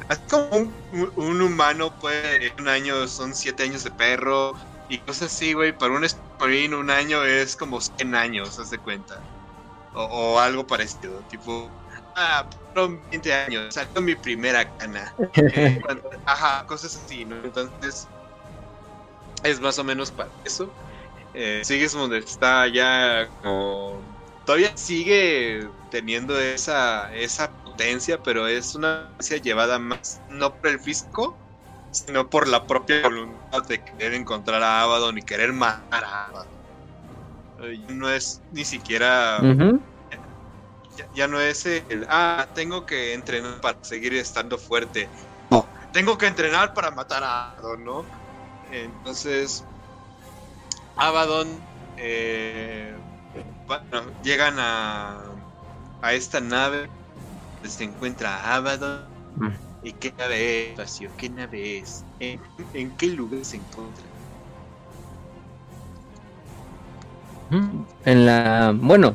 [0.09, 0.71] Así como
[1.17, 4.55] un, humano puede, un año son siete años de perro
[4.89, 5.77] y cosas así, güey.
[5.77, 6.05] Para un
[6.39, 9.19] Marine un año es como 100 años, haz de cuenta.
[9.95, 11.71] O, algo parecido, tipo,
[12.17, 15.15] ah, fueron 20 años, salió mi primera cana.
[15.37, 15.81] Eh,
[16.27, 17.37] ajá, cosas así, ¿no?
[17.37, 18.09] Entonces,
[19.43, 20.73] es más o menos para eso.
[21.35, 24.03] Eh, Sigismund está ya como...
[24.47, 30.81] Todavía sigue teniendo esa, esa potencia, pero es una potencia llevada más no por el
[30.81, 31.37] físico,
[31.91, 36.65] sino por la propia voluntad de querer encontrar a Abaddon y querer matar a Abaddon.
[37.89, 39.39] No es ni siquiera.
[41.15, 42.07] Ya, no es el.
[42.09, 45.09] Ah, tengo que entrenar para seguir estando fuerte.
[45.51, 48.05] No, tengo que entrenar para matar a Abaddon, ¿no?
[48.71, 49.65] Entonces.
[50.97, 51.49] Abaddon.
[51.97, 52.95] Eh,
[53.67, 55.21] bueno, llegan a.
[56.03, 56.91] A esta nave
[57.69, 59.05] se encuentra Abaddon.
[59.37, 59.49] Mm.
[59.83, 61.01] ¿Y qué nave es?
[61.17, 62.05] ¿Qué nave es?
[62.21, 64.05] ¿En, qué lugar se encuentra?
[67.51, 68.73] Mm, en la.
[68.75, 69.15] Bueno,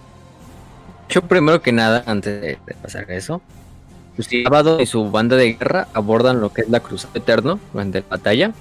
[1.10, 3.42] yo primero que nada, antes de, pasar a eso,
[4.16, 8.02] pues, Abaddon y su banda de guerra abordan lo que es la Cruzada Eterno durante
[8.02, 8.52] la batalla.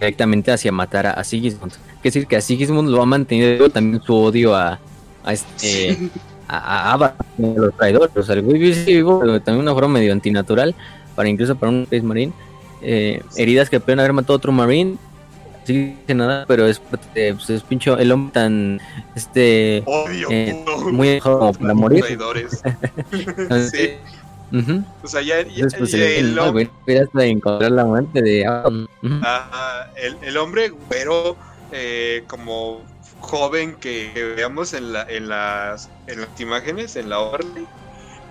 [0.00, 1.72] directamente hacia matar a, Sigismund.
[1.96, 4.78] Es decir, que a Sigismund lo ha mantenido también su odio a,
[5.24, 5.98] a este
[6.48, 8.16] a, a, los traidores.
[8.16, 10.74] O sea, el güey vivo, pero también una forma medio antinatural,
[11.14, 12.32] para incluso para un Space Marine.
[12.80, 14.96] Eh, heridas que pueden haber matado a otro Marine.
[15.68, 18.80] Sí, nada, pero es, pues, es pincho el hombre tan
[19.14, 19.84] este
[20.30, 22.02] eh, muy como para morir.
[23.70, 23.90] sí.
[25.02, 26.70] O sea, ya, ya, pues, el, hombre.
[27.20, 28.44] encontrar la muerte de.
[29.96, 31.36] el, el hombre güero,
[31.70, 32.80] eh, como
[33.20, 37.66] joven que veamos en, la, en, las, en las imágenes, en la orden,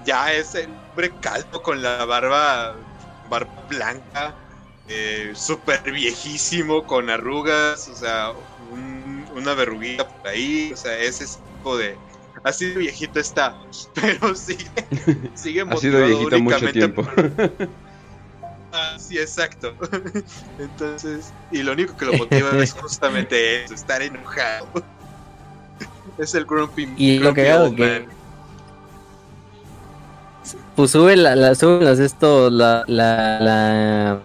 [0.08, 2.74] ya es el hombre calvo con la barba,
[3.30, 4.34] barba blanca,
[4.88, 8.32] eh, súper viejísimo, con arrugas, o sea,
[9.36, 11.96] una verruguita por ahí, o sea, ese tipo de...
[12.44, 13.58] Así de viejito está,
[13.96, 14.66] pero sigue,
[15.34, 17.08] sigue ha sido viejito mucho tiempo.
[18.74, 19.74] Ah, sí, exacto.
[20.60, 24.68] Entonces, y lo único que lo motiva es justamente eso, estar enojado.
[26.18, 26.94] Es el grumpy.
[26.98, 28.06] Y lo que hago que
[30.76, 34.20] pues sube la, la sube las esto, la, la, la-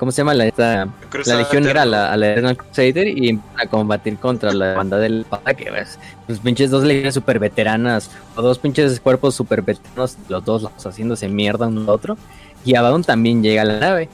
[0.00, 0.32] ¿cómo se llama?
[0.32, 0.88] La, esta,
[1.26, 4.96] la Legión era a la, a la Eternal Crusader y a combatir contra la banda
[4.96, 9.60] del Espada, que ves, los pinches dos legiones super veteranas, o dos pinches cuerpos super
[9.60, 12.16] veteranos, los dos lados haciéndose mierda uno al otro,
[12.64, 14.08] y Abaddon también llega a la nave,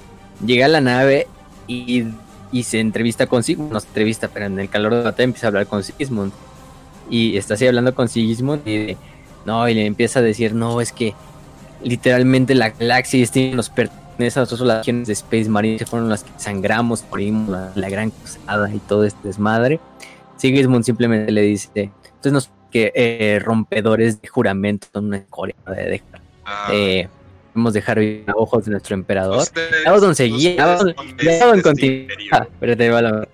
[0.44, 1.28] llega a la nave
[1.68, 2.04] y,
[2.50, 5.24] y se entrevista con Sigmund, no se entrevista, pero en el calor de la batalla
[5.24, 6.32] empieza a hablar con Sigismund,
[7.08, 8.96] y está así hablando con Sigismund y
[9.44, 11.14] no, y le empieza a decir, no, es que
[11.84, 13.70] literalmente la galaxia y este nos
[14.18, 18.10] a nosotros las legiones de Space Marine, fueron las que sangramos, morimos, la, la gran
[18.10, 19.80] cruzada y todo este desmadre.
[20.36, 25.84] Sigismund simplemente le dice, entonces nos que eh, rompedores de juramento son una escoria de
[25.84, 27.08] dejar, Ah, eh,
[27.54, 27.98] debemos dejar
[28.34, 29.38] ojos de nuestro emperador.
[29.38, 30.94] ustedes- Abaddon seguía, Abaddon,
[31.40, 33.28] Abaddon continuaba, espérate, ahí va la-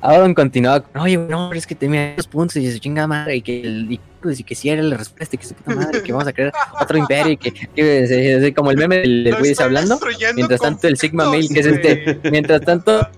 [0.00, 3.36] Abaddon continuaba, con, oye, no, pero es que tenía dos puntos y su chingada madre,
[3.36, 5.74] y que, el- y, pues, y que si era la respuesta, y que su puta
[5.74, 8.76] madre, que vamos a crear otro imperio, y que, que es- es- es como el
[8.76, 9.98] meme del, están hablando,
[10.36, 13.08] mientras tanto el Sigma Mail, que es este, mientras tanto,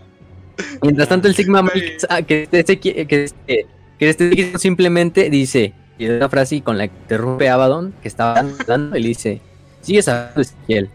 [0.83, 3.67] mientras tanto el Sigma Mail, que, es- que este, que, que este,
[3.99, 8.41] que este simplemente dice, y es una frase con la que interrumpe Abaddon, que estaba
[8.41, 9.41] hablando, y le dice,
[9.83, 10.89] sigues hablando, Ezequiel,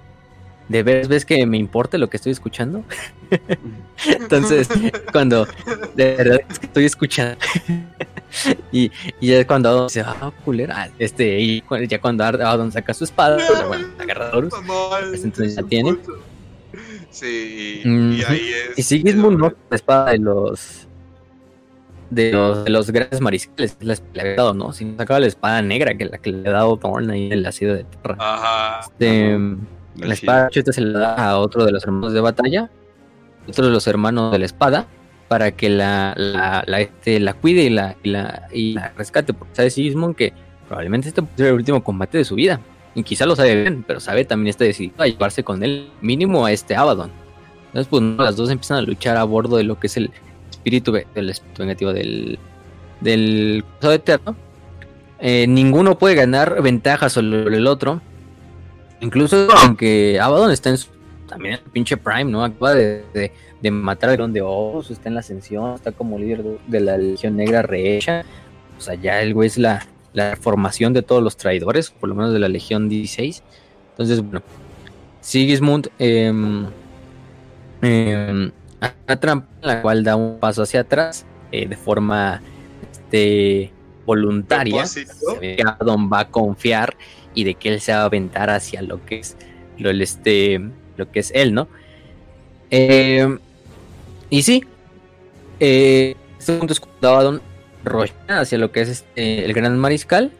[0.69, 2.83] ¿de veras ves que me importa lo que estoy escuchando?
[4.05, 4.69] Entonces,
[5.11, 5.47] cuando
[5.95, 7.37] de verdad es que estoy escuchando.
[8.71, 10.89] y, y ya es cuando Adon dice, ah, culera.
[10.99, 14.53] Este, y ya cuando Adon saca su espada, pues, bueno, agarra a Horus.
[15.09, 15.97] Pues entonces ya tiene.
[17.09, 18.79] Sí, Mm, y ahí es.
[18.79, 20.87] Y Sigismund no la espada de los.
[22.09, 24.73] De los, de los grandes mariscales, que la le había dado, ¿no?
[24.73, 27.45] Si sacaba la espada negra, que la que le ha dado Thorn ahí en el
[27.45, 28.15] ácido de tierra.
[28.19, 28.81] Ajá.
[28.81, 29.37] Este,
[29.97, 32.69] la espada se la da a otro de los hermanos de batalla,
[33.47, 34.87] otro de los hermanos de la espada,
[35.27, 39.33] para que la, la, la, este, la cuide y la, y la, y la rescate.
[39.33, 40.33] Porque sabe Sigismund que
[40.67, 42.59] probablemente este puede ser el último combate de su vida.
[42.93, 46.45] Y quizá lo sabe bien, pero sabe también está decidido a llevarse con él, mínimo
[46.45, 47.11] a este Abaddon.
[47.67, 50.11] Entonces, pues no, las dos empiezan a luchar a bordo de lo que es el
[50.49, 52.39] espíritu, el espíritu negativo del,
[53.01, 54.35] del eterno.
[55.19, 58.01] Eh, ninguno puede ganar ventaja sobre el otro.
[59.01, 60.89] Incluso aunque Abaddon está en su,
[61.27, 62.43] también el pinche Prime, ¿no?
[62.43, 66.17] Acaba de, de, de matar al León de Horus, está en la ascensión, está como
[66.17, 68.23] líder de, de la Legión Negra rehecha.
[68.77, 72.15] O sea, ya el güey es la, la formación de todos los traidores, por lo
[72.15, 73.43] menos de la Legión 16.
[73.91, 74.41] Entonces, bueno,
[75.21, 75.89] Sigismund
[77.81, 82.41] una trampa en la cual da un paso hacia atrás eh, de forma
[82.91, 83.71] este,
[84.05, 84.83] voluntaria.
[85.65, 86.95] Abaddon va a confiar
[87.35, 89.37] y de que él se va a aventar hacia lo que es
[89.77, 90.59] lo, este,
[90.97, 91.67] lo que es él, ¿no?
[92.71, 93.37] Eh,
[94.29, 94.63] y sí,
[95.59, 97.41] eh, este punto es cuando Abaddon
[97.83, 100.31] rocha hacia lo que es este, el gran mariscal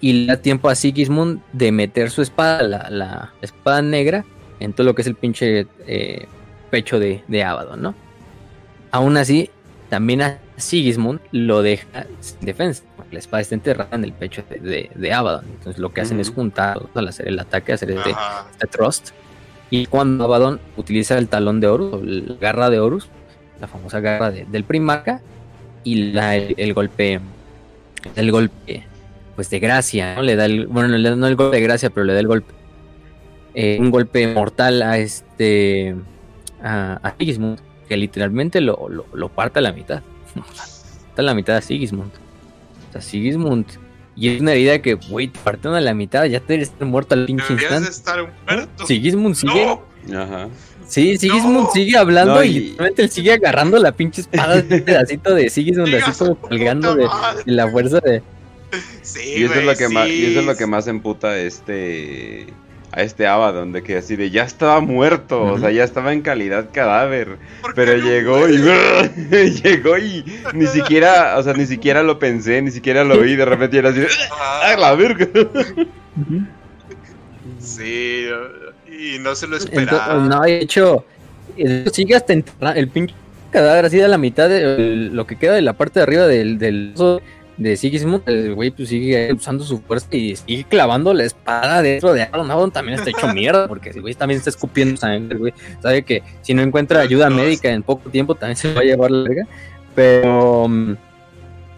[0.00, 4.24] y le da tiempo a Sigismund de meter su espada, la, la espada negra,
[4.58, 6.26] en todo lo que es el pinche eh,
[6.70, 7.94] pecho de, de Abaddon, ¿no?
[8.90, 9.50] Aún así,
[9.88, 14.58] también a Sigismund lo deja sin defensa, la espada está enterrada en el pecho de,
[14.60, 15.44] de, de Abaddon.
[15.46, 18.14] Entonces lo que hacen es juntar al hacer el ataque, hacer este,
[18.52, 19.10] este thrust.
[19.70, 23.08] Y cuando Abaddon utiliza el talón de Horus, o la garra de Horus,
[23.60, 25.20] la famosa garra de- del Primarca,
[25.84, 27.20] y la, el, el golpe,
[28.16, 28.84] el golpe,
[29.36, 30.22] pues de gracia, ¿no?
[30.22, 32.26] Le da el, bueno, le da no el golpe de gracia, pero le da el
[32.26, 32.52] golpe,
[33.54, 35.94] eh, un golpe mortal a este,
[36.62, 37.58] a, a Sigismund,
[37.88, 40.02] que literalmente lo, lo, lo parte a la mitad.
[41.08, 42.10] Está a la mitad a Sigismund.
[42.90, 43.66] O sea, Sigismund.
[44.16, 47.14] Y es una herida que, güey, te partieron a la mitad, ya te estar muerto
[47.14, 47.88] al pinche instante.
[47.88, 48.86] estar muerto.
[48.86, 49.78] Sigismund sigue.
[50.08, 50.48] No, Ajá.
[50.86, 51.70] Sí, Sigismund No.
[51.72, 55.34] sigue hablando No, y y- literalmente él sigue agarrando la pinche espada de un pedacito
[55.34, 57.06] de Sigismund así como colgando de,
[57.46, 58.22] la fuerza de.
[59.02, 61.28] Sí, Y eso es güey, lo que más, y eso es lo que más emputa
[61.28, 62.46] a este
[62.92, 66.22] a este Abaddon, de que así de ya estaba muerto, o sea, ya estaba en
[66.22, 68.58] calidad cadáver, ¿Por qué pero no llegó y
[69.62, 73.44] llegó y ni siquiera, o sea, ni siquiera lo pensé, ni siquiera lo vi, de
[73.44, 74.00] repente era así,
[74.32, 75.28] ¡ah, la verga!
[77.58, 78.26] Sí,
[78.88, 80.14] y no se lo Entonces, esperaba.
[80.14, 81.04] no, de hecho,
[81.56, 83.14] hecho, sigue hasta el pinche
[83.50, 86.26] cadáver así de la mitad de el- lo que queda de la parte de arriba
[86.26, 87.20] del, del oso
[87.60, 88.22] de Sigismund.
[88.26, 92.50] El güey pues sigue usando su fuerza y sigue clavando la espada dentro de Aaron.
[92.50, 95.38] Aaron también está hecho mierda porque el güey también está escupiendo sangre.
[95.38, 98.84] Güey sabe que si no encuentra ayuda médica en poco tiempo también se va a
[98.84, 99.46] llevar la verga.
[99.94, 100.68] Pero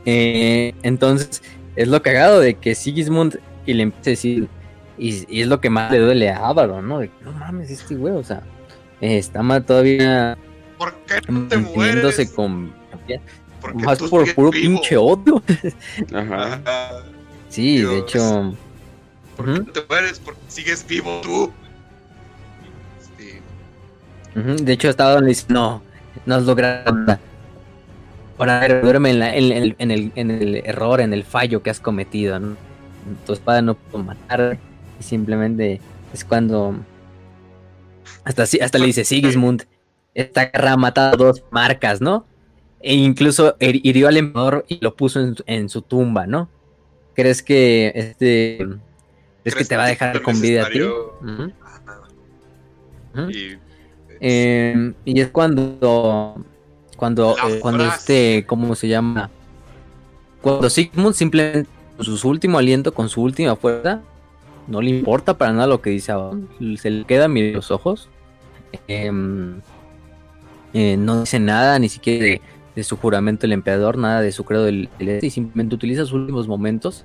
[0.06, 1.42] eh, entonces
[1.74, 4.48] es lo cagado de que Sigismund y le empieza a decir
[4.98, 7.00] y, y es lo que más le duele a Abaddon, ¿no?
[7.00, 8.42] De que no mames, este güey, o sea,
[9.00, 10.38] eh, está más todavía
[10.78, 12.30] ¿Por qué no te mueres?
[12.32, 12.72] con
[13.62, 14.74] Porque más tú por puro vivo.
[14.74, 15.42] pinche odio.
[16.14, 16.60] Ajá.
[16.64, 17.02] Ajá.
[17.48, 18.54] Sí, de hecho,
[19.36, 20.18] ¿Por qué no te mueres?
[20.18, 21.50] Porque sigues vivo tú.
[23.16, 23.38] Sí.
[24.64, 25.82] De hecho, estaba donde dice, no,
[26.26, 27.20] no has logrado nada.
[28.38, 31.70] Ahora, duerme en, la- en- en- en el, en el error, en el fallo que
[31.70, 32.38] has cometido.
[32.40, 32.56] ¿no?
[33.26, 34.58] Tu espada no pudo matar.
[34.98, 35.80] Y simplemente
[36.12, 36.74] es cuando...
[38.24, 39.64] Hasta, sí- hasta le dice Sigismund,
[40.14, 42.24] esta guerra ha matado dos marcas, ¿no?
[42.82, 46.48] E incluso her- hirió al emperador y lo puso en, su- en su tumba, ¿no?
[47.14, 48.58] ¿Crees que este...
[49.42, 50.78] ¿Crees que te va a dejar con vida a ti?
[50.80, 51.50] Ajá.
[53.14, 53.30] ujú.
[53.30, 53.58] Y
[54.24, 56.36] Eh, y es cuando
[56.96, 59.28] cuando eh, cuando este cómo se llama
[60.40, 64.00] cuando Sigmund simplemente con su último aliento con su última fuerza
[64.68, 68.08] no le importa para nada lo que dice Abaddon, se le queda mirando los ojos
[68.86, 69.60] Em,
[70.72, 72.40] eh, no dice nada ni siquiera
[72.74, 76.02] de, su juramento el emperador nada de su credo del, del este, y simplemente utiliza
[76.02, 77.04] sus últimos momentos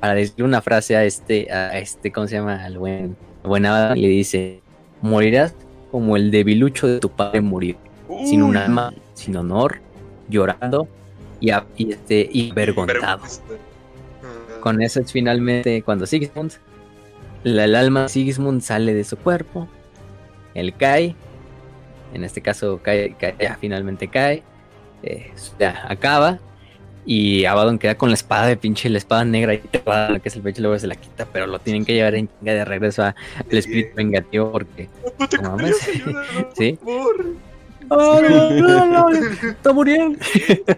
[0.00, 3.96] para decir una frase a este a este cómo se llama al buen buen Abaddon,
[3.98, 4.60] y le dice
[5.00, 5.54] morirás
[5.90, 7.76] como el debilucho de tu padre murió,
[8.24, 9.80] sin un alma, sin honor,
[10.28, 10.88] llorando
[11.40, 13.22] y, a- y, este, y avergonzado.
[14.60, 16.52] Con eso es finalmente cuando Sigismund,
[17.42, 19.68] la- el alma de Sigismund sale de su cuerpo,
[20.54, 21.14] él cae,
[22.14, 24.42] en este caso cae, cae- ya finalmente cae,
[25.02, 26.38] eh, ya acaba.
[27.04, 30.36] Y Abaddon queda con la espada de pinche, la espada negra y trabada, que es
[30.36, 33.02] el pecho, luego se la quita, pero lo tienen que llevar en chinga de regreso
[33.02, 33.16] a-
[33.50, 35.76] al espíritu vengativo porque No te mames.
[36.56, 36.78] Sí.
[36.82, 37.26] Por
[37.88, 39.08] ¡Oh, no, no, no!
[39.10, 40.18] ¡Está muriendo!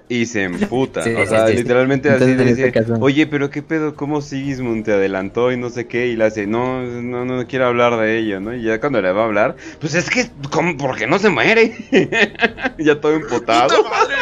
[0.08, 1.02] Y se emputa.
[1.02, 1.58] Sí, o sea, sí, sí.
[1.58, 5.70] literalmente así Entonces, le dice, oye, pero qué pedo, ¿cómo Sigismund te adelantó y no
[5.70, 6.07] sé qué?
[6.07, 8.55] Y le hace, no, no, no quiero hablar de ello, ¿no?
[8.55, 10.76] Y ya cuando le va a hablar, pues es que, ¿cómo?
[10.76, 11.76] ¿por qué no se muere?
[12.78, 13.76] ya todo emputado.
[13.76, 14.15] ¡Puta madre!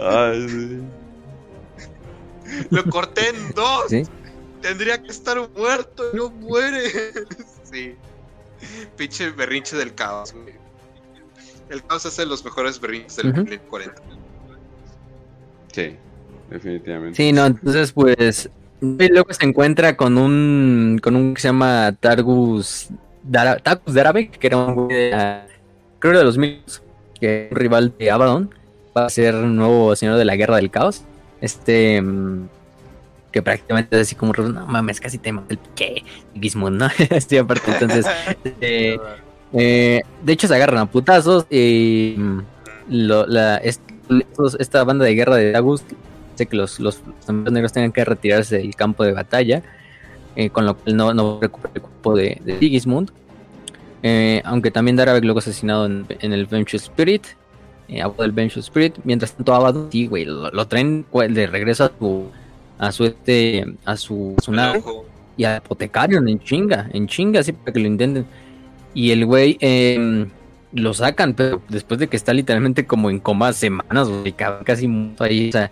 [0.00, 0.80] Ay, sí.
[2.70, 3.84] Lo corté en dos.
[3.88, 4.02] Sí.
[4.60, 6.90] Tendría que estar muerto y no muere.
[7.64, 7.94] sí.
[8.96, 10.54] Pinche berrinche del caos, güey.
[11.70, 13.36] El caos hace los mejores berrinches del Ujú.
[13.40, 14.02] 2040.
[15.72, 15.96] Sí,
[16.50, 17.16] definitivamente.
[17.16, 18.48] Sí, no, entonces pues.
[18.80, 21.00] y luego se encuentra con un.
[21.02, 22.88] con un que se llama Targus.
[23.22, 25.40] Dara, Targus Darabek, que era un güey de.
[25.98, 26.62] creo de los mil.
[27.18, 28.54] que es un rival de Abaddon.
[28.96, 31.02] Va a ser un nuevo señor de la guerra del caos.
[31.40, 32.00] Este.
[32.00, 32.48] mm,
[33.34, 34.32] que prácticamente es así como.
[34.32, 36.04] No mames, casi te mata el pique.
[36.40, 36.88] Gizmund, ¿no?
[37.10, 38.06] Estoy aparte, entonces.
[38.60, 38.98] eh,
[39.56, 42.38] Eh, de hecho, se agarran a putazos y mm,
[42.90, 45.82] lo- la, est- estos- esta banda de guerra de Dagus
[46.34, 49.62] hace que los, los, los hombres negros tengan que retirarse del campo de batalla,
[50.34, 53.10] eh, con lo cual no, no recupera el cuerpo de, de Sigismund.
[54.02, 57.24] Eh, aunque también Darabek luego asesinado en, en el Vengeful Spirit,
[57.86, 58.94] eh, del Vengeful Spirit.
[59.04, 62.26] Mientras tanto, Abaddon, sí, güey, lo, lo traen de regreso a su,
[62.86, 65.04] a su, este, a su, a su Ojo.
[65.36, 68.24] y al apotecario en chinga, en chinga, así para que lo intenten.
[68.94, 70.26] Y el güey eh,
[70.72, 74.86] lo sacan, pero después de que está literalmente como en coma semanas, güey, ca- casi
[74.88, 75.70] muerto ahí, o sea,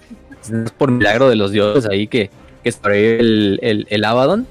[0.64, 2.30] es por milagro de los dioses ahí que,
[2.64, 4.46] que sobrevive el, el, el Abaddon.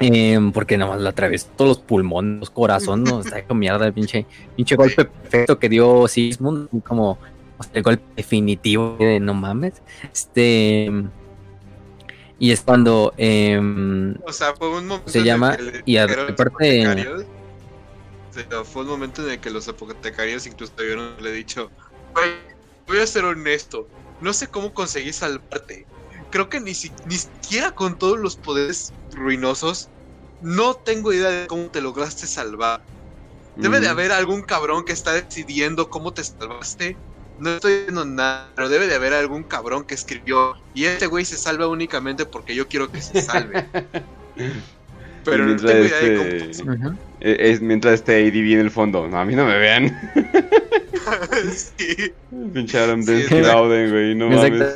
[0.00, 3.20] Eh, porque nada más lo atravesó todos los pulmones, los corazones, ¿no?
[3.20, 7.18] Está hecho mierda el pinche, pinche golpe perfecto que dio Sigismund, como
[7.58, 9.82] o sea, el golpe definitivo de no mames.
[10.12, 10.88] Este.
[12.38, 13.12] Y es cuando.
[13.16, 15.10] em, O sea, fue un momento.
[15.10, 16.34] Se el llama- y aparte-
[18.64, 21.70] fue un momento en el que los apotecarios incluso habían le he dicho:
[22.86, 23.88] voy a ser honesto.
[24.20, 25.86] No sé cómo conseguí salvarte.
[26.30, 29.88] Creo que ni, si- ni siquiera con todos los poderes ruinosos.
[30.40, 32.84] No tengo idea de cómo te lograste salvar.
[33.56, 36.96] Debe de haber algún cabrón que está decidiendo cómo te salvaste.
[37.38, 40.56] No estoy viendo nada, pero debe de haber algún cabrón que escribió.
[40.74, 43.64] Y este güey se salva únicamente porque yo quiero que se salve.
[45.24, 46.98] pero no mientras tengo idea de este, cómo.
[47.20, 49.06] eh, es mientras este ADV en el fondo.
[49.08, 49.96] No, a mí no me vean.
[51.54, 52.12] sí.
[52.52, 53.24] Pinche Adam Sí.
[53.30, 54.14] Louden, güey.
[54.14, 54.74] No mames.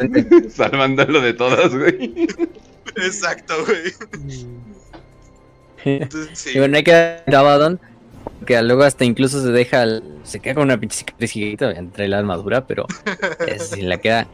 [0.55, 2.27] Salvándolo de todas, güey.
[2.97, 3.93] Exacto, güey.
[5.85, 6.51] Entonces, sí.
[6.55, 7.81] Y bueno, hay que dar a Abaddon,
[8.45, 9.85] que luego hasta incluso se deja,
[10.23, 12.87] se queda con una pinche cicatriz entre la armadura, pero
[13.47, 14.27] eh, sí la queda.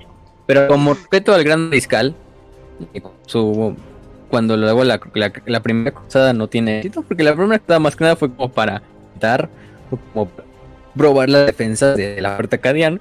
[0.46, 2.14] Pero como respeto al gran mariscal,
[2.94, 3.76] y su,
[4.30, 8.16] cuando luego la, primera cruzada no tiene éxito, porque la primera cruzada más que nada
[8.16, 8.82] fue como para
[9.20, 9.48] dar,
[9.90, 10.30] como
[10.96, 13.00] probar la defensa de la puerta acadiana.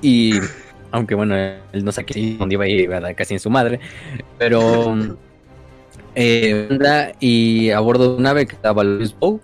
[0.00, 0.38] Y
[0.90, 3.80] aunque bueno, él no sabe si dónde iba a ir, casi en su madre,
[4.38, 4.96] pero
[6.14, 9.40] eh, y a bordo de una nave que estaba Luis Bow,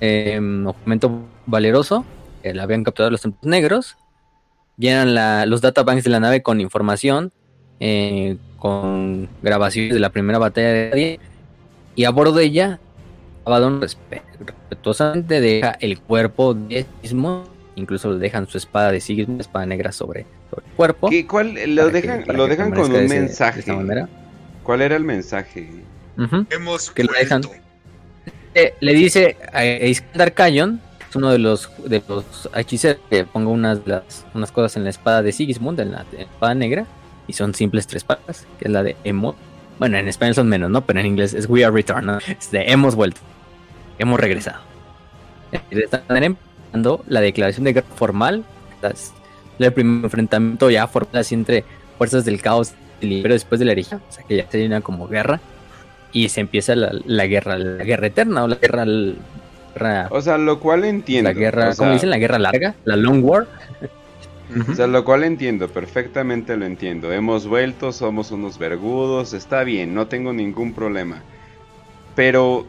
[0.00, 2.04] eh, documento valeroso,
[2.42, 3.96] que la habían capturado los templos negros,
[4.78, 7.32] llenan la- los databanks de la nave con información
[7.80, 11.20] eh, con grabaciones de la primera batalla de Nadie.
[11.96, 12.78] Y a bordo de ella,
[13.46, 17.46] Abaddon respetuosamente deja el cuerpo de Sigismund,
[17.76, 21.08] incluso le dejan su espada de Sigismund, espada negra sobre, sobre el cuerpo.
[21.10, 21.54] ¿Qué, ¿Cuál?
[21.74, 23.60] Lo que- dejan, lo dejan con un de ese- de mensaje.
[23.60, 24.08] esta manera.
[24.62, 25.68] ¿Cuál era el mensaje?
[26.50, 27.42] Hemos Que lo dejan.
[28.54, 33.50] Eh, le dice a Iskandar Kayon, es uno de los de los hechiceros que ponga
[33.50, 36.86] unas, las, unas cosas en la espada de Sigismund, en la, espada negra,
[37.28, 39.36] y son simples tres palabras, que es la de hemos.
[39.78, 40.84] Bueno, en español son menos, ¿no?
[40.84, 42.20] Pero en inglés es we are returned.
[42.26, 43.20] Es de hemos vuelto,
[43.98, 44.60] hemos regresado.
[45.70, 48.44] Esta manera empezando la declaración de guerra formal,
[49.58, 51.64] el primer enfrentamiento ya formal así entre
[51.98, 55.08] fuerzas del caos y después de la herejía, o sea que ya se una como
[55.08, 55.40] guerra
[56.12, 59.14] y se empieza la, la guerra, la guerra eterna o la guerra, la,
[59.74, 61.30] guerra- O sea, lo cual entiendo.
[61.30, 62.10] la guerra, o sea, ¿cómo dicen?
[62.10, 63.46] La guerra larga, la long war.
[64.68, 67.12] O sea, lo cual entiendo, perfectamente lo entiendo.
[67.12, 71.22] Hemos vuelto, somos unos vergudos, está bien, no tengo ningún problema.
[72.16, 72.66] Pero,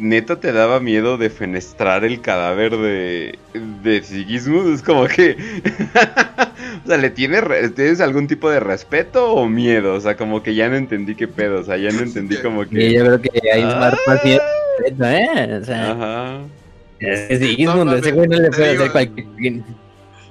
[0.00, 3.38] ¿neta te daba miedo de fenestrar el cadáver de,
[3.82, 4.74] de Sigismund?
[4.74, 5.36] Es como que...
[6.84, 7.42] o sea, ¿le tienes,
[7.74, 9.94] tienes algún tipo de respeto o miedo?
[9.94, 12.62] O sea, como que ya no entendí qué pedo, o sea, ya no entendí como
[12.64, 12.92] Y que...
[12.94, 13.98] yo creo que ahí es más, Ah.
[14.06, 14.40] más bien,
[15.02, 15.58] ¿eh?
[15.60, 16.40] O sea, Ajá.
[16.98, 19.26] es que Sigismund, ese güey no le puede hacer cualquier...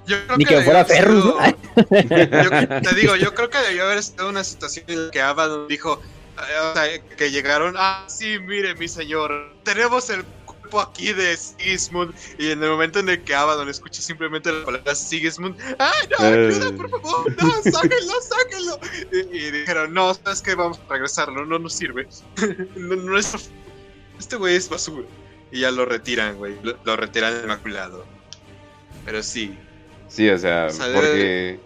[0.08, 1.38] Yo creo Ni que fuera Ferrus, sido-
[1.90, 6.02] te digo, yo creo que debió haber estado una situación en la que Abaddon dijo,
[6.40, 12.14] o sea, que llegaron, ah, sí, mire, mi señor, tenemos el cuerpo aquí de Sigismund,
[12.38, 16.26] y en el momento en el que Abaddon escucha simplemente la palabra Sigismund, ¡ay, no,
[16.26, 18.80] ayuda, por favor, no, sáquenlo, sáquenlo!
[19.12, 20.56] Y, y dijeron, no, ¿sabes qué?
[20.56, 22.08] Vamos a regresarlo, no nos sirve.
[22.76, 23.50] no, no es-
[24.20, 25.08] este güey es basura.
[25.52, 28.06] Y ya lo retiran, güey, lo, lo retiran del inmaculado.
[29.06, 29.58] Pero sí,
[30.10, 31.60] Sí, o sea, O sea, porque...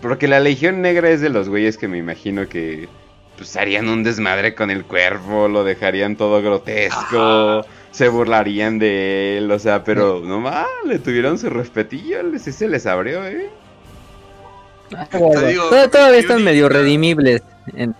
[0.00, 2.88] Porque la Legión Negra es de los güeyes que me imagino que...
[3.36, 7.68] Pues harían un desmadre con el cuerpo, lo dejarían todo grotesco, Ajá.
[7.90, 12.68] se burlarían de él, o sea, pero no más, le tuvieron su respetillo, sí se
[12.68, 13.50] les abrió, ¿eh?
[14.96, 17.42] Ah, bueno, digo, Todavía están única- medio redimibles.
[17.76, 17.94] en-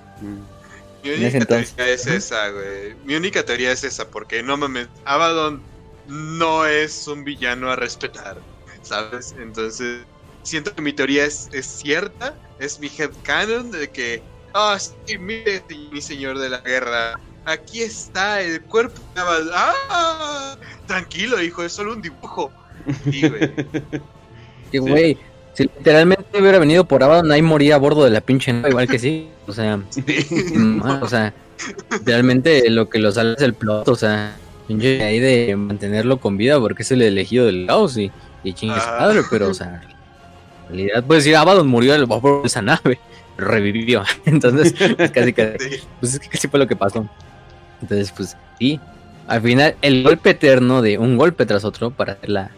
[1.02, 1.74] Mi En única entonces.
[1.74, 2.94] teoría es esa, güey.
[3.04, 5.62] Mi única teoría es esa, porque no mames, Abaddon
[6.06, 8.40] no es un villano a respetar,
[8.82, 9.34] ¿sabes?
[9.38, 10.06] Entonces,
[10.42, 14.22] siento que mi teoría es, es cierta, es mi headcanon de que,
[14.55, 19.50] ah, sí, mire, mi señor de la guerra, aquí está el cuerpo de Abaddon.
[19.55, 20.57] ¡Ah!
[20.86, 22.50] Tranquilo, hijo, es solo un dibujo.
[23.10, 23.50] Sí, güey.
[24.73, 25.16] Que güey,
[25.52, 28.89] si literalmente hubiera venido por Abaddon, ahí moría a bordo de la pinche nave, igual
[28.89, 29.28] que sí.
[29.47, 29.78] O sea,
[30.83, 31.33] ah, o sea,
[32.05, 36.36] realmente lo que lo sale es el plot, o sea, pinche ahí de mantenerlo con
[36.36, 38.10] vida porque es el elegido del caos y,
[38.42, 38.97] y chingue su Ah.
[39.02, 39.81] madre, pero o sea,
[40.70, 42.99] en realidad puedes decir Abaddon murió del vapor de esa nave,
[43.36, 44.02] revivió.
[44.26, 45.32] Entonces, pues casi
[46.00, 47.08] pues es que casi fue lo que pasó.
[47.82, 48.80] Entonces, pues sí.
[49.26, 52.50] Al final, el golpe eterno de un golpe tras otro para hacer la,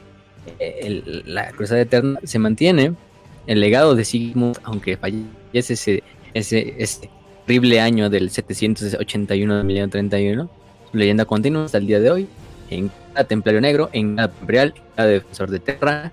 [0.58, 2.94] el- la cruzada eterna se mantiene.
[3.46, 6.02] El legado de Sigmund, aunque fallece ese,
[6.34, 7.08] ese, ese
[7.44, 10.50] horrible año del 781 del milenio 31,
[10.90, 12.26] su leyenda continúa hasta el día de hoy.
[12.70, 16.12] En cada Templario Negro, en cada Imperial, en cada Defensor de Terra.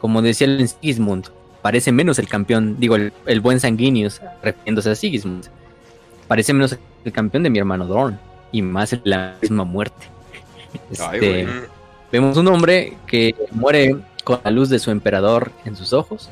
[0.00, 1.26] Como decía el Sigismund,
[1.66, 5.46] parece menos el campeón, digo, el, el buen Sanguinius, refiriéndose a Sigismund
[6.28, 8.20] parece menos el campeón de mi hermano Dorn
[8.52, 10.06] y más la misma muerte.
[10.92, 11.48] Este,
[12.12, 16.30] vemos un hombre que muere con la luz de su emperador en sus ojos.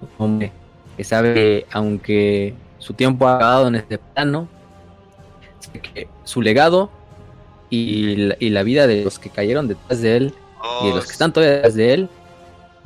[0.00, 0.52] Un hombre
[0.96, 4.46] que sabe que aunque su tiempo ha acabado en este plano,
[5.82, 6.92] que su legado
[7.70, 10.34] y la, y la vida de los que cayeron detrás de él
[10.82, 12.08] y de los que están todavía detrás de él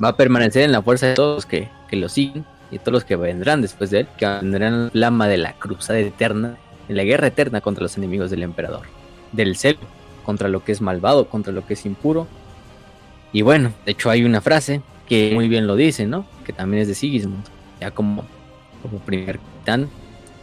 [0.03, 2.93] va a permanecer en la fuerza de todos los que, que lo siguen y todos
[2.93, 6.57] los que vendrán después de él, que vendrán la flama de la cruzada eterna,
[6.87, 8.83] en la guerra eterna contra los enemigos del emperador,
[9.31, 9.79] del celo,
[10.25, 12.27] contra lo que es malvado, contra lo que es impuro.
[13.33, 16.25] Y bueno, de hecho hay una frase que muy bien lo dice, ¿no?
[16.45, 17.43] Que también es de Sigismund,
[17.79, 18.25] ya como,
[18.81, 19.89] como primer capitán.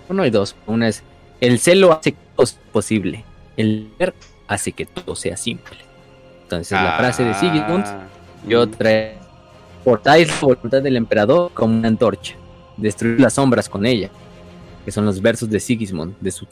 [0.09, 0.57] Uno y dos.
[0.67, 1.03] Una es,
[1.41, 3.25] el celo hace que todo sea posible,
[3.57, 4.15] el deber
[4.47, 5.79] hace que todo sea simple.
[6.43, 8.07] Entonces la frase de Sigismund Ah,
[8.47, 9.17] y otra es,
[9.89, 12.35] portáis la voluntad del emperador como una antorcha,
[12.77, 14.11] destruir las sombras con ella,
[14.85, 16.47] que son los versos de Sigismund, de, su,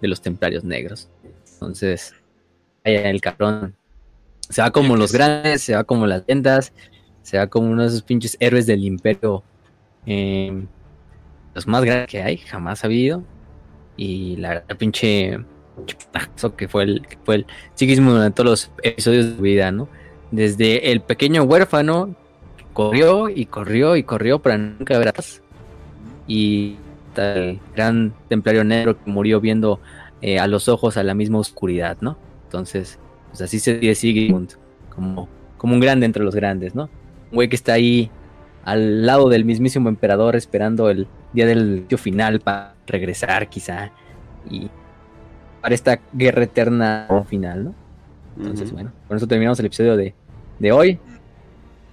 [0.00, 1.08] de los templarios negros.
[1.54, 2.14] Entonces,
[2.84, 3.74] ahí el cabrón
[4.48, 6.72] se va como los grandes, se va como las ventas,
[7.22, 9.42] se va como uno de esos pinches héroes del imperio,
[10.06, 10.64] eh,
[11.52, 13.24] los más grandes que hay, jamás ha habido.
[13.96, 15.40] Y la pinche
[16.56, 19.88] que fue el, que fue el Sigismund durante todos los episodios de su vida, ¿no?
[20.30, 22.14] Desde el pequeño huérfano,
[22.78, 25.42] corrió y corrió y corrió para nunca ver atrás.
[26.28, 26.76] Y
[27.16, 29.80] el gran templario negro que murió viendo
[30.22, 32.16] eh, a los ojos a la misma oscuridad, ¿no?
[32.44, 33.00] Entonces,
[33.30, 34.52] pues así se dice Sigmund,
[34.94, 36.84] como, como un grande entre los grandes, ¿no?
[37.32, 38.12] Un güey que está ahí
[38.62, 43.90] al lado del mismísimo emperador esperando el día del final para regresar quizá
[44.48, 44.70] y
[45.60, 47.74] para esta guerra eterna final, ¿no?
[48.36, 50.14] Entonces, bueno, con eso terminamos el episodio de,
[50.60, 51.00] de hoy.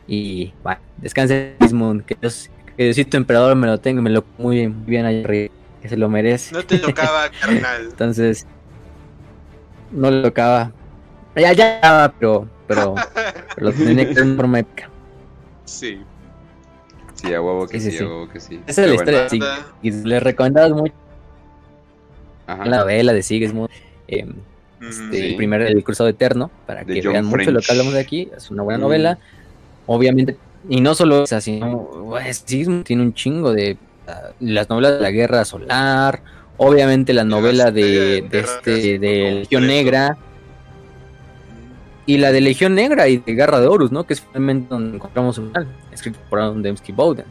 [0.07, 4.67] Y bueno, descanse Sigmund, que Dios, que Diosito emperador me lo tenga, me lo muy
[4.67, 6.53] bien ahí arriba, que se lo merece.
[6.53, 7.85] No te tocaba, carnal.
[7.89, 8.45] Entonces,
[9.91, 10.71] no le tocaba.
[11.35, 12.95] Ya, ya, pero, pero,
[13.55, 14.89] pero lo tenía que hacer en forma épica.
[15.65, 15.99] Sí.
[17.15, 18.05] Sí, a huevo que Sí, sí, sí, a sí.
[18.05, 18.61] huevo que sí.
[18.67, 19.11] Esa es la bueno.
[19.25, 19.61] historia de.
[19.81, 20.93] Y les recomendamos mucho
[22.47, 22.65] Ajá.
[22.65, 23.69] la novela de Sigismund.
[24.07, 24.87] eh, Ujú.
[24.87, 25.25] este, Sí.
[25.29, 27.99] el primer el cruzado eterno para De que John vean mucho lo que hablamos de
[28.01, 28.81] aquí es una buena Mm.
[28.81, 29.17] novela
[29.85, 30.37] obviamente
[30.69, 34.99] y no solo esa sino pues, Sigismund tiene un chingo de ah, las novelas de
[35.01, 36.21] la guerra solar
[36.57, 39.67] obviamente la novela de, este de Legión.
[39.67, 40.17] Negra
[42.05, 44.95] y la de Legión Negra y de Guerra de Horus no que es finalmente donde
[44.97, 47.25] encontramos un final escrito por Aaron Dembski Bowden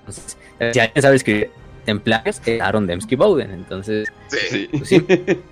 [0.00, 0.36] entonces
[0.72, 1.50] si alguien sabe escribir
[1.84, 4.38] templarios es Aaron Dembski Bowden entonces Sí.
[4.50, 4.68] Sí.
[4.72, 5.04] pues sí.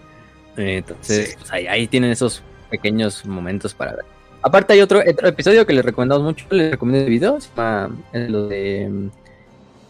[0.57, 1.37] Entonces, Sí.
[1.37, 2.41] pues ahí, ahí tienen esos
[2.71, 4.05] pequeños momentos para ver.
[4.47, 7.97] Aparte hay otro, otro episodio que les recomendamos mucho, les recomiendo el video, se llama
[8.13, 9.09] eh, lo de,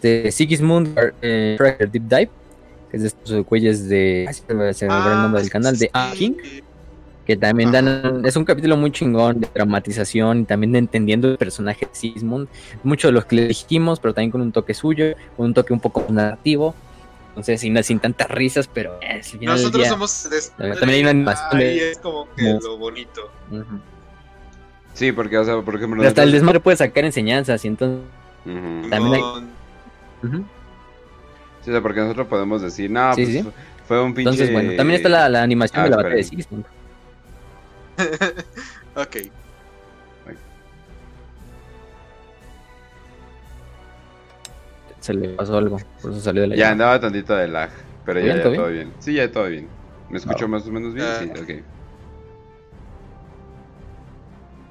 [0.01, 2.31] de Sigismund eh, Tracker Deep Dive,
[2.91, 4.29] que es de estos güeyes de...
[4.31, 6.19] se me, se me olvidó el nombre del canal, de Ah, sí.
[6.19, 6.61] King,
[7.27, 8.23] que también dan...
[8.25, 12.47] Es un capítulo muy chingón de dramatización y también de entendiendo el personaje de Sigismund,
[12.85, 15.73] mucho de los que le dijimos, pero también con un toque suyo, con un toque
[15.73, 16.77] un poco narrativo.
[17.31, 20.91] Entonces, sin, sin tantas risas, pero eh, al final del Nosotros día- somos de- También
[20.91, 23.23] hay una animación Ahí es como que lo bonito.
[23.51, 23.81] Ujú.
[24.95, 25.99] Sí, porque, o sea, por ejemplo...
[25.99, 28.01] Pero hasta el desmadre puede sacar enseñanzas y entonces...
[28.45, 29.23] También hay-.
[31.63, 33.51] Sí, o sea, porque nosotros podemos decir, no, Sí, pues sí.
[33.87, 34.31] fue un pinche...
[34.31, 36.25] Entonces, bueno, también está la, la animación Ah, de la batalla de.
[36.25, 36.65] Sigismund.
[38.97, 39.17] ok.
[45.01, 47.69] Se le pasó algo, por eso salió de la Ya andaba tantito de lag,
[48.07, 48.37] pero ya, ¿Bien?
[48.39, 48.93] ya ¿Todo todo bien?
[49.01, 49.69] Sí, ya todo bien.
[50.09, 50.49] ¿Me escucho Ah.
[50.49, 51.07] más o menos bien?
[51.07, 51.19] Ah.
[51.21, 51.65] Sí, ok.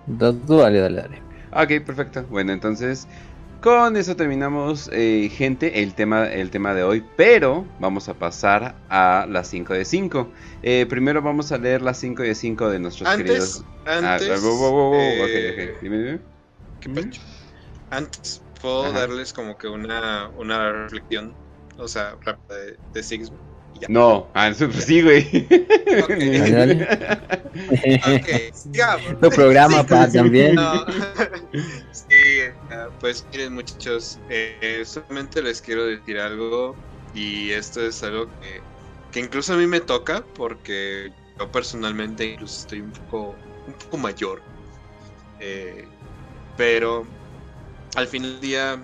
[0.07, 1.22] Dale, dale, dale.
[1.51, 2.23] Ok, perfecto.
[2.30, 3.07] Bueno, entonces
[3.61, 7.03] con eso terminamos, eh, gente, el tema, el tema de hoy.
[7.15, 10.30] Pero vamos a pasar a las 5 de 5.
[10.90, 13.65] primero vamos a leer las 5 de 5 de nuestros Antes, queridos.
[13.85, 14.41] Antes.
[14.41, 15.82] wow, wow, wow, wow, eh, ok, ok.
[15.82, 16.19] Dime, dime.
[16.82, 17.22] ¿qué pecho?
[17.90, 18.99] Antes, puedo Ajá.
[18.99, 21.33] darles como que una, una reflexión,
[21.77, 23.52] o sea, rápida de, de Sigismund.
[23.89, 25.47] No, ah, sí, pues sí, güey.
[26.03, 26.09] Ok.
[26.09, 26.87] Dale, dale.
[28.17, 29.19] Ok, sigamos.
[29.19, 30.55] Tu programa, pa, también.
[30.55, 30.85] No.
[31.91, 36.75] sí, ah, pues miren muchachos, eh, solamente les quiero decir algo
[37.13, 38.61] y esto es algo que,
[39.11, 43.35] que incluso a mí me toca porque yo personalmente incluso estoy un poco,
[43.67, 44.41] un poco mayor.
[45.39, 45.85] Eh,
[46.57, 47.05] pero
[47.95, 48.79] al final del día,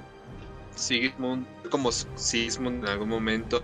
[0.75, 3.63] Sigismund, como Sigismund en algún momento,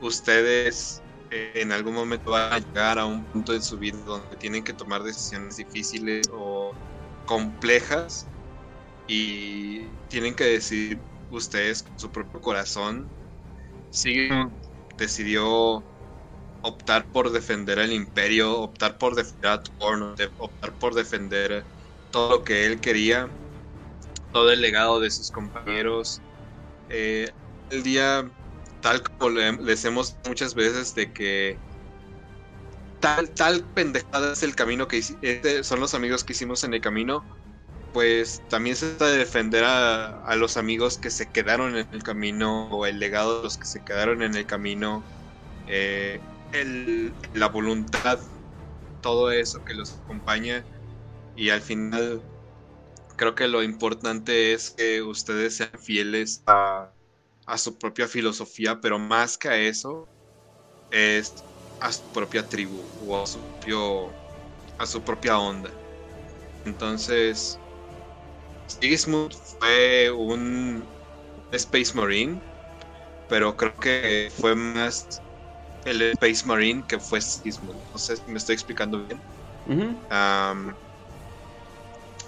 [0.00, 4.36] ustedes eh, en algún momento van a llegar a un punto en su vida donde
[4.38, 6.78] tienen que tomar decisiones difíciles o
[7.24, 8.30] complejas
[9.06, 13.12] y tienen que decidir ustedes con su propio corazón.
[13.90, 14.60] Sigmund
[14.98, 15.88] decidió
[16.62, 21.68] optar por defender el imperio, optar por defender a Thorn, de- optar por defender
[22.10, 23.34] todo lo que él quería,
[24.30, 26.22] todo el legado de sus compañeros.
[26.88, 27.32] Eh,
[27.70, 28.32] el día
[28.80, 31.62] tal como le- les hemos muchas veces de que
[32.98, 36.80] tal, tal pendejada es el camino que este son los amigos que hicimos en el
[36.80, 37.26] camino,
[37.92, 42.02] pues también se trata de defender a, a los amigos que se quedaron en el
[42.02, 45.08] camino o el legado de los que se quedaron en el camino,
[45.66, 48.20] eh, el- la voluntad,
[49.00, 50.68] todo eso que los acompaña.
[51.34, 52.28] Y al final
[53.16, 56.94] creo que lo importante es que ustedes sean fieles a
[57.50, 60.08] a su propia filosofía, pero más que a eso,
[60.90, 61.44] es
[61.80, 64.16] a su propia tribu o a su, propio,
[64.78, 65.72] a su propia onda.
[66.64, 67.60] Entonces,
[68.66, 70.88] Sigismund fue un
[71.50, 72.40] Space Marine,
[73.26, 75.08] pero creo que fue más
[75.84, 77.82] el Space Marine que fue Sigismund.
[77.92, 79.24] No sé si me estoy explicando bien.
[80.08, 80.76] Al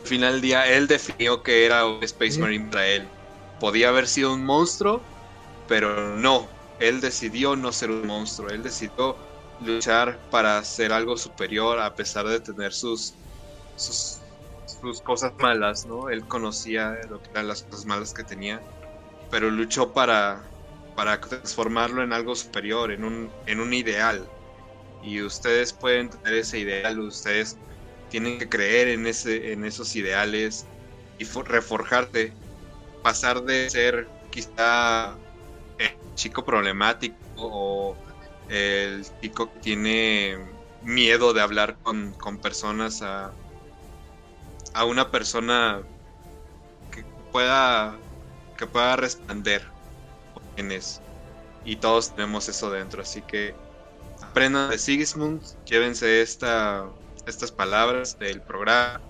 [0.04, 2.40] final del día, él definió que era un Space.
[2.40, 3.21] Marine para él.
[3.62, 5.00] Podía haber sido un monstruo,
[5.68, 6.48] pero no.
[6.80, 8.48] Él decidió no ser un monstruo.
[8.50, 9.16] Él decidió
[9.60, 13.14] luchar para ser algo superior a pesar de tener sus,
[13.76, 14.20] sus,
[15.04, 16.08] cosas malas, ¿no?
[16.08, 18.60] Él conocía lo que eran las cosas malas que tenía,
[19.30, 20.42] pero luchó para,
[20.96, 24.26] para transformarlo en algo superior, en un, en un ideal.
[25.04, 27.56] Y ustedes pueden tener ese ideal, ustedes
[28.08, 30.66] tienen que creer en, ese, en esos ideales
[31.16, 32.34] y reforjarte,
[33.02, 35.20] pasar de ser quizá
[35.78, 38.02] el chico problemático o
[38.48, 40.38] el chico que tiene
[40.80, 43.38] miedo de hablar con, con personas a,
[44.74, 45.86] a una persona
[46.90, 48.04] que pueda
[48.56, 49.74] que pueda responder
[50.54, 51.04] quién es.
[51.64, 53.60] Y todos tenemos eso dentro así que
[54.20, 56.92] aprendan de Sigismund llévense esta
[57.26, 59.04] estas palabras del programa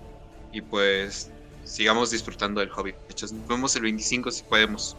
[0.51, 1.32] y pues
[1.63, 4.97] sigamos disfrutando del hobby nos vemos el 25 si podemos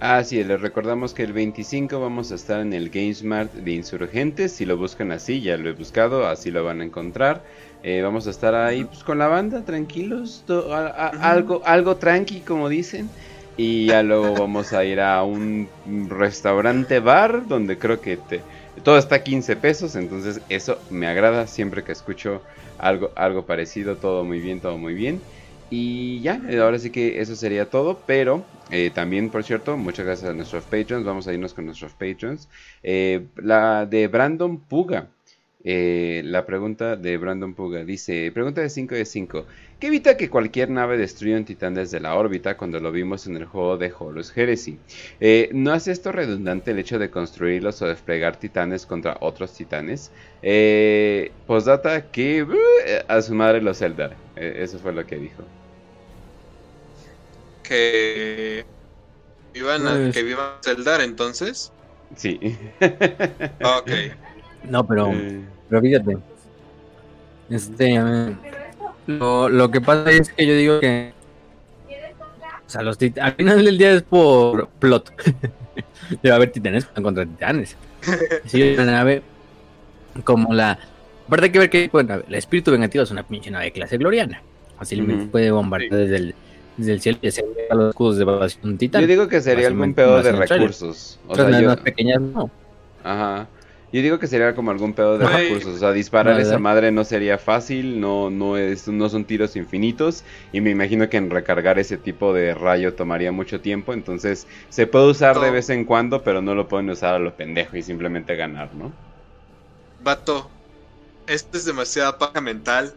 [0.00, 4.54] Ah, sí, les recordamos que el 25 vamos a estar en el GameSmart de Insurgentes.
[4.54, 7.44] Si lo buscan así, ya lo he buscado, así lo van a encontrar.
[7.82, 10.44] Eh, vamos a estar ahí pues, con la banda, tranquilos,
[11.18, 13.12] algo, algo tranqui, como dicen.
[13.56, 15.74] Y ya luego vamos a ir a un
[16.08, 18.46] restaurante bar donde creo que te,
[18.84, 19.96] todo está a 15 pesos.
[19.96, 22.44] Entonces, eso me agrada siempre que escucho
[22.76, 23.98] algo, algo parecido.
[23.98, 25.26] Todo muy bien, todo muy bien.
[25.70, 30.30] Y ya, ahora sí que eso sería todo, pero eh, también, por cierto, muchas gracias
[30.30, 32.48] a nuestros patrons, vamos a irnos con nuestros patrons.
[32.82, 35.08] Eh, la de Brandon Puga,
[35.64, 39.44] eh, la pregunta de Brandon Puga dice, pregunta de 5 de 5,
[39.78, 43.36] ¿qué evita que cualquier nave destruya un titán desde la órbita cuando lo vimos en
[43.36, 44.78] el juego de Horus Heresy?
[45.52, 50.12] ¿No hace esto redundante el hecho de construirlos o desplegar titanes contra otros titanes?
[51.46, 52.46] postdata que
[53.06, 55.44] a su madre los Zelda, eso fue lo que dijo
[57.68, 58.64] que
[59.54, 61.72] iban a, pues que vivan Zeldar entonces.
[62.16, 62.56] Sí.
[62.80, 63.90] ok.
[64.64, 65.42] No, pero, eh.
[65.68, 66.18] pero fíjate.
[67.50, 67.98] Este,
[69.06, 71.12] lo, lo que pasa es que yo digo que
[72.68, 75.10] o sea, los al final del día es por plot.
[76.22, 77.78] Debe haber titanes contra titanes.
[78.44, 79.22] Si una nave
[80.22, 80.78] como la.
[81.26, 83.96] Aparte hay que ver que bueno, el espíritu vengativo es una pinche nave de clase
[83.96, 84.42] gloriana.
[84.78, 86.34] Así uh puede bombardear desde el
[86.78, 89.02] desde el cielo y se a los escudos de evasión titán.
[89.02, 91.18] Yo digo que sería algún pedo de recursos.
[91.26, 91.76] O sea, yo...
[91.76, 92.50] pequeñas no.
[93.04, 93.48] Ajá.
[93.90, 97.04] Yo digo que sería como algún pedo de recursos, o sea, disparar esa madre no
[97.04, 101.78] sería fácil, no no es no son tiros infinitos y me imagino que en recargar
[101.78, 106.22] ese tipo de rayo tomaría mucho tiempo, entonces se puede usar de vez en cuando,
[106.22, 108.92] pero no lo pueden usar a lo pendejo y simplemente ganar, ¿no?
[110.04, 110.50] Vato,
[111.26, 112.92] esto es demasiada paja mental,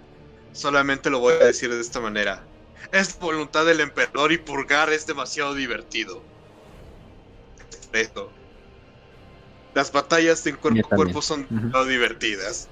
[0.52, 2.44] solamente lo voy a decir de esta manera.
[2.92, 6.22] Es voluntad del emperador y purgar es demasiado divertido.
[7.94, 8.32] Esto.
[9.74, 12.68] Las batallas en cuerpo a cuerpo son uh divertidas.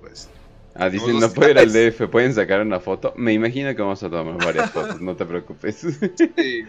[0.00, 0.28] Pues.
[0.74, 3.12] Ah, dicen, no puede ir al DF, pueden sacar una foto.
[3.16, 5.86] Me imagino que vamos a tomar varias fotos, no te preocupes.
[6.36, 6.64] Sí.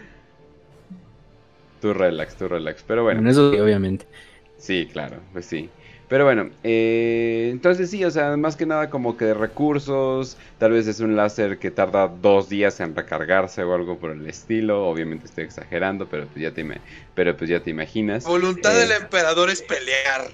[1.80, 2.84] tú relax, tú relax.
[2.86, 3.28] Pero bueno.
[3.28, 4.06] eso obviamente.
[4.56, 5.68] Sí, claro, pues sí.
[6.08, 10.72] Pero bueno, eh, entonces sí, o sea, más que nada como que de recursos, tal
[10.72, 14.86] vez es un láser que tarda dos días en recargarse o algo por el estilo,
[14.88, 16.66] obviamente estoy exagerando, pero pues ya te,
[17.14, 18.24] pero pues ya te imaginas.
[18.24, 20.30] Voluntad del eh, emperador es pelear.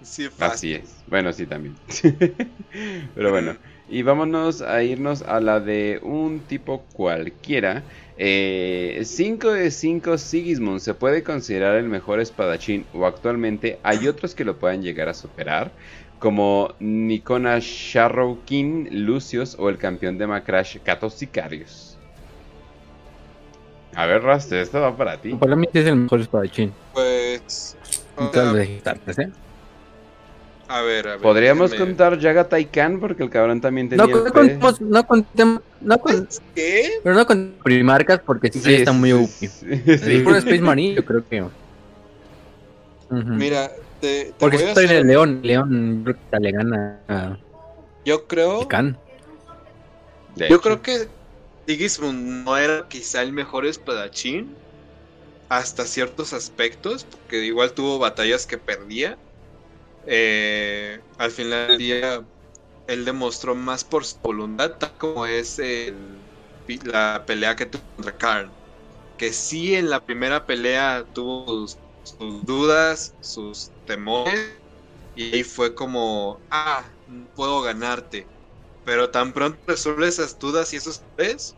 [0.00, 0.74] Sí, fácil.
[0.74, 1.74] Así es, bueno, sí también.
[3.14, 3.56] pero bueno,
[3.88, 7.82] y vámonos a irnos a la de un tipo cualquiera.
[8.16, 14.34] 5 eh, de 5 Sigismund se puede considerar el mejor espadachín o actualmente hay otros
[14.34, 15.70] que lo puedan llegar a superar
[16.18, 21.98] como Nikona Sharrowkin Lucius o el campeón de Macrash Kato Sicarius.
[23.94, 25.34] A ver, Raste, esto va para ti.
[25.34, 26.72] Para mí es el mejor espadachín.
[26.92, 27.76] Pues.
[30.68, 31.20] A ver, a ver.
[31.20, 34.04] Podríamos contar Yaga Taikan porque el cabrón también tenía.
[34.06, 35.60] No, el no, no contemos.
[35.80, 37.00] No con, ¿Qué?
[37.02, 39.28] Pero no con primarcas porque sí, está muy OP.
[39.28, 40.20] Sí, sí.
[40.24, 41.44] por Space Marine, yo creo que.
[43.10, 43.70] Mira,
[44.00, 45.40] te, porque estoy en el León.
[45.42, 47.36] León le gana a.
[48.04, 48.66] Yo creo.
[50.48, 51.08] Yo creo que
[51.66, 54.54] Digismund no era quizá el mejor espadachín.
[55.48, 57.04] Hasta ciertos aspectos.
[57.04, 59.16] Porque igual tuvo batallas que perdía
[60.06, 62.28] eh, al final del día
[62.86, 65.58] él demostró más por su voluntad, tal como es
[66.84, 68.52] la pelea que tuvo contra Karn.
[69.16, 71.78] Que sí en la primera pelea tuvo sus,
[72.44, 74.62] dudas, sus temores,
[75.14, 76.94] y ahí fue como, ah,
[77.34, 78.28] puedo ganarte.
[78.84, 81.56] Pero tan pronto resuelve esas dudas y esos tres,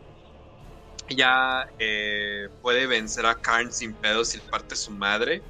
[1.09, 5.43] ya eh, puede vencer a Karn sin pedos y parte su madre.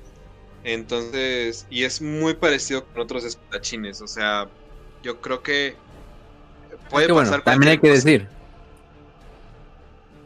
[0.64, 4.02] Entonces, y es muy parecido con otros espadachines.
[4.02, 4.48] O sea,
[5.04, 5.76] yo creo que
[6.90, 7.42] puede pasar.
[7.44, 8.28] también hay que decir,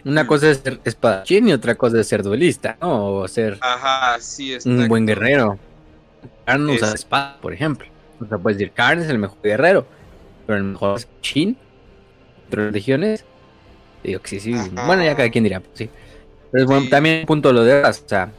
[0.05, 3.05] Una cosa es ser espadachín y otra cosa es ser duelista, ¿no?
[3.19, 4.69] O ser Ajá, sí, está.
[4.69, 5.57] un buen guerrero.
[6.45, 7.87] Karn usa Es- espada, por ejemplo.
[8.19, 9.85] O sea, puedes decir, Karn es el mejor guerrero,
[10.45, 11.57] pero el mejor espadachín
[12.45, 13.23] entre las legiones.
[14.03, 14.53] Digo que sí, sí.
[14.53, 14.85] Ajá.
[14.87, 15.89] Bueno, ya cada quien dirá, pues sí.
[16.51, 16.89] Pero es bueno, Sí.
[16.89, 18.29] también un punto lo de o sea,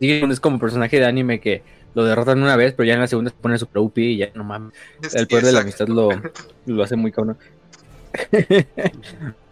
[0.00, 1.62] Es como personaje de anime que
[1.94, 4.30] lo derrotan una vez, pero ya en la segunda se pone super OP y ya
[4.34, 4.72] no mames.
[5.14, 6.10] El poder de la amistad lo,
[6.66, 7.38] lo hace muy cabrón.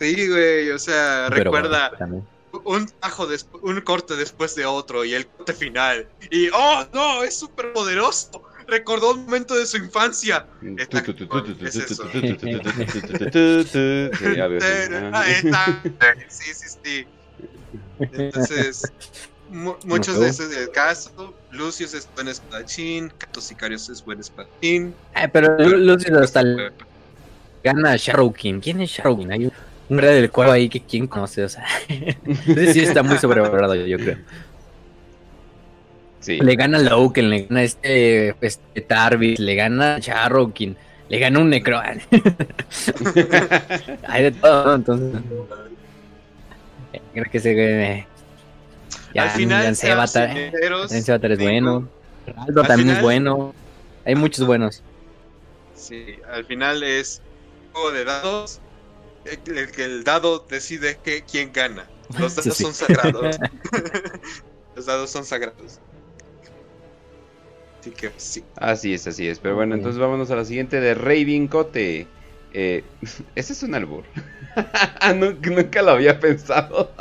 [0.01, 2.27] Sí, güey, o sea, Pero recuerda bueno,
[2.65, 3.29] un tajo,
[3.63, 6.09] un corte después de otro y el corte final.
[6.31, 8.43] Y, oh, no, es súper poderoso.
[8.67, 10.47] Recordó un momento de su infancia.
[15.13, 15.83] Ah, está.
[16.29, 17.07] Sí, sí, sí.
[18.01, 18.83] Entonces,
[19.51, 21.35] mu- muchos de esos del caso.
[21.51, 23.13] Lucius es buen espadachín.
[23.19, 24.95] Cato Sicarios es buen espadachín.
[25.33, 26.71] Pero Lu- Lucius hasta le
[27.65, 28.61] gana a Shadowkin.
[28.61, 29.33] ¿Quién es Shadowkin?
[29.33, 29.53] Hay un,
[29.89, 31.65] un rey del cuervo ahí que quién conoce, o sea.
[31.89, 34.19] Ese sí está muy sobrevalorado, yo creo.
[36.21, 36.39] Sí.
[36.41, 40.77] Le gana Loken, le gana este, este Tarvis, le gana Shadowkin,
[41.09, 41.83] le gana un Necron.
[44.09, 44.75] Hay de todo, ¿no?
[44.75, 45.23] Entonces.
[47.13, 48.07] Creo que se.
[49.17, 51.89] Ya, Al final, Jan Sevatar es bueno.
[52.27, 53.55] Raldo al también es bueno.
[54.05, 54.83] Hay muchos buenos.
[55.75, 57.23] Sí, al final es
[57.67, 58.61] un juego de dados.
[59.25, 61.87] El, que el dado decide que, quién gana.
[62.19, 62.63] Los dados sí.
[62.63, 63.37] son sagrados.
[64.77, 65.81] Los dados son sagrados.
[67.81, 68.45] Así que sí.
[68.57, 69.39] Así es, así es.
[69.39, 72.07] Pero bueno, entonces vámonos a la siguiente de Raven Cote.
[72.53, 72.85] Eh,
[73.35, 74.05] ese es un albur.
[75.17, 76.93] nunca, nunca lo había pensado.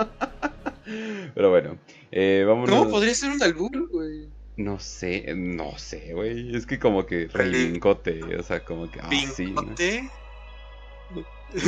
[1.33, 1.77] Pero bueno,
[2.15, 2.43] eh.
[2.47, 4.29] No, podría ser un albur, güey.
[4.57, 6.55] No sé, no sé, güey.
[6.55, 8.99] Es que como que Raven Cote, o sea, como que.
[9.01, 9.61] Ah, sí, ¿no?
[9.61, 10.09] Vincote.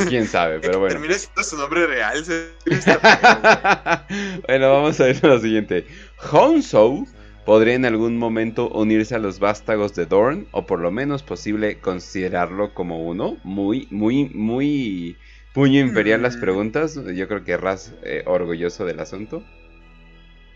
[0.08, 0.94] Quién sabe, pero bueno.
[0.94, 2.24] Termina siendo su nombre real.
[2.24, 2.52] se-
[4.46, 5.86] bueno, vamos a ver a la siguiente.
[6.32, 7.06] Honsou
[7.44, 11.80] podría en algún momento unirse a los vástagos de Dorn, o por lo menos posible
[11.80, 13.38] considerarlo como uno.
[13.44, 15.16] Muy, muy, muy
[15.54, 16.40] puño imperial las Mm.
[16.40, 17.00] preguntas.
[17.14, 19.42] Yo creo que Raz eh, orgulloso del asunto.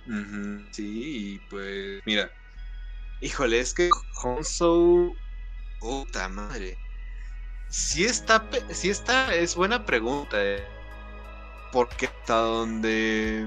[0.06, 2.30] Ujú, Sí, y pues mira.
[3.20, 3.88] Híjole, es que
[4.24, 5.14] Honso.
[5.80, 6.76] Puta madre.
[7.68, 10.36] Sí está, sí está, es buena pregunta.
[10.40, 10.64] eh.
[11.72, 13.46] Porque hasta donde.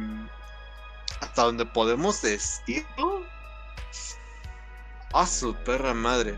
[1.22, 3.25] Hasta donde podemos decirlo.
[5.14, 6.38] A su perra madre.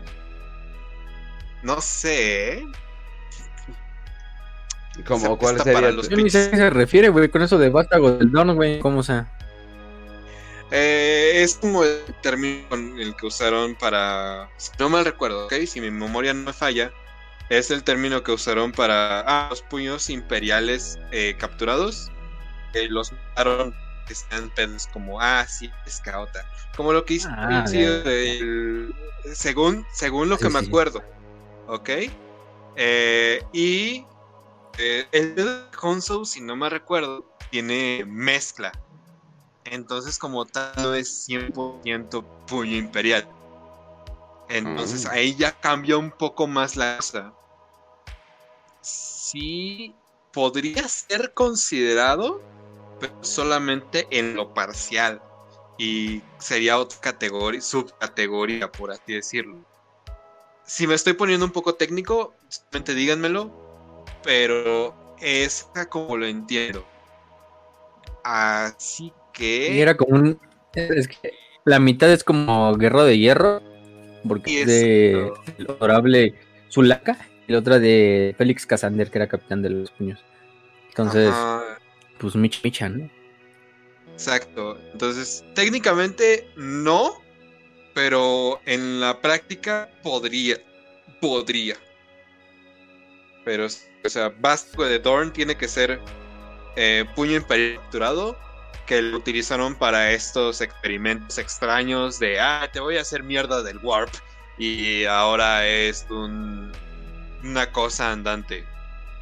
[1.62, 2.64] No sé, ¿eh?
[5.06, 7.28] Como, Está- ¿Cuál sería para tu- los Yo ni sé a qué se refiere, güey,
[7.28, 8.78] con eso de vástago del Don, güey.
[8.80, 9.32] ¿Cómo sea?
[10.70, 14.50] Eh, es como el término con el que usaron para.
[14.58, 15.54] Si no mal recuerdo, ¿ok?
[15.66, 16.92] Si mi memoria no me falla,
[17.48, 22.10] es el término que usaron para ah, los puños imperiales eh, capturados.
[22.74, 23.74] Eh, los mataron
[24.06, 26.44] que sean pedos como, ah, sí, es caota.
[26.76, 28.94] Como lo que hizo Ah, el-
[29.34, 30.66] según, según lo Sí, que me sí.
[30.66, 31.02] acuerdo,
[31.66, 31.90] ¿ok?
[32.76, 34.06] Eh, y
[35.12, 38.72] el dedo de Honsou, si no me recuerdo, tiene mezcla.
[39.70, 43.28] Entonces, como tal, no es 100% puño imperial.
[44.48, 45.08] Entonces, Mm.
[45.10, 47.34] ahí ya cambia un poco más la cosa.
[48.80, 49.94] Sí,
[50.32, 52.40] podría ser considerado,
[53.00, 55.22] pero solamente en lo parcial.
[55.78, 59.64] Y sería otra categoría, subcategoría, por así decirlo.
[60.64, 64.04] Si me estoy poniendo un poco técnico, simplemente díganmelo.
[64.22, 66.84] Pero es como lo entiendo.
[68.24, 70.40] Así Y era como un.
[70.74, 71.32] Es que
[71.64, 73.62] la mitad es como Guerrero de Hierro,
[74.26, 76.34] porque es de el honorable
[76.70, 80.18] Zulaka, y la otra de Félix Casander, que era capitán de los puños.
[80.88, 81.78] Entonces, Ajá,
[82.18, 83.10] pues Mich Micha, ¿no?
[84.12, 84.78] exacto.
[84.92, 87.22] Entonces, técnicamente no,
[87.94, 90.56] pero en la práctica podría.
[91.20, 91.76] Podría.
[93.44, 96.00] Pero, o sea, Vasco de Dorn tiene que ser
[96.76, 98.47] eh, puño imperial capturado
[98.88, 103.78] que lo utilizaron para estos experimentos extraños de, ah, te voy a hacer mierda del
[103.78, 104.10] warp.
[104.56, 106.72] Y ahora es un,
[107.44, 108.64] una cosa andante.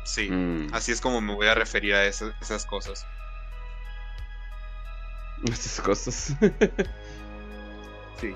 [0.05, 0.31] Sí.
[0.31, 3.05] Mm, Así es como me voy a referir a esas, esas cosas.
[5.45, 6.33] Estas cosas.
[8.21, 8.35] Sí.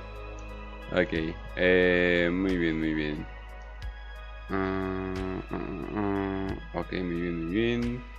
[0.92, 1.34] ok.
[1.56, 3.26] eh, muy bien, muy bien.
[4.50, 5.14] Ah,
[6.74, 8.09] ok, muy bien, muy bien.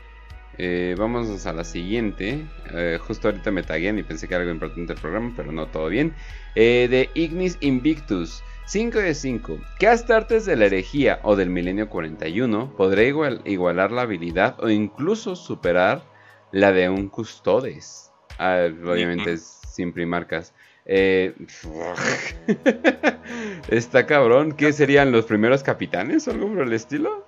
[0.58, 2.46] Eh, vamos a la siguiente.
[2.74, 5.68] Eh, justo ahorita me taguean y pensé que era algo importante del programa, pero no,
[5.68, 6.14] todo bien.
[6.56, 8.44] Eh, de Ignis Invictus.
[8.66, 9.58] 5 de 5.
[9.80, 14.70] ¿Qué astartes de la herejía o del milenio 41 podrá igual- igualar la habilidad o
[14.70, 16.04] incluso superar
[16.52, 18.12] la de un custodes.
[18.38, 20.54] Ah, obviamente es sin primarcas.
[20.86, 21.34] Eh,
[23.70, 24.54] está cabrón.
[24.54, 27.26] ¿Qué serían los primeros capitanes o algo por el estilo?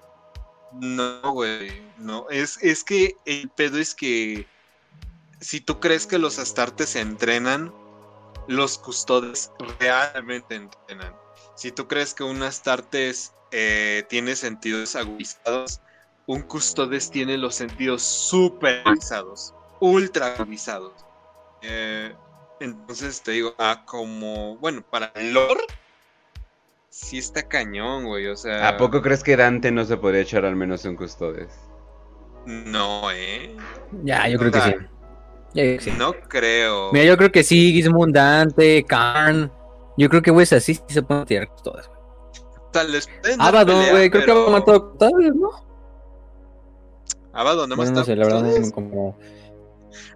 [0.79, 1.82] No, güey.
[1.97, 2.29] No.
[2.29, 4.47] Es, es que el pedo es que
[5.39, 7.73] si tú crees que los astartes se entrenan,
[8.47, 11.13] los custodes realmente entrenan.
[11.55, 15.81] Si tú crees que un astartes eh, tiene sentidos agudizados,
[16.25, 20.93] un custodes tiene los sentidos super agudizados, ultra agudizados.
[21.61, 22.15] Eh,
[22.59, 25.65] entonces te digo, ah, como, bueno, para el lore,
[26.89, 28.69] sí está cañón, güey, o sea...
[28.69, 31.49] ¿A poco crees que Dante no se podría echar al menos un custodes?
[32.45, 33.55] No, eh.
[34.03, 35.79] Ya, yo creo que sí.
[35.79, 35.91] Sí.
[35.97, 36.91] No creo.
[36.91, 39.51] Mira, yo creo que sí, Gizmund, Dante, Karn.
[39.97, 41.99] Yo creo que, güey, así sí se pueden tirar todas, güey.
[42.71, 43.07] Tal vez
[43.37, 45.51] Abaddon, pelea, güey, creo que ha matado todas, ¿no?
[47.33, 49.17] Abaddon, no más Bueno, no sé, la verdad, no como...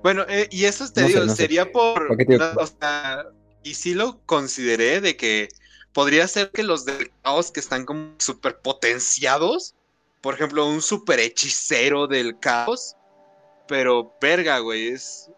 [0.02, 1.36] Bueno, eh, y eso te No sé, digo, sé.
[1.36, 2.08] sería por.
[2.12, 3.26] O sea,
[3.64, 5.50] y sí lo consideré de que
[5.94, 9.76] podría ser que los del caos que están como super potenciados,
[10.22, 12.96] por ejemplo, un super hechicero del caos,
[13.68, 15.32] pero verga, güey, es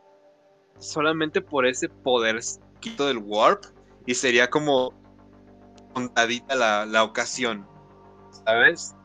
[0.78, 2.40] solamente por ese poder
[2.82, 3.66] del warp
[4.06, 4.94] y sería como
[5.94, 7.68] contadita la, la ocasión,
[8.46, 8.96] ¿sabes?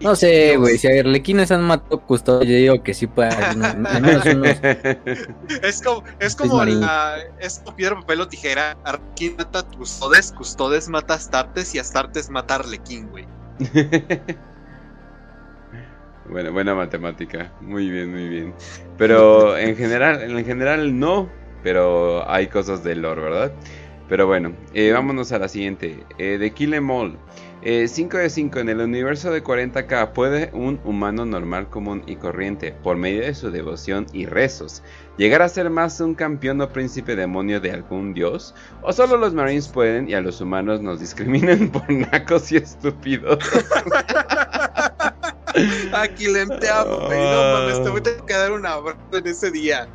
[0.00, 4.24] No sé, güey, si a Arlequines han matado custodio, yo digo que sí puede menos
[4.26, 4.56] unos...
[5.62, 6.80] Es como, es como Marín.
[6.80, 8.76] la, es como piedra, papel o tijera.
[8.84, 13.26] Arlequín mata a Custodes, Custodes mata a Astartes y Astartes mata a Arlequín, güey.
[16.28, 17.52] Bueno, buena matemática.
[17.60, 18.54] Muy bien, muy bien.
[18.96, 21.28] Pero en general, en general no.
[21.62, 23.52] Pero hay cosas de lore, ¿verdad?
[24.08, 26.04] Pero bueno, eh, vámonos a la siguiente.
[26.18, 27.16] Eh, de Kill Em All.
[27.62, 28.58] Eh, 5 de 5.
[28.58, 33.34] En el universo de 40k puede un humano normal, común y corriente, por medio de
[33.34, 34.82] su devoción y rezos,
[35.16, 38.54] llegar a ser más un campeón o príncipe demonio de algún dios.
[38.82, 43.38] O solo los marines pueden y a los humanos nos discriminan por nacos y estúpidos.
[45.92, 47.00] Aquí le te amo.
[47.10, 49.88] No mames, te voy a tener que dar un abrazo en ese día.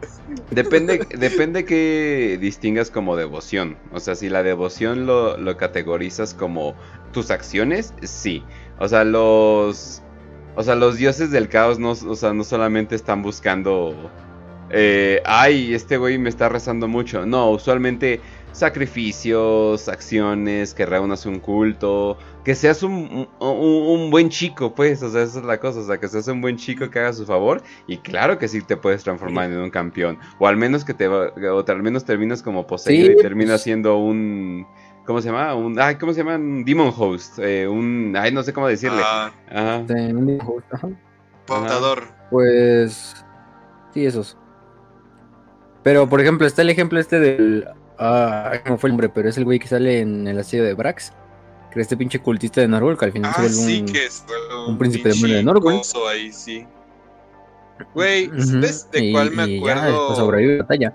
[0.51, 3.77] Depende, depende que distingas como devoción.
[3.91, 6.75] O sea, si la devoción lo, lo categorizas como
[7.11, 8.43] tus acciones, sí.
[8.79, 10.01] O sea, los.
[10.55, 14.11] O sea, los dioses del caos no, o sea, no solamente están buscando.
[14.69, 17.25] eh, Ay, este güey me está rezando mucho.
[17.25, 18.21] No, usualmente
[18.51, 22.17] sacrificios, acciones, que reúnas un culto.
[22.43, 25.03] Que seas un, un, un buen chico, pues.
[25.03, 25.79] O sea, esa es la cosa.
[25.79, 27.61] O sea, que seas un buen chico que haga su favor.
[27.87, 30.17] Y claro que sí te puedes transformar en un campeón.
[30.39, 33.53] O al menos que te va- o al menos terminas como poseído Sí, y terminas
[33.55, 33.61] pues.
[33.63, 34.65] siendo un.
[35.05, 35.55] ¿Cómo se llama?
[35.55, 36.35] Un, ay, ¿cómo se llama?
[36.35, 37.39] Un Demon Host.
[37.39, 38.15] eh, un.
[38.17, 39.01] Ay, no sé cómo decirle.
[39.03, 39.77] Ah, Ajá.
[39.89, 40.87] Un dibujo, ajá.
[41.45, 42.03] portador.
[42.29, 43.15] Pues.
[43.93, 44.37] Sí, esos.
[45.83, 47.67] Pero, por ejemplo, está el ejemplo este del.
[47.99, 49.09] Ah, ¿cómo fue el nombre?
[49.09, 51.11] Pero es el güey que sale en el asedio de Brax.
[51.71, 53.85] Que es este pinche cultista de Norwell, que al final se Ah, vuelve sí, un.
[53.93, 54.25] que es
[54.67, 55.77] un príncipe demonio de Norwell.
[55.77, 56.65] coso ahí, sí.
[57.93, 59.91] Güey, ¿sabes de cuál me y ya, acuerdo?
[59.99, 60.93] después sobrevive la batalla.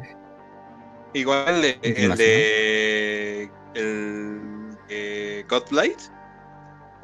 [1.15, 4.41] Igual el de, ¿Quién el de el
[4.89, 5.99] eh, Godblight,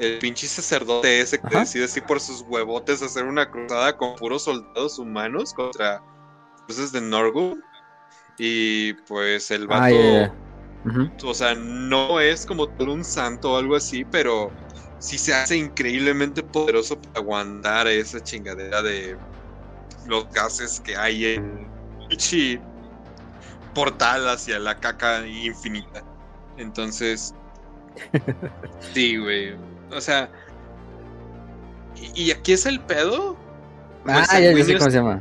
[0.01, 1.61] el pinche sacerdote ese que Ajá.
[1.61, 6.03] decide así por sus huevotes hacer una cruzada con puros soldados humanos contra
[6.67, 7.63] cruces de Norgul.
[8.43, 10.33] Y pues el vato, Ah.
[10.87, 11.11] Ujú.
[11.25, 14.51] o sea, no es como todo un santo o algo así, pero
[14.99, 19.15] sí se hace increíblemente poderoso para aguantar esa chingadera de
[20.07, 21.69] los gases que hay en
[22.09, 22.59] pinche
[23.75, 26.03] portal hacia la caca infinita.
[26.57, 27.35] Entonces,
[28.95, 29.55] sí, güey.
[29.93, 30.31] O sea,
[32.15, 33.37] y, aquí es el pedo.
[34.07, 35.21] Ah, ya, ya sé cómo se llama.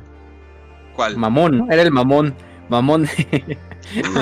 [0.95, 1.17] ¿Cuál?
[1.17, 1.69] Mamón, ¿no?
[1.69, 2.33] Era el mamón.
[2.69, 3.07] Mamón.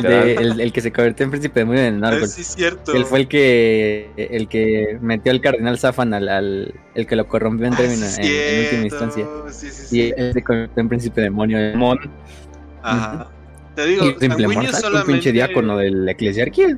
[0.02, 2.28] De- el, el que se convirtió en príncipe demonio en Norwell.
[2.28, 2.94] sí, cierto.
[2.94, 7.28] Él fue el que el que metió al cardenal Zafan al, al- el que lo
[7.28, 9.28] corrompió en, Ah, término- sí, en, en última instancia.
[9.50, 10.14] Sí, sí, Y sí.
[10.16, 12.00] él se convirtió en príncipe demonio de Mon.
[12.82, 13.30] Ajá.
[13.76, 15.12] Te digo, Y simple mortal, un solamente.
[15.12, 16.78] pinche diácono de la eclesiarquía.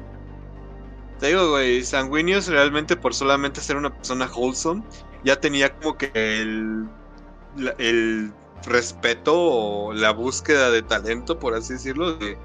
[1.20, 4.82] Te digo, güey, Sanguinius realmente por solamente ser una persona wholesome,
[5.24, 6.86] ya tenía como que el,
[7.78, 8.32] el
[8.66, 12.38] respeto o la búsqueda de talento, por así decirlo, de,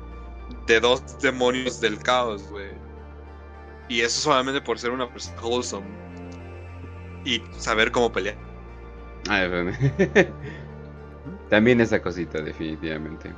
[0.67, 2.71] de dos demonios del caos, güey.
[3.89, 5.87] Y eso solamente por ser una persona wholesome.
[7.25, 8.37] Y saber cómo pelear.
[9.29, 9.73] Ay, bueno.
[11.51, 13.33] También esa cosita, definitivamente.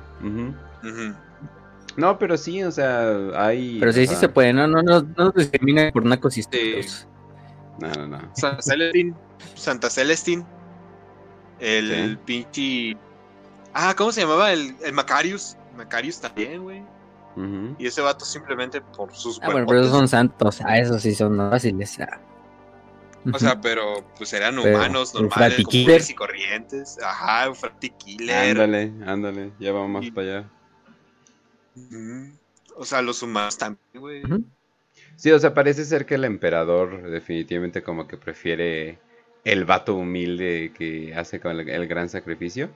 [1.96, 3.78] No, pero sí, o sea, hay.
[3.78, 6.40] Pero sí, o sí se puede, no, no, no, no nos discrimina por nacos y
[6.40, 7.06] estúpidos.
[7.80, 8.30] No, no, no.
[8.34, 9.14] Santa Celestín,
[9.54, 10.44] Santa Celestín,
[11.60, 12.18] el Sí.
[12.24, 12.96] pinche
[13.78, 14.52] Ah, ¿cómo se llamaba?
[14.52, 15.56] El, el Macarius.
[15.76, 16.82] Macarius también, güey.
[17.78, 20.60] Y ese vato simplemente por sus Ah, bueno, pero esos son santos.
[20.64, 22.00] Ah, esos sí son fáciles.
[22.00, 22.18] ah.
[23.30, 26.96] O sea, pero pues eran Pero, humanos normales, comunes y corrientes.
[27.02, 27.56] Ajá, un
[27.98, 28.50] killer.
[28.58, 30.50] Ándale, ándale, ya vamos Y- para allá.
[32.76, 34.22] O sea, los humanos también, güey.
[35.16, 38.98] Sí, o sea, parece ser que el emperador definitivamente como que prefiere
[39.46, 42.68] el vato humilde que hace con el, gran sacrificio.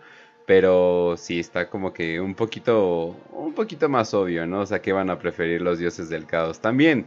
[0.46, 4.60] Pero sí está como que un poquito, un poquito más obvio, ¿no?
[4.60, 6.60] O sea, que van a preferir los dioses del caos.
[6.60, 7.06] También,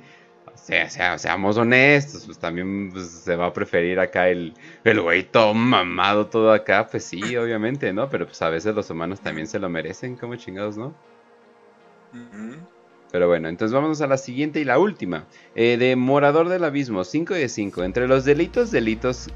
[0.54, 5.02] o sea, sea- seamos honestos, pues también pues, se va a preferir acá el, el
[5.02, 6.88] güey todo mamado, todo acá.
[6.88, 8.10] Pues sí, obviamente, ¿no?
[8.10, 10.94] Pero pues a veces los humanos también se lo merecen, como chingados, ¿no?
[13.12, 15.26] Pero bueno, entonces vámonos a la siguiente y la última.
[15.56, 17.84] Eh, de Morador del Abismo, 5 de 5.
[17.84, 19.30] Entre los delitos, delitos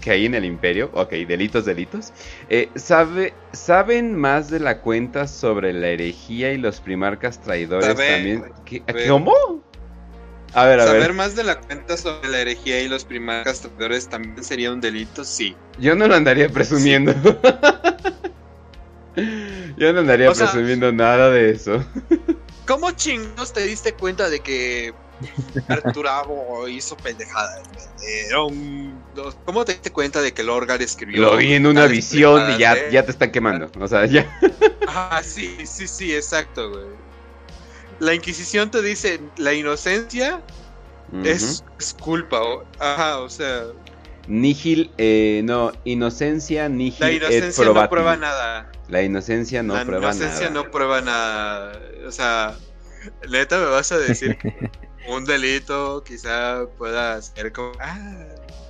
[0.00, 2.12] que hay en el imperio, ok, delitos, delitos,
[2.48, 8.14] eh, sabe, ¿saben más de la cuenta sobre la herejía y los primarcas traidores Saber,
[8.14, 8.44] también?
[8.64, 8.82] ¿Qué-.
[9.08, 9.32] ¿Cómo?
[10.54, 13.60] A ver, a Saber ver, más de la cuenta sobre la herejía y los primarcas
[13.60, 15.54] traidores también sería un delito, sí.
[15.78, 17.12] yo no lo andaría presumiendo.
[19.76, 21.84] yo no andaría O sea- presumiendo nada de eso.
[22.66, 24.92] ¿Cómo chingos te diste cuenta de que
[25.68, 27.68] Arturabo hizo pendejadas?
[27.72, 27.86] güey?
[28.26, 29.04] Era un-
[29.44, 31.22] ¿Cómo te diste cuenta de que Lorgar escribió?
[31.22, 32.88] Lo vi en una visión y ya, pendejadas, eh?
[32.92, 33.70] ya te están quemando.
[33.80, 34.26] O sea, ya.
[34.90, 36.86] Ah, sí, sí, sí, exacto, güey.
[38.00, 40.42] La Inquisición te dice, la inocencia
[41.24, 43.64] es, es culpa, o- ajá, o sea,
[44.26, 48.70] Nihil, eh, no, inocencia, nihil la inocencia no prueba nada.
[48.88, 50.62] La inocencia no la prueba inocencia nada.
[50.64, 51.80] no prueba nada.
[52.06, 52.54] O sea,
[53.28, 54.52] neta me vas a decir que
[55.08, 57.72] un delito quizá pueda ser como...
[57.80, 58.26] Ah,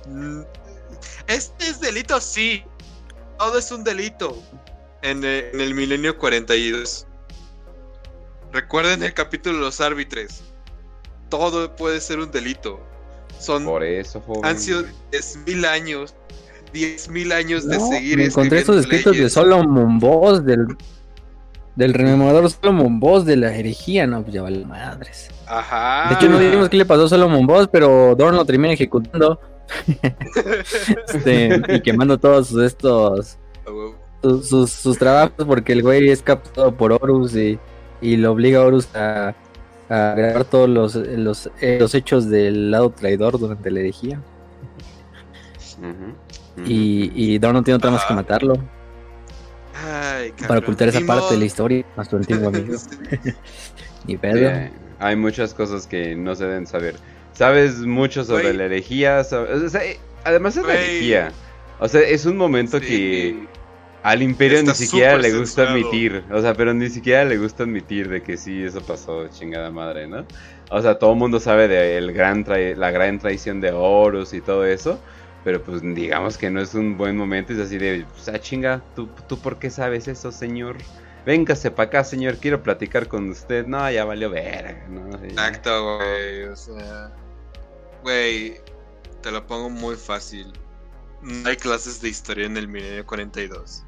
[0.07, 0.41] mm,
[1.27, 2.63] este es delito, sí.
[3.37, 4.41] Todo es un delito.
[5.01, 7.05] En el, en el milenio 42.
[8.51, 10.41] Recuerden el capítulo de los árbitres.
[11.29, 12.79] Todo puede ser un delito.
[13.39, 14.45] Son, Por eso, joven.
[14.45, 16.15] han sido 10.000 años.
[16.73, 19.29] 10.000 años de seguir me encontré estos escribiendo escritos de.
[19.29, 20.67] Solomon Boss, del,
[21.79, 25.29] del rememorador Solomon Boss de la herejía, no, pues ya vale madres.
[25.47, 26.09] Ajá.
[26.09, 29.39] De hecho, no dijimos qué le pasó a Solomon Boss, pero Dorn lo termina ejecutando
[31.07, 33.37] este, y quemando todos sus- estos
[34.21, 37.57] sus, sus- sus trabajos porque el güey es capturado por Horus y,
[38.01, 39.33] y lo obliga a Horus a,
[39.89, 44.19] a grabar todos los, los, eh, los hechos del lado traidor durante la herejía.
[45.77, 46.65] Ujú.
[46.67, 48.55] Y, y Dorn no tiene otra más que matarlo
[49.85, 52.75] Ay, para ocultar esa parte de la historia a su antiguo amigo.
[54.05, 54.49] Ni pedo.
[54.49, 56.95] hay- hay muchas cosas que no se deben saber.
[57.33, 58.57] Sabes mucho sobre Güey.
[58.57, 59.21] la herejía.
[59.21, 61.31] sab- o sea, eh, además es la herejía.
[61.79, 62.85] O sea, es un momento Sí.
[62.85, 63.47] que
[64.03, 65.71] al imperio Está ni siquiera le gusta censurado.
[65.75, 66.23] admitir.
[66.31, 70.07] O sea, pero ni siquiera le gusta admitir de que sí, eso pasó, chingada madre,
[70.07, 70.25] ¿no?
[70.69, 74.41] O sea, todo el mundo sabe de el gran la gran traición de Horus y
[74.41, 74.99] todo eso.
[75.43, 77.53] Pero pues digamos que no es un buen momento.
[77.53, 80.77] Es así de, o sea, chinga, ¿tú, ¿tú por qué sabes eso, señor?
[81.25, 83.65] Véngase para acá, señor, quiero platicar con usted.
[83.65, 85.15] No, ya valió verga, ¿no?
[85.23, 86.43] Exacto, güey.
[86.43, 87.11] O sea,
[88.03, 88.59] güey,
[89.21, 90.53] te lo pongo muy fácil.
[91.21, 93.83] No hay clases de historia en el milenio 42.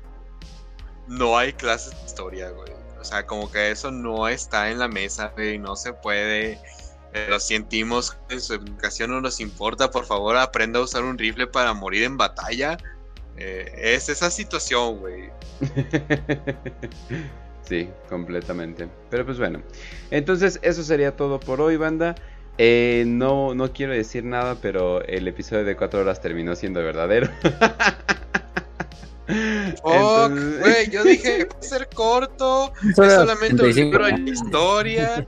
[1.07, 2.71] No hay clases de historia, güey.
[2.99, 5.57] O sea, como que eso no está en la mesa, güey.
[5.57, 6.59] No se puede.
[7.29, 9.91] Lo sentimos, en su educación no nos importa.
[9.91, 12.77] Por favor, aprenda a usar un rifle para morir en batalla.
[13.37, 15.29] Eh, es esa situación, güey.
[17.67, 18.87] sí, completamente.
[19.09, 19.61] Pero pues bueno.
[20.09, 22.15] Entonces, eso sería todo por hoy, banda.
[22.57, 27.29] Eh, no, no quiero decir nada, pero el episodio de 4 horas terminó siendo verdadero.
[29.27, 32.73] Fuck, Entonces- güey, yo dije, va a ser corto.
[32.89, 34.45] Es solamente un 35 libro de minutos.
[34.45, 35.25] historia.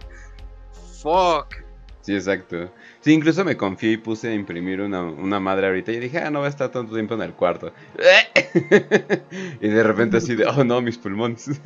[1.01, 1.62] Fuck.
[2.03, 2.69] Sí, exacto.
[2.99, 6.29] Sí, incluso me confié y puse a imprimir una, una madre ahorita y dije, ah,
[6.29, 7.71] no va a estar tanto tiempo en el cuarto.
[9.61, 11.49] y de repente así de, oh no, mis pulmones.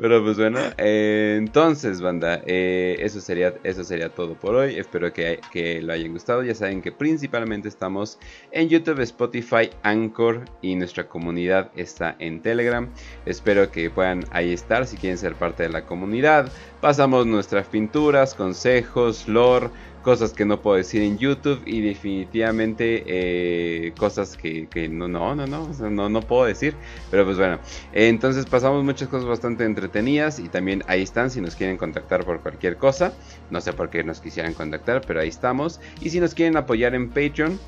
[0.00, 4.76] Pero pues bueno, eh, entonces, banda, eh, eso, sería, eso sería todo por hoy.
[4.76, 6.44] Espero que, que lo hayan gustado.
[6.44, 8.20] Ya saben que principalmente estamos
[8.52, 12.88] en YouTube, Spotify, Anchor y nuestra comunidad está en Telegram.
[13.26, 16.52] Espero que puedan ahí estar si quieren ser parte de la comunidad.
[16.86, 19.70] Pasamos nuestras pinturas, consejos, lore,
[20.02, 25.34] cosas que no puedo decir en YouTube y definitivamente eh, cosas que, que no, no,
[25.34, 26.76] no, no, no, no puedo decir.
[27.10, 27.58] Pero pues bueno,
[27.92, 32.40] entonces pasamos muchas cosas bastante entretenidas y también ahí están si nos quieren contactar por
[32.40, 33.12] cualquier cosa.
[33.50, 35.80] No sé por qué nos quisieran contactar, pero ahí estamos.
[36.00, 37.58] Y si nos quieren apoyar en Patreon,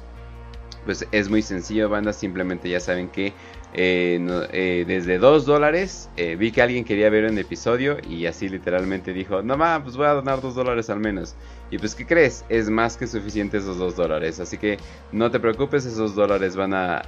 [0.85, 2.13] pues es muy sencillo, banda.
[2.13, 3.33] Simplemente ya saben que
[3.73, 4.19] eh,
[4.53, 6.11] eh, desde 2 dólares.
[6.17, 9.97] eh, vi que alguien quería ver un episodio y así literalmente dijo, no ma, pues
[9.97, 11.37] voy a donar 2 dólares al menos.
[11.71, 12.45] Y pues, ¿qué crees?
[12.49, 14.41] Es más que suficiente esos 2 dólares.
[14.41, 17.07] Así que no te preocupes, esos dólares van a,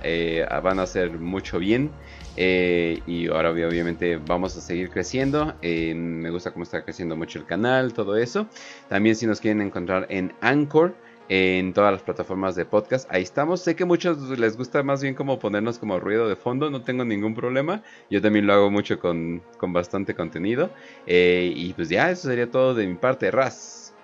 [0.62, 1.98] van a hacer mucho bien.
[2.36, 5.58] Y ahora obvi- obviamente vamos a seguir creciendo.
[5.62, 8.48] Me gusta cómo está creciendo mucho el canal, todo eso.
[8.89, 11.00] También si nos quieren encontrar en Anchor,
[11.33, 13.60] en todas las plataformas de podcast, ahí estamos.
[13.60, 16.83] Sé que a muchos les gusta más bien como ponernos como ruido de fondo, no
[16.83, 17.84] tengo ningún problema.
[18.10, 20.70] Yo también lo hago mucho con, con bastante contenido.
[21.07, 23.94] Eh, y pues ya, eso sería todo de mi parte, Raz.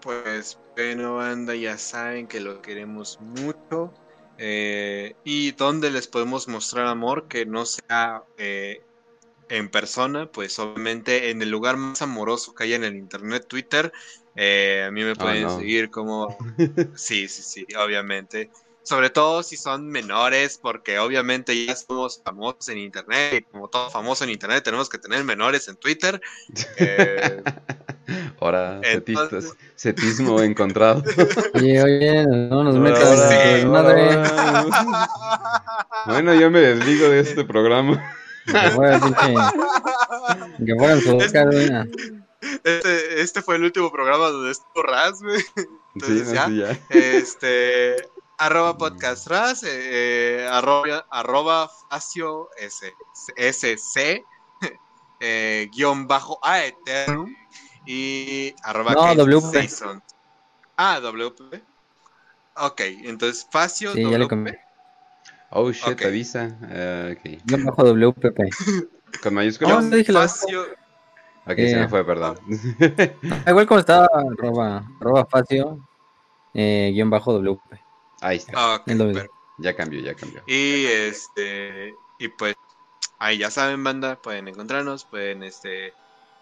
[0.00, 3.94] Pues bueno, banda, ya saben que lo queremos mucho.
[4.38, 8.82] Eh, y dónde les podemos mostrar amor que no sea eh,
[9.48, 13.92] en persona, pues obviamente en el lugar más amoroso que hay en el internet, Twitter.
[14.36, 15.58] Eh, a mí me pueden no.
[15.58, 16.36] seguir como...
[16.94, 18.50] Sí, sí, sí, obviamente.
[18.82, 23.34] Sobre todo si son menores, porque obviamente ya somos famosos en internet.
[23.34, 26.20] Y como todo famoso en internet, tenemos que tener menores en Twitter.
[26.76, 27.42] Eh,
[28.40, 31.02] Ahora, Entonces- cetismo encontrado.
[31.54, 33.66] Oye, oye, no nos Ahora, metas sí.
[33.66, 34.64] ahora.
[36.06, 38.14] Bueno, yo me desligo de este programa.
[38.46, 39.34] Que fuera, pinche.
[40.64, 41.86] Que fuera.
[42.64, 45.40] Este, este fue el último programa donde estuvo Raz, güey.
[45.40, 46.78] Sí, Entonces no, ya, sí, ya.
[46.90, 47.96] este,
[48.38, 49.68] arroba podcast Raz, eh,
[50.42, 52.92] eh, arroba, arroba facio s,
[53.52, 54.22] sc,
[55.20, 57.34] eh, guion bajo a eternum
[57.86, 59.62] y arroba No, WP.
[59.62, 60.02] Season.
[60.76, 61.62] Ah, WP.
[62.58, 64.28] Ok, entonces facio Sí, ya WP.
[64.28, 64.60] cambié.
[65.50, 66.02] Oh shit, Ok.
[66.02, 66.56] avisa.
[66.62, 67.40] Ah, ok.
[67.44, 68.50] Yo bajo WPP.
[69.22, 69.74] Con mayúsculas.
[69.76, 70.28] No, no dije la-
[71.46, 71.76] Ok, se Eh.
[71.76, 72.38] me fue, perdón.
[73.46, 75.78] Ah, Igual como estaba, arroba, arroba facio,
[76.54, 77.80] eh, guion bajo WP.
[78.20, 78.52] Ahí está.
[78.56, 78.82] ah.
[79.58, 80.42] Ya cambió, ya cambió.
[80.46, 82.54] Y este y pues
[83.18, 85.92] ahí ya saben, banda, pueden encontrarnos, pueden este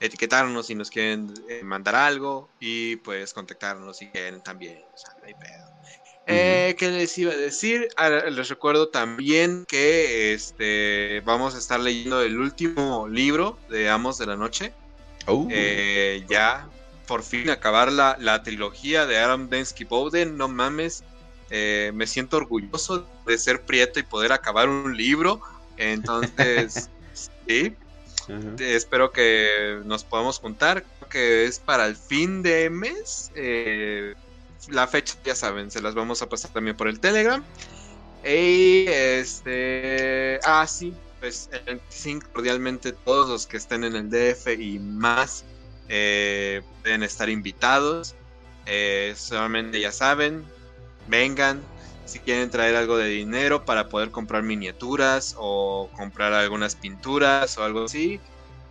[0.00, 5.15] etiquetarnos si nos quieren eh, mandar algo y pues contactarnos si quieren también, o sea,
[5.20, 5.65] no hay pedo.
[6.26, 7.89] Eh, ¿Qué les iba a decir?
[7.97, 14.18] Ah, les recuerdo también que este vamos a estar leyendo el último libro de Amos
[14.18, 14.73] de la Noche.
[15.27, 16.69] Oh, Eh, ya
[17.07, 21.05] por fin acabar la, la trilogía de Adam Densky Bowden, no mames.
[21.51, 25.41] eh, me siento orgulloso de ser prieto y poder acabar un libro.
[25.77, 26.89] Entonces,
[27.47, 27.77] sí,
[28.59, 30.83] espero que nos podamos juntar.
[30.99, 33.31] Creo que es para el fin de mes.
[33.35, 34.15] eh,
[34.69, 37.44] la fecha, ya saben, se las vamos a pasar también por el Telegram.
[38.25, 40.41] Y este.
[40.44, 40.94] Ah, sí,
[41.25, 45.43] pues el 25, cordialmente todos los que estén en el DF y más
[45.89, 48.15] eh, pueden estar invitados.
[48.67, 50.44] Eh, solamente ya saben,
[51.09, 51.62] vengan.
[52.05, 57.65] Si quieren traer algo de dinero para poder comprar miniaturas o comprar algunas pinturas o
[57.65, 58.20] algo así.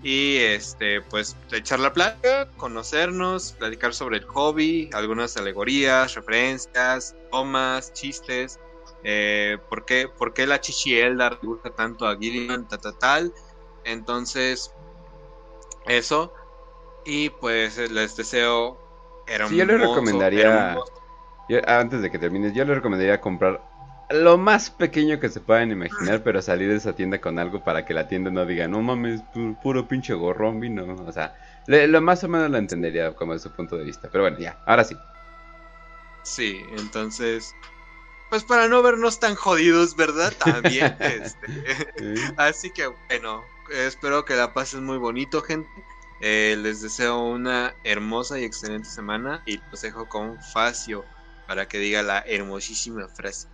[0.04, 7.92] Y este, pues echar la plata, conocernos, platicar sobre el hobby, algunas alegorías, referencias, tomas,
[7.94, 8.60] chistes.
[9.04, 12.18] Eh, ¿por, qué, por qué la Chichi Eldar le gusta tanto a
[12.70, 13.34] ta, ta, tal?
[13.84, 14.74] Entonces,
[15.86, 16.34] eso.
[17.06, 18.80] Y pues les deseo
[19.28, 20.76] hermoso, Sí, yo les recomendaría-
[21.50, 23.62] Yo, antes de que termines, yo les recomendaría comprar
[24.10, 27.86] lo más pequeño que se puedan imaginar, pero salir de esa tienda con algo para
[27.86, 30.86] que la tienda no diga, no mames, pu- puro pinche gorrón vino.
[31.08, 31.36] O sea,
[31.68, 34.10] le- lo más o menos lo entendería como de su punto de vista.
[34.12, 34.98] Pero bueno, ya, ahora sí.
[36.24, 37.54] Sí, entonces,
[38.34, 40.34] pues para no vernos tan jodidos, ¿verdad?
[40.44, 45.70] También, este, así que bueno, espero que la pasen muy bonito, gente.
[46.20, 51.06] Eh, les deseo una hermosa y excelente semana y los dejo con Facio
[51.46, 53.48] para que diga la hermosísima frase.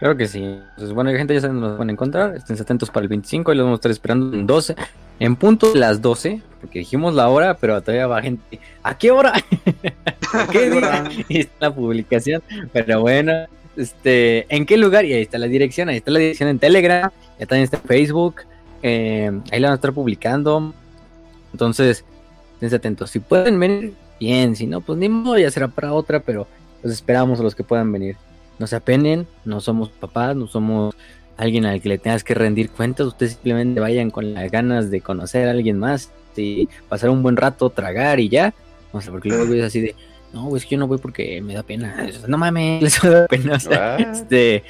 [0.00, 0.42] Claro que sí.
[0.42, 2.34] Entonces, bueno, gente, ya saben dónde nos pueden encontrar.
[2.34, 4.74] Estén atentos para el 25 y los vamos a estar esperando en 12.
[5.22, 8.58] En punto de las 12, porque dijimos la hora, pero todavía va gente.
[8.82, 9.32] ¿A qué hora?
[10.34, 11.04] ¿A qué día?
[11.28, 12.42] Y está la publicación.
[12.72, 13.32] Pero bueno,
[13.76, 15.04] este, ¿en qué lugar?
[15.04, 15.88] Y ahí está la dirección.
[15.88, 17.10] Ahí está la dirección en Telegram.
[17.38, 18.42] Ya también está en Facebook.
[18.82, 20.74] eh, ahí la van a estar publicando.
[21.52, 22.04] Entonces,
[22.54, 23.10] estén atentos.
[23.10, 24.56] Si pueden venir, bien.
[24.56, 26.20] Si no, pues ni modo, ya será para otra.
[26.20, 26.46] Pero
[26.82, 28.16] los esperamos a los que puedan venir.
[28.58, 30.94] No se apenen, no somos papás, no somos
[31.36, 33.06] alguien al que le tengas que rendir cuentas.
[33.06, 37.36] Ustedes simplemente vayan con las ganas de conocer a alguien más y pasar un buen
[37.36, 38.54] rato, tragar y ya.
[38.92, 39.94] O sea, porque luego es así de,
[40.32, 42.06] no, es que yo no voy porque me da pena.
[42.28, 43.56] No mames, les da pena.
[43.56, 44.12] O sea, Ah.
[44.12, 44.62] este,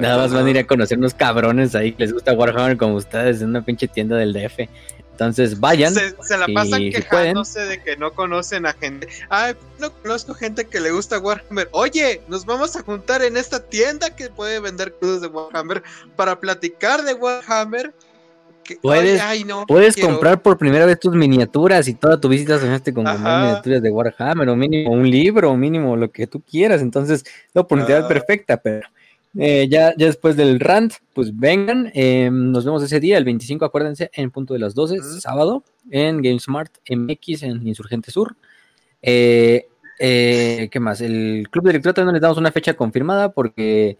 [0.00, 2.94] nada más van a ir a conocer unos cabrones ahí que les gusta Warhammer como
[2.94, 4.68] ustedes en una pinche tienda del DF.
[5.16, 5.94] Entonces vayan.
[5.94, 9.08] Se, se la pasan y si quejándose de que no conocen a gente.
[9.30, 11.70] Ay, no conozco gente que le gusta Warhammer.
[11.72, 15.82] Oye, nos vamos a juntar en esta tienda que puede vender cosas de Warhammer
[16.16, 17.94] para platicar de Warhammer.
[18.62, 20.10] Que- Puedes- ay, ay, no, Puedes quiero.
[20.10, 23.90] comprar por primera vez tus miniaturas y toda tu visita soñaste con comprar miniaturas de
[23.90, 26.82] Warhammer o mínimo un libro o mínimo lo que tú quieras.
[26.82, 28.08] Entonces, la oportunidad Ah.
[28.08, 28.86] perfecta, pero
[29.38, 31.90] eh, ya, ya después del rant, pues vengan.
[31.94, 35.20] eh, nos vemos ese día, el 25, acuérdense, en punto de las 12, Ujú.
[35.20, 38.36] sábado, en GameSmart MX, en Insurgente Sur.
[39.02, 39.66] Eh,
[39.98, 41.00] eh, ¿Qué más?
[41.00, 43.98] El Club de Lectura todavía no les damos una fecha confirmada porque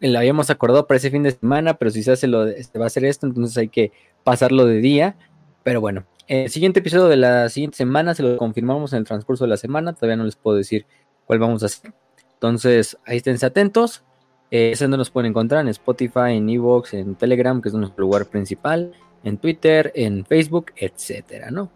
[0.00, 2.78] la habíamos acordado para ese fin de semana, pero si se hace lo de- este,
[2.78, 3.92] va a ser esto, entonces hay que
[4.24, 5.16] pasarlo de día.
[5.64, 9.44] Pero bueno, el siguiente episodio de la siguiente semana se lo confirmamos en el transcurso
[9.44, 9.92] de la semana.
[9.92, 10.86] Todavía no les puedo decir
[11.26, 11.92] cuál vamos a hacer.
[12.34, 14.04] Entonces, ahí esténse atentos.
[14.50, 18.92] Eh, nos pueden encontrar en Spotify, en Evox, en Telegram, que es nuestro lugar principal,
[19.22, 21.70] en Twitter, en Facebook, etcétera, ¿no?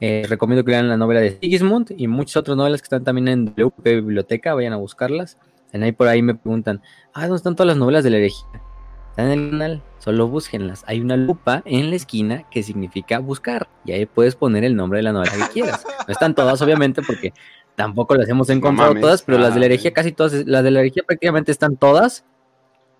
[0.00, 3.28] Eh, recomiendo que lean la novela de Sigismund y muchas otras novelas que están también
[3.28, 5.38] en WP Biblioteca, vayan a buscarlas.
[5.72, 6.80] En ahí por ahí me preguntan,
[7.12, 8.62] ah, ¿dónde están todas las novelas de la herejía?
[9.10, 10.84] Están en el canal, solo búsquenlas.
[10.86, 14.98] Hay una lupa en la esquina que significa buscar y ahí puedes poner el nombre
[14.98, 15.84] de la novela que quieras.
[16.06, 17.32] No están todas, obviamente, porque
[17.78, 19.00] tampoco las hemos encontrado mames.
[19.02, 21.76] todas, pero las de la Ah, herejía casi todas, las de la herejía prácticamente están
[21.76, 22.24] todas.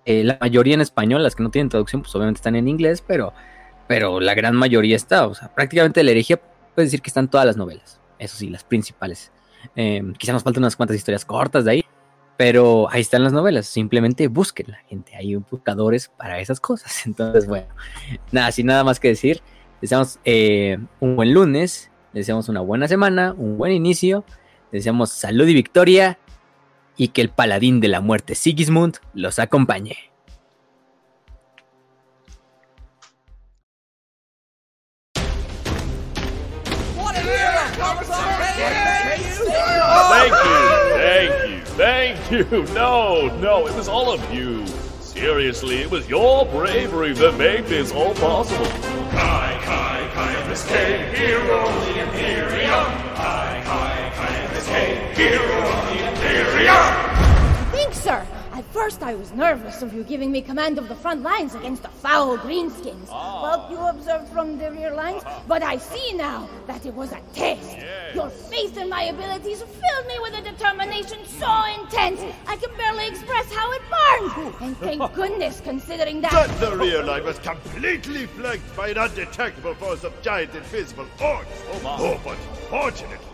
[0.05, 3.03] Eh, la mayoría en español, las que no tienen traducción, pues obviamente están en inglés,
[3.05, 3.33] pero,
[3.89, 5.27] pero la gran mayoría está.
[5.27, 6.41] O sea, prácticamente de la herejía
[6.77, 8.01] puedes decir que están todas las novelas.
[8.21, 9.33] Eso sí, las principales.
[9.75, 11.85] Eh, quizá nos faltan unas cuantas historias cortas de ahí,
[12.37, 13.67] pero ahí están las novelas.
[13.67, 15.17] Simplemente búsquenla, gente.
[15.17, 17.03] Hay buscadores para esas cosas.
[17.07, 17.67] Entonces, bueno,
[18.31, 19.43] nada, sin nada más que decir.
[19.81, 24.25] Deseamos eh, un buen lunes, deseamos una buena semana, un buen inicio.
[24.73, 26.19] Deseamos salud y victoria
[26.97, 29.97] y que el paladín de la muerte Sigismund los acompañe.
[40.11, 42.75] Thank you, thank you, thank you.
[42.75, 44.67] No, no, it was all of you.
[45.01, 48.67] Seriously, it was your bravery that made this all possible.
[49.11, 52.85] Kai, Kai, Caiaphas K, hero the Imperium.
[53.15, 53.58] Kai, Kai,
[54.69, 57.73] Caiaphas K, hero of the Imperium.
[57.73, 58.27] Thanks, sir.
[58.53, 61.83] At first, I was nervous of you giving me command of the front lines against
[61.83, 63.09] the foul greenskins.
[63.11, 63.43] Ah.
[63.43, 67.21] Well, you observed from the rear lines, but I see now that it was a
[67.33, 67.79] test.
[68.15, 73.07] Your faith in my abilities filled me with a determination so intense I can barely
[73.07, 74.55] express how it burned.
[74.61, 76.33] And thank goodness, considering that.
[76.33, 81.47] But the rear line was completely flanked by an undetectable force of giant invisible orcs.
[81.85, 82.37] Oh, oh but
[82.69, 83.28] fortunately,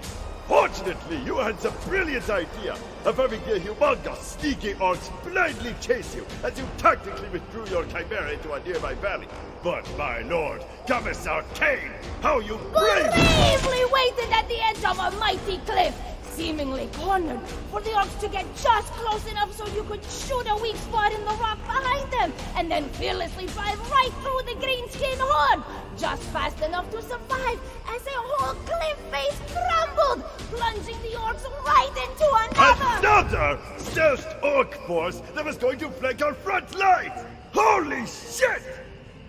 [0.46, 6.26] fortunately, you had the brilliant idea of having the humongous, sneaky orcs blindly chase you
[6.42, 9.28] as you tactically withdrew your chimera into a nearby valley.
[9.62, 13.10] But my lord, Commissar Kane, how you bravely...
[13.10, 15.94] bravely waited at the edge of a mighty cliff,
[16.34, 17.40] seemingly cornered,
[17.70, 21.12] for the orcs to get just close enough so you could shoot a weak spot
[21.12, 25.62] in the rock behind them, and then fearlessly drive right through the greenskin horde,
[25.96, 31.94] just fast enough to survive as a whole cliff face crumbled, plunging the orcs right
[32.04, 32.98] into another.
[32.98, 37.12] Another stealth orc force that was going to flank our front lines!
[37.52, 38.62] Holy shit!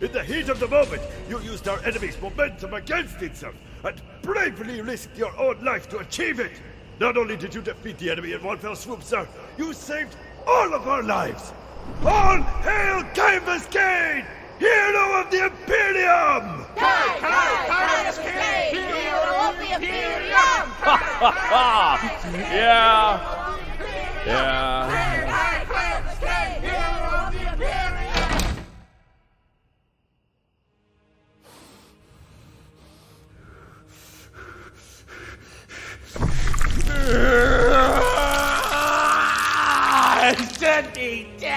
[0.01, 4.81] In the heat of the moment, you used our enemy's momentum against itself and bravely
[4.81, 6.51] risked your own life to achieve it!
[6.99, 10.15] Not only did you defeat the enemy in one fell swoop, sir, you saved
[10.47, 11.51] all of our lives!
[12.05, 14.25] All hail Canvas Kane!
[14.59, 16.65] Hero of the Imperium!
[16.77, 20.67] Kai, Kai, Caiaphas K, hero of the Imperium!
[22.53, 23.41] yeah.
[24.25, 24.89] Yeah.
[24.89, 26.25] Kai, Caiaphas K,
[26.61, 27.94] hero of the Imperium!
[40.57, 41.53] Should be dead.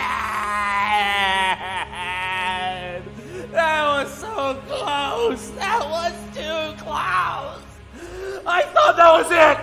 [3.52, 5.50] That was so close.
[5.52, 7.62] That was too close.
[8.46, 9.58] I thought that was it.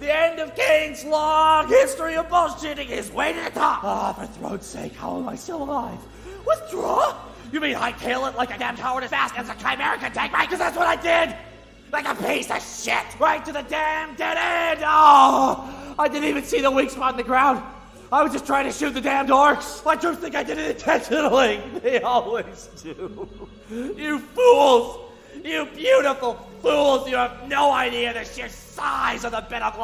[0.00, 3.84] The end of Kane's long history of bullshitting is way to the top.
[3.84, 5.98] Ah, for throat's sake, how am I still alive?
[6.46, 7.16] Withdraw?
[7.52, 10.12] You mean I hightail it like a damn coward as fast as a chimera can
[10.12, 10.48] take, right?
[10.48, 11.36] Because that's what I did.
[11.92, 13.04] Like a piece of shit.
[13.20, 14.80] Right to the damn dead end.
[14.82, 17.62] Oh, I didn't even see the weak spot in the ground.
[18.10, 19.86] I was just trying to shoot the damned orcs.
[19.86, 21.60] I do think I did it intentionally.
[21.82, 23.28] They always do.
[23.70, 25.10] You fools!
[25.42, 27.08] You beautiful fools!
[27.08, 29.78] You have no idea the sheer size of the bit of